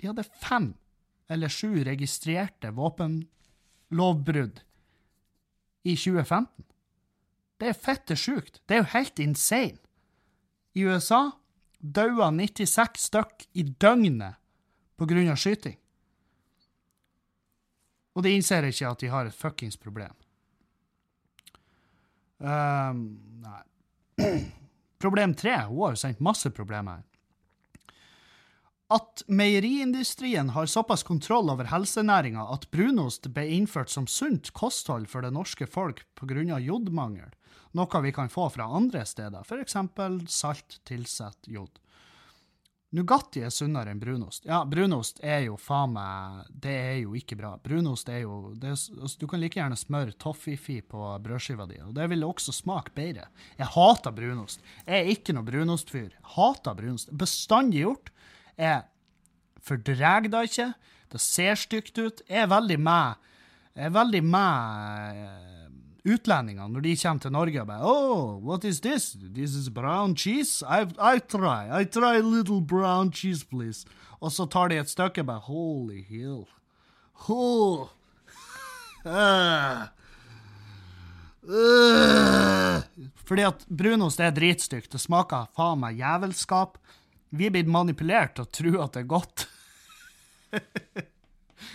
De 0.00 0.10
hadde 0.10 0.26
fem 0.42 0.72
eller 1.32 1.48
sju 1.48 1.84
registrerte 1.86 2.70
våpenlovbrudd 2.76 4.60
i 5.84 5.94
2015. 5.96 6.66
Det 7.60 7.70
er 7.70 7.78
fette 7.78 8.16
sjukt. 8.18 8.60
Det 8.66 8.76
er 8.76 8.82
jo 8.82 8.92
helt 8.92 9.22
insane. 9.22 9.80
I 10.74 10.84
USA 10.84 11.30
daua 11.78 12.30
96 12.34 13.06
stykk 13.08 13.46
i 13.52 13.62
døgnet 13.62 14.40
på 14.98 15.06
grunn 15.08 15.30
av 15.30 15.38
skyting. 15.40 15.76
Og 18.14 18.24
de 18.24 18.34
innser 18.34 18.66
ikke 18.68 18.90
at 18.90 19.02
de 19.02 19.10
har 19.10 19.28
et 19.28 19.36
fuckings 19.36 19.76
problem. 19.80 20.14
Um, 22.38 23.04
nei. 23.44 23.62
Problem 25.04 25.34
tre. 25.34 25.56
Hun 25.68 25.82
har 25.82 25.94
jo 25.94 26.00
sendt 26.00 26.22
masse 26.24 26.50
problemer 26.50 27.00
her. 27.00 27.04
At 28.94 29.22
meieriindustrien 29.26 30.52
har 30.54 30.66
såpass 30.66 31.02
kontroll 31.02 31.48
over 31.50 31.70
helsenæringa 31.72 32.44
at 32.52 32.68
brunost 32.70 33.30
ble 33.34 33.46
innført 33.56 33.90
som 33.90 34.06
sunt 34.06 34.52
kosthold 34.52 35.08
for 35.08 35.24
det 35.24 35.32
norske 35.32 35.66
folk 35.66 36.04
pga. 36.14 36.58
jodmangel, 36.60 37.32
noe 37.72 38.02
vi 38.04 38.12
kan 38.12 38.28
få 38.28 38.50
fra 38.52 38.68
andre 38.68 39.06
steder, 39.08 39.40
f.eks. 39.40 39.76
salt 40.28 40.78
tilsatt 40.84 41.48
jod. 41.48 41.80
Nugatti 42.94 43.42
er 43.42 43.50
sunnere 43.50 43.90
enn 43.90 43.98
brunost. 43.98 44.44
Ja, 44.46 44.60
brunost 44.68 45.18
er 45.24 45.48
jo 45.48 45.56
faen 45.58 45.96
meg 45.96 46.50
Det 46.62 46.74
er 46.74 46.98
jo 47.00 47.16
ikke 47.18 47.36
bra. 47.40 47.54
Brunost 47.58 48.10
er 48.12 48.22
jo 48.22 48.52
er, 48.54 48.76
altså, 48.76 49.18
Du 49.18 49.26
kan 49.30 49.42
like 49.42 49.58
gjerne 49.58 49.78
smøre 49.78 50.14
toffifi 50.20 50.78
på 50.86 51.02
brødskiva 51.24 51.66
di, 51.70 51.80
og 51.82 51.94
det 51.96 52.06
vil 52.12 52.26
også 52.26 52.54
smake 52.54 52.94
bedre. 52.94 53.26
Jeg 53.58 53.72
hater 53.74 54.14
brunost. 54.14 54.62
Jeg 54.86 55.00
er 55.00 55.12
ikke 55.16 55.34
noe 55.34 55.46
brunostfyr. 55.48 56.14
Hater 56.36 56.78
brunost. 56.78 57.10
Bestandig 57.10 57.82
gjort. 57.82 58.12
Jeg 58.58 58.84
fordrar 59.64 60.28
det 60.30 60.46
ikke. 60.50 60.70
Det 61.10 61.22
ser 61.22 61.58
stygt 61.58 61.98
ut. 61.98 62.22
Jeg 62.28 62.46
er 62.46 62.50
veldig 62.52 62.78
med. 62.78 63.30
Jeg 63.74 63.90
er 63.90 63.96
veldig 63.98 64.22
med 64.22 65.82
utlendingene 66.04 66.68
når 66.72 66.84
de 66.84 66.94
kommer 67.00 67.24
til 67.24 67.32
Norge 67.32 67.60
og 67.62 67.68
bare 67.68 67.90
Oh, 67.90 68.36
what 68.44 68.64
is 68.64 68.80
this? 68.80 69.16
This 69.16 69.54
is 69.56 69.70
brown 69.70 70.14
cheese? 70.16 70.62
I, 70.62 70.86
I 70.98 71.18
try. 71.18 71.68
I 71.70 71.84
try 71.84 72.20
little 72.20 72.60
brown 72.60 73.10
cheese, 73.12 73.44
please. 73.44 73.86
Og 74.20 74.32
så 74.32 74.46
tar 74.46 74.68
de 74.68 74.78
et 74.80 74.90
stykke 74.90 75.24
og 75.24 75.30
bare 75.32 75.46
Holy 75.48 76.02
hill. 76.04 76.44
Oh. 77.28 77.88
Uh. 79.04 79.86
Uh. 81.44 82.84
Fordi 83.24 83.48
at 83.48 83.66
brunost 83.68 84.20
er 84.20 84.32
dritstygt. 84.32 84.92
Det 84.92 85.00
smaker 85.00 85.48
faen 85.56 85.80
meg 85.80 86.00
jævelskap. 86.00 86.78
Vi 87.34 87.48
er 87.48 87.54
blitt 87.54 87.70
manipulert 87.70 88.36
til 88.36 88.46
å 88.46 88.52
tro 88.60 88.76
at 88.84 88.96
det 88.96 89.04
er 89.04 89.10
godt. 89.10 89.48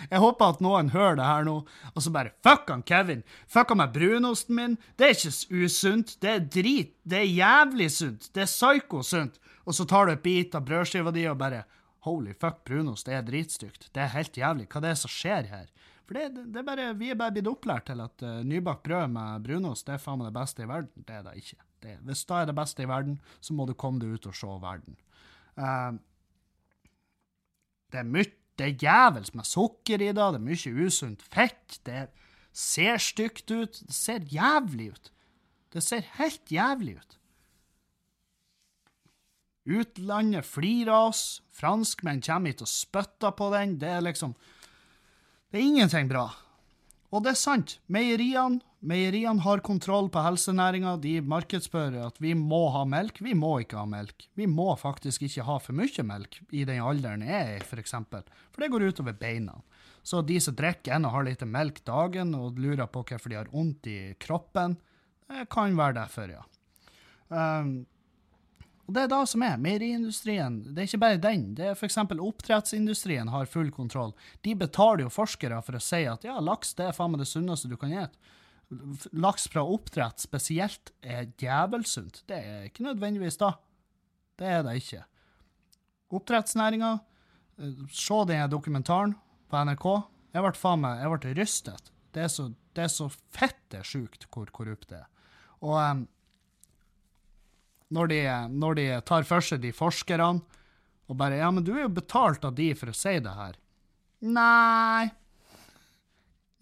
Jeg 0.09 0.21
håper 0.23 0.53
at 0.53 0.61
noen 0.63 0.91
hører 0.93 1.19
det 1.19 1.27
her 1.27 1.47
nå, 1.47 1.55
og 1.93 2.03
så 2.03 2.13
bare 2.13 2.33
Fuck 2.45 2.69
han 2.71 2.85
Kevin! 2.87 3.23
Fuck 3.47 3.73
han 3.73 3.81
med 3.81 3.93
brunosten 3.95 4.55
min! 4.57 4.77
Det 4.97 5.09
er 5.09 5.17
ikke 5.17 5.65
usunt. 5.65 6.15
Det 6.21 6.31
er 6.35 6.45
drit. 6.45 6.95
Det 7.03 7.23
er 7.23 7.29
jævlig 7.29 7.89
sunt. 7.95 8.29
Det 8.35 8.45
er 8.45 8.51
psyko-sunt. 8.51 9.39
Og 9.65 9.75
så 9.75 9.85
tar 9.85 10.07
du 10.07 10.15
et 10.15 10.23
bit 10.23 10.55
av 10.57 10.65
brødskiva 10.65 11.13
di 11.13 11.27
og 11.29 11.37
bare 11.41 11.65
Holy 12.07 12.33
fuck, 12.33 12.63
brunost, 12.63 13.09
det 13.09 13.17
er 13.17 13.25
dritstygt. 13.27 13.89
Det 13.93 14.01
er 14.01 14.13
helt 14.13 14.37
jævlig. 14.39 14.69
Hva 14.71 14.81
det 14.83 14.93
er 14.93 14.99
som 15.01 15.11
skjer 15.11 15.49
her? 15.51 15.65
For 16.07 16.17
det, 16.17 16.45
det 16.53 16.61
er 16.61 16.65
bare, 16.65 16.85
Vi 16.97 17.11
er 17.11 17.17
bare 17.19 17.35
blitt 17.35 17.49
opplært 17.51 17.89
til 17.91 17.99
at 18.01 18.23
uh, 18.25 18.39
nybakt 18.47 18.85
brød 18.87 19.11
med 19.13 19.43
brunost 19.45 19.85
det 19.85 19.97
er 19.97 20.01
faen 20.01 20.21
meg 20.21 20.31
det 20.31 20.37
beste 20.39 20.63
i 20.63 20.69
verden. 20.69 21.05
Det 21.05 21.17
er 21.17 21.25
det 21.27 21.35
ikke. 21.41 21.59
Det, 21.83 21.97
hvis 22.07 22.23
det 22.25 22.37
er 22.37 22.47
det 22.49 22.55
beste 22.57 22.83
i 22.83 22.89
verden, 22.89 23.19
så 23.39 23.55
må 23.55 23.67
du 23.67 23.75
komme 23.77 24.01
deg 24.01 24.15
ut 24.15 24.29
og 24.31 24.35
se 24.35 24.55
verden. 24.63 24.97
Uh, 25.59 25.99
det 27.91 28.01
er 28.01 28.09
mye 28.09 28.31
det 28.59 28.67
er 28.67 28.81
jævels 28.83 29.33
med 29.33 29.47
sukker 29.47 30.01
i 30.01 30.09
det, 30.11 30.15
det 30.19 30.25
er 30.37 30.43
mye 30.43 30.73
usunt 30.85 31.23
fett, 31.23 31.79
det 31.87 32.09
ser 32.59 32.99
stygt 33.01 33.51
ut. 33.51 33.79
Det 33.87 33.95
ser 33.95 34.25
jævlig 34.33 34.91
ut. 34.91 35.11
Det 35.73 35.83
ser 35.83 36.05
helt 36.17 36.51
jævlig 36.51 36.97
ut. 36.97 37.15
Utlandet 39.69 40.47
flirer 40.47 40.91
av 40.93 41.11
oss. 41.11 41.41
Franskmenn 41.53 42.23
kommer 42.25 42.53
hit 42.53 42.63
og 42.65 42.71
spytter 42.71 43.35
på 43.37 43.51
den. 43.53 43.77
Det 43.81 43.89
er 43.89 44.05
liksom 44.05 44.35
Det 45.51 45.57
er 45.57 45.65
ingenting 45.65 46.09
bra. 46.09 46.27
Og 47.11 47.23
det 47.23 47.31
er 47.31 47.39
sant. 47.41 47.79
Meieriene 47.87 48.61
Meieriene 48.79 49.43
har 49.43 49.59
kontroll 49.59 50.07
på 50.09 50.21
helsenæringa. 50.23 50.93
De 51.03 51.17
markedsfører 51.21 51.99
at 52.05 52.19
vi 52.23 52.31
må 52.37 52.61
ha 52.71 52.85
melk. 52.87 53.19
Vi 53.19 53.33
må 53.35 53.57
ikke 53.59 53.81
ha 53.81 53.87
melk. 53.89 54.29
Vi 54.39 54.47
må 54.47 54.71
faktisk 54.79 55.25
ikke 55.27 55.43
ha 55.49 55.57
for 55.59 55.75
mye 55.75 56.05
melk 56.07 56.39
i 56.55 56.63
den 56.67 56.79
alderen 56.79 57.25
jeg 57.27 57.41
er 57.41 57.57
i, 57.57 57.65
f.eks. 57.65 57.97
For, 58.07 58.63
det 58.63 58.71
går 58.71 58.87
utover 58.87 59.17
beina. 59.19 59.57
Så 60.03 60.23
de 60.23 60.39
som 60.39 60.55
drikker 60.55 60.95
en 60.95 61.09
og 61.09 61.17
har 61.17 61.27
lite 61.27 61.49
melk 61.49 61.83
dagen 61.83 62.31
og 62.37 62.59
lurer 62.59 62.87
på 62.87 63.03
hvorfor 63.03 63.29
de 63.29 63.39
har 63.41 63.51
vondt 63.51 63.91
i 63.91 63.99
kroppen, 64.19 64.79
det 65.27 65.49
kan 65.51 65.75
være 65.77 65.99
derfor, 65.99 66.31
ja. 66.39 66.45
Um, 67.27 67.83
og 68.87 68.95
Det 68.95 69.03
er 69.03 69.09
det 69.11 69.21
som 69.29 69.43
er. 69.45 69.59
Meieriindustrien 69.61 70.55
det 70.71 70.81
er 70.81 70.87
ikke 70.87 71.03
bare 71.03 71.21
den. 71.21 71.49
det 71.53 71.67
er 71.67 71.75
F.eks. 71.75 71.99
oppdrettsindustrien 71.99 73.27
har 73.29 73.45
full 73.45 73.69
kontroll. 73.75 74.15
De 74.41 74.55
betaler 74.55 75.03
jo 75.03 75.13
forskere 75.13 75.59
for 75.61 75.77
å 75.77 75.83
si 75.83 76.05
at 76.09 76.23
ja, 76.25 76.39
laks 76.39 76.73
det 76.79 76.87
er 76.87 76.95
faen 76.95 77.11
meg 77.13 77.21
det 77.21 77.29
sunneste 77.29 77.69
du 77.69 77.75
kan 77.77 77.91
spise 77.91 78.37
laks 79.11 79.47
fra 79.49 79.63
oppdrett 79.65 80.21
spesielt 80.21 80.91
er 81.01 81.31
djevelsunt. 81.41 82.23
Det 82.29 82.37
er 82.37 82.67
ikke 82.67 82.85
nødvendigvis 82.85 83.39
da. 83.41 83.53
Det 84.39 84.47
er 84.47 84.63
det 84.65 84.75
ikke. 84.79 85.03
Oppdrettsnæringa 86.15 86.91
eh, 87.59 87.81
Se 87.93 88.19
den 88.29 88.49
dokumentaren 88.51 89.15
på 89.49 89.63
NRK. 89.65 89.87
Jeg 90.33 90.45
ble 90.45 90.53
faen 90.57 90.83
meg 90.83 91.01
jeg 91.01 91.13
ble 91.15 91.33
rystet. 91.41 91.91
Det 92.13 92.25
er 92.25 92.31
så, 92.33 92.49
det 92.77 92.87
så 92.93 93.09
fette 93.09 93.81
sjukt 93.85 94.29
hvor 94.29 94.49
korrupt 94.53 94.89
det 94.89 95.01
er. 95.01 95.09
Og 95.65 95.75
um, 95.75 96.05
når, 97.93 98.11
de, 98.13 98.21
når 98.53 98.77
de 98.79 98.87
tar 99.05 99.25
for 99.27 99.43
seg 99.43 99.61
de 99.65 99.73
forskerne 99.75 100.39
og 101.09 101.17
bare 101.17 101.39
Ja, 101.41 101.49
men 101.49 101.65
du 101.65 101.73
er 101.73 101.87
jo 101.87 101.97
betalt 101.97 102.45
av 102.45 102.53
de 102.57 102.69
for 102.77 102.91
å 102.91 102.97
si 102.97 103.15
det 103.17 103.33
her. 103.33 103.57
Nei 104.21 105.09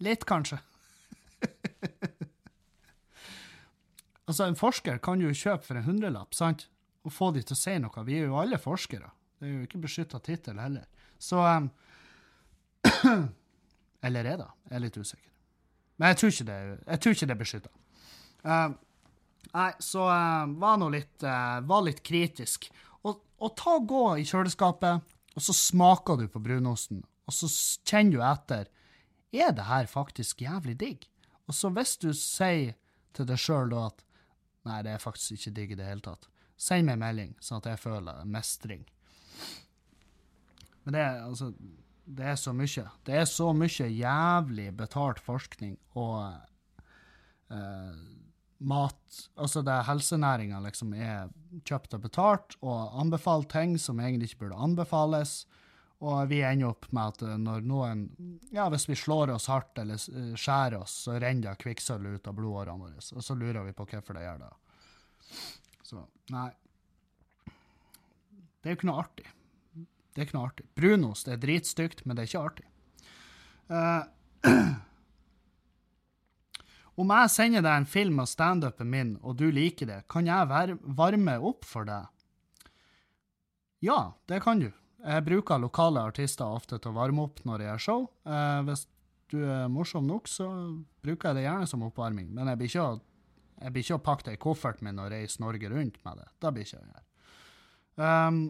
Litt, 0.04 0.22
kanskje. 0.24 0.60
altså, 4.28 4.46
en 4.46 4.58
forsker 4.58 5.00
kan 5.04 5.22
jo 5.22 5.34
kjøpe 5.34 5.66
for 5.66 5.80
en 5.80 5.88
hundrelapp, 5.88 6.36
sant? 6.36 6.68
Og 7.06 7.14
få 7.14 7.30
de 7.34 7.44
til 7.46 7.56
å 7.56 7.60
si 7.60 7.76
noe. 7.80 8.06
Vi 8.06 8.18
er 8.18 8.28
jo 8.28 8.40
alle 8.40 8.58
forskere. 8.60 9.10
Det 9.38 9.46
er 9.46 9.54
jo 9.54 9.66
ikke 9.68 9.84
beskytta 9.84 10.20
tittel 10.24 10.58
heller. 10.60 10.86
Så 11.18 11.42
um, 11.42 11.70
Eller 14.06 14.26
er 14.26 14.38
det? 14.38 14.50
Jeg 14.68 14.76
er 14.76 14.84
litt 14.84 14.98
usikker. 14.98 15.30
Men 15.98 16.12
jeg 16.12 16.20
tror 16.20 16.34
ikke 16.34 17.26
det, 17.26 17.34
er 17.34 17.40
beskytta. 17.40 17.72
Um, 18.46 18.76
nei, 19.50 19.70
så 19.82 20.04
uh, 20.06 20.46
var 20.62 20.78
nå 20.78 20.90
litt, 20.94 21.16
uh, 21.26 21.58
var 21.66 21.82
litt 21.86 22.04
kritisk. 22.06 22.68
Og, 23.02 23.18
og 23.42 23.54
ta 23.58 23.78
gå 23.82 24.04
i 24.20 24.26
kjøleskapet, 24.28 25.16
og 25.34 25.44
så 25.44 25.54
smaker 25.54 26.20
du 26.20 26.28
på 26.30 26.42
brunosten, 26.42 27.02
og 27.26 27.34
så 27.34 27.50
kjenner 27.86 28.14
du 28.14 28.24
etter. 28.26 28.70
Er 29.34 29.50
det 29.54 29.66
her 29.68 29.90
faktisk 29.90 30.46
jævlig 30.46 30.78
digg? 30.80 31.08
Og 31.48 31.56
så 31.56 31.70
hvis 31.72 31.96
du 32.00 32.10
sier 32.16 32.76
til 33.16 33.28
deg 33.28 33.40
sjøl 33.40 33.72
da 33.72 33.86
at 33.88 34.04
nei, 34.68 34.82
det 34.84 34.94
er 34.94 35.02
faktisk 35.02 35.38
ikke 35.38 35.54
digg 35.56 35.72
i 35.72 35.78
det 35.80 35.88
hele 35.88 36.04
tatt, 36.04 36.28
send 36.60 36.88
meg 36.88 37.00
melding, 37.00 37.34
sånn 37.40 37.62
at 37.62 37.70
jeg 37.72 37.80
føler 37.80 38.24
mestring. 38.28 38.84
Men 40.84 40.96
det 40.96 41.04
er 41.04 41.20
altså 41.26 41.52
Det 42.08 42.24
er 42.24 42.36
så 42.40 42.54
mye. 42.56 42.84
Det 43.04 43.16
er 43.20 43.26
så 43.28 43.50
mye 43.52 43.88
jævlig 43.92 44.70
betalt 44.76 45.18
forskning 45.20 45.74
og 46.00 46.22
eh, 47.52 47.98
mat 48.58 49.18
Altså, 49.36 49.60
det 49.62 49.84
helsenæringa 49.84 50.60
liksom 50.64 50.94
er 50.96 51.28
kjøpt 51.68 51.98
og 51.98 52.02
betalt, 52.06 52.56
og 52.62 52.96
anbefaler 53.00 53.48
ting 53.52 53.76
som 53.80 54.00
egentlig 54.00 54.30
ikke 54.30 54.46
burde 54.46 54.62
anbefales. 54.64 55.46
Og 55.98 56.28
vi 56.30 56.42
ender 56.46 56.70
opp 56.70 56.86
med 56.94 57.14
at 57.14 57.22
eh, 57.26 57.38
når 57.42 57.64
noen 57.66 58.04
Ja, 58.54 58.68
hvis 58.70 58.86
vi 58.88 58.96
slår 58.98 59.32
oss 59.34 59.48
hardt 59.50 59.80
eller 59.82 59.98
eh, 59.98 60.34
skjærer 60.38 60.78
oss, 60.82 60.94
så 61.06 61.16
renner 61.18 61.50
det 61.50 61.62
kvikksølv 61.64 62.14
ut 62.14 62.30
av 62.30 62.36
blodårene 62.38 62.84
våre. 62.84 63.02
Og 63.16 63.24
så 63.24 63.34
lurer 63.38 63.66
vi 63.66 63.74
på 63.74 63.86
hvorfor 63.88 64.18
det 64.18 64.26
gjør 64.26 64.44
det. 64.44 64.52
Så 65.88 66.04
nei. 66.34 66.50
Det 68.58 68.70
er 68.70 68.74
jo 68.74 68.78
ikke 68.78 68.90
noe 68.90 69.02
artig. 69.02 69.26
Det 70.12 70.22
er 70.22 70.28
ikke 70.28 70.38
noe 70.38 70.50
artig. 70.50 70.66
Brunost 70.78 71.30
er 71.30 71.40
dritstygt, 71.42 72.04
men 72.06 72.16
det 72.16 72.24
er 72.24 72.30
ikke 72.30 72.44
artig. 72.46 72.64
Uh, 73.68 74.02
om 77.02 77.12
jeg 77.14 77.32
sender 77.34 77.64
deg 77.64 77.74
en 77.74 77.90
film 77.90 78.22
av 78.22 78.30
standupen 78.30 78.90
min, 78.90 79.12
og 79.22 79.38
du 79.38 79.46
liker 79.54 79.90
det, 79.90 80.00
kan 80.10 80.26
jeg 80.26 80.74
varme 80.98 81.38
opp 81.38 81.66
for 81.68 81.86
deg? 81.88 82.10
Ja, 83.86 84.00
det 84.30 84.42
kan 84.42 84.62
du. 84.62 84.72
Jeg 84.98 85.24
bruker 85.28 85.60
lokale 85.62 86.02
artister 86.10 86.50
ofte 86.50 86.78
til 86.78 86.90
å 86.90 86.96
varme 86.96 87.22
opp 87.28 87.44
når 87.46 87.62
jeg 87.62 87.70
gjør 87.70 87.82
show. 87.84 88.06
Eh, 88.26 88.60
hvis 88.66 88.86
du 89.30 89.38
er 89.44 89.68
morsom 89.70 90.08
nok, 90.08 90.28
så 90.30 90.48
bruker 91.04 91.30
jeg 91.30 91.38
det 91.38 91.44
gjerne 91.44 91.68
som 91.70 91.84
oppvarming. 91.86 92.30
Men 92.34 92.50
jeg 92.50 92.60
blir 92.60 92.72
ikke 92.72 92.86
å, 92.86 92.96
jeg 93.60 93.74
blir 93.74 93.86
ikke 93.86 93.98
å 93.98 94.06
pakke 94.08 94.26
det 94.28 94.38
i 94.38 94.40
kofferten 94.42 94.88
min 94.88 95.02
og 95.02 95.12
reise 95.12 95.42
Norge 95.42 95.70
rundt 95.70 96.00
med 96.06 96.22
det. 96.22 96.30
Det 96.42 96.54
blir 96.56 96.66
ikke 96.66 96.80
å 96.80 96.88
gjøre. 96.88 97.04
Um, 97.98 98.40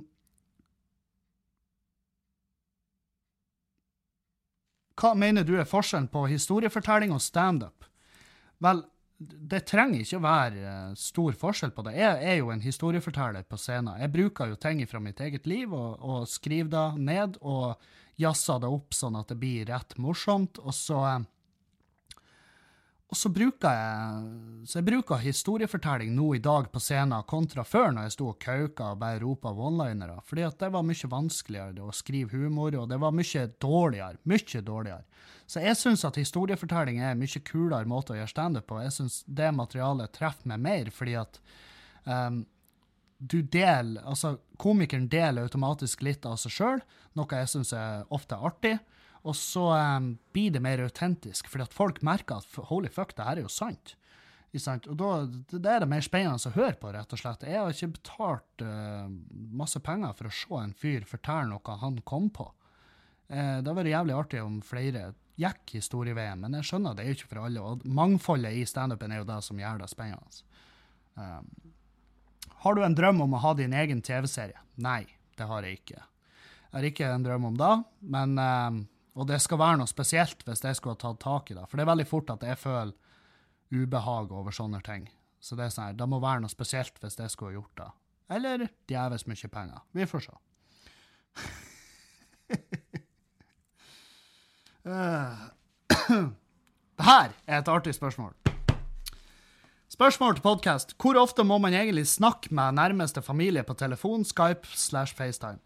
hva 4.99 5.13
mener 5.17 5.47
du 5.49 5.55
er 5.57 5.69
forskjellen 5.69 6.11
på 6.13 6.27
historiefortelling 6.33 7.13
og 7.17 7.25
standup? 7.25 7.87
Vel, 8.65 8.83
det 9.19 9.65
trenger 9.67 10.05
ikke 10.05 10.19
å 10.21 10.23
være 10.23 10.65
eh, 10.71 10.91
stor 10.99 11.39
forskjell 11.41 11.73
på 11.75 11.85
det. 11.89 11.97
Jeg 11.99 12.19
er 12.31 12.37
jo 12.39 12.53
en 12.55 12.63
historieforteller 12.63 13.47
på 13.51 13.59
scenen. 13.59 13.99
Jeg 13.99 14.15
bruker 14.15 14.53
jo 14.53 14.59
ting 14.61 14.85
fra 14.87 15.01
mitt 15.03 15.21
eget 15.25 15.49
liv 15.51 15.75
og, 15.75 15.99
og 15.99 16.29
skriver 16.31 16.71
det 16.75 17.07
ned 17.09 17.41
og 17.43 17.89
jazzer 18.19 18.63
det 18.63 18.71
opp 18.71 18.95
sånn 18.95 19.19
at 19.19 19.31
det 19.33 19.39
blir 19.41 19.67
rett 19.71 19.97
morsomt. 19.99 20.63
Og 20.63 20.75
så, 20.77 21.01
eh, 21.11 21.27
og 23.09 23.17
så 23.17 23.31
bruker 23.33 23.73
jeg 23.73 24.65
så 24.69 24.81
jeg 24.83 24.85
bruker 24.85 25.23
historiefortelling 25.23 26.11
nå 26.13 26.27
i 26.37 26.43
dag 26.45 26.67
på 26.69 26.81
scenen 26.83 27.25
kontra 27.29 27.63
før, 27.65 27.89
når 27.95 28.05
jeg 28.05 28.15
sto 28.19 28.27
og 28.29 28.43
kauka 28.43 28.91
og 28.93 28.99
bare 29.01 29.23
ropa 29.23 29.49
one-linere. 29.49 30.19
Fordi 30.29 30.45
at 30.45 30.59
det 30.61 30.69
var 30.75 30.85
mye 30.85 31.09
vanskeligere 31.15 31.87
å 31.87 31.95
skrive 31.97 32.37
humor, 32.37 32.77
og 32.77 32.91
det 32.91 32.99
var 33.01 33.17
mye 33.17 33.47
dårligere. 33.65 34.21
Mye 34.29 34.63
dårligere. 34.67 35.25
Så 35.49 35.65
jeg 35.65 35.81
syns 35.81 36.05
at 36.05 36.21
historiefortelling 36.21 37.01
er 37.01 37.15
en 37.15 37.23
mye 37.23 37.43
kulere 37.49 37.89
måte 37.89 38.13
å 38.13 38.19
gjøre 38.19 38.35
standup 38.35 38.69
på. 38.69 38.83
Jeg 38.85 38.97
syns 38.99 39.23
det 39.25 39.49
materialet 39.57 40.13
treffer 40.13 40.53
meg 40.53 40.61
mer, 40.69 40.93
fordi 40.93 41.17
at 41.23 41.41
um, 42.05 42.43
du 43.19 43.41
deler 43.41 44.05
Altså, 44.05 44.37
komikeren 44.61 45.09
deler 45.09 45.49
automatisk 45.49 46.05
litt 46.05 46.29
av 46.29 46.37
seg 46.39 46.53
sjøl, 46.55 46.85
noe 47.17 47.41
jeg 47.41 47.55
syns 47.57 47.73
er 47.73 48.05
ofte 48.13 48.37
artig. 48.37 48.77
Og 49.29 49.37
så 49.37 49.65
um, 49.77 50.13
blir 50.33 50.55
det 50.55 50.63
mer 50.65 50.81
autentisk, 50.81 51.51
fordi 51.53 51.67
at 51.67 51.77
folk 51.77 52.01
merker 52.07 52.41
at 52.41 52.61
holy 52.71 52.89
fuck, 52.93 53.13
det 53.17 53.27
her 53.27 53.41
er 53.41 53.45
jo 53.45 53.53
sant. 53.53 53.97
Og 54.57 54.95
da, 54.97 55.09
Det 55.53 55.69
er 55.69 55.85
det 55.85 55.91
mer 55.91 56.05
spennende 56.05 56.41
å 56.41 56.55
høre 56.55 56.79
på, 56.81 56.93
rett 56.95 57.13
og 57.13 57.21
slett. 57.21 57.45
Jeg 57.45 57.61
har 57.61 57.75
ikke 57.75 57.99
betalt 57.99 58.65
uh, 58.65 59.07
masse 59.61 59.81
penger 59.85 60.17
for 60.17 60.31
å 60.31 60.35
se 60.35 60.63
en 60.63 60.73
fyr 60.73 61.05
fortelle 61.09 61.51
noe 61.53 61.79
han 61.83 62.01
kom 62.09 62.31
på. 62.33 62.49
Uh, 63.29 63.61
det 63.61 63.69
har 63.69 63.77
vært 63.77 63.93
jævlig 63.93 64.17
artig 64.17 64.43
om 64.43 64.61
flere 64.65 65.11
gikk 65.39 65.77
historieveien, 65.77 66.41
men 66.41 66.57
jeg 66.59 66.67
skjønner 66.71 66.97
det 66.97 67.05
er 67.05 67.13
jo 67.13 67.21
ikke 67.21 67.33
for 67.35 67.45
alle. 67.45 67.63
Og 67.63 67.85
mangfoldet 67.87 68.57
i 68.57 68.67
standupen 68.67 69.13
er 69.13 69.21
jo 69.21 69.29
det 69.29 69.43
som 69.47 69.61
gjør 69.61 69.85
det 69.85 69.93
spennende. 69.93 70.45
Um, 71.19 71.75
har 72.65 72.75
du 72.75 72.83
en 72.83 72.97
drøm 72.97 73.21
om 73.23 73.37
å 73.37 73.43
ha 73.45 73.53
din 73.55 73.77
egen 73.77 74.01
TV-serie? 74.03 74.59
Nei, 74.83 75.03
det 75.39 75.47
har 75.47 75.67
jeg 75.67 75.83
ikke. 75.83 76.01
Jeg 76.69 76.75
har 76.75 76.87
ikke 76.89 77.11
en 77.13 77.27
drøm 77.27 77.53
om 77.53 77.59
det, 77.59 77.75
men 78.17 78.35
um, 78.41 78.81
Og 79.19 79.27
det 79.27 79.41
skal 79.43 79.59
være 79.59 79.81
noe 79.81 79.91
spesielt 79.91 80.45
hvis 80.47 80.63
jeg 80.63 80.79
skulle 80.79 80.95
ha 80.95 81.03
tatt 81.03 81.21
tak 81.25 81.51
i 81.51 81.57
det. 81.59 81.67
For 81.67 81.77
det 81.79 81.85
er 81.85 81.93
veldig 81.93 82.07
fort 82.09 82.31
at 82.35 82.45
jeg 82.47 82.59
føler 82.61 82.95
ubehag 83.75 84.33
over 84.33 84.55
sånne 84.55 84.81
ting. 84.87 85.09
Så 85.43 85.59
det 85.59 85.65
er 85.67 85.73
sånn, 85.75 85.91
her, 85.91 85.99
det 85.99 86.07
må 86.11 86.21
være 86.23 86.43
noe 86.45 86.53
spesielt 86.53 86.97
hvis 87.03 87.19
jeg 87.19 87.31
skulle 87.35 87.51
ha 87.53 87.59
gjort 87.59 87.77
det. 87.83 87.91
Eller 88.39 88.67
djevelsk 88.91 89.27
mye 89.31 89.51
penger. 89.53 89.81
Vi 89.97 90.07
får 90.07 90.21
se. 90.29 90.35
Det 96.99 97.07
her 97.07 97.31
er 97.47 97.59
et 97.61 97.69
artig 97.71 97.93
spørsmål. 97.95 98.33
Spørsmål 99.89 100.35
til 100.35 100.43
podkast. 100.43 100.95
Hvor 101.01 101.19
ofte 101.21 101.45
må 101.45 101.59
man 101.59 101.75
egentlig 101.75 102.07
snakke 102.09 102.55
med 102.55 102.75
nærmeste 102.79 103.23
familie 103.23 103.63
på 103.63 103.75
telefon, 103.75 104.25
Skype 104.25 104.67
slash 104.75 105.15
FaceTime 105.17 105.59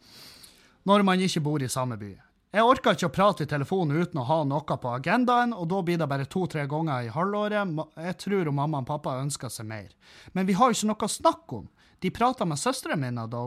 når 0.84 1.02
man 1.06 1.20
ikke 1.20 1.40
bor 1.40 1.62
i 1.62 1.68
samme 1.70 1.96
by? 1.98 2.16
Jeg 2.52 2.68
orker 2.68 2.92
ikke 2.92 3.08
å 3.08 3.12
prate 3.14 3.46
i 3.46 3.48
telefonen 3.48 3.96
uten 3.96 4.18
å 4.20 4.26
ha 4.28 4.42
noe 4.44 4.76
på 4.76 4.90
agendaen, 4.92 5.54
og 5.56 5.70
da 5.70 5.78
blir 5.80 5.96
det 5.96 6.08
bare 6.10 6.28
to-tre 6.28 6.66
ganger 6.68 7.06
i 7.06 7.12
halvåret. 7.12 7.78
Jeg 7.96 8.16
tror 8.20 8.50
mamma 8.52 8.82
og 8.82 8.88
pappa 8.90 9.14
ønsker 9.22 9.48
seg 9.48 9.70
mer. 9.70 9.94
Men 10.36 10.44
vi 10.44 10.56
har 10.58 10.68
jo 10.68 10.76
ikke 10.76 10.90
noe 10.90 11.08
å 11.08 11.14
snakke 11.14 11.60
om. 11.62 11.70
De 12.04 12.10
prater 12.12 12.48
med 12.50 12.60
søstrene 12.60 12.98
mine 13.06 13.24
da, 13.32 13.40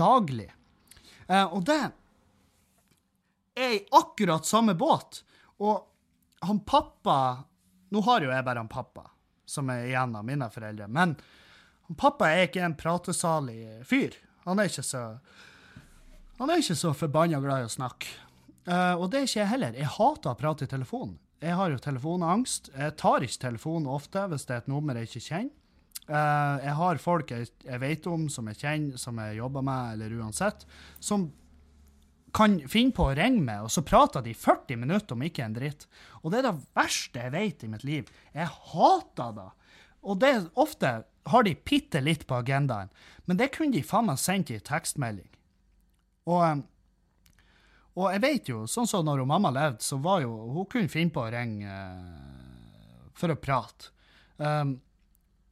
daglig. 0.00 0.48
Eh, 1.26 1.44
og 1.44 1.66
det 1.68 1.76
er 3.58 3.74
i 3.74 3.82
akkurat 3.98 4.48
samme 4.48 4.72
båt. 4.78 5.20
Og 5.60 5.84
han 6.46 6.62
pappa 6.64 7.44
Nå 7.88 8.02
har 8.04 8.20
jo 8.20 8.28
jeg 8.28 8.44
bare 8.44 8.60
han 8.60 8.68
pappa, 8.68 9.06
som 9.48 9.70
er 9.72 9.86
igjen 9.86 10.12
av 10.18 10.24
mine 10.28 10.44
foreldre, 10.52 10.90
men 10.92 11.14
han 11.88 11.96
pappa 11.96 12.28
er 12.28 12.42
ikke 12.44 12.60
en 12.66 12.74
pratesalig 12.76 13.78
fyr. 13.88 14.12
Han 14.44 14.60
er 14.60 14.68
ikke 14.68 14.84
så 14.84 15.04
Han 16.36 16.52
så 16.62 16.92
forbanna 16.94 17.40
glad 17.40 17.64
i 17.64 17.64
å 17.64 17.72
snakke. 17.72 18.27
Uh, 18.68 19.00
og 19.00 19.08
det 19.08 19.22
er 19.22 19.28
ikke 19.28 19.40
jeg 19.40 19.52
heller. 19.54 19.78
Jeg 19.80 19.94
hater 19.96 20.34
å 20.34 20.38
prate 20.38 20.66
i 20.66 20.70
telefonen. 20.70 21.16
Jeg 21.40 21.54
har 21.56 21.72
jo 21.72 21.80
telefonangst. 21.80 22.68
Jeg 22.74 22.96
tar 23.00 23.24
ikke 23.24 23.44
telefonen 23.46 23.88
ofte 23.88 24.26
hvis 24.28 24.44
det 24.48 24.56
er 24.56 24.62
et 24.64 24.70
nummer 24.70 24.98
jeg 24.98 25.08
ikke 25.08 25.26
kjenner. 25.30 25.54
Uh, 26.08 26.56
jeg 26.64 26.74
har 26.78 27.00
folk 27.02 27.32
jeg, 27.34 27.50
jeg, 27.66 27.80
vet 27.82 28.06
om, 28.08 28.28
som 28.32 28.46
jeg 28.48 28.60
kjenner, 28.62 29.00
som 29.00 29.18
jeg 29.20 29.38
jobber 29.40 29.64
med, 29.64 29.96
eller 29.96 30.14
uansett, 30.20 30.64
som 31.04 31.28
kan 32.36 32.58
finne 32.68 32.94
på 32.96 33.08
å 33.08 33.14
ringe 33.16 33.40
meg, 33.44 33.64
og 33.66 33.72
så 33.72 33.82
prater 33.86 34.24
de 34.24 34.34
40 34.36 34.80
minutter 34.80 35.16
om 35.16 35.24
ikke 35.24 35.44
en 35.46 35.56
dritt. 35.56 35.86
Og 36.22 36.32
det 36.32 36.40
er 36.40 36.48
det 36.50 36.66
verste 36.76 37.24
jeg 37.24 37.34
vet 37.34 37.64
i 37.64 37.70
mitt 37.72 37.84
liv. 37.88 38.10
Jeg 38.36 38.52
hater 38.72 39.36
det. 39.36 39.48
Og 40.08 40.20
det 40.22 40.32
ofte 40.60 40.92
har 41.28 41.44
de 41.44 41.54
bitte 41.56 42.00
litt 42.04 42.26
på 42.28 42.38
agendaen, 42.38 42.92
men 43.28 43.40
det 43.40 43.50
kunne 43.56 43.76
de 43.76 43.84
faen 43.84 44.08
meg 44.08 44.20
sendt 44.20 44.52
i 44.52 44.60
tekstmelding. 44.64 45.28
Og, 46.28 46.42
eh, 46.44 46.62
og 47.98 48.12
jeg 48.14 48.22
vet 48.22 48.50
jo, 48.52 48.62
sånn 48.70 48.86
som 48.86 49.06
når 49.06 49.24
mamma 49.26 49.50
levde, 49.54 49.82
så 49.82 49.98
var 50.02 50.22
jo 50.22 50.30
Hun 50.54 50.68
kunne 50.70 50.92
finne 50.92 51.14
på 51.14 51.24
å 51.24 51.32
ringe 51.34 51.66
uh, 51.66 53.08
for 53.18 53.34
å 53.34 53.40
prate. 53.40 53.90
Um, 54.38 54.76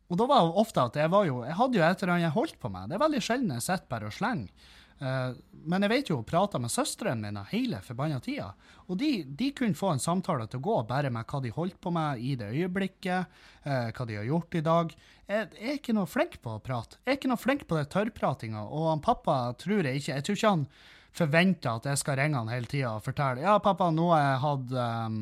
og 0.06 0.20
da 0.20 0.28
var 0.30 0.44
det 0.46 0.62
ofte 0.62 0.84
at 0.86 0.96
jeg 1.00 1.10
var 1.10 1.24
jo 1.26 1.40
Jeg 1.42 1.58
hadde 1.58 1.78
jo 1.80 1.82
et 1.82 2.02
eller 2.02 2.14
annet 2.14 2.28
jeg 2.28 2.36
holdt 2.36 2.58
på 2.62 2.70
med. 2.70 2.88
Det 2.88 2.98
er 2.98 3.02
veldig 3.02 3.22
sjelden 3.26 3.54
jeg 3.56 3.66
sitter 3.66 3.90
bare 3.90 4.10
og 4.10 4.14
slenger. 4.14 4.72
Uh, 4.96 5.34
men 5.68 5.84
jeg 5.84 5.92
vet 5.92 6.08
jo 6.08 6.16
hun 6.20 6.28
prata 6.28 6.60
med 6.62 6.72
søstrene 6.72 7.26
mine 7.26 7.42
hele 7.50 7.82
forbanna 7.84 8.20
tida. 8.22 8.52
Og 8.86 8.96
de, 9.00 9.10
de, 9.26 9.50
kunne 9.56 9.76
få 9.76 9.90
en 9.92 10.00
samtale 10.00 10.46
til 10.48 10.62
å 10.62 10.66
gå 10.68 10.76
bare 10.88 11.10
med 11.12 11.26
hva 11.28 11.42
de 11.44 11.52
holdt 11.52 11.76
på 11.82 11.92
med 11.92 12.22
i 12.22 12.32
det 12.38 12.52
øyeblikket, 12.54 13.36
uh, 13.66 13.88
hva 13.90 14.08
de 14.08 14.20
har 14.22 14.30
gjort 14.30 14.56
i 14.56 14.64
dag. 14.70 14.94
Jeg, 15.26 15.48
jeg, 15.58 15.66
er 15.66 15.80
ikke 15.80 15.96
noe 15.98 16.08
flink 16.08 16.38
på 16.46 16.54
å 16.54 16.62
prate. 16.62 17.02
Jeg 17.02 17.12
er 17.12 17.18
ikke 17.18 17.32
noe 17.34 17.42
flink 17.42 17.66
på 17.66 17.76
det 17.76 17.88
tørrpratinga. 17.92 18.68
Og 18.70 18.92
han 18.94 19.04
pappa 19.04 19.40
tror 19.58 19.82
jeg 19.82 20.00
ikke 20.00 20.14
Jeg 20.14 20.28
tror 20.28 20.38
ikke 20.38 20.54
han 20.54 20.68
forventer 21.16 21.78
at 21.78 21.88
jeg 21.90 22.00
skal 22.00 22.18
ringe 22.20 22.38
han 22.38 22.52
hele 22.52 22.68
tida 22.70 22.96
og 22.96 23.04
fortelle 23.06 23.44
Ja, 23.44 23.58
pappa, 23.62 23.90
nå 23.94 24.10
har 24.12 24.24
jeg 24.24 24.40
hatt 24.44 24.74
um, 25.08 25.20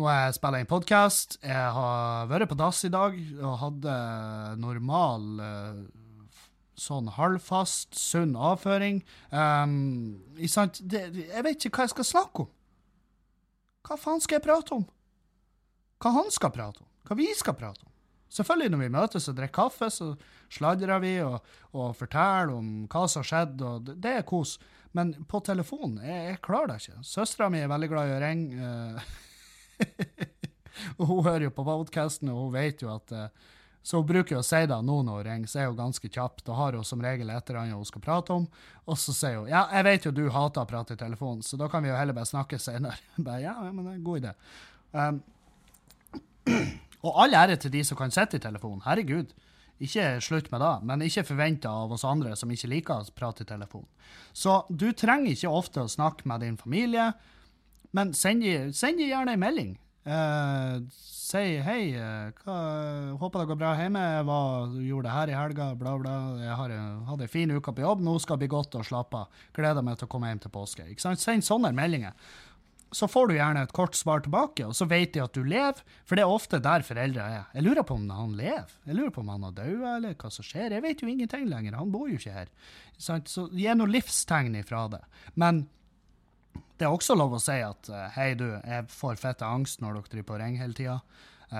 nå 0.00 0.06
har 0.08 0.22
jeg 0.24 0.36
spilt 0.38 0.56
inn 0.56 0.68
podkast. 0.68 1.34
Jeg 1.44 1.72
har 1.76 2.28
vært 2.30 2.48
på 2.48 2.56
dass 2.56 2.78
i 2.88 2.92
dag 2.92 3.16
og 3.36 3.58
hadde 3.60 3.96
normal 4.62 5.26
uh, 5.44 5.82
sånn 6.80 7.10
halvfast, 7.18 7.98
sunn 8.00 8.32
avføring. 8.32 9.02
Um, 9.28 10.22
det, 10.40 11.02
jeg 11.18 11.44
vet 11.44 11.68
ikke 11.68 11.82
hva 11.82 11.86
jeg 11.88 11.92
skal 11.92 12.08
snakke 12.14 12.46
om. 12.46 12.50
Hva 13.84 14.00
faen 14.00 14.24
skal 14.24 14.38
jeg 14.38 14.46
prate 14.46 14.76
om? 14.78 14.88
Hva 16.00 16.14
han 16.16 16.32
skal 16.32 16.52
prate 16.54 16.80
om? 16.80 16.88
Hva 17.04 17.16
vi 17.20 17.28
skal 17.36 17.58
prate 17.58 17.84
om? 17.84 17.92
Selvfølgelig, 18.30 18.72
når 18.72 18.80
vi 18.80 18.92
møtes 18.94 19.28
og 19.28 19.36
drikker 19.36 19.56
kaffe, 19.66 19.90
så 19.92 20.14
sladrer 20.50 21.02
vi 21.02 21.14
og, 21.24 21.38
og 21.76 21.94
forteller 21.98 22.54
om 22.56 22.70
hva 22.90 23.06
som 23.08 23.22
har 23.22 23.30
skjedd, 23.30 23.64
og 23.66 23.90
det, 23.92 24.16
er 24.20 24.26
kos. 24.28 24.56
Men 24.96 25.14
på 25.30 25.42
telefonen, 25.46 26.00
jeg, 26.02 26.26
jeg 26.32 26.42
klarer 26.44 26.72
det 26.72 26.80
ikke. 26.82 27.04
Søstera 27.06 27.50
mi 27.52 27.62
er 27.62 27.70
veldig 27.70 27.90
glad 27.92 28.10
i 28.10 28.16
å 28.16 28.20
ringe. 28.24 28.72
Uh, 28.74 30.26
og 30.98 31.06
hun 31.06 31.24
hører 31.28 31.46
jo 31.48 31.54
på 31.54 31.66
podkasten, 31.68 32.32
og 32.32 32.46
hun 32.46 32.54
vet 32.58 32.82
jo 32.82 32.90
at 32.94 33.14
uh, 33.14 33.50
så 33.82 33.96
hun 33.96 34.06
bruker 34.06 34.36
jo 34.36 34.40
å 34.42 34.44
si 34.44 34.60
det 34.68 34.76
nå 34.84 34.96
når 35.06 35.22
hun 35.22 35.26
ringer, 35.26 35.48
så 35.48 35.62
er 35.62 35.70
hun 35.70 35.78
ganske 35.78 36.08
kjapp. 36.12 36.42
Da 36.44 36.56
har 36.58 36.76
hun 36.76 36.84
som 36.84 37.00
regel 37.02 37.30
et 37.32 37.48
eller 37.48 37.62
annet 37.62 37.78
hun 37.78 37.88
skal 37.88 38.04
prate 38.04 38.34
om. 38.36 38.46
Og 38.84 38.98
så 39.00 39.14
sier 39.16 39.38
hun 39.40 39.48
ja, 39.48 39.64
jeg 39.72 39.86
vet 39.88 40.08
jo 40.08 40.12
du 40.14 40.24
hater 40.34 40.66
å 40.66 40.68
prate 40.68 40.96
i 40.96 41.00
telefonen, 41.00 41.40
så 41.46 41.56
da 41.60 41.68
kan 41.72 41.84
vi 41.84 41.88
jo 41.88 41.96
heller 41.96 42.16
bare 42.16 42.28
snakke 42.28 42.60
senere. 42.60 43.00
ja, 43.40 43.56
men 43.70 43.84
det 43.86 43.94
er 43.94 43.96
en 43.96 44.04
god 44.04 44.20
idé. 44.20 44.34
Um, 44.92 45.22
og 47.06 47.22
all 47.24 47.38
ære 47.40 47.56
til 47.62 47.72
de 47.72 47.84
som 47.88 47.98
kan 47.98 48.12
sitte 48.12 48.36
i 48.36 48.44
telefonen. 48.44 48.84
Herregud. 48.84 49.32
Ikke 49.80 50.06
slutt 50.20 50.50
med 50.52 50.60
det, 50.60 50.72
men 50.84 51.04
ikke 51.06 51.24
forventa 51.24 51.72
av 51.72 51.92
oss 51.96 52.04
andre 52.04 52.34
som 52.36 52.50
ikke 52.52 52.68
liker 52.68 53.00
å 53.00 53.12
prate 53.16 53.46
i 53.46 53.48
telefon. 53.48 53.86
Så 54.36 54.62
du 54.68 54.90
trenger 54.92 55.32
ikke 55.32 55.52
ofte 55.52 55.84
å 55.84 55.88
snakke 55.90 56.28
med 56.28 56.44
din 56.44 56.58
familie, 56.60 57.10
men 57.96 58.12
send 58.14 58.44
dem 58.44 59.00
gjerne 59.06 59.34
en 59.34 59.40
melding. 59.40 59.78
Uh, 60.00 60.80
si 60.96 61.58
hei, 61.60 61.92
uh, 61.92 62.30
hva, 62.40 62.54
håper 63.20 63.42
det 63.42 63.48
går 63.50 63.58
bra 63.60 63.72
hjemme, 63.76 64.00
jeg 64.00 64.86
gjorde 64.88 65.06
det 65.06 65.16
her 65.16 65.32
i 65.32 65.36
helga, 65.36 65.66
bla, 65.78 65.96
bla. 66.00 66.14
Jeg 66.40 66.56
har, 66.60 66.76
hadde 67.10 67.26
en 67.26 67.32
fin 67.32 67.52
uke 67.52 67.74
på 67.76 67.84
jobb, 67.84 68.04
nå 68.04 68.16
skal 68.20 68.38
det 68.38 68.46
bli 68.46 68.54
godt 68.56 68.78
å 68.80 68.84
slappe 68.86 69.24
av. 69.24 69.42
Gleder 69.56 69.84
meg 69.86 70.00
til 70.00 70.08
å 70.08 70.12
komme 70.12 70.32
hjem 70.32 70.40
til 70.44 70.54
påske. 70.54 70.88
Ikke 70.88 71.04
sant? 71.04 71.24
Send 71.24 71.46
sånne 71.46 71.72
meldinger. 71.76 72.16
Så 72.92 73.06
får 73.06 73.30
du 73.30 73.34
gjerne 73.36 73.62
et 73.62 73.74
kort 73.76 73.94
svar 73.94 74.22
tilbake, 74.24 74.66
og 74.66 74.74
så 74.74 74.86
vet 74.90 75.12
de 75.14 75.22
at 75.22 75.34
du 75.36 75.44
lever, 75.46 75.82
for 76.08 76.18
det 76.18 76.24
er 76.24 76.32
ofte 76.34 76.58
der 76.62 76.82
foreldre 76.86 77.22
er. 77.22 77.44
Jeg 77.54 77.66
lurer 77.66 77.86
på 77.86 77.94
om 77.94 78.08
han 78.10 78.32
lever, 78.38 78.72
jeg 78.86 78.98
lurer 78.98 79.12
på 79.14 79.22
om 79.22 79.30
han 79.30 79.46
har 79.46 79.56
daua, 79.56 79.96
eller 79.96 80.16
hva 80.18 80.30
som 80.34 80.46
skjer. 80.46 80.74
Jeg 80.74 80.84
vet 80.86 81.04
jo 81.04 81.10
ingenting 81.10 81.46
lenger, 81.50 81.78
han 81.78 81.92
bor 81.94 82.08
jo 82.10 82.18
ikke 82.18 82.34
her. 82.34 82.50
Så 82.98 83.20
gi 83.54 83.68
noe 83.78 83.90
livstegn 83.90 84.58
ifra 84.58 84.88
det. 84.92 85.04
Men 85.38 85.64
det 86.80 86.88
er 86.88 86.94
også 86.94 87.16
lov 87.18 87.36
å 87.36 87.42
si 87.42 87.58
at 87.62 87.90
uh, 87.92 88.06
hei, 88.16 88.32
du, 88.38 88.46
jeg 88.56 88.86
får 88.90 89.20
fette 89.20 89.46
angst 89.46 89.82
når 89.82 89.98
dere 89.98 90.14
driver 90.14 90.28
på 90.30 90.40
ringer 90.40 90.64
hele 90.64 90.76
tida. 90.78 90.96
Uh, 91.50 91.58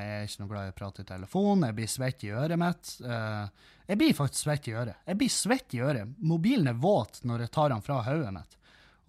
jeg 0.00 0.16
er 0.16 0.26
ikke 0.26 0.42
noe 0.42 0.52
glad 0.52 0.64
i 0.64 0.72
å 0.72 0.76
prate 0.78 1.04
i 1.04 1.08
telefon. 1.08 1.66
Jeg 1.68 1.76
blir 1.76 1.90
svett 1.92 2.24
i 2.24 2.32
øret 2.32 2.60
mitt. 2.62 2.94
Uh, 3.04 3.76
jeg 3.90 4.00
blir 4.00 4.16
faktisk 4.16 4.46
svett 4.46 4.70
i 4.70 4.74
øret. 4.78 5.02
Jeg 5.10 5.20
blir 5.20 5.32
svett 5.34 5.76
i 5.76 5.82
øret. 5.84 6.16
Mobilen 6.24 6.70
er 6.72 6.80
våt 6.80 7.20
når 7.28 7.44
jeg 7.44 7.54
tar 7.58 7.74
den 7.74 7.84
fra 7.84 8.00
hodet 8.06 8.32
mitt. 8.38 8.56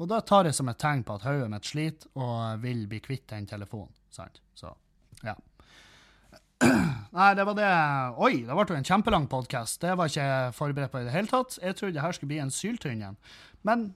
Og 0.01 0.09
da 0.09 0.19
tar 0.25 0.49
jeg 0.49 0.57
som 0.57 0.69
et 0.71 0.79
tegn 0.81 1.03
på 1.05 1.17
at 1.17 1.25
hodet 1.27 1.49
mitt 1.53 1.69
sliter 1.69 2.09
og 2.17 2.63
vil 2.63 2.85
bli 2.89 3.01
kvitt 3.03 3.27
den 3.29 3.45
telefonen. 3.49 3.93
Sant? 4.13 4.41
Så, 4.57 4.71
ja. 5.21 5.35
Nei, 7.13 7.33
det 7.37 7.45
var 7.45 7.57
det 7.57 7.71
Oi, 8.23 8.35
det 8.47 8.55
ble 8.55 8.65
jo 8.69 8.79
en 8.79 8.87
kjempelang 8.87 9.27
podkast. 9.29 9.81
Det 9.83 9.93
var 9.99 10.09
ikke 10.09 10.29
jeg 10.29 10.55
forberedt 10.57 10.93
på 10.93 11.03
i 11.03 11.07
det 11.07 11.13
hele 11.15 11.29
tatt. 11.29 11.59
Jeg 11.61 11.77
trodde 11.77 11.97
det 11.97 12.05
her 12.05 12.15
skulle 12.15 12.33
bli 12.33 12.41
en 12.41 12.53
syltynn 12.53 13.03
en. 13.05 13.19
Men 13.67 13.91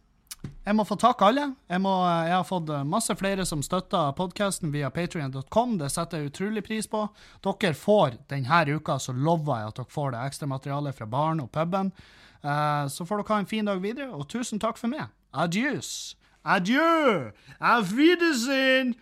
jeg 0.68 0.76
må 0.76 0.84
få 0.86 0.98
takke 1.00 1.28
alle. 1.32 1.48
Jeg, 1.72 1.82
må, 1.82 1.92
jeg, 2.28 2.36
har 2.36 2.46
fått 2.48 2.70
masse 2.88 3.16
flere 3.18 3.46
som 3.48 3.64
støtter 3.66 4.14
podkasten 4.18 4.72
via 4.74 4.92
patrion.com. 4.94 5.78
Det 5.82 5.90
setter 5.92 6.22
jeg 6.22 6.32
utrolig 6.32 6.64
pris 6.68 6.90
på. 6.92 7.08
Dere 7.46 7.74
får 7.78 8.20
denne 8.30 8.64
uka, 8.78 9.00
så 9.02 9.16
lover 9.16 9.64
jeg 9.64 9.72
at 9.72 9.82
dere 9.82 9.96
får 9.98 10.14
det 10.14 10.24
ekstra 10.28 10.52
materialet 10.52 10.98
fra 10.98 11.10
baren 11.10 11.42
og 11.44 11.52
puben. 11.56 11.94
Uh, 12.44 12.86
så 12.92 13.08
får 13.08 13.24
dere 13.24 13.34
ha 13.34 13.40
en 13.42 13.50
fin 13.50 13.68
dag 13.68 13.82
videre, 13.82 14.12
og 14.14 14.28
tusen 14.30 14.62
takk 14.62 14.78
for 14.80 14.92
meg. 14.92 15.08
Adios. 15.32 16.16
Adieu. 16.44 17.32
Auf 17.60 17.96
Wiedersehen. 17.96 18.96